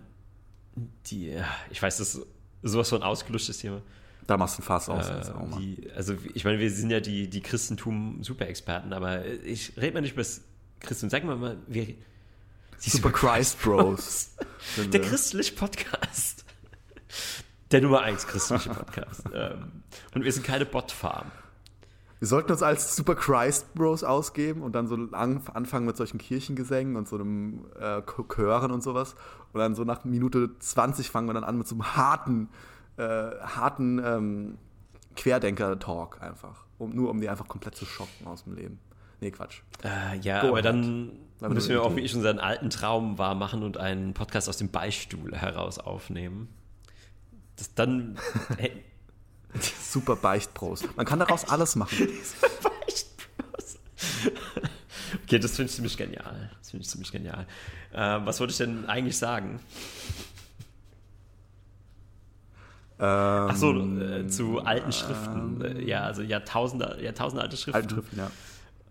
die, 1.07 1.35
ich 1.69 1.81
weiß, 1.81 1.97
das 1.97 2.15
ist 2.15 2.27
sowas 2.63 2.89
von 2.89 3.03
ausgeluschtes 3.03 3.57
Thema. 3.57 3.81
Da 4.27 4.37
machst 4.37 4.57
du 4.57 4.61
ein 4.61 4.65
Fass 4.65 4.87
aus. 4.87 5.09
Äh, 5.09 5.33
die, 5.59 5.89
also, 5.95 6.15
ich 6.33 6.45
meine, 6.45 6.59
wir 6.59 6.71
sind 6.71 6.91
ja 6.91 6.99
die, 6.99 7.29
die 7.29 7.41
Christentum-Superexperten, 7.41 8.93
aber 8.93 9.25
ich 9.25 9.75
rede 9.77 9.93
mal 9.93 10.01
nicht 10.01 10.13
über 10.13 10.21
das 10.21 10.41
Christentum. 10.79 11.09
Sag 11.09 11.23
mal, 11.23 11.57
wir, 11.67 11.95
Super 12.89 13.11
Christ 13.11 13.61
Bros. 13.61 14.35
Der 14.91 15.01
christliche 15.01 15.53
Podcast. 15.53 16.43
Der 17.69 17.81
Nummer 17.81 18.01
1 18.01 18.25
christliche 18.25 18.69
Podcast. 18.71 19.23
ähm, 19.33 19.83
und 20.15 20.23
wir 20.23 20.31
sind 20.31 20.45
keine 20.45 20.65
Botfarm. 20.65 21.31
Wir 22.17 22.27
sollten 22.27 22.51
uns 22.51 22.63
als 22.63 22.95
Super 22.95 23.15
Christ 23.15 23.73
Bros 23.75 24.03
ausgeben 24.03 24.63
und 24.63 24.73
dann 24.73 24.87
so 24.87 24.95
anfangen 25.11 25.85
mit 25.85 25.95
solchen 25.95 26.17
Kirchengesängen 26.17 26.95
und 26.95 27.07
so 27.07 27.17
einem 27.17 27.65
äh, 27.79 28.01
Chören 28.27 28.71
und 28.71 28.81
sowas. 28.81 29.15
Und 29.53 29.59
dann 29.59 29.75
so 29.75 29.83
nach 29.83 30.03
Minute 30.03 30.49
20 30.57 31.09
fangen 31.11 31.27
wir 31.27 31.33
dann 31.33 31.43
an 31.43 31.59
mit 31.59 31.67
so 31.67 31.75
einem 31.75 31.95
harten, 31.95 32.49
äh, 32.97 33.03
harten 33.03 34.01
ähm, 34.03 34.57
Querdenker-Talk 35.15 36.21
einfach. 36.21 36.65
Um, 36.79 36.95
nur 36.95 37.11
um 37.11 37.21
die 37.21 37.29
einfach 37.29 37.47
komplett 37.47 37.75
zu 37.75 37.85
schocken 37.85 38.25
aus 38.25 38.43
dem 38.43 38.55
Leben. 38.55 38.79
Nee, 39.21 39.31
Quatsch. 39.31 39.61
Äh, 39.83 40.17
ja, 40.19 40.41
Go 40.41 40.47
aber 40.49 40.61
dann 40.63 41.11
müssen 41.39 41.69
wir 41.69 41.83
auch 41.83 41.91
wirklich 41.91 42.15
unseren 42.15 42.39
alten 42.39 42.69
Traum 42.71 43.17
wahr 43.17 43.35
machen 43.35 43.63
und 43.63 43.77
einen 43.77 44.13
Podcast 44.13 44.49
aus 44.49 44.57
dem 44.57 44.69
Beistuhl 44.69 45.35
heraus 45.35 45.79
aufnehmen. 45.79 46.49
Das 47.55 47.73
dann. 47.75 48.17
Super 49.81 50.15
Beichtpros. 50.15 50.83
Man 50.95 51.05
kann 51.05 51.19
daraus 51.19 51.47
alles 51.47 51.75
machen. 51.75 51.97
Beichtpros. 52.63 53.77
okay, 55.23 55.39
das 55.39 55.55
finde 55.55 55.69
ich 55.69 55.75
ziemlich 55.75 55.97
genial. 55.97 56.49
Das 56.59 56.71
finde 56.71 56.83
ich 56.83 56.89
ziemlich 56.89 57.11
genial. 57.11 57.45
Äh, 57.91 58.25
was 58.25 58.39
wollte 58.39 58.51
ich 58.51 58.57
denn 58.57 58.85
eigentlich 58.85 59.17
sagen? 59.17 59.59
Ähm, 62.97 63.47
Ach 63.49 63.55
so, 63.55 63.73
äh, 63.73 64.27
zu 64.27 64.59
alten 64.59 64.91
Schriften. 64.91 65.63
Ähm, 65.65 65.87
ja, 65.87 66.03
also 66.03 66.21
Jahrtausende, 66.21 66.99
Jahrtausende 67.01 67.43
alte 67.43 67.57
Schriften. 67.57 67.81
Alte 67.81 67.95
Schriften, 67.95 68.17
ja. 68.17 68.31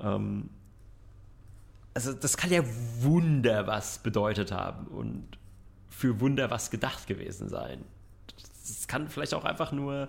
Ähm, 0.03 0.51
also 1.95 2.13
das 2.13 2.37
kann 2.37 2.51
ja 2.53 2.63
Wunder 3.01 3.67
was 3.67 3.99
bedeutet 3.99 4.53
haben 4.53 4.87
und 4.87 5.27
für 5.89 6.21
Wunder 6.21 6.51
was 6.51 6.71
gedacht 6.71 7.07
gewesen 7.07 7.49
sein. 7.49 7.85
Das 8.67 8.87
kann 8.87 9.09
vielleicht 9.09 9.35
auch 9.35 9.45
einfach 9.45 9.73
nur 9.73 10.09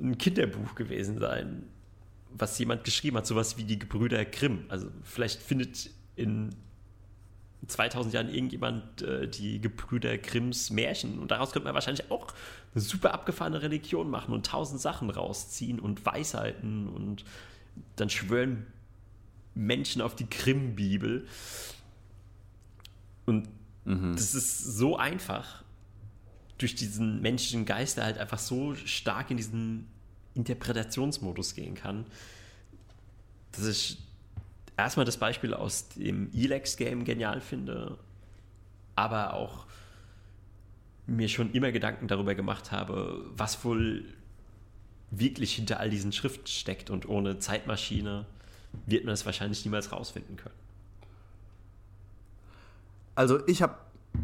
ein 0.00 0.18
Kinderbuch 0.18 0.74
gewesen 0.74 1.18
sein, 1.18 1.64
was 2.30 2.58
jemand 2.58 2.84
geschrieben 2.84 3.16
hat, 3.16 3.26
sowas 3.26 3.56
wie 3.56 3.64
die 3.64 3.78
Gebrüder 3.78 4.24
Grimm. 4.24 4.64
Also 4.68 4.88
vielleicht 5.02 5.42
findet 5.42 5.90
in 6.16 6.54
2000 7.66 8.14
Jahren 8.14 8.28
irgendjemand 8.28 9.02
äh, 9.02 9.28
die 9.28 9.60
Gebrüder 9.60 10.18
Grimms 10.18 10.70
Märchen 10.70 11.18
und 11.18 11.30
daraus 11.30 11.52
könnte 11.52 11.64
man 11.66 11.74
wahrscheinlich 11.74 12.10
auch 12.10 12.28
eine 12.74 12.82
super 12.82 13.12
abgefahrene 13.12 13.62
Religion 13.62 14.10
machen 14.10 14.32
und 14.32 14.46
tausend 14.46 14.80
Sachen 14.80 15.10
rausziehen 15.10 15.80
und 15.80 16.04
Weisheiten 16.04 16.88
und 16.88 17.24
dann 17.96 18.10
schwören 18.10 18.66
Menschen 19.56 20.02
auf 20.02 20.14
die 20.14 20.28
Grimm-Bibel. 20.28 21.26
Und 23.24 23.48
mhm. 23.84 24.14
das 24.14 24.34
ist 24.34 24.58
so 24.58 24.96
einfach, 24.96 25.64
durch 26.58 26.74
diesen 26.74 27.20
menschlichen 27.20 27.66
Geist, 27.66 27.96
der 27.96 28.04
halt 28.04 28.18
einfach 28.18 28.38
so 28.38 28.74
stark 28.74 29.30
in 29.30 29.36
diesen 29.36 29.86
Interpretationsmodus 30.34 31.54
gehen 31.54 31.74
kann, 31.74 32.06
dass 33.52 33.66
ich 33.66 33.98
erstmal 34.76 35.06
das 35.06 35.16
Beispiel 35.16 35.54
aus 35.54 35.88
dem 35.90 36.30
Elex-Game 36.32 37.04
genial 37.04 37.40
finde, 37.40 37.98
aber 38.94 39.34
auch 39.34 39.66
mir 41.06 41.28
schon 41.28 41.52
immer 41.52 41.72
Gedanken 41.72 42.08
darüber 42.08 42.34
gemacht 42.34 42.72
habe, 42.72 43.24
was 43.36 43.64
wohl 43.64 44.04
wirklich 45.10 45.54
hinter 45.54 45.78
all 45.78 45.88
diesen 45.88 46.12
Schriften 46.12 46.46
steckt 46.46 46.90
und 46.90 47.08
ohne 47.08 47.38
Zeitmaschine 47.38 48.26
wird 48.86 49.04
man 49.04 49.14
es 49.14 49.24
wahrscheinlich 49.24 49.64
niemals 49.64 49.92
rausfinden 49.92 50.36
können. 50.36 50.54
Also 53.14 53.46
ich 53.46 53.62
habe 53.62 53.74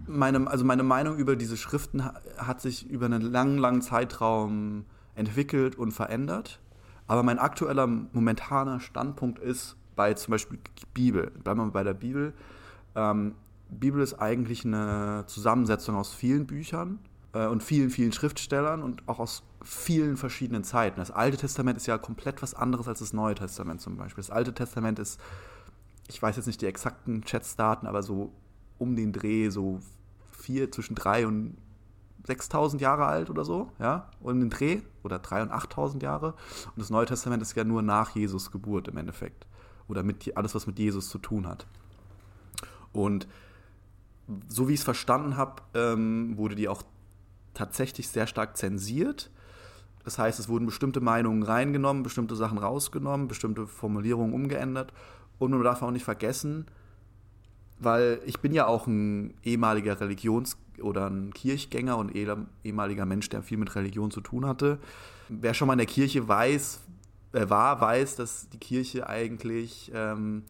meine, 0.07 0.47
also 0.49 0.65
meine 0.65 0.83
Meinung 0.83 1.17
über 1.17 1.37
diese 1.37 1.57
Schriften 1.57 2.05
hat 2.05 2.61
sich 2.61 2.89
über 2.89 3.07
einen 3.07 3.23
langen, 3.23 3.59
langen 3.59 3.83
Zeitraum 3.83 4.85
entwickelt 5.15 5.77
und 5.77 5.93
verändert. 5.93 6.61
Aber 7.07 7.23
mein 7.23 7.39
aktueller, 7.39 7.87
momentaner 7.87 8.81
Standpunkt 8.81 9.39
ist 9.39 9.77
bei 9.97 10.15
zum 10.15 10.33
Beispiel 10.33 10.59
Bibel. 10.95 11.31
Bleiben 11.43 11.61
wir 11.61 11.71
bei 11.71 11.85
der 11.85 11.95
Bibel. 11.95 12.33
Ähm, 12.95 13.35
Bibel 13.69 14.03
ist 14.03 14.15
eigentlich 14.15 14.65
eine 14.65 15.25
Zusammensetzung 15.27 15.97
aus 15.97 16.13
vielen 16.15 16.47
Büchern 16.47 16.99
und 17.33 17.63
vielen, 17.63 17.91
vielen 17.91 18.13
Schriftstellern 18.13 18.83
und 18.83 19.09
auch 19.09 19.19
aus 19.19 19.43
vielen 19.63 20.17
verschiedenen 20.17 20.65
Zeiten. 20.65 21.01
Das 21.01 21.11
Alte 21.11 21.37
Testament 21.37 21.77
ist 21.77 21.87
ja 21.87 21.97
komplett 21.99 22.43
was 22.43 22.55
anderes 22.55 22.89
als 22.89 22.99
das 22.99 23.13
Neue 23.13 23.35
Testament 23.35 23.81
zum 23.81 23.97
Beispiel. 23.97 24.23
Das 24.23 24.31
Alte 24.31 24.53
Testament 24.53 24.99
ist, 24.99 25.21
ich 26.09 26.21
weiß 26.21 26.37
jetzt 26.37 26.47
nicht 26.47 26.61
die 26.61 26.67
exakten 26.67 27.23
Chatsdaten, 27.25 27.87
aber 27.87 28.03
so 28.03 28.33
um 28.79 28.97
den 28.97 29.13
Dreh 29.13 29.49
so 29.49 29.81
vier, 30.31 30.71
zwischen 30.71 30.95
drei 30.95 31.27
und 31.27 31.57
6000 32.25 32.81
Jahre 32.81 33.07
alt 33.07 33.31
oder 33.31 33.45
so, 33.45 33.71
ja, 33.79 34.09
um 34.21 34.39
den 34.39 34.51
Dreh, 34.51 34.81
oder 35.03 35.19
drei 35.19 35.43
und 35.43 35.51
8000 35.51 36.03
Jahre. 36.03 36.35
Und 36.67 36.79
das 36.79 36.91
Neue 36.91 37.07
Testament 37.07 37.43
ist 37.43 37.57
ja 37.57 37.65
nur 37.65 37.83
nach 37.83 38.15
Jesus 38.15 38.51
Geburt 38.51 38.89
im 38.89 38.97
Endeffekt. 38.97 39.47
Oder 39.89 40.03
mit 40.03 40.37
alles, 40.37 40.55
was 40.55 40.67
mit 40.67 40.79
Jesus 40.79 41.09
zu 41.09 41.19
tun 41.19 41.47
hat. 41.47 41.67
Und 42.93 43.27
so 44.49 44.69
wie 44.69 44.75
ich 44.75 44.81
es 44.81 44.85
verstanden 44.85 45.37
habe, 45.37 45.63
ähm, 45.75 46.37
wurde 46.37 46.55
die 46.55 46.69
auch 46.69 46.83
tatsächlich 47.55 48.09
sehr 48.09 48.27
stark 48.27 48.57
zensiert. 48.57 49.31
Das 50.05 50.19
heißt, 50.19 50.41
es 50.41 50.49
wurden 50.49 50.67
bestimmte 50.67 51.01
Meinungen 51.01 51.43
reingenommen, 51.43 52.03
bestimmte 52.03 52.35
Sachen 52.35 52.59
rausgenommen, 52.59 53.29
bestimmte 53.29 53.67
Formulierungen 53.67 54.35
umgeändert. 54.35 54.93
Und 55.39 55.53
man 55.53 55.63
darf 55.63 55.83
auch 55.83 55.91
nicht 55.91 56.05
vergessen, 56.05 56.67
weil 57.79 58.21
ich 58.27 58.41
bin 58.41 58.53
ja 58.53 58.67
auch 58.67 58.87
ein 58.87 59.35
ehemaliger 59.43 60.01
Religions- 60.01 60.57
oder 60.81 61.09
ein 61.09 61.33
Kirchgänger 61.33 61.97
und 61.99 62.15
ehemaliger 62.15 63.07
Mensch, 63.07 63.29
der 63.29 63.43
viel 63.43 63.59
mit 63.59 63.75
Religion 63.75 64.11
zu 64.11 64.21
tun 64.21 64.47
hatte. 64.47 64.79
Wer 65.29 65.55
schon 65.55 65.67
mal 65.67 65.75
in 65.75 65.79
der 65.79 65.87
Kirche 65.87 66.27
weiß, 66.27 66.81
äh, 67.33 67.49
war, 67.49 67.81
weiß, 67.81 68.17
dass 68.17 68.49
die 68.51 68.59
Kirche 68.59 69.09
eigentlich, 69.09 69.91
ähm, 69.95 70.45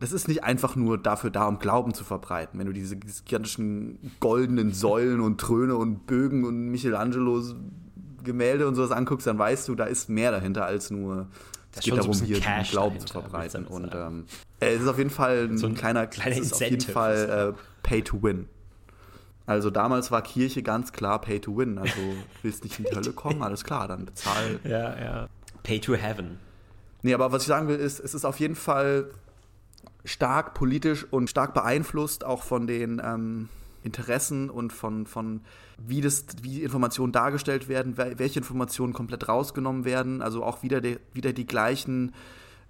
das 0.00 0.12
ist 0.12 0.28
nicht 0.28 0.44
einfach 0.44 0.76
nur 0.76 0.98
dafür 0.98 1.30
da, 1.30 1.46
um 1.46 1.58
Glauben 1.58 1.92
zu 1.92 2.04
verbreiten. 2.04 2.58
Wenn 2.58 2.66
du 2.66 2.72
diese 2.72 2.96
gigantischen 2.96 3.98
goldenen 4.20 4.72
Säulen 4.72 5.20
und 5.20 5.40
Tröne 5.40 5.76
und 5.76 6.06
Bögen 6.06 6.44
und 6.44 6.68
Michelangelos 6.68 7.56
Gemälde 8.22 8.68
und 8.68 8.74
sowas 8.74 8.90
anguckst, 8.90 9.26
dann 9.26 9.38
weißt 9.38 9.68
du, 9.68 9.74
da 9.74 9.84
ist 9.84 10.08
mehr 10.08 10.30
dahinter 10.30 10.66
als 10.66 10.90
nur 10.90 11.28
es 11.74 11.80
geht 11.84 11.96
darum, 11.96 12.12
so 12.12 12.24
hier 12.24 12.40
Cash 12.40 12.70
Glauben 12.70 12.98
zu 13.00 13.06
verbreiten. 13.06 13.66
Und 13.66 13.94
ähm, 13.94 14.24
es 14.60 14.82
ist 14.82 14.88
auf 14.88 14.98
jeden 14.98 15.10
Fall 15.10 15.48
ein, 15.48 15.58
so 15.58 15.66
ein 15.66 15.74
kleiner, 15.74 16.06
kleiner 16.06 16.36
es 16.36 16.42
ist 16.42 16.54
auf 16.54 16.62
jeden 16.62 16.80
Fall 16.80 17.54
äh, 17.54 17.60
Pay 17.82 18.02
to 18.02 18.22
Win. 18.22 18.48
Also 19.46 19.70
damals 19.70 20.10
war 20.10 20.22
Kirche 20.22 20.62
ganz 20.62 20.92
klar 20.92 21.20
Pay 21.20 21.40
to 21.40 21.56
Win. 21.56 21.78
Also 21.78 21.94
willst 22.42 22.64
nicht 22.64 22.78
in 22.78 22.86
die 22.86 22.94
Hölle 22.94 23.12
kommen, 23.12 23.42
alles 23.42 23.64
klar, 23.64 23.88
dann 23.88 24.04
bezahl. 24.04 24.60
Ja, 24.64 24.98
ja. 24.98 25.28
Pay 25.62 25.80
to 25.80 25.94
Heaven. 25.94 26.38
Nee, 27.02 27.14
aber 27.14 27.32
was 27.32 27.42
ich 27.42 27.48
sagen 27.48 27.68
will, 27.68 27.76
ist, 27.76 28.00
es 28.00 28.14
ist 28.14 28.24
auf 28.24 28.40
jeden 28.40 28.56
Fall 28.56 29.10
stark 30.08 30.54
politisch 30.54 31.06
und 31.10 31.28
stark 31.28 31.54
beeinflusst 31.54 32.24
auch 32.24 32.42
von 32.42 32.66
den 32.66 33.00
ähm, 33.04 33.48
Interessen 33.82 34.50
und 34.50 34.72
von, 34.72 35.06
von 35.06 35.40
wie, 35.76 36.00
das, 36.00 36.26
wie 36.42 36.62
Informationen 36.62 37.12
dargestellt 37.12 37.68
werden, 37.68 37.96
welche 37.96 38.40
Informationen 38.40 38.92
komplett 38.92 39.28
rausgenommen 39.28 39.84
werden. 39.84 40.22
Also 40.22 40.42
auch 40.42 40.62
wieder, 40.62 40.80
de, 40.80 40.98
wieder 41.12 41.32
die 41.32 41.46
gleichen 41.46 42.12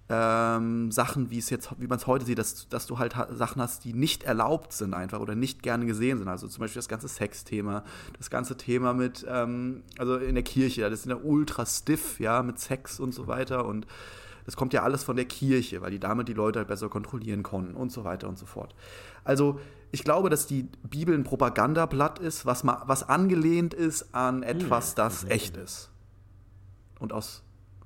ähm, 0.09 0.91
Sachen, 0.91 1.29
wie 1.29 1.37
es 1.37 1.49
jetzt, 1.49 1.69
wie 1.77 1.87
man 1.87 1.97
es 1.97 2.07
heute 2.07 2.25
sieht, 2.25 2.39
dass, 2.39 2.67
dass 2.67 2.87
du 2.87 2.97
halt 2.97 3.15
ha 3.15 3.27
Sachen 3.33 3.61
hast, 3.61 3.85
die 3.85 3.93
nicht 3.93 4.23
erlaubt 4.23 4.73
sind 4.73 4.93
einfach 4.93 5.19
oder 5.19 5.35
nicht 5.35 5.63
gerne 5.63 5.85
gesehen 5.85 6.17
sind. 6.17 6.27
Also 6.27 6.47
zum 6.47 6.61
Beispiel 6.61 6.79
das 6.79 6.89
ganze 6.89 7.07
Sexthema, 7.07 7.83
das 8.17 8.29
ganze 8.29 8.57
Thema 8.57 8.93
mit, 8.93 9.25
ähm, 9.29 9.83
also 9.97 10.17
in 10.17 10.35
der 10.35 10.43
Kirche, 10.43 10.89
das 10.89 11.01
ist 11.01 11.05
ja 11.05 11.15
ultra 11.15 11.65
stiff, 11.65 12.19
ja, 12.19 12.43
mit 12.43 12.59
Sex 12.59 12.99
und 12.99 13.13
so 13.13 13.27
weiter 13.27 13.65
und 13.65 13.85
das 14.49 14.55
kommt 14.55 14.73
ja 14.73 14.81
alles 14.81 15.03
von 15.03 15.15
der 15.15 15.25
Kirche, 15.25 15.79
weil 15.83 15.91
die 15.91 15.99
damit 15.99 16.27
die 16.27 16.33
Leute 16.33 16.57
halt 16.57 16.67
besser 16.67 16.89
kontrollieren 16.89 17.43
konnten 17.43 17.75
und 17.75 17.91
so 17.91 18.03
weiter 18.03 18.27
und 18.27 18.35
so 18.35 18.47
fort. 18.47 18.73
Also 19.23 19.59
ich 19.91 20.03
glaube, 20.03 20.31
dass 20.31 20.47
die 20.47 20.63
Bibel 20.81 21.13
ein 21.13 21.23
Propagandablatt 21.23 22.17
ist, 22.17 22.47
was, 22.47 22.63
mal, 22.63 22.81
was 22.87 23.07
angelehnt 23.07 23.75
ist 23.75 24.15
an 24.15 24.41
etwas, 24.41 24.95
das 24.95 25.23
echt 25.25 25.55
ist. 25.55 25.91
Und 26.97 27.13
aus, 27.13 27.43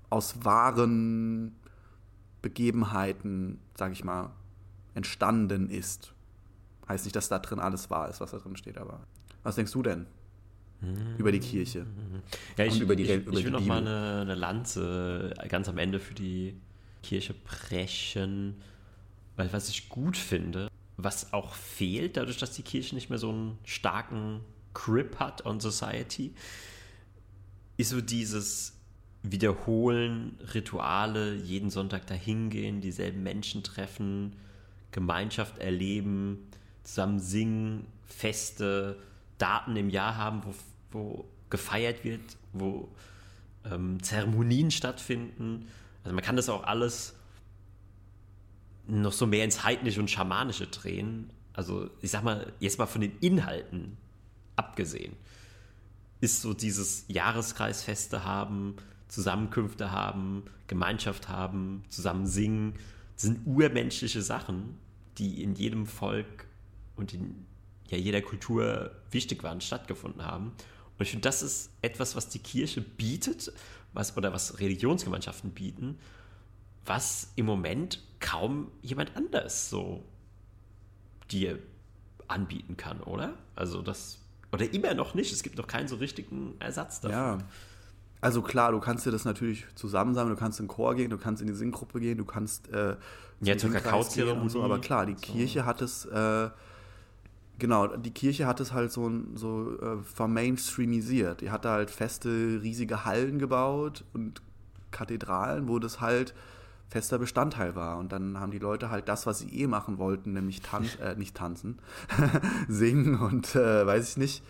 aus 0.09 0.45
wahren 0.45 1.53
Begebenheiten, 2.41 3.59
sag 3.75 3.91
ich 3.91 4.05
mal, 4.05 4.31
entstanden 4.93 5.69
ist. 5.69 6.13
Heißt 6.87 7.03
nicht, 7.03 7.17
dass 7.17 7.27
da 7.27 7.39
drin 7.39 7.59
alles 7.59 7.89
wahr 7.89 8.07
ist, 8.07 8.21
was 8.21 8.31
da 8.31 8.37
drin 8.37 8.55
steht, 8.55 8.77
aber 8.77 9.01
was 9.43 9.55
denkst 9.55 9.73
du 9.73 9.83
denn? 9.83 10.05
Über 11.17 11.31
die 11.31 11.39
Kirche. 11.39 11.85
Ja, 12.57 12.65
ich, 12.65 12.79
über 12.79 12.95
die, 12.95 13.03
ich, 13.03 13.11
über 13.11 13.37
ich 13.37 13.45
will 13.45 13.51
noch 13.51 13.65
mal 13.65 13.79
eine, 13.79 14.21
eine, 14.21 14.35
Lanze 14.35 15.33
ganz 15.49 15.69
am 15.69 15.77
Ende 15.77 15.99
für 15.99 16.13
die 16.13 16.55
Kirche 17.01 17.33
brechen, 17.33 18.55
weil 19.35 19.51
was 19.53 19.69
ich 19.69 19.89
gut 19.89 20.17
finde, 20.17 20.69
was 20.97 21.33
auch 21.33 21.53
fehlt, 21.53 22.17
dadurch, 22.17 22.37
dass 22.37 22.51
die 22.51 22.61
Kirche 22.61 22.95
nicht 22.95 23.09
mehr 23.09 23.19
so 23.19 23.29
einen 23.29 23.57
starken 23.63 24.41
Grip 24.73 25.19
hat 25.19 25.45
on 25.45 25.59
Society, 25.59 26.33
ist 27.77 27.89
so 27.89 28.01
dieses 28.01 28.73
Wiederholen, 29.23 30.37
Rituale, 30.53 31.35
jeden 31.35 31.69
Sonntag 31.69 32.05
dahin 32.07 32.49
gehen, 32.49 32.81
dieselben 32.81 33.23
Menschen 33.23 33.63
treffen, 33.63 34.35
Gemeinschaft 34.91 35.59
erleben, 35.59 36.47
zusammen 36.83 37.19
singen, 37.19 37.85
Feste, 38.05 38.97
Daten 39.37 39.75
im 39.75 39.89
Jahr 39.89 40.17
haben, 40.17 40.43
wo 40.45 40.53
wo 40.93 41.25
gefeiert 41.49 42.03
wird, 42.03 42.21
wo 42.51 42.89
ähm, 43.65 44.01
Zeremonien 44.01 44.71
stattfinden, 44.71 45.67
Also 46.03 46.15
man 46.15 46.23
kann 46.23 46.35
das 46.35 46.49
auch 46.49 46.63
alles 46.63 47.15
noch 48.87 49.13
so 49.13 49.25
mehr 49.25 49.45
ins 49.45 49.63
Heidnische 49.63 49.99
und 49.99 50.09
Schamanische 50.09 50.67
drehen. 50.67 51.29
Also 51.53 51.89
ich 52.01 52.11
sag 52.11 52.23
mal, 52.23 52.51
jetzt 52.59 52.79
mal 52.79 52.87
von 52.87 53.01
den 53.01 53.17
Inhalten 53.19 53.97
abgesehen, 54.55 55.15
ist 56.19 56.41
so 56.41 56.53
dieses 56.53 57.05
Jahreskreisfeste 57.07 58.25
haben, 58.25 58.75
Zusammenkünfte 59.07 59.91
haben, 59.91 60.43
Gemeinschaft 60.67 61.29
haben, 61.29 61.83
zusammen 61.89 62.25
singen, 62.25 62.73
sind 63.15 63.45
urmenschliche 63.45 64.21
Sachen, 64.21 64.77
die 65.17 65.43
in 65.43 65.53
jedem 65.53 65.85
Volk 65.85 66.47
und 66.95 67.13
in 67.13 67.45
ja, 67.87 67.97
jeder 67.97 68.21
Kultur 68.21 68.91
wichtig 69.11 69.43
waren, 69.43 69.61
stattgefunden 69.61 70.25
haben. 70.25 70.53
Und 71.03 71.07
ich 71.07 71.11
finde, 71.11 71.27
das 71.27 71.43
ist 71.43 71.69
etwas, 71.81 72.15
was 72.15 72.29
die 72.29 72.39
Kirche 72.39 72.79
bietet, 72.79 73.51
was, 73.91 74.15
oder 74.15 74.31
was 74.31 74.61
Religionsgemeinschaften 74.61 75.51
bieten, 75.51 75.99
was 76.85 77.33
im 77.35 77.45
Moment 77.45 78.01
kaum 78.21 78.71
jemand 78.81 79.17
anders 79.17 79.69
so 79.69 80.05
dir 81.29 81.59
anbieten 82.29 82.77
kann, 82.77 83.01
oder? 83.01 83.33
Also 83.53 83.81
das, 83.81 84.19
oder 84.53 84.73
immer 84.73 84.93
noch 84.93 85.13
nicht. 85.13 85.33
Es 85.33 85.43
gibt 85.43 85.57
noch 85.57 85.67
keinen 85.67 85.89
so 85.89 85.97
richtigen 85.97 86.55
Ersatz 86.59 87.01
dafür. 87.01 87.17
Ja. 87.17 87.37
Also 88.21 88.41
klar, 88.41 88.71
du 88.71 88.79
kannst 88.79 89.05
dir 89.05 89.11
das 89.11 89.25
natürlich 89.25 89.65
zusammensammeln, 89.75 90.35
du 90.35 90.39
kannst 90.39 90.61
in 90.61 90.67
den 90.67 90.69
Chor 90.69 90.95
gehen, 90.95 91.09
du 91.09 91.17
kannst 91.17 91.41
in 91.41 91.49
die 91.49 91.53
Singgruppe 91.53 91.99
gehen, 91.99 92.17
du 92.17 92.23
kannst 92.23 92.69
äh, 92.69 92.95
ja, 93.41 93.57
zur 93.57 93.71
Kakaozeremonie 93.71 94.41
und 94.43 94.49
so, 94.49 94.63
aber 94.63 94.79
klar, 94.79 95.05
die 95.05 95.15
so. 95.15 95.33
Kirche 95.33 95.65
hat 95.65 95.81
es, 95.81 96.05
äh, 96.05 96.49
genau, 97.59 97.87
die 97.87 98.11
Kirche 98.11 98.47
hat 98.47 98.59
es 98.59 98.73
halt 98.73 98.91
so, 98.91 99.11
so 99.35 99.79
äh, 99.79 99.97
vermainstreamisiert. 100.03 101.41
Die 101.41 101.51
hatte 101.51 101.69
halt 101.69 101.91
feste, 101.91 102.59
riesige 102.61 103.05
Hallen 103.05 103.39
gebaut 103.39 104.03
und 104.13 104.41
Kathedralen, 104.91 105.67
wo 105.67 105.79
das 105.79 106.01
halt 106.01 106.33
fester 106.89 107.17
Bestandteil 107.17 107.75
war. 107.75 107.97
Und 107.97 108.11
dann 108.11 108.39
haben 108.39 108.51
die 108.51 108.59
Leute 108.59 108.89
halt 108.89 109.09
das, 109.09 109.25
was 109.25 109.39
sie 109.39 109.49
eh 109.49 109.67
machen 109.67 109.97
wollten, 109.97 110.33
nämlich 110.33 110.61
tanz, 110.61 110.95
äh, 111.01 111.15
nicht 111.15 111.35
tanzen, 111.35 111.79
singen 112.67 113.19
und 113.19 113.55
äh, 113.55 113.85
weiß 113.85 114.09
ich 114.09 114.17
nicht, 114.17 114.43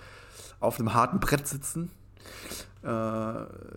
auf 0.60 0.80
einem 0.80 0.93
harten 0.93 1.20
Brett 1.20 1.47
sitzen. 1.47 1.89
Äh, 2.84 2.86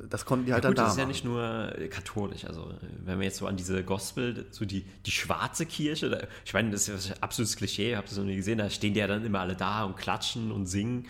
das 0.08 0.24
konnten 0.24 0.46
die 0.46 0.52
halt 0.52 0.64
ja, 0.64 0.70
gut, 0.70 0.78
dann 0.78 0.84
da. 0.84 0.88
Das 0.88 0.92
ist 0.92 0.98
ja 0.98 1.06
nicht 1.06 1.24
nur 1.24 1.72
katholisch. 1.90 2.44
Also, 2.44 2.74
wenn 3.04 3.18
wir 3.18 3.26
jetzt 3.26 3.38
so 3.38 3.46
an 3.46 3.56
diese 3.56 3.84
Gospel, 3.84 4.46
so 4.50 4.64
die, 4.64 4.84
die 5.04 5.10
schwarze 5.10 5.64
Kirche, 5.64 6.10
da, 6.10 6.26
ich 6.44 6.52
meine, 6.52 6.70
das 6.70 6.88
ist 6.88 7.08
ja 7.08 7.14
ein 7.14 7.22
absolutes 7.22 7.56
Klischee, 7.56 7.96
habt 7.96 8.08
ihr 8.08 8.10
das 8.10 8.18
noch 8.18 8.24
nie 8.24 8.36
gesehen, 8.36 8.58
da 8.58 8.68
stehen 8.68 8.94
die 8.94 9.00
ja 9.00 9.06
dann 9.06 9.24
immer 9.24 9.40
alle 9.40 9.54
da 9.54 9.84
und 9.84 9.96
klatschen 9.96 10.50
und 10.50 10.66
singen. 10.66 11.06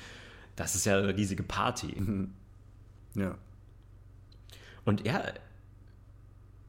Das 0.57 0.75
ist 0.75 0.85
ja 0.87 0.99
eine 0.99 1.17
riesige 1.17 1.43
Party. 1.43 1.95
Mhm. 1.99 2.33
Ja. 3.15 3.37
Und 4.85 5.07
ja, 5.07 5.23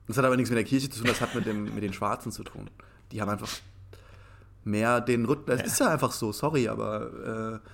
Das 0.07 0.17
hat 0.17 0.23
aber 0.25 0.37
nichts 0.37 0.49
mit 0.49 0.57
der 0.57 0.65
Kirche 0.65 0.89
zu 0.89 0.99
tun, 0.99 1.07
das 1.07 1.19
hat 1.19 1.35
mit, 1.35 1.45
dem, 1.45 1.75
mit 1.75 1.83
den 1.83 1.93
Schwarzen 1.93 2.31
zu 2.31 2.43
tun. 2.43 2.69
Die 3.11 3.21
haben 3.21 3.29
einfach 3.29 3.49
mehr 4.63 5.01
den 5.01 5.25
Rhythmus. 5.25 5.59
Es 5.59 5.73
ist 5.73 5.79
ja 5.79 5.89
einfach 5.89 6.11
so, 6.13 6.31
sorry, 6.31 6.67
aber 6.67 7.61
äh, 7.63 7.69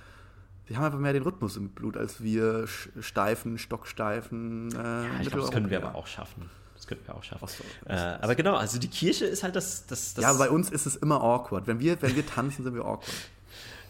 die 0.68 0.76
haben 0.76 0.84
einfach 0.84 0.98
mehr 0.98 1.12
den 1.12 1.22
Rhythmus 1.22 1.56
im 1.56 1.70
Blut 1.70 1.96
als 1.96 2.22
wir 2.22 2.66
steifen, 3.00 3.58
stocksteifen. 3.58 4.72
Äh, 4.72 4.76
ja 4.76 5.04
ich 5.20 5.28
glaube, 5.28 5.42
das 5.42 5.50
können 5.50 5.70
wir 5.70 5.84
aber 5.84 5.94
auch 5.94 6.06
schaffen. 6.06 6.50
Das 6.74 6.86
könnten 6.86 7.06
wir 7.06 7.14
auch 7.14 7.22
schaffen. 7.22 7.46
So. 7.46 7.64
Äh, 7.88 7.94
aber 7.94 8.34
genau, 8.34 8.56
also 8.56 8.78
die 8.78 8.88
Kirche 8.88 9.26
ist 9.26 9.42
halt 9.42 9.56
das, 9.56 9.86
das, 9.86 10.14
das. 10.14 10.22
Ja, 10.22 10.32
bei 10.34 10.50
uns 10.50 10.70
ist 10.70 10.86
es 10.86 10.96
immer 10.96 11.22
awkward. 11.22 11.66
Wenn 11.66 11.80
wir, 11.80 12.00
wenn 12.02 12.16
wir 12.16 12.26
tanzen, 12.26 12.64
sind 12.64 12.74
wir 12.74 12.82
awkward. 12.82 13.12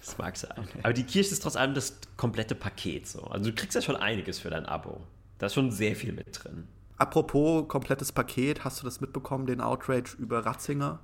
Das 0.04 0.18
mag 0.18 0.36
sein. 0.36 0.52
Okay. 0.56 0.80
Aber 0.82 0.92
die 0.92 1.04
Kirche 1.04 1.30
ist 1.30 1.42
trotz 1.42 1.56
allem 1.56 1.74
das 1.74 1.94
komplette 2.16 2.54
Paket 2.54 3.08
so. 3.08 3.22
Also 3.22 3.50
du 3.50 3.56
kriegst 3.56 3.74
ja 3.74 3.80
schon 3.80 3.96
einiges 3.96 4.38
für 4.38 4.50
dein 4.50 4.66
Abo. 4.66 5.00
Da 5.38 5.46
ist 5.46 5.54
schon 5.54 5.70
sehr 5.70 5.96
viel 5.96 6.12
mit 6.12 6.44
drin. 6.44 6.68
Apropos 6.98 7.66
komplettes 7.68 8.12
Paket, 8.12 8.64
hast 8.64 8.80
du 8.80 8.84
das 8.84 9.00
mitbekommen, 9.00 9.46
den 9.46 9.60
Outrage 9.60 10.16
über 10.18 10.44
Ratzinger? 10.44 11.00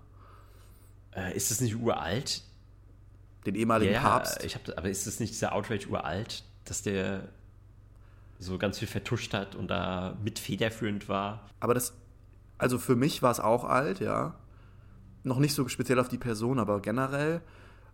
Äh, 1.12 1.34
ist 1.34 1.50
das 1.50 1.60
nicht 1.60 1.76
uralt? 1.76 2.42
Den 3.46 3.54
ehemaligen 3.54 3.94
ja, 3.94 4.00
Papst? 4.00 4.44
Ich 4.44 4.54
hab, 4.54 4.62
aber 4.76 4.90
ist 4.90 5.06
das 5.06 5.20
nicht 5.20 5.32
dieser 5.32 5.54
Outrage 5.54 5.88
uralt, 5.88 6.44
dass 6.64 6.82
der 6.82 7.28
so 8.38 8.58
ganz 8.58 8.78
viel 8.78 8.88
vertuscht 8.88 9.34
hat 9.34 9.54
und 9.54 9.68
da 9.68 10.16
mit 10.22 10.38
federführend 10.38 11.08
war? 11.08 11.48
Aber 11.60 11.74
das, 11.74 11.94
also 12.58 12.78
für 12.78 12.96
mich 12.96 13.22
war 13.22 13.30
es 13.30 13.40
auch 13.40 13.64
alt, 13.64 14.00
ja. 14.00 14.34
Noch 15.22 15.38
nicht 15.38 15.54
so 15.54 15.68
speziell 15.68 15.98
auf 15.98 16.08
die 16.08 16.18
Person, 16.18 16.58
aber 16.58 16.80
generell. 16.80 17.42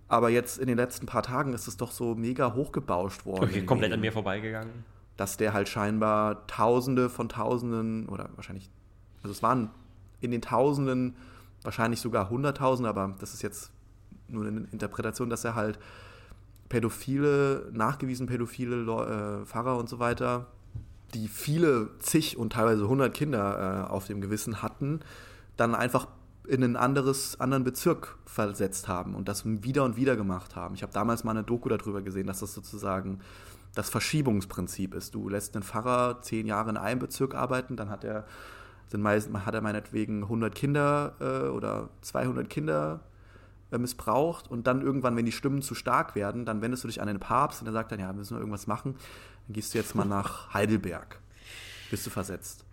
Aber 0.08 0.30
jetzt 0.30 0.58
in 0.58 0.68
den 0.68 0.76
letzten 0.76 1.06
paar 1.06 1.22
Tagen 1.22 1.52
ist 1.52 1.66
es 1.66 1.76
doch 1.76 1.90
so 1.90 2.14
mega 2.14 2.54
hochgebauscht 2.54 3.26
worden. 3.26 3.44
Okay, 3.44 3.64
komplett 3.64 3.92
an 3.92 4.00
mir 4.00 4.12
vorbeigegangen. 4.12 4.84
Dass 5.16 5.36
der 5.36 5.52
halt 5.52 5.68
scheinbar 5.68 6.46
Tausende 6.46 7.10
von 7.10 7.28
Tausenden 7.28 8.08
oder 8.08 8.30
wahrscheinlich, 8.36 8.70
also 9.22 9.32
es 9.32 9.42
waren 9.42 9.70
in 10.20 10.30
den 10.30 10.42
Tausenden, 10.42 11.16
wahrscheinlich 11.62 12.00
sogar 12.00 12.30
Hunderttausende, 12.30 12.88
aber 12.88 13.16
das 13.18 13.34
ist 13.34 13.42
jetzt 13.42 13.72
nur 14.28 14.46
eine 14.46 14.66
Interpretation, 14.72 15.30
dass 15.30 15.44
er 15.44 15.54
halt 15.54 15.78
pädophile, 16.68 17.70
nachgewiesen 17.72 18.26
pädophile 18.26 18.82
äh, 18.82 19.46
Pfarrer 19.46 19.76
und 19.76 19.88
so 19.88 19.98
weiter, 19.98 20.46
die 21.14 21.28
viele 21.28 21.90
zig 21.98 22.36
und 22.36 22.52
teilweise 22.52 22.88
hundert 22.88 23.14
Kinder 23.14 23.86
äh, 23.88 23.90
auf 23.90 24.06
dem 24.06 24.20
Gewissen 24.20 24.62
hatten, 24.62 25.00
dann 25.56 25.74
einfach 25.74 26.08
in 26.46 26.62
einen 26.62 26.76
anderes, 26.76 27.40
anderen 27.40 27.64
Bezirk 27.64 28.16
versetzt 28.24 28.88
haben 28.88 29.14
und 29.14 29.28
das 29.28 29.44
wieder 29.44 29.84
und 29.84 29.96
wieder 29.96 30.16
gemacht 30.16 30.54
haben. 30.56 30.74
Ich 30.74 30.82
habe 30.82 30.92
damals 30.92 31.24
mal 31.24 31.32
eine 31.32 31.42
Doku 31.42 31.68
darüber 31.68 32.02
gesehen, 32.02 32.26
dass 32.26 32.40
das 32.40 32.54
sozusagen 32.54 33.20
das 33.74 33.90
Verschiebungsprinzip 33.90 34.94
ist. 34.94 35.14
Du 35.14 35.28
lässt 35.28 35.54
einen 35.54 35.62
Pfarrer 35.62 36.22
zehn 36.22 36.46
Jahre 36.46 36.70
in 36.70 36.76
einem 36.76 37.00
Bezirk 37.00 37.34
arbeiten, 37.34 37.76
dann 37.76 37.90
hat 37.90 38.04
er, 38.04 38.24
sind 38.88 39.02
meist, 39.02 39.30
hat 39.32 39.54
er 39.54 39.60
meinetwegen 39.60 40.22
100 40.22 40.54
Kinder 40.54 41.14
äh, 41.20 41.48
oder 41.48 41.90
200 42.02 42.48
Kinder 42.48 43.00
missbraucht 43.70 44.50
und 44.50 44.66
dann 44.66 44.80
irgendwann, 44.80 45.16
wenn 45.16 45.26
die 45.26 45.32
Stimmen 45.32 45.62
zu 45.62 45.74
stark 45.74 46.14
werden, 46.14 46.44
dann 46.44 46.62
wendest 46.62 46.84
du 46.84 46.88
dich 46.88 47.00
an 47.00 47.08
den 47.08 47.20
Papst 47.20 47.60
und 47.60 47.66
der 47.66 47.72
sagt 47.72 47.92
dann, 47.92 48.00
ja, 48.00 48.12
müssen 48.12 48.36
wir 48.36 48.40
irgendwas 48.40 48.66
machen, 48.66 48.94
dann 49.46 49.54
gehst 49.54 49.74
du 49.74 49.78
jetzt 49.78 49.94
mal 49.94 50.04
nach 50.04 50.52
Heidelberg. 50.54 51.20
Bist 51.90 52.06
du 52.06 52.10
versetzt. 52.10 52.64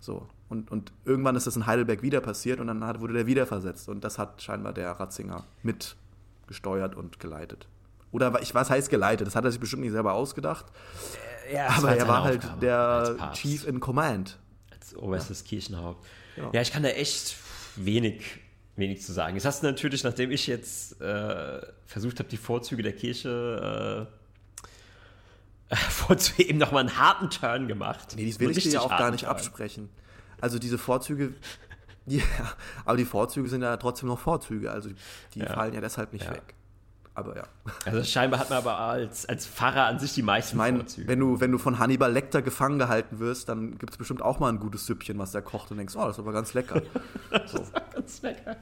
So. 0.00 0.26
Und, 0.48 0.70
und 0.70 0.92
irgendwann 1.04 1.34
ist 1.34 1.46
das 1.46 1.56
in 1.56 1.66
Heidelberg 1.66 2.02
wieder 2.02 2.20
passiert 2.20 2.60
und 2.60 2.68
dann 2.68 2.84
hat, 2.84 3.00
wurde 3.00 3.14
der 3.14 3.26
wieder 3.26 3.46
versetzt. 3.46 3.88
Und 3.88 4.04
das 4.04 4.18
hat 4.18 4.40
scheinbar 4.42 4.72
der 4.72 4.92
Ratzinger 4.92 5.44
mitgesteuert 5.62 6.94
und 6.94 7.18
geleitet. 7.18 7.66
Oder 8.12 8.40
ich 8.40 8.54
was 8.54 8.70
heißt 8.70 8.88
geleitet? 8.88 9.26
Das 9.26 9.34
hat 9.34 9.44
er 9.44 9.50
sich 9.50 9.60
bestimmt 9.60 9.82
nicht 9.82 9.92
selber 9.92 10.14
ausgedacht. 10.14 10.66
Ja, 11.52 11.68
aber 11.68 11.82
war 11.82 11.96
er 11.96 12.08
war 12.08 12.20
Aufgabe 12.22 12.48
halt 12.50 12.62
der 12.62 13.32
Chief 13.32 13.66
in 13.66 13.80
Command. 13.80 14.38
Als 14.72 14.96
oberstes 14.96 15.40
ja. 15.40 15.48
Kirchenhaupt. 15.48 16.06
Ja. 16.36 16.50
ja, 16.52 16.60
ich 16.60 16.72
kann 16.72 16.82
da 16.82 16.90
echt 16.90 17.36
wenig, 17.76 18.40
wenig 18.76 19.02
zu 19.02 19.12
sagen. 19.12 19.34
Jetzt 19.36 19.44
hast 19.44 19.62
du 19.62 19.66
natürlich, 19.66 20.04
nachdem 20.04 20.30
ich 20.30 20.46
jetzt 20.46 21.00
äh, 21.00 21.60
versucht 21.86 22.18
habe, 22.18 22.28
die 22.28 22.36
Vorzüge 22.36 22.82
der 22.82 22.92
Kirche 22.92 24.08
äh, 25.70 25.74
vorzuheben, 25.90 26.58
nochmal 26.58 26.80
einen 26.80 26.98
harten 26.98 27.30
Turn 27.30 27.68
gemacht. 27.68 28.14
Nee, 28.16 28.28
das 28.28 28.40
will 28.40 28.50
ich 28.50 28.64
dir 28.64 28.72
ja 28.72 28.80
auch 28.80 28.88
gar 28.88 29.10
nicht 29.10 29.24
Turn. 29.24 29.32
absprechen. 29.32 29.88
Also 30.40 30.58
diese 30.58 30.78
Vorzüge, 30.78 31.34
ja, 32.06 32.22
aber 32.84 32.96
die 32.96 33.04
Vorzüge 33.04 33.48
sind 33.48 33.62
ja 33.62 33.76
trotzdem 33.76 34.08
noch 34.08 34.18
Vorzüge. 34.18 34.70
Also 34.70 34.90
die 35.34 35.38
ja. 35.38 35.52
fallen 35.52 35.74
ja 35.74 35.80
deshalb 35.80 36.12
nicht 36.12 36.24
ja. 36.24 36.32
weg. 36.32 36.55
Aber 37.16 37.34
ja. 37.34 37.44
Also 37.86 38.04
scheinbar 38.04 38.40
hat 38.40 38.50
man 38.50 38.58
aber 38.58 38.78
als, 38.78 39.26
als 39.26 39.46
Pfarrer 39.46 39.86
an 39.86 39.98
sich 39.98 40.12
die 40.12 40.22
meisten 40.22 40.56
ich 40.56 40.58
mein, 40.58 40.76
Vorzüge. 40.76 41.08
Wenn 41.08 41.18
du, 41.18 41.40
wenn 41.40 41.50
du 41.50 41.56
von 41.56 41.78
Hannibal 41.78 42.12
Lecter 42.12 42.42
gefangen 42.42 42.78
gehalten 42.78 43.20
wirst, 43.20 43.48
dann 43.48 43.78
gibt 43.78 43.92
es 43.92 43.96
bestimmt 43.96 44.20
auch 44.20 44.38
mal 44.38 44.50
ein 44.50 44.60
gutes 44.60 44.84
Süppchen, 44.84 45.18
was 45.18 45.32
der 45.32 45.40
kocht 45.40 45.70
und 45.70 45.78
denkst, 45.78 45.96
oh, 45.96 46.04
das 46.04 46.16
ist 46.16 46.18
aber 46.18 46.32
ganz 46.32 46.52
lecker. 46.52 46.82
das 47.30 47.52
so. 47.52 47.58
ist 47.58 47.72
ganz 47.90 48.22
lecker. 48.22 48.56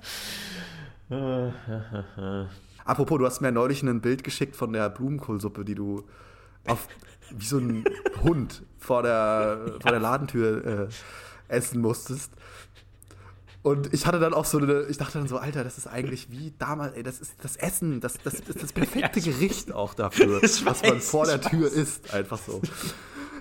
Apropos, 2.85 3.19
du 3.19 3.27
hast 3.27 3.41
mir 3.41 3.51
neulich 3.51 3.83
ein 3.83 4.01
Bild 4.01 4.23
geschickt 4.23 4.55
von 4.55 4.73
der 4.73 4.89
Blumenkohlsuppe, 4.89 5.65
die 5.65 5.75
du 5.75 6.05
auf, 6.69 6.87
wie 7.31 7.47
so 7.47 7.59
ein 7.59 7.85
Hund 8.23 8.63
vor 8.79 9.03
der, 9.03 9.79
vor 9.81 9.91
der 9.91 10.01
Ladentür 10.01 10.89
äh, 10.89 10.89
essen 11.49 11.81
musstest. 11.81 12.31
Und 13.65 13.95
ich 13.95 14.05
hatte 14.05 14.21
dann 14.21 14.35
auch 14.35 14.45
so 14.45 14.59
eine, 14.59 14.83
ich 14.91 14.99
dachte 14.99 15.17
dann 15.17 15.27
so, 15.27 15.39
Alter, 15.39 15.65
das 15.65 15.79
ist 15.79 15.87
eigentlich 15.87 16.31
wie 16.31 16.53
damals, 16.59 16.95
ey, 16.97 17.03
das 17.03 17.19
ist 17.19 17.37
das 17.43 17.57
Essen, 17.57 18.03
das, 18.03 18.19
das 18.23 18.35
ist 18.35 18.63
das 18.63 18.75
perfekte 18.75 19.21
Gericht 19.23 19.73
auch 19.73 19.95
dafür, 19.95 20.43
was 20.43 20.67
weiß, 20.67 20.83
man 20.83 21.01
vor 21.01 21.25
der 21.25 21.41
Tür 21.41 21.73
isst, 21.73 22.13
einfach 22.13 22.39
so. 22.39 22.61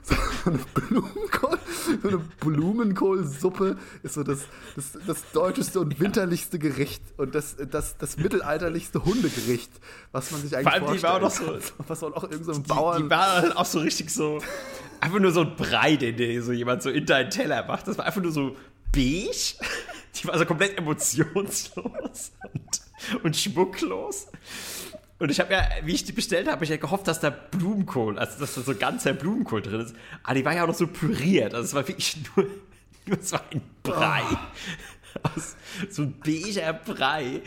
So 0.02 0.16
eine, 0.46 0.60
Blumenkohl, 0.74 1.58
so 2.02 2.08
eine 2.08 2.18
Blumenkohlsuppe 2.40 3.78
ist 4.04 4.14
so 4.16 4.24
das, 4.24 4.40
das, 4.78 4.98
das 5.06 5.32
deutscheste 5.34 5.82
und 5.82 6.00
winterlichste 6.00 6.58
Gericht 6.58 7.02
und 7.18 7.36
das, 7.36 7.58
das, 7.70 7.98
das 7.98 8.16
mittelalterlichste 8.16 9.04
Hundegericht, 9.04 9.72
was 10.14 10.32
man 10.32 10.42
sich 10.42 10.56
eigentlich 10.56 10.64
Vor 10.64 10.74
allem 10.74 10.86
vorstellen 10.86 11.00
die 11.00 11.04
war 11.04 11.16
auch 11.16 11.58
noch 11.58 11.62
so, 11.62 11.86
was 11.88 12.04
auch 12.04 12.24
irgend 12.24 12.46
so 12.46 12.52
ein 12.54 12.64
die, 12.64 12.68
Bauern... 12.70 13.04
Die 13.04 13.10
war 13.10 13.58
auch 13.58 13.66
so 13.66 13.80
richtig 13.80 14.10
so, 14.10 14.40
einfach 15.02 15.20
nur 15.20 15.32
so 15.32 15.42
ein 15.42 15.56
Brei, 15.58 15.98
den 15.98 16.16
dir 16.16 16.42
so 16.44 16.54
jemand 16.54 16.82
so 16.82 16.90
in 16.90 17.06
deinen 17.06 17.30
Teller 17.30 17.66
macht. 17.66 17.88
Das 17.90 17.98
war 17.98 18.06
einfach 18.06 18.22
nur 18.22 18.32
so 18.32 18.56
beige. 18.94 19.56
Die 20.22 20.28
war 20.28 20.38
so 20.38 20.46
komplett 20.46 20.78
emotionslos 20.78 21.72
und, 22.54 23.24
und 23.24 23.36
schmucklos. 23.36 24.28
Und 25.20 25.30
ich 25.30 25.40
habe 25.40 25.54
ja, 25.54 25.64
wie 25.84 25.94
ich 25.94 26.04
die 26.04 26.12
bestellt 26.12 26.48
habe, 26.50 26.64
ich 26.64 26.70
ja 26.70 26.78
gehofft, 26.78 27.08
dass 27.08 27.20
da 27.20 27.30
Blumenkohl, 27.30 28.20
also 28.20 28.40
dass 28.40 28.56
da 28.56 28.62
so 28.62 28.76
ganzer 28.76 29.14
Blumenkohl 29.14 29.62
drin 29.62 29.82
ist. 29.82 29.96
Aber 30.24 30.36
die 30.36 30.44
war 30.44 30.54
ja 30.54 30.64
auch 30.64 30.68
noch 30.68 30.76
so 30.76 30.88
püriert. 30.88 31.54
Also 31.54 31.66
es 31.66 31.74
war 31.74 31.88
wirklich 31.88 32.18
nur, 32.36 32.48
Es 33.06 33.32
war 33.32 33.44
ein 33.52 33.62
Brei. 33.82 34.24
Oh. 34.32 35.30
Aus, 35.36 35.56
so 35.90 36.04
ein 36.04 36.20
beiger 36.20 36.74
Brei. 36.74 37.42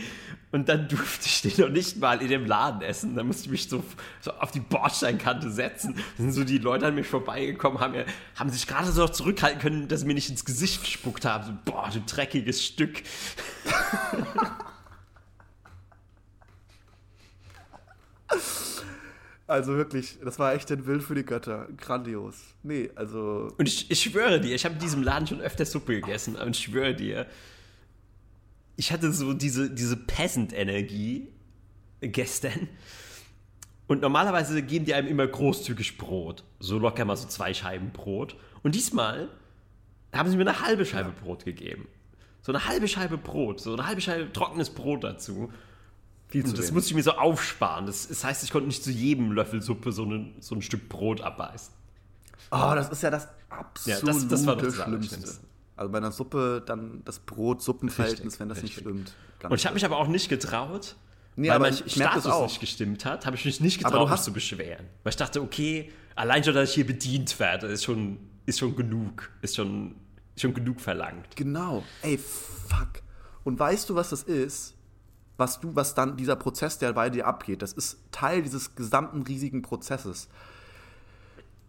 Und 0.51 0.69
dann 0.69 0.87
durfte 0.87 1.25
ich 1.25 1.41
den 1.41 1.65
noch 1.65 1.71
nicht 1.71 1.97
mal 1.97 2.21
in 2.21 2.29
dem 2.29 2.45
Laden 2.45 2.81
essen. 2.81 3.15
Dann 3.15 3.27
musste 3.27 3.45
ich 3.45 3.51
mich 3.51 3.67
so, 3.67 3.83
so 4.21 4.31
auf 4.31 4.51
die 4.51 4.61
Bordsteinkante 4.61 5.51
setzen. 5.51 5.95
Dann 6.17 6.31
sind 6.31 6.33
so 6.33 6.43
die 6.45 6.57
Leute 6.57 6.87
an 6.87 6.95
mich 6.95 7.07
vorbeigekommen, 7.07 7.79
haben, 7.79 7.91
mir, 7.91 8.05
haben 8.35 8.49
sich 8.49 8.65
gerade 8.65 8.91
so 8.91 9.01
noch 9.01 9.09
zurückhalten 9.09 9.59
können, 9.59 9.87
dass 9.87 10.01
sie 10.01 10.05
mir 10.05 10.13
nicht 10.13 10.29
ins 10.29 10.45
Gesicht 10.45 10.83
gespuckt 10.83 11.25
haben. 11.25 11.45
So, 11.45 11.53
boah, 11.65 11.89
du 11.91 11.99
dreckiges 12.01 12.63
Stück. 12.63 13.03
Also 19.47 19.77
wirklich, 19.77 20.17
das 20.21 20.37
war 20.39 20.53
echt 20.53 20.69
ein 20.73 20.83
Bild 20.83 21.01
für 21.01 21.15
die 21.15 21.23
Götter. 21.23 21.69
Grandios. 21.77 22.35
Nee, 22.63 22.91
also. 22.95 23.53
Und 23.57 23.65
ich, 23.65 23.89
ich 23.89 24.01
schwöre 24.01 24.41
dir, 24.41 24.53
ich 24.53 24.65
habe 24.65 24.75
in 24.75 24.81
diesem 24.81 25.03
Laden 25.03 25.25
schon 25.25 25.39
öfter 25.39 25.65
Suppe 25.65 26.01
gegessen, 26.01 26.35
und 26.35 26.55
ich 26.55 26.63
schwöre 26.63 26.93
dir, 26.93 27.25
ich 28.77 28.91
hatte 28.91 29.11
so 29.11 29.33
diese, 29.33 29.69
diese 29.69 29.97
Peasant-Energie 29.97 31.27
gestern. 31.99 32.69
Und 33.87 34.01
normalerweise 34.01 34.61
geben 34.61 34.85
die 34.85 34.93
einem 34.93 35.07
immer 35.07 35.25
großzügig 35.25 35.97
Brot. 35.97 36.43
So 36.59 36.77
locker 36.77 37.03
mal 37.03 37.17
so 37.17 37.27
zwei 37.27 37.53
Scheiben 37.53 37.91
Brot. 37.91 38.35
Und 38.63 38.75
diesmal 38.75 39.29
haben 40.13 40.29
sie 40.29 40.37
mir 40.37 40.47
eine 40.47 40.61
halbe 40.61 40.85
Scheibe. 40.85 41.11
Brot 41.11 41.45
gegeben. 41.45 41.87
So 42.41 42.51
eine 42.51 42.65
halbe 42.65 42.87
Scheibe 42.87 43.17
Brot, 43.17 43.59
so 43.59 43.73
eine 43.73 43.85
halbe 43.85 43.99
Scheibe 43.99 44.31
trockenes 44.31 44.69
Brot 44.69 45.03
dazu. 45.03 45.51
Viel 46.27 46.43
zu 46.43 46.49
und 46.49 46.57
das 46.57 46.65
wenig. 46.65 46.73
musste 46.75 46.89
ich 46.91 46.95
mir 46.95 47.03
so 47.03 47.11
aufsparen. 47.11 47.87
Das, 47.87 48.07
das, 48.07 48.23
heißt, 48.23 48.43
ich 48.43 48.51
konnte 48.51 48.67
nicht 48.67 48.83
zu 48.83 48.91
jedem 48.91 49.31
Löffel 49.31 49.61
Suppe 49.61 49.91
so, 49.91 50.03
eine, 50.03 50.33
so 50.39 50.55
ein 50.55 50.61
Stück 50.61 50.87
Brot 50.87 51.21
abbeißen. 51.21 51.73
Oh, 52.51 52.73
das 52.75 52.89
ist 52.89 53.03
ja 53.03 53.09
das 53.09 53.27
absolute 53.49 54.05
ja, 54.05 54.13
das, 54.13 54.27
das 54.27 54.45
war 54.45 54.55
das 54.55 54.75
Schlimmste. 54.75 55.39
Also 55.77 55.91
bei 55.91 55.99
einer 55.99 56.11
Suppe 56.11 56.63
dann 56.65 57.01
das 57.05 57.19
Brot-Suppenverhältnis, 57.19 58.39
wenn 58.39 58.49
das 58.49 58.61
richtig. 58.63 58.85
nicht 58.85 58.87
stimmt. 58.87 59.13
und 59.43 59.55
ich 59.55 59.65
habe 59.65 59.75
mich 59.75 59.85
aber 59.85 59.97
auch 59.97 60.07
nicht 60.07 60.27
getraut, 60.27 60.95
nee, 61.35 61.49
weil 61.49 61.59
mein 61.59 61.73
ich, 61.73 61.85
ich 61.85 61.93
Status 61.93 62.25
auch. 62.25 62.43
nicht 62.43 62.59
gestimmt 62.59 63.05
hat, 63.05 63.25
habe 63.25 63.35
ich 63.35 63.45
mich 63.45 63.61
nicht 63.61 63.83
getraut, 63.83 64.09
mich 64.09 64.21
zu 64.21 64.33
beschweren. 64.33 64.85
Weil 65.03 65.11
ich 65.11 65.17
dachte, 65.17 65.41
okay, 65.41 65.91
allein 66.15 66.43
schon, 66.43 66.53
dass 66.53 66.69
ich 66.69 66.75
hier 66.75 66.87
bedient 66.87 67.39
werde, 67.39 67.67
ist 67.67 67.83
schon, 67.83 68.17
ist 68.45 68.59
schon 68.59 68.75
genug. 68.75 69.29
Ist 69.41 69.55
schon, 69.55 69.95
ist 70.35 70.41
schon 70.41 70.53
genug 70.53 70.81
verlangt. 70.81 71.35
Genau. 71.35 71.83
Ey, 72.01 72.17
fuck. 72.17 73.01
Und 73.43 73.59
weißt 73.59 73.89
du, 73.89 73.95
was 73.95 74.09
das 74.09 74.23
ist? 74.23 74.77
was 75.37 75.59
du, 75.59 75.75
was 75.75 75.93
dann 75.93 76.17
dieser 76.17 76.35
Prozess, 76.35 76.79
der 76.79 76.93
bei 76.93 77.09
dir 77.09 77.27
abgeht, 77.27 77.61
das 77.61 77.73
ist 77.73 77.99
Teil 78.11 78.41
dieses 78.41 78.75
gesamten 78.75 79.21
riesigen 79.21 79.61
Prozesses. 79.61 80.27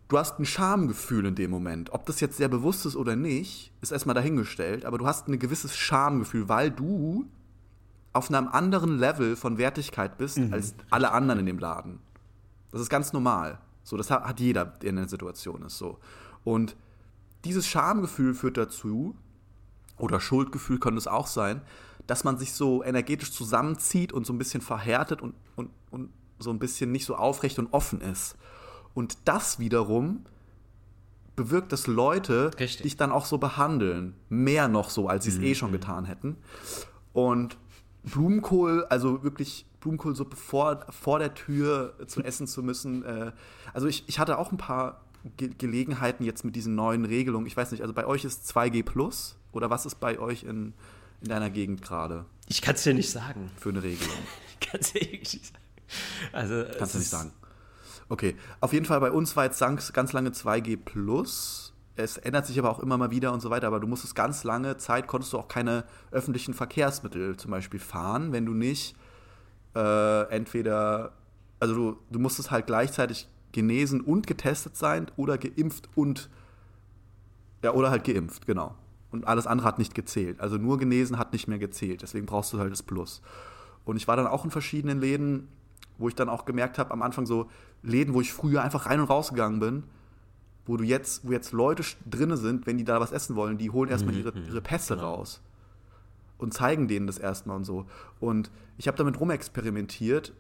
Du 0.08 0.16
hast 0.16 0.38
ein 0.38 0.46
Schamgefühl 0.46 1.26
in 1.26 1.34
dem 1.34 1.50
Moment. 1.50 1.92
Ob 1.92 2.06
das 2.06 2.20
jetzt 2.20 2.38
sehr 2.38 2.48
bewusst 2.48 2.86
ist 2.86 2.96
oder 2.96 3.14
nicht, 3.14 3.72
ist 3.82 3.92
erstmal 3.92 4.14
dahingestellt, 4.14 4.86
aber 4.86 4.96
du 4.96 5.06
hast 5.06 5.28
ein 5.28 5.38
gewisses 5.38 5.76
Schamgefühl, 5.76 6.48
weil 6.48 6.70
du 6.70 7.26
auf 8.14 8.30
einem 8.30 8.48
anderen 8.48 8.98
Level 8.98 9.36
von 9.36 9.58
Wertigkeit 9.58 10.16
bist 10.16 10.38
mhm. 10.38 10.52
als 10.52 10.74
alle 10.88 11.12
anderen 11.12 11.40
in 11.40 11.46
dem 11.46 11.58
Laden. 11.58 12.00
Das 12.72 12.80
ist 12.80 12.88
ganz 12.88 13.12
normal. 13.12 13.58
So, 13.84 13.96
das 13.96 14.10
hat 14.10 14.40
jeder, 14.40 14.64
der 14.64 14.90
in 14.90 14.96
der 14.96 15.08
Situation 15.08 15.62
ist. 15.62 15.76
So. 15.76 15.98
Und 16.42 16.74
dieses 17.44 17.66
Schamgefühl 17.66 18.34
führt 18.34 18.56
dazu, 18.56 19.14
oder 19.98 20.20
Schuldgefühl 20.20 20.78
könnte 20.78 20.98
es 20.98 21.06
auch 21.06 21.26
sein, 21.26 21.60
dass 22.06 22.24
man 22.24 22.38
sich 22.38 22.52
so 22.52 22.82
energetisch 22.82 23.32
zusammenzieht 23.32 24.12
und 24.12 24.26
so 24.26 24.32
ein 24.32 24.38
bisschen 24.38 24.62
verhärtet 24.62 25.20
und, 25.20 25.34
und, 25.56 25.70
und 25.90 26.10
so 26.38 26.50
ein 26.50 26.58
bisschen 26.58 26.92
nicht 26.92 27.04
so 27.04 27.16
aufrecht 27.16 27.58
und 27.58 27.72
offen 27.72 28.00
ist. 28.00 28.36
Und 28.94 29.18
das 29.24 29.58
wiederum 29.58 30.24
bewirkt, 31.36 31.72
dass 31.72 31.86
Leute 31.86 32.50
Richtig. 32.58 32.82
dich 32.82 32.96
dann 32.96 33.12
auch 33.12 33.24
so 33.24 33.38
behandeln. 33.38 34.14
Mehr 34.28 34.68
noch 34.68 34.90
so, 34.90 35.08
als 35.08 35.24
sie 35.24 35.30
es 35.30 35.38
mhm. 35.38 35.44
eh 35.44 35.54
schon 35.54 35.72
getan 35.72 36.04
hätten. 36.04 36.36
Und 37.12 37.56
Blumenkohl, 38.02 38.84
also 38.86 39.22
wirklich 39.22 39.66
Blumenkohlsuppe 39.80 40.36
vor, 40.36 40.84
vor 40.90 41.18
der 41.18 41.34
Tür 41.34 41.94
zu 42.06 42.22
essen 42.22 42.46
zu 42.46 42.62
müssen. 42.62 43.04
Äh, 43.04 43.32
also 43.72 43.86
ich, 43.86 44.04
ich 44.08 44.18
hatte 44.18 44.38
auch 44.38 44.52
ein 44.52 44.58
paar 44.58 45.04
Ge 45.36 45.50
Gelegenheiten 45.56 46.24
jetzt 46.24 46.44
mit 46.44 46.56
diesen 46.56 46.74
neuen 46.74 47.04
Regelungen. 47.04 47.46
Ich 47.46 47.56
weiß 47.56 47.72
nicht, 47.72 47.82
also 47.82 47.92
bei 47.92 48.06
euch 48.06 48.24
ist 48.24 48.50
2G 48.50 48.84
Plus 48.84 49.36
oder 49.52 49.68
was 49.68 49.84
ist 49.84 49.96
bei 49.96 50.18
euch 50.18 50.44
in, 50.44 50.74
in 51.20 51.28
deiner 51.28 51.50
Gegend 51.50 51.82
gerade? 51.82 52.24
Ich 52.46 52.62
kann 52.62 52.76
es 52.76 52.82
dir 52.82 52.94
nicht 52.94 53.10
sagen. 53.10 53.50
Für 53.56 53.70
eine 53.70 53.82
Regelung. 53.82 54.14
ich 54.60 54.68
kann 54.68 54.80
es 54.80 54.92
dir 54.92 55.00
nicht 55.00 55.30
sagen. 55.30 55.64
Also, 56.32 56.64
Kannst 56.78 56.94
du 56.94 56.98
nicht 56.98 57.10
sagen. 57.10 57.32
Okay, 58.08 58.36
auf 58.60 58.72
jeden 58.72 58.86
Fall 58.86 59.00
bei 59.00 59.10
uns 59.12 59.36
war 59.36 59.44
jetzt 59.44 59.60
ganz 59.60 60.12
lange 60.12 60.30
2G 60.30 60.78
Plus. 60.82 61.74
Es 61.96 62.16
ändert 62.16 62.46
sich 62.46 62.58
aber 62.58 62.70
auch 62.70 62.78
immer 62.78 62.96
mal 62.96 63.10
wieder 63.10 63.32
und 63.32 63.40
so 63.40 63.50
weiter. 63.50 63.66
Aber 63.66 63.80
du 63.80 63.86
musstest 63.86 64.14
ganz 64.14 64.44
lange 64.44 64.76
Zeit, 64.76 65.06
konntest 65.06 65.32
du 65.32 65.38
auch 65.38 65.48
keine 65.48 65.84
öffentlichen 66.10 66.54
Verkehrsmittel 66.54 67.36
zum 67.36 67.50
Beispiel 67.50 67.80
fahren, 67.80 68.32
wenn 68.32 68.46
du 68.46 68.54
nicht 68.54 68.96
äh, 69.74 70.22
entweder, 70.30 71.12
also 71.60 71.74
du, 71.74 71.98
du 72.10 72.18
musstest 72.18 72.50
halt 72.50 72.66
gleichzeitig 72.66 73.28
genesen 73.52 74.00
und 74.00 74.26
getestet 74.26 74.76
sein 74.76 75.10
oder 75.16 75.38
geimpft 75.38 75.88
und, 75.94 76.30
ja, 77.62 77.72
oder 77.72 77.90
halt 77.90 78.04
geimpft, 78.04 78.46
genau. 78.46 78.74
Und 79.10 79.26
alles 79.26 79.46
andere 79.46 79.66
hat 79.66 79.78
nicht 79.78 79.94
gezählt. 79.94 80.40
Also 80.40 80.56
nur 80.56 80.78
genesen 80.78 81.18
hat 81.18 81.32
nicht 81.32 81.48
mehr 81.48 81.58
gezählt. 81.58 82.02
Deswegen 82.02 82.26
brauchst 82.26 82.52
du 82.52 82.58
halt 82.58 82.70
das 82.70 82.82
Plus. 82.82 83.22
Und 83.84 83.96
ich 83.96 84.06
war 84.06 84.16
dann 84.16 84.26
auch 84.26 84.44
in 84.44 84.50
verschiedenen 84.50 85.00
Läden, 85.00 85.48
wo 85.96 86.08
ich 86.08 86.14
dann 86.14 86.28
auch 86.28 86.44
gemerkt 86.44 86.78
habe, 86.78 86.90
am 86.90 87.02
Anfang 87.02 87.24
so 87.26 87.48
Läden, 87.82 88.14
wo 88.14 88.20
ich 88.20 88.32
früher 88.32 88.62
einfach 88.62 88.86
rein 88.86 89.00
und 89.00 89.08
rausgegangen 89.08 89.60
bin, 89.60 89.84
wo 90.66 90.76
du 90.76 90.84
jetzt, 90.84 91.26
wo 91.26 91.32
jetzt 91.32 91.52
Leute 91.52 91.82
drinne 92.08 92.36
sind, 92.36 92.66
wenn 92.66 92.78
die 92.78 92.84
da 92.84 93.00
was 93.00 93.12
essen 93.12 93.36
wollen, 93.36 93.58
die 93.58 93.70
holen 93.70 93.90
erstmal 93.90 94.14
mhm, 94.14 94.20
ihre, 94.20 94.38
ihre 94.38 94.60
Pässe 94.60 94.96
genau. 94.96 95.14
raus 95.14 95.40
und 96.38 96.54
zeigen 96.54 96.88
denen 96.88 97.06
das 97.06 97.18
erstmal 97.18 97.56
und 97.56 97.64
so. 97.64 97.86
Und 98.20 98.50
ich 98.78 98.86
habe 98.86 98.96
damit 98.96 99.20
rumexperimentiert. 99.20 100.32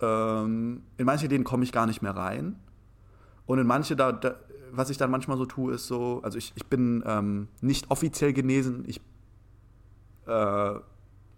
Ähm, 0.00 0.82
in 0.96 1.06
manche 1.06 1.28
Läden 1.28 1.44
komme 1.44 1.64
ich 1.64 1.72
gar 1.72 1.86
nicht 1.86 2.02
mehr 2.02 2.16
rein. 2.16 2.56
Und 3.46 3.58
in 3.58 3.66
manche, 3.66 3.94
da, 3.94 4.12
da, 4.12 4.36
was 4.72 4.90
ich 4.90 4.96
dann 4.96 5.10
manchmal 5.10 5.36
so 5.36 5.46
tue, 5.46 5.74
ist 5.74 5.86
so, 5.86 6.20
also 6.22 6.36
ich, 6.36 6.52
ich 6.56 6.66
bin 6.66 7.04
ähm, 7.06 7.48
nicht 7.60 7.90
offiziell 7.90 8.32
genesen, 8.32 8.84
ich 8.86 9.00
äh, 10.26 10.74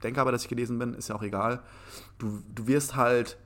denke 0.02 0.20
aber, 0.20 0.32
dass 0.32 0.42
ich 0.42 0.48
genesen 0.48 0.78
bin, 0.78 0.94
ist 0.94 1.08
ja 1.08 1.14
auch 1.14 1.22
egal. 1.22 1.60
Du, 2.18 2.42
du 2.54 2.66
wirst 2.66 2.96
halt 2.96 3.36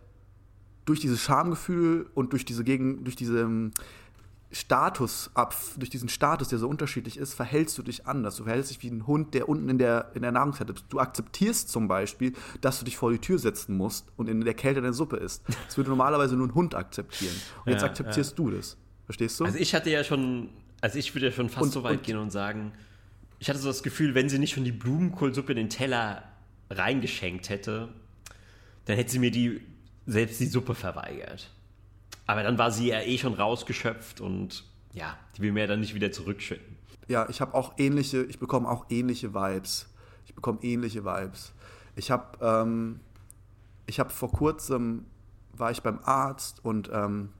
durch 0.91 0.99
dieses 0.99 1.20
Schamgefühl 1.20 2.11
und 2.14 2.32
durch 2.32 2.45
diese 2.45 2.64
Gegen, 2.64 3.05
durch 3.05 3.14
diese 3.14 3.49
Status 4.51 5.30
ab, 5.34 5.55
durch 5.76 5.88
diesen 5.88 6.09
Status, 6.09 6.49
der 6.49 6.59
so 6.59 6.68
unterschiedlich 6.68 7.16
ist, 7.16 7.34
verhältst 7.34 7.78
du 7.78 7.82
dich 7.82 8.09
anders. 8.09 8.34
Du 8.34 8.43
verhältst 8.43 8.72
dich 8.72 8.82
wie 8.82 8.88
ein 8.88 9.07
Hund, 9.07 9.32
der 9.34 9.49
unten 9.49 9.68
in 9.68 9.78
der, 9.78 10.11
in 10.14 10.22
der 10.22 10.32
Nahrungskette 10.32 10.72
ist. 10.72 10.86
Du 10.88 10.99
akzeptierst 10.99 11.68
zum 11.68 11.86
Beispiel, 11.86 12.32
dass 12.61 12.80
du 12.80 12.84
dich 12.84 12.97
vor 12.97 13.12
die 13.12 13.20
Tür 13.20 13.38
setzen 13.38 13.76
musst 13.76 14.09
und 14.16 14.28
in 14.28 14.41
der 14.41 14.55
Kälte 14.55 14.80
deine 14.80 14.93
Suppe 14.93 15.18
isst. 15.18 15.45
Das 15.66 15.76
würde 15.76 15.91
normalerweise 15.91 16.34
nur 16.34 16.49
ein 16.49 16.55
Hund 16.57 16.74
akzeptieren. 16.74 17.36
Und 17.61 17.68
ja, 17.68 17.74
jetzt 17.74 17.84
akzeptierst 17.84 18.32
ja. 18.32 18.45
du 18.45 18.51
das. 18.51 18.76
Verstehst 19.05 19.38
du? 19.38 19.45
Also 19.45 19.59
ich 19.59 19.72
hatte 19.76 19.91
ja 19.91 20.03
schon, 20.03 20.49
also 20.80 20.99
ich 20.99 21.14
würde 21.14 21.26
ja 21.26 21.32
schon 21.32 21.51
fast 21.51 21.66
und, 21.66 21.70
so 21.70 21.84
weit 21.84 21.99
und, 21.99 22.03
gehen 22.03 22.16
und 22.16 22.30
sagen, 22.30 22.72
ich 23.38 23.49
hatte 23.49 23.61
so 23.61 23.68
das 23.68 23.84
Gefühl, 23.84 24.16
wenn 24.16 24.28
sie 24.28 24.41
nicht 24.41 24.55
schon 24.55 24.64
die 24.64 24.72
Blumenkohlsuppe 24.72 25.53
in 25.53 25.57
den 25.57 25.70
Teller 25.70 26.24
reingeschenkt 26.68 27.49
hätte, 27.49 27.91
dann 28.86 28.97
hätte 28.97 29.12
sie 29.12 29.20
mir 29.20 29.30
die 29.30 29.61
selbst 30.07 30.40
die 30.40 30.46
Suppe 30.46 30.74
verweigert. 30.74 31.51
Aber 32.26 32.42
dann 32.42 32.59
war 32.59 32.70
sie 32.70 32.88
ja 32.88 33.01
eh 33.01 33.18
schon 33.18 33.34
rausgeschöpft 33.34 34.20
und 34.20 34.64
ja, 34.92 35.16
die 35.36 35.42
will 35.42 35.53
mir 35.53 35.61
ja 35.61 35.66
dann 35.66 35.80
nicht 35.80 35.94
wieder 35.94 36.12
zurückschütten. 36.12 36.76
Ja, 37.09 37.28
ich 37.28 37.40
habe 37.40 37.55
auch 37.55 37.74
ähnliche, 37.78 38.22
ich 38.22 38.38
bekomme 38.38 38.68
auch 38.68 38.86
ähnliche 38.88 39.34
Vibes. 39.34 39.88
Ich 40.26 40.34
bekomme 40.34 40.61
ähnliche 40.62 41.05
Vibes. 41.05 41.53
Ich 41.96 42.11
habe, 42.11 42.38
ähm, 42.40 43.01
ich 43.86 43.98
habe 43.98 44.11
vor 44.11 44.30
kurzem 44.30 45.07
war 45.53 45.70
ich 45.70 45.82
beim 45.82 45.98
Arzt 46.05 46.64
und 46.64 46.88
ähm, 46.92 47.30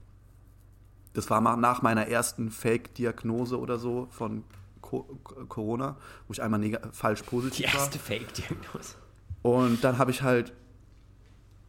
das 1.13 1.29
war 1.29 1.41
nach 1.57 1.81
meiner 1.81 2.07
ersten 2.07 2.51
Fake-Diagnose 2.51 3.59
oder 3.59 3.79
so 3.79 4.07
von 4.11 4.43
Co 4.81 5.03
Corona, 5.47 5.97
wo 6.27 6.33
ich 6.33 6.41
einmal 6.41 6.61
falsch 6.91 7.23
positiv 7.23 7.65
war. 7.65 7.71
Die 7.71 7.77
erste 7.77 7.99
Fake-Diagnose. 7.99 8.95
Und 9.41 9.83
dann 9.83 9.97
habe 9.97 10.11
ich 10.11 10.21
halt, 10.21 10.53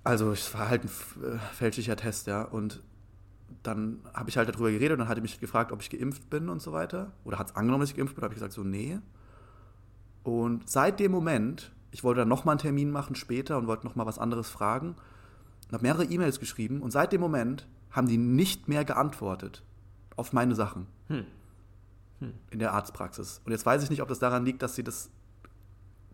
also 0.05 0.33
es 0.33 0.53
war 0.55 0.69
halt 0.69 0.85
ein 0.85 1.25
äh, 1.25 1.39
fälschlicher 1.55 1.97
Test, 1.97 2.27
ja, 2.27 2.43
und 2.43 2.83
dann 3.63 4.01
habe 4.15 4.31
ich 4.31 4.37
halt 4.37 4.49
darüber 4.49 4.71
geredet 4.71 4.93
und 4.93 4.99
dann 5.01 5.09
hat 5.09 5.19
er 5.19 5.23
mich 5.23 5.39
gefragt, 5.39 5.73
ob 5.73 5.83
ich 5.83 5.91
geimpft 5.91 6.29
bin 6.31 6.49
und 6.49 6.61
so 6.61 6.73
weiter. 6.73 7.13
Oder 7.25 7.39
hat 7.39 7.51
es 7.51 7.57
angenommen, 7.57 7.83
dass 7.83 7.91
ich 7.91 7.97
geimpft 7.97 8.15
bin, 8.15 8.25
habe 8.25 8.35
ich 8.35 8.39
gesagt, 8.39 8.53
so, 8.53 8.65
nee. 8.65 8.99
Und 10.25 10.69
seit 10.69 11.01
dem 11.01 11.13
Moment, 11.13 11.73
ich 11.91 12.03
wollte 12.03 12.21
dann 12.21 12.29
nochmal 12.29 12.55
einen 12.55 12.61
Termin 12.61 12.91
machen 12.91 13.15
später 13.15 13.59
und 13.59 13.67
wollte 13.67 13.87
nochmal 13.87 14.07
was 14.07 14.19
anderes 14.19 14.49
fragen 14.49 14.97
und 15.69 15.73
habe 15.73 15.83
mehrere 15.83 16.05
E-Mails 16.05 16.41
geschrieben 16.41 16.81
und 16.81 16.91
seit 16.91 17.13
dem 17.13 17.21
Moment 17.21 17.69
haben 17.91 18.09
die 18.09 18.17
nicht 18.17 18.69
mehr 18.69 18.85
geantwortet 18.85 19.63
auf 20.17 20.33
meine 20.33 20.55
Sachen 20.55 20.87
hm. 21.09 21.25
Hm. 22.21 22.33
in 22.51 22.59
der 22.59 22.73
Arztpraxis. 22.73 23.41
Und 23.45 23.53
jetzt 23.53 23.67
weiß 23.67 23.83
ich 23.83 23.91
nicht, 23.91 24.03
ob 24.03 24.09
das 24.09 24.19
daran 24.19 24.45
liegt, 24.45 24.63
dass 24.63 24.75
sie 24.75 24.85
das 24.85 25.11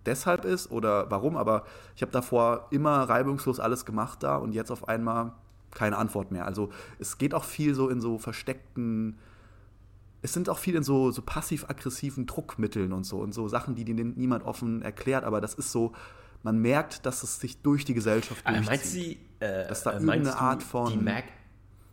deshalb 0.06 0.44
ist 0.44 0.70
oder 0.70 1.10
warum, 1.10 1.36
aber 1.36 1.64
ich 1.96 2.02
habe 2.02 2.12
davor 2.12 2.68
immer 2.70 3.02
reibungslos 3.02 3.60
alles 3.60 3.84
gemacht 3.84 4.22
da 4.22 4.36
und 4.36 4.52
jetzt 4.52 4.70
auf 4.70 4.88
einmal 4.88 5.32
keine 5.70 5.98
Antwort 5.98 6.30
mehr. 6.30 6.46
Also 6.46 6.70
es 6.98 7.18
geht 7.18 7.34
auch 7.34 7.44
viel 7.44 7.74
so 7.74 7.88
in 7.88 8.00
so 8.00 8.18
versteckten 8.18 9.18
es 10.22 10.32
sind 10.32 10.48
auch 10.48 10.58
viele 10.58 10.78
in 10.78 10.84
so, 10.84 11.10
so 11.10 11.22
passiv-aggressiven 11.22 12.26
Druckmitteln 12.26 12.92
und 12.92 13.04
so 13.04 13.18
und 13.18 13.32
so 13.32 13.48
Sachen, 13.48 13.74
die 13.74 13.84
dir 13.84 13.94
niemand 13.94 14.44
offen 14.44 14.82
erklärt, 14.82 15.24
aber 15.24 15.40
das 15.40 15.54
ist 15.54 15.70
so, 15.70 15.92
man 16.42 16.58
merkt, 16.58 17.06
dass 17.06 17.22
es 17.22 17.40
sich 17.40 17.62
durch 17.62 17.84
die 17.84 17.94
Gesellschaft 17.94 18.46
durchzieht. 18.46 18.68
Aber 18.68 18.76
meinst 18.76 18.96
du, 18.96 19.44
äh, 19.44 19.68
dass 19.68 19.82
da 19.82 19.92
irgendeine 19.92 20.24
du, 20.24 20.36
Art 20.36 20.62
von. 20.62 20.90
Die 20.90 20.96
merkt 20.96 21.32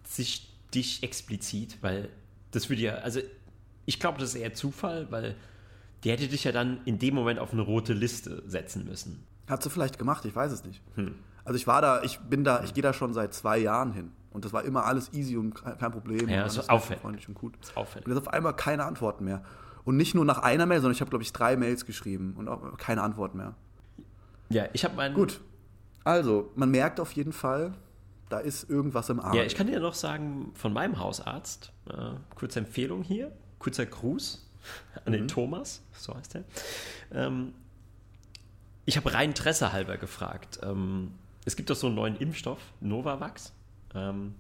sich 0.04 0.52
dich 0.74 1.04
explizit, 1.04 1.78
weil 1.82 2.10
das 2.52 2.70
würde 2.70 2.82
ja, 2.82 2.96
also 2.96 3.20
ich 3.86 4.00
glaube, 4.00 4.20
das 4.20 4.30
ist 4.30 4.36
eher 4.36 4.54
Zufall, 4.54 5.12
weil 5.12 5.36
die 6.06 6.12
hätte 6.12 6.28
dich 6.28 6.44
ja 6.44 6.52
dann 6.52 6.82
in 6.86 7.00
dem 7.00 7.16
Moment 7.16 7.40
auf 7.40 7.52
eine 7.52 7.64
rote 7.64 7.94
Liste 7.94 8.44
setzen 8.46 8.86
müssen. 8.86 9.26
Hat 9.50 9.64
sie 9.64 9.72
vielleicht 9.72 9.98
gemacht, 9.98 10.24
ich 10.26 10.36
weiß 10.36 10.52
es 10.52 10.64
nicht. 10.64 10.82
Hm. 10.94 11.16
Also 11.44 11.58
ich 11.58 11.66
war 11.66 11.82
da, 11.82 12.04
ich 12.04 12.20
bin 12.20 12.44
da, 12.44 12.64
ich 12.64 12.76
gehe 12.76 12.84
da 12.84 12.94
schon 12.94 13.14
seit 13.16 13.34
zwei 13.34 13.58
Jahren 13.58 13.92
hin. 13.92 14.12
Und 14.30 14.46
das 14.46 14.54
war 14.54 14.64
immer 14.64 14.86
alles 14.86 15.14
easy 15.14 15.36
und 15.36 15.56
kein 15.56 15.92
Problem. 15.92 16.30
Ja, 16.30 16.44
das 16.44 16.58
ist 16.58 16.70
auffällig. 16.70 17.02
Freundlich 17.02 17.28
und 17.28 17.34
gut. 17.34 17.56
auffällig. 17.74 18.06
Und 18.06 18.14
jetzt 18.14 18.28
auf 18.28 18.34
einmal 18.34 18.56
keine 18.56 18.86
Antworten 18.86 19.26
mehr. 19.26 19.44
Und 19.84 19.98
nicht 19.98 20.14
nur 20.14 20.26
nach 20.26 20.40
einer 20.40 20.68
Mail, 20.68 20.80
sondern 20.80 20.94
ich 20.94 21.02
habe, 21.02 21.10
glaube 21.10 21.24
ich, 21.24 21.34
drei 21.34 21.56
Mails 21.58 21.86
geschrieben 21.86 22.36
und 22.38 22.50
auch 22.50 22.78
keine 22.78 23.02
Antwort 23.02 23.34
mehr. 23.34 23.56
Ja, 24.50 24.66
ich 24.74 24.84
habe 24.84 24.96
meinen. 24.96 25.16
Gut. 25.16 25.42
Also, 26.04 26.52
man 26.56 26.70
merkt 26.70 27.00
auf 27.00 27.14
jeden 27.14 27.34
Fall, 27.34 27.74
da 28.30 28.38
ist 28.38 28.70
irgendwas 28.70 29.10
im 29.10 29.20
Arm. 29.20 29.34
Ja, 29.34 29.44
ich 29.44 29.56
kann 29.56 29.66
dir 29.66 29.80
noch 29.80 29.96
sagen, 29.96 30.52
von 30.54 30.72
meinem 30.72 31.00
Hausarzt, 31.00 31.72
äh, 31.90 32.12
kurze 32.36 32.60
Empfehlung 32.60 33.02
hier, 33.02 33.32
kurzer 33.58 33.88
Gruß 33.88 34.46
an 35.06 35.14
den 35.14 35.24
mhm. 35.24 35.28
Thomas, 35.28 35.82
so 35.94 36.16
heißt 36.16 36.36
er. 36.36 36.44
Ähm, 37.12 37.54
ich 38.86 38.98
habe 38.98 39.14
rein 39.14 39.30
Interesse 39.30 39.74
halber 39.74 39.98
gefragt. 39.98 40.60
Ähm, 40.64 41.12
es 41.46 41.56
gibt 41.56 41.70
doch 41.70 41.76
so 41.76 41.88
einen 41.88 41.96
neuen 41.96 42.18
Impfstoff, 42.18 42.60
Novavax. 42.82 43.54
Ähm, 43.94 44.36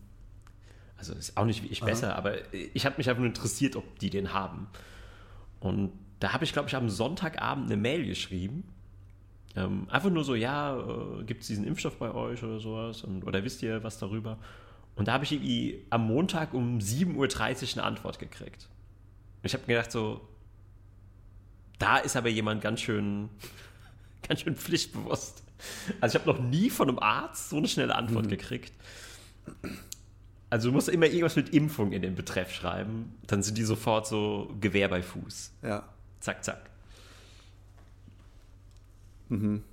also 0.98 1.14
ist 1.14 1.38
auch 1.38 1.46
nicht 1.46 1.64
wie 1.64 1.68
ich 1.68 1.82
Aha. 1.82 1.90
besser, 1.90 2.16
aber 2.16 2.54
ich 2.54 2.86
habe 2.86 2.98
mich 2.98 3.10
einfach 3.10 3.20
nur 3.20 3.28
interessiert, 3.28 3.76
ob 3.76 4.00
die 4.00 4.10
den 4.10 4.34
haben. 4.34 4.68
Und 5.60 5.92
da 6.20 6.34
habe 6.34 6.44
ich, 6.44 6.54
glaube 6.54 6.70
ich, 6.70 6.76
am 6.76 6.90
Sonntagabend 6.90 7.66
eine 7.66 7.78
Mail 7.78 8.06
geschrieben. 8.06 8.64
Ähm, 9.56 9.88
einfach 9.90 10.10
nur 10.10 10.24
so, 10.24 10.36
ja, 10.36 10.78
äh, 10.78 11.24
gibt 11.24 11.42
es 11.42 11.48
diesen 11.48 11.66
Impfstoff 11.66 11.98
bei 11.98 12.14
euch 12.14 12.44
oder 12.44 12.60
sowas? 12.60 13.04
Und, 13.04 13.26
oder 13.26 13.44
wisst 13.44 13.64
ihr 13.64 13.84
was 13.84 13.98
darüber? 13.98 14.38
Und 14.96 15.08
da 15.08 15.14
habe 15.14 15.24
ich 15.24 15.32
irgendwie 15.32 15.86
am 15.90 16.08
Montag 16.08 16.54
um 16.54 16.80
7.30 16.80 17.14
Uhr 17.16 17.78
eine 17.78 17.84
Antwort 17.84 18.20
gekriegt. 18.20 18.70
Und 19.46 19.50
ich 19.50 19.54
habe 19.54 19.66
mir 19.68 19.76
gedacht, 19.76 19.92
so, 19.92 20.28
da 21.78 21.98
ist 21.98 22.16
aber 22.16 22.30
jemand 22.30 22.64
ganz 22.64 22.82
schön, 22.82 23.30
ganz 24.28 24.42
schön 24.42 24.56
pflichtbewusst. 24.56 25.44
Also 26.02 26.18
ich 26.18 26.26
habe 26.26 26.34
noch 26.34 26.44
nie 26.44 26.72
von 26.72 26.90
einem 26.90 26.98
Arzt 26.98 27.52
so 27.52 27.58
eine 27.58 27.68
schnelle 27.68 27.94
Antwort 27.94 28.26
mhm. 28.26 28.30
gekriegt. 28.32 28.74
Also 30.50 30.70
du 30.70 30.74
musst 30.74 30.90
immer 30.90 31.06
irgendwas 31.06 31.36
mit 31.36 31.50
Impfung 31.50 31.92
in 31.92 32.02
den 32.02 32.16
Betreff 32.16 32.56
schreiben, 32.56 33.14
dann 33.28 33.44
sind 33.44 33.60
die 33.60 33.64
sofort 33.66 34.08
so 34.08 34.52
Gewehr 34.62 34.88
bei 34.88 35.04
Fuß. 35.04 35.52
Ja. 35.62 35.84
Zack, 36.22 36.44
zack. 36.44 36.68
Mhm. 39.30 39.64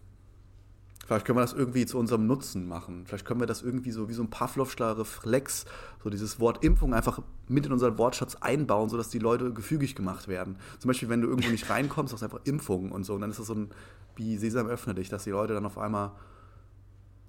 Vielleicht 1.06 1.26
können 1.26 1.38
wir 1.38 1.42
das 1.42 1.52
irgendwie 1.52 1.84
zu 1.84 1.98
unserem 1.98 2.26
Nutzen 2.26 2.68
machen. 2.68 3.04
Vielleicht 3.06 3.24
können 3.24 3.40
wir 3.40 3.46
das 3.46 3.62
irgendwie 3.62 3.90
so 3.90 4.08
wie 4.08 4.12
so 4.12 4.22
ein 4.22 4.30
Pavlovscher 4.30 4.98
Reflex, 4.98 5.64
so 6.02 6.10
dieses 6.10 6.38
Wort 6.38 6.64
Impfung 6.64 6.94
einfach 6.94 7.20
mit 7.48 7.66
in 7.66 7.72
unseren 7.72 7.98
Wortschatz 7.98 8.36
einbauen, 8.36 8.88
sodass 8.88 9.08
die 9.08 9.18
Leute 9.18 9.52
gefügig 9.52 9.96
gemacht 9.96 10.28
werden. 10.28 10.56
Zum 10.78 10.88
Beispiel, 10.88 11.08
wenn 11.08 11.20
du 11.20 11.28
irgendwo 11.28 11.50
nicht 11.50 11.68
reinkommst, 11.68 12.12
sagst 12.12 12.22
du 12.22 12.26
einfach 12.26 12.46
Impfung 12.46 12.92
und 12.92 13.04
so. 13.04 13.14
Und 13.14 13.22
dann 13.22 13.30
ist 13.30 13.40
das 13.40 13.48
so 13.48 13.54
ein, 13.54 13.70
wie 14.14 14.36
Sesam 14.38 14.68
öffne 14.68 14.94
dich, 14.94 15.08
dass 15.08 15.24
die 15.24 15.30
Leute 15.30 15.54
dann 15.54 15.66
auf 15.66 15.76
einmal 15.76 16.12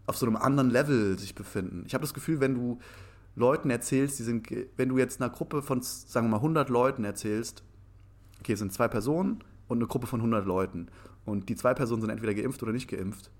auf 0.05 0.17
so 0.17 0.25
einem 0.27 0.35
anderen 0.35 0.69
Level 0.69 1.17
sich 1.17 1.33
befinden. 1.33 1.83
Ich 1.87 1.93
habe 1.93 2.03
das 2.03 2.13
Gefühl, 2.13 2.39
wenn 2.39 2.55
du 2.55 2.79
Leuten 3.35 3.69
erzählst, 3.69 4.19
die 4.19 4.23
sind, 4.23 4.47
wenn 4.77 4.89
du 4.89 4.97
jetzt 4.97 5.21
einer 5.21 5.31
Gruppe 5.31 5.61
von, 5.61 5.81
sagen 5.81 6.27
wir 6.27 6.31
mal, 6.31 6.37
100 6.37 6.69
Leuten 6.69 7.03
erzählst, 7.03 7.63
okay, 8.39 8.53
es 8.53 8.59
sind 8.59 8.73
zwei 8.73 8.87
Personen 8.87 9.43
und 9.67 9.77
eine 9.77 9.87
Gruppe 9.87 10.07
von 10.07 10.19
100 10.19 10.45
Leuten 10.45 10.87
und 11.25 11.49
die 11.49 11.55
zwei 11.55 11.73
Personen 11.73 12.01
sind 12.01 12.11
entweder 12.11 12.33
geimpft 12.35 12.61
oder 12.61 12.73
nicht 12.73 12.89
geimpft, 12.89 13.31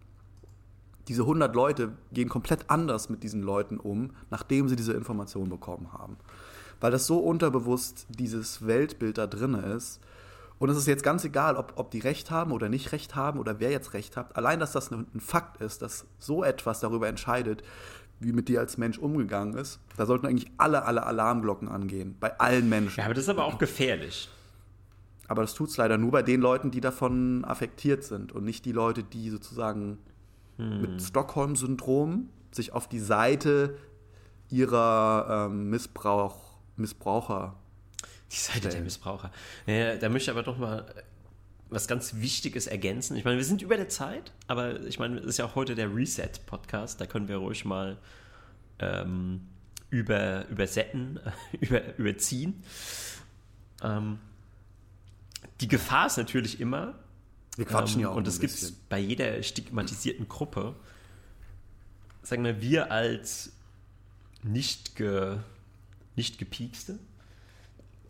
diese 1.08 1.24
100 1.24 1.54
Leute 1.56 1.94
gehen 2.12 2.30
komplett 2.30 2.70
anders 2.70 3.10
mit 3.10 3.24
diesen 3.24 3.42
Leuten 3.42 3.78
um, 3.78 4.12
nachdem 4.30 4.70
sie 4.70 4.76
diese 4.76 4.94
Information 4.94 5.50
bekommen 5.50 5.92
haben. 5.94 6.18
Weil 6.80 6.92
das 6.92 7.08
so 7.08 7.20
unterbewusst 7.20 8.08
dieses 8.10 8.66
Weltbild 8.66 9.18
da 9.18 9.28
drin 9.28 9.54
ist. 9.54 10.00
Und 10.60 10.70
es 10.70 10.78
ist 10.78 10.88
jetzt 10.88 11.04
ganz 11.04 11.26
egal, 11.26 11.58
ob, 11.58 11.74
ob 11.76 11.92
die 11.92 12.00
Recht 12.00 12.32
haben 12.32 12.52
oder 12.52 12.70
nicht 12.70 12.92
Recht 12.92 13.16
haben 13.16 13.40
oder 13.40 13.60
wer 13.60 13.72
jetzt 13.72 13.94
Recht 13.94 14.16
hat. 14.16 14.36
Allein, 14.38 14.60
dass 14.60 14.72
das 14.72 14.92
ein 14.92 15.08
Fakt 15.20 15.62
ist, 15.62 15.82
dass 15.82 16.06
so 16.20 16.44
etwas 16.44 16.80
darüber 16.80 17.08
entscheidet, 17.08 17.64
wie 18.20 18.32
mit 18.32 18.48
dir 18.48 18.60
als 18.60 18.78
Mensch 18.78 18.98
umgegangen 18.98 19.56
ist, 19.56 19.80
da 19.98 20.06
sollten 20.06 20.26
eigentlich 20.26 20.52
alle, 20.58 20.86
alle 20.86 21.06
Alarmglocken 21.06 21.68
angehen. 21.68 22.16
Bei 22.20 22.40
allen 22.40 22.70
Menschen. 22.70 23.00
Ja, 23.00 23.06
aber 23.06 23.14
das 23.14 23.24
ist 23.24 23.30
aber 23.30 23.44
auch 23.44 23.58
gefährlich. 23.58 24.30
Aber 25.28 25.42
das 25.42 25.54
tut 25.54 25.70
es 25.70 25.78
leider 25.78 25.98
nur 25.98 26.12
bei 26.12 26.22
den 26.22 26.42
Leuten, 26.42 26.72
die 26.72 26.82
davon 26.82 27.44
affektiert 27.46 28.04
sind 28.04 28.32
und 28.32 28.44
nicht 28.44 28.66
die 28.66 28.72
Leute, 28.72 29.04
die 29.04 29.30
sozusagen 29.30 29.98
hm. 30.58 30.82
mit 30.82 31.02
Stockholm-Syndrom 31.02 32.30
sich 32.52 32.72
auf 32.72 32.88
die 32.88 33.00
Seite 33.00 33.78
ihrer 34.50 35.48
ähm, 35.50 35.70
Missbrauch, 35.70 36.60
Missbraucher. 36.76 37.56
Die 38.32 38.36
Seite 38.36 38.60
stellen. 38.60 38.74
der 38.76 38.82
Missbraucher. 38.84 39.32
Ja, 39.66 39.96
da 39.96 40.10
möchte 40.10 40.32
ich 40.32 40.38
aber 40.38 40.44
doch 40.44 40.58
mal 40.58 40.86
was 41.70 41.88
ganz 41.88 42.16
Wichtiges 42.16 42.68
ergänzen. 42.68 43.18
Ich 43.18 43.26
meine, 43.26 43.38
wir 43.38 43.46
sind 43.46 43.62
über 43.62 43.78
der 43.78 43.90
Zeit, 43.90 44.32
aber 44.48 44.82
ich 44.82 45.00
meine, 45.00 45.20
es 45.20 45.26
ist 45.26 45.38
ja 45.40 45.46
auch 45.46 45.56
heute 45.56 45.76
der 45.76 45.94
Reset-Podcast. 45.94 47.02
Da 47.02 47.06
können 47.06 47.28
wir 47.28 47.38
ruhig 47.38 47.66
mal 47.66 47.98
ähm, 48.80 49.42
über, 49.90 50.48
übersetten, 50.50 51.20
über, 51.60 51.98
überziehen. 51.98 52.64
Ähm, 53.82 54.20
die 55.62 55.68
Gefahr 55.68 56.08
ist 56.08 56.18
natürlich 56.18 56.60
immer, 56.60 56.96
wir 57.58 57.66
quatschen 57.66 58.00
ähm, 58.00 58.02
ja 58.02 58.10
auch. 58.10 58.16
Und 58.16 58.28
das 58.28 58.40
gibt 58.40 58.54
es 58.54 58.72
bei 58.72 59.00
jeder 59.00 59.42
stigmatisierten 59.44 60.28
Gruppe. 60.28 60.76
Sagen 62.22 62.44
wir, 62.44 62.62
wir 62.62 62.92
als 62.92 63.52
nicht, 64.44 64.96
ge, 64.96 65.38
nicht 66.16 66.38
gepiekste, 66.38 67.00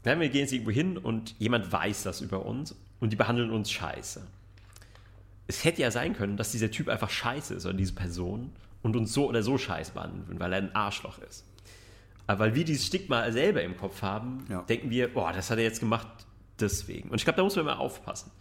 wir 0.03 0.15
gehen 0.29 0.41
jetzt 0.41 0.51
irgendwo 0.51 0.71
hin 0.71 0.97
und 0.97 1.35
jemand 1.39 1.71
weiß 1.71 2.03
das 2.03 2.21
über 2.21 2.45
uns 2.45 2.75
und 2.99 3.11
die 3.11 3.15
behandeln 3.15 3.51
uns 3.51 3.71
scheiße. 3.71 4.21
Es 5.47 5.63
hätte 5.63 5.81
ja 5.81 5.91
sein 5.91 6.15
können, 6.15 6.37
dass 6.37 6.51
dieser 6.51 6.71
Typ 6.71 6.89
einfach 6.89 7.09
scheiße 7.09 7.53
ist 7.53 7.65
oder 7.65 7.75
diese 7.75 7.93
Person 7.93 8.51
und 8.81 8.95
uns 8.95 9.13
so 9.13 9.27
oder 9.27 9.43
so 9.43 9.57
scheiße 9.57 9.93
behandeln, 9.93 10.39
weil 10.39 10.53
er 10.53 10.59
ein 10.59 10.75
Arschloch 10.75 11.19
ist. 11.19 11.45
Aber 12.27 12.39
weil 12.39 12.55
wir 12.55 12.65
dieses 12.65 12.85
Stigma 12.85 13.29
selber 13.31 13.63
im 13.63 13.77
Kopf 13.77 14.01
haben, 14.01 14.45
ja. 14.49 14.61
denken 14.63 14.89
wir, 14.89 15.13
boah, 15.13 15.33
das 15.33 15.49
hat 15.49 15.57
er 15.57 15.63
jetzt 15.63 15.79
gemacht 15.79 16.07
deswegen. 16.59 17.09
Und 17.09 17.17
ich 17.17 17.25
glaube, 17.25 17.37
da 17.37 17.43
muss 17.43 17.55
man 17.55 17.65
immer 17.65 17.79
aufpassen. 17.79 18.31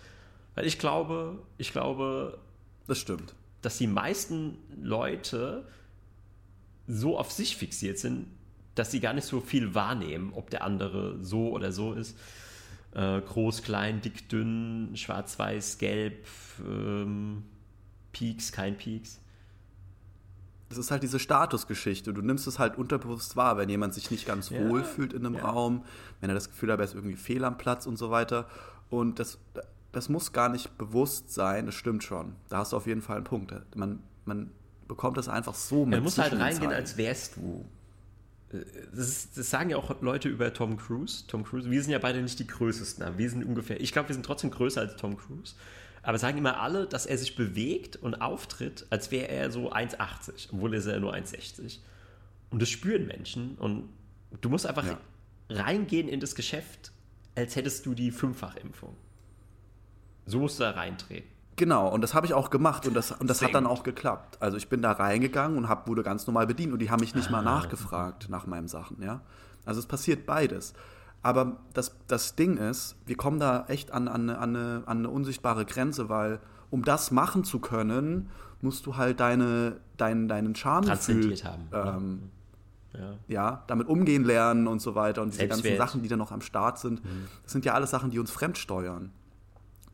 Weil 0.54 0.66
ich 0.66 0.78
glaube, 0.78 1.38
ich 1.58 1.72
glaube, 1.72 2.38
das 2.86 2.98
stimmt, 2.98 3.34
dass 3.62 3.78
die 3.78 3.86
meisten 3.86 4.58
Leute 4.80 5.66
so 6.86 7.18
auf 7.18 7.30
sich 7.30 7.56
fixiert 7.56 7.98
sind, 7.98 8.26
dass 8.74 8.90
sie 8.90 9.00
gar 9.00 9.12
nicht 9.12 9.24
so 9.24 9.40
viel 9.40 9.74
wahrnehmen, 9.74 10.32
ob 10.34 10.50
der 10.50 10.64
andere 10.64 11.18
so 11.22 11.50
oder 11.50 11.72
so 11.72 11.92
ist. 11.92 12.18
Äh, 12.94 13.20
groß, 13.20 13.62
klein, 13.62 14.00
dick, 14.00 14.28
dünn, 14.28 14.90
schwarz, 14.94 15.38
weiß, 15.38 15.78
gelb, 15.78 16.26
ähm, 16.60 17.44
Peaks, 18.12 18.52
kein 18.52 18.76
Peaks. 18.76 19.20
Es 20.68 20.78
ist 20.78 20.90
halt 20.90 21.02
diese 21.02 21.18
Statusgeschichte. 21.18 22.14
Du 22.14 22.22
nimmst 22.22 22.46
es 22.46 22.58
halt 22.58 22.76
unterbewusst 22.78 23.36
wahr, 23.36 23.58
wenn 23.58 23.68
jemand 23.68 23.94
sich 23.94 24.10
nicht 24.10 24.26
ganz 24.26 24.50
ja, 24.50 24.68
wohl 24.68 24.84
fühlt 24.84 25.12
in 25.12 25.24
einem 25.24 25.36
ja. 25.36 25.50
Raum, 25.50 25.84
wenn 26.20 26.30
er 26.30 26.34
das 26.34 26.48
Gefühl 26.48 26.72
hat, 26.72 26.80
er 26.80 26.84
ist 26.84 26.94
irgendwie 26.94 27.16
fehl 27.16 27.44
am 27.44 27.58
Platz 27.58 27.86
und 27.86 27.96
so 27.96 28.10
weiter. 28.10 28.48
Und 28.88 29.18
das, 29.18 29.38
das 29.92 30.08
muss 30.08 30.32
gar 30.32 30.48
nicht 30.48 30.76
bewusst 30.78 31.32
sein, 31.32 31.66
das 31.66 31.74
stimmt 31.74 32.02
schon. 32.02 32.34
Da 32.48 32.58
hast 32.58 32.72
du 32.72 32.76
auf 32.76 32.86
jeden 32.86 33.02
Fall 33.02 33.16
einen 33.16 33.24
Punkt. 33.24 33.54
Man, 33.76 34.00
man 34.24 34.50
bekommt 34.88 35.18
das 35.18 35.28
einfach 35.28 35.54
so 35.54 35.84
mit. 35.84 35.92
Ja, 35.92 35.98
du 35.98 36.04
musst 36.04 36.18
halt 36.18 36.32
reingehen, 36.32 36.72
als 36.72 36.96
wärst 36.96 37.36
du. 37.36 37.64
Äh, 38.52 38.64
das, 38.94 39.08
ist, 39.08 39.38
das, 39.38 39.50
sagen 39.50 39.70
ja 39.70 39.76
auch 39.76 40.00
Leute 40.00 40.28
über 40.28 40.52
Tom 40.52 40.78
Cruise. 40.78 41.24
Tom 41.26 41.44
Cruise. 41.44 41.70
Wir 41.70 41.82
sind 41.82 41.92
ja 41.92 41.98
beide 41.98 42.22
nicht 42.22 42.38
die 42.38 42.46
größten, 42.46 43.04
aber 43.04 43.18
wir 43.18 43.30
sind 43.30 43.44
ungefähr. 43.44 43.80
Ich 43.80 43.92
glaube, 43.92 44.08
wir 44.08 44.14
sind 44.14 44.24
trotzdem 44.24 44.50
größer 44.50 44.80
als 44.80 44.96
Tom 44.96 45.16
Cruise. 45.16 45.54
Aber 46.02 46.18
sagen 46.18 46.38
immer 46.38 46.58
alle, 46.60 46.86
dass 46.86 47.06
er 47.06 47.16
sich 47.16 47.36
bewegt 47.36 47.96
und 47.96 48.20
auftritt, 48.20 48.86
als 48.90 49.12
wäre 49.12 49.28
er 49.28 49.52
so 49.52 49.72
1,80, 49.72 50.48
obwohl 50.52 50.72
er 50.72 50.80
ist 50.80 50.86
ja 50.86 50.98
nur 50.98 51.14
1,60. 51.14 51.78
Und 52.50 52.60
das 52.60 52.70
spüren 52.70 53.06
Menschen. 53.06 53.54
Und 53.56 53.88
du 54.40 54.48
musst 54.48 54.66
einfach 54.66 54.86
ja. 54.86 54.98
reingehen 55.48 56.08
in 56.08 56.18
das 56.18 56.34
Geschäft, 56.34 56.90
als 57.36 57.54
hättest 57.54 57.86
du 57.86 57.94
die 57.94 58.10
Fünffachimpfung. 58.10 58.96
So 60.26 60.38
musst 60.38 60.58
du 60.58 60.64
da 60.64 60.70
reintreten. 60.70 61.30
Genau, 61.56 61.88
und 61.88 62.00
das 62.00 62.14
habe 62.14 62.26
ich 62.26 62.34
auch 62.34 62.50
gemacht 62.50 62.86
und 62.86 62.94
das, 62.94 63.12
und 63.12 63.28
das 63.28 63.42
hat 63.42 63.54
dann 63.54 63.66
auch 63.66 63.82
geklappt. 63.82 64.38
Also 64.40 64.56
ich 64.56 64.68
bin 64.68 64.80
da 64.80 64.92
reingegangen 64.92 65.58
und 65.58 65.68
hab, 65.68 65.86
wurde 65.86 66.02
ganz 66.02 66.26
normal 66.26 66.46
bedient 66.46 66.72
und 66.72 66.78
die 66.78 66.90
haben 66.90 67.00
mich 67.00 67.14
nicht 67.14 67.28
ah. 67.28 67.32
mal 67.32 67.42
nachgefragt 67.42 68.28
nach 68.30 68.46
meinen 68.46 68.68
Sachen, 68.68 69.02
ja. 69.02 69.20
Also 69.64 69.78
es 69.78 69.86
passiert 69.86 70.26
beides. 70.26 70.72
Aber 71.22 71.58
das, 71.72 71.94
das 72.08 72.34
Ding 72.34 72.56
ist, 72.56 72.96
wir 73.06 73.16
kommen 73.16 73.38
da 73.38 73.66
echt 73.68 73.92
an, 73.92 74.08
an, 74.08 74.30
an, 74.30 74.56
eine, 74.56 74.82
an 74.86 74.98
eine 74.98 75.08
unsichtbare 75.08 75.64
Grenze, 75.64 76.08
weil 76.08 76.40
um 76.70 76.84
das 76.84 77.10
machen 77.10 77.44
zu 77.44 77.60
können, 77.60 78.30
musst 78.60 78.86
du 78.86 78.96
halt 78.96 79.20
deine, 79.20 79.76
dein, 79.96 80.26
deinen 80.26 80.54
Charme 80.54 80.88
haben. 80.88 81.68
Ähm, 81.72 82.30
ja. 82.94 83.14
ja. 83.28 83.64
damit 83.66 83.86
umgehen 83.88 84.24
lernen 84.24 84.66
und 84.66 84.80
so 84.80 84.94
weiter 84.94 85.22
und 85.22 85.32
diese 85.32 85.46
ganzen 85.46 85.76
Sachen, 85.76 86.02
die 86.02 86.08
da 86.08 86.16
noch 86.16 86.32
am 86.32 86.40
Start 86.40 86.78
sind, 86.78 87.04
mhm. 87.04 87.26
das 87.42 87.52
sind 87.52 87.64
ja 87.64 87.74
alles 87.74 87.90
Sachen, 87.90 88.10
die 88.10 88.18
uns 88.18 88.30
fremdsteuern. 88.30 89.12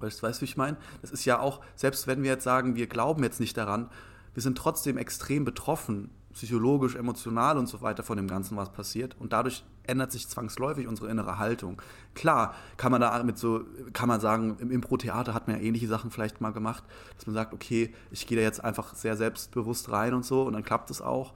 Weißt, 0.00 0.22
weißt 0.22 0.40
du, 0.40 0.42
wie 0.42 0.50
ich 0.50 0.56
meine? 0.56 0.76
Das 1.02 1.10
ist 1.10 1.24
ja 1.24 1.40
auch, 1.40 1.60
selbst 1.74 2.06
wenn 2.06 2.22
wir 2.22 2.30
jetzt 2.30 2.44
sagen, 2.44 2.76
wir 2.76 2.86
glauben 2.86 3.22
jetzt 3.22 3.40
nicht 3.40 3.56
daran, 3.56 3.90
wir 4.34 4.42
sind 4.42 4.56
trotzdem 4.56 4.96
extrem 4.96 5.44
betroffen, 5.44 6.10
psychologisch, 6.32 6.94
emotional 6.94 7.58
und 7.58 7.66
so 7.66 7.82
weiter 7.82 8.02
von 8.02 8.16
dem 8.16 8.28
Ganzen, 8.28 8.56
was 8.56 8.70
passiert. 8.70 9.16
Und 9.18 9.32
dadurch 9.32 9.64
ändert 9.84 10.12
sich 10.12 10.28
zwangsläufig 10.28 10.86
unsere 10.86 11.10
innere 11.10 11.38
Haltung. 11.38 11.82
Klar, 12.14 12.54
kann 12.76 12.92
man 12.92 13.00
da 13.00 13.22
mit 13.24 13.38
so, 13.38 13.64
kann 13.92 14.08
man 14.08 14.20
sagen, 14.20 14.56
im 14.60 14.70
Impro-Theater 14.70 15.34
hat 15.34 15.48
man 15.48 15.56
ja 15.56 15.62
ähnliche 15.62 15.88
Sachen 15.88 16.10
vielleicht 16.10 16.40
mal 16.40 16.52
gemacht, 16.52 16.84
dass 17.16 17.26
man 17.26 17.34
sagt, 17.34 17.52
okay, 17.52 17.92
ich 18.10 18.26
gehe 18.26 18.36
da 18.36 18.42
jetzt 18.42 18.62
einfach 18.62 18.94
sehr 18.94 19.16
selbstbewusst 19.16 19.90
rein 19.90 20.14
und 20.14 20.24
so 20.24 20.42
und 20.42 20.52
dann 20.52 20.62
klappt 20.62 20.90
es 20.90 21.00
auch. 21.00 21.34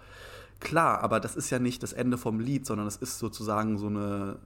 Klar, 0.60 1.02
aber 1.02 1.18
das 1.18 1.34
ist 1.34 1.50
ja 1.50 1.58
nicht 1.58 1.82
das 1.82 1.92
Ende 1.92 2.18
vom 2.18 2.38
Lied, 2.38 2.66
sondern 2.66 2.86
es 2.86 2.96
ist 2.96 3.18
sozusagen 3.18 3.78
so 3.78 3.88
eine, 3.88 4.38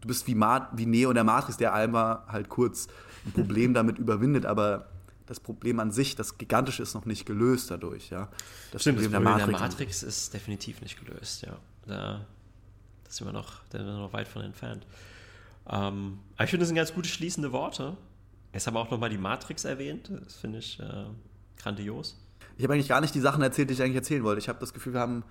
du 0.00 0.08
bist 0.08 0.26
wie, 0.26 0.34
Ma 0.34 0.68
wie 0.72 0.86
Neo 0.86 1.10
in 1.10 1.14
der 1.14 1.24
Matrix, 1.24 1.56
der 1.56 1.72
einmal 1.72 2.24
halt 2.26 2.48
kurz 2.48 2.88
ein 3.26 3.32
Problem 3.32 3.74
damit 3.74 3.98
überwindet, 3.98 4.46
aber 4.46 4.88
das 5.26 5.38
Problem 5.38 5.78
an 5.78 5.92
sich, 5.92 6.16
das 6.16 6.38
Gigantische, 6.38 6.82
ist 6.82 6.94
noch 6.94 7.06
nicht 7.06 7.24
gelöst 7.24 7.70
dadurch. 7.70 8.10
Ja. 8.10 8.28
Das 8.72 8.82
Stimmt, 8.82 8.98
Problem, 8.98 9.12
das 9.12 9.22
Problem 9.22 9.38
der, 9.38 9.46
Matrix, 9.46 9.58
der 9.58 9.68
Matrix 9.68 10.02
ist 10.02 10.34
definitiv 10.34 10.80
nicht 10.80 11.04
gelöst. 11.04 11.42
Ja. 11.42 11.56
Da, 11.86 12.26
da 13.04 13.10
sind 13.10 13.26
wir 13.26 13.32
noch, 13.32 13.62
da 13.70 13.78
sind 13.78 13.86
wir 13.86 13.98
noch 13.98 14.12
weit 14.12 14.26
von 14.26 14.42
entfernt. 14.42 14.86
Ähm, 15.68 16.18
aber 16.34 16.44
ich 16.44 16.50
finde, 16.50 16.62
das 16.62 16.68
sind 16.68 16.76
ganz 16.76 16.92
gute 16.92 17.08
schließende 17.08 17.52
Worte. 17.52 17.96
Jetzt 18.52 18.66
haben 18.66 18.74
wir 18.74 18.80
auch 18.80 18.90
nochmal 18.90 19.10
die 19.10 19.18
Matrix 19.18 19.64
erwähnt. 19.64 20.10
Das 20.24 20.34
finde 20.34 20.58
ich 20.58 20.80
äh, 20.80 21.04
grandios. 21.58 22.16
Ich 22.58 22.64
habe 22.64 22.74
eigentlich 22.74 22.88
gar 22.88 23.00
nicht 23.00 23.14
die 23.14 23.20
Sachen 23.20 23.42
erzählt, 23.42 23.70
die 23.70 23.74
ich 23.74 23.82
eigentlich 23.82 23.96
erzählen 23.96 24.24
wollte. 24.24 24.40
Ich 24.40 24.48
habe 24.48 24.58
das 24.58 24.74
Gefühl, 24.74 24.94
wir 24.94 25.00
haben 25.00 25.24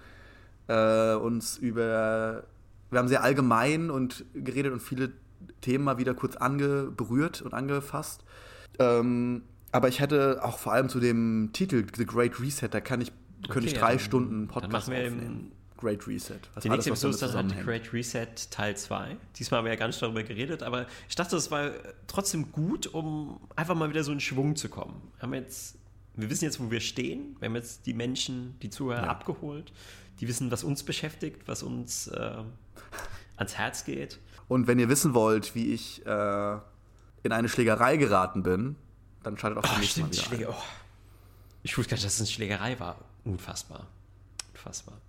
äh, 0.67 1.15
uns 1.15 1.57
über. 1.57 2.43
Wir 2.89 2.97
haben 2.99 3.07
sehr 3.07 3.21
allgemein 3.21 3.91
und 3.91 4.25
geredet 4.33 4.73
und 4.73 4.79
viele 4.79 5.11
Themen 5.61 5.83
mal 5.83 5.97
wieder 5.97 6.13
kurz 6.13 6.35
angeberührt 6.35 7.41
und 7.41 7.53
angefasst. 7.53 8.23
Ähm, 8.79 9.43
aber 9.71 9.87
ich 9.87 9.99
hätte 9.99 10.39
auch 10.43 10.57
vor 10.57 10.73
allem 10.73 10.89
zu 10.89 10.99
dem 10.99 11.51
Titel 11.53 11.85
The 11.95 12.05
Great 12.05 12.39
Reset, 12.39 12.69
da 12.69 12.79
kann 12.81 13.01
ich, 13.01 13.11
könnte 13.43 13.59
okay, 13.59 13.67
ich 13.67 13.73
drei 13.73 13.93
ja, 13.93 13.99
Stunden 13.99 14.47
Podcast 14.47 14.89
aufnehmen. 14.89 15.51
Great 15.79 16.07
Reset. 16.07 16.39
Was 16.55 16.63
die 16.63 16.69
nächste 16.69 16.89
Episode 16.89 17.13
ist 17.13 17.21
dann 17.33 17.55
halt 17.55 17.65
Great 17.65 17.93
Reset 17.93 18.27
Teil 18.51 18.75
2. 18.75 19.15
Diesmal 19.37 19.59
haben 19.59 19.65
wir 19.65 19.71
ja 19.71 19.79
gar 19.79 19.87
nicht 19.87 20.01
darüber 20.01 20.23
geredet, 20.23 20.61
aber 20.61 20.87
ich 21.07 21.15
dachte, 21.15 21.37
es 21.37 21.51
war 21.51 21.71
trotzdem 22.07 22.51
gut, 22.51 22.87
um 22.87 23.39
einfach 23.55 23.75
mal 23.75 23.89
wieder 23.89 24.03
so 24.03 24.11
in 24.11 24.19
Schwung 24.19 24.57
zu 24.57 24.67
kommen. 24.67 25.01
Wir, 25.17 25.23
haben 25.23 25.33
jetzt, 25.35 25.77
wir 26.15 26.29
wissen 26.29 26.43
jetzt, 26.43 26.59
wo 26.59 26.69
wir 26.69 26.81
stehen. 26.81 27.37
Wir 27.39 27.47
haben 27.47 27.55
jetzt 27.55 27.85
die 27.85 27.93
Menschen, 27.93 28.55
die 28.61 28.69
Zuhörer 28.69 29.03
ja. 29.03 29.09
abgeholt. 29.09 29.71
Die 30.19 30.27
wissen, 30.27 30.51
was 30.51 30.65
uns 30.65 30.83
beschäftigt, 30.83 31.47
was 31.47 31.63
uns 31.63 32.07
äh, 32.09 32.43
ans 33.37 33.57
Herz 33.57 33.85
geht. 33.85 34.19
Und 34.49 34.67
wenn 34.67 34.79
ihr 34.79 34.89
wissen 34.89 35.13
wollt, 35.13 35.55
wie 35.55 35.73
ich 35.73 36.05
äh, 36.05 36.57
in 37.23 37.31
eine 37.31 37.47
Schlägerei 37.47 37.95
geraten 37.95 38.43
bin, 38.43 38.75
dann 39.23 39.37
schaltet 39.37 39.63
auch 39.63 39.75
oh, 39.75 39.79
nächste 39.79 40.01
Mal 40.01 40.11
wieder 40.11 40.49
oh. 40.49 40.55
Ich 41.63 41.77
wusste 41.77 41.91
gar 41.91 41.95
nicht, 41.95 42.05
dass 42.05 42.15
es 42.15 42.19
eine 42.19 42.27
Schlägerei 42.27 42.79
war. 42.79 42.97
Unfassbar. 43.23 43.87
Unfassbar. 44.53 44.99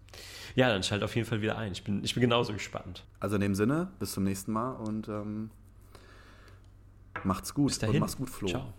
Ja, 0.57 0.69
dann 0.69 0.83
schaltet 0.83 1.05
auf 1.05 1.17
jeden 1.17 1.27
Fall 1.27 1.41
wieder 1.41 1.57
ein. 1.57 1.73
Ich 1.73 1.85
bin, 1.85 2.05
ich 2.05 2.15
bin 2.15 2.21
genauso 2.21 2.53
gespannt. 2.53 3.05
Also 3.19 3.37
in 3.37 3.41
dem 3.41 3.55
Sinne, 3.55 3.89
bis 3.99 4.13
zum 4.13 4.25
nächsten 4.25 4.53
Mal 4.53 4.73
und 4.73 5.09
ähm, 5.09 5.51
macht's 7.25 7.55
gut. 7.55 7.69
Bis 7.69 7.79
dahin. 7.79 7.97
Und 7.97 8.01
mach's 8.01 8.17
gut, 8.17 8.29
Flo. 8.29 8.49
Ciao. 8.49 8.75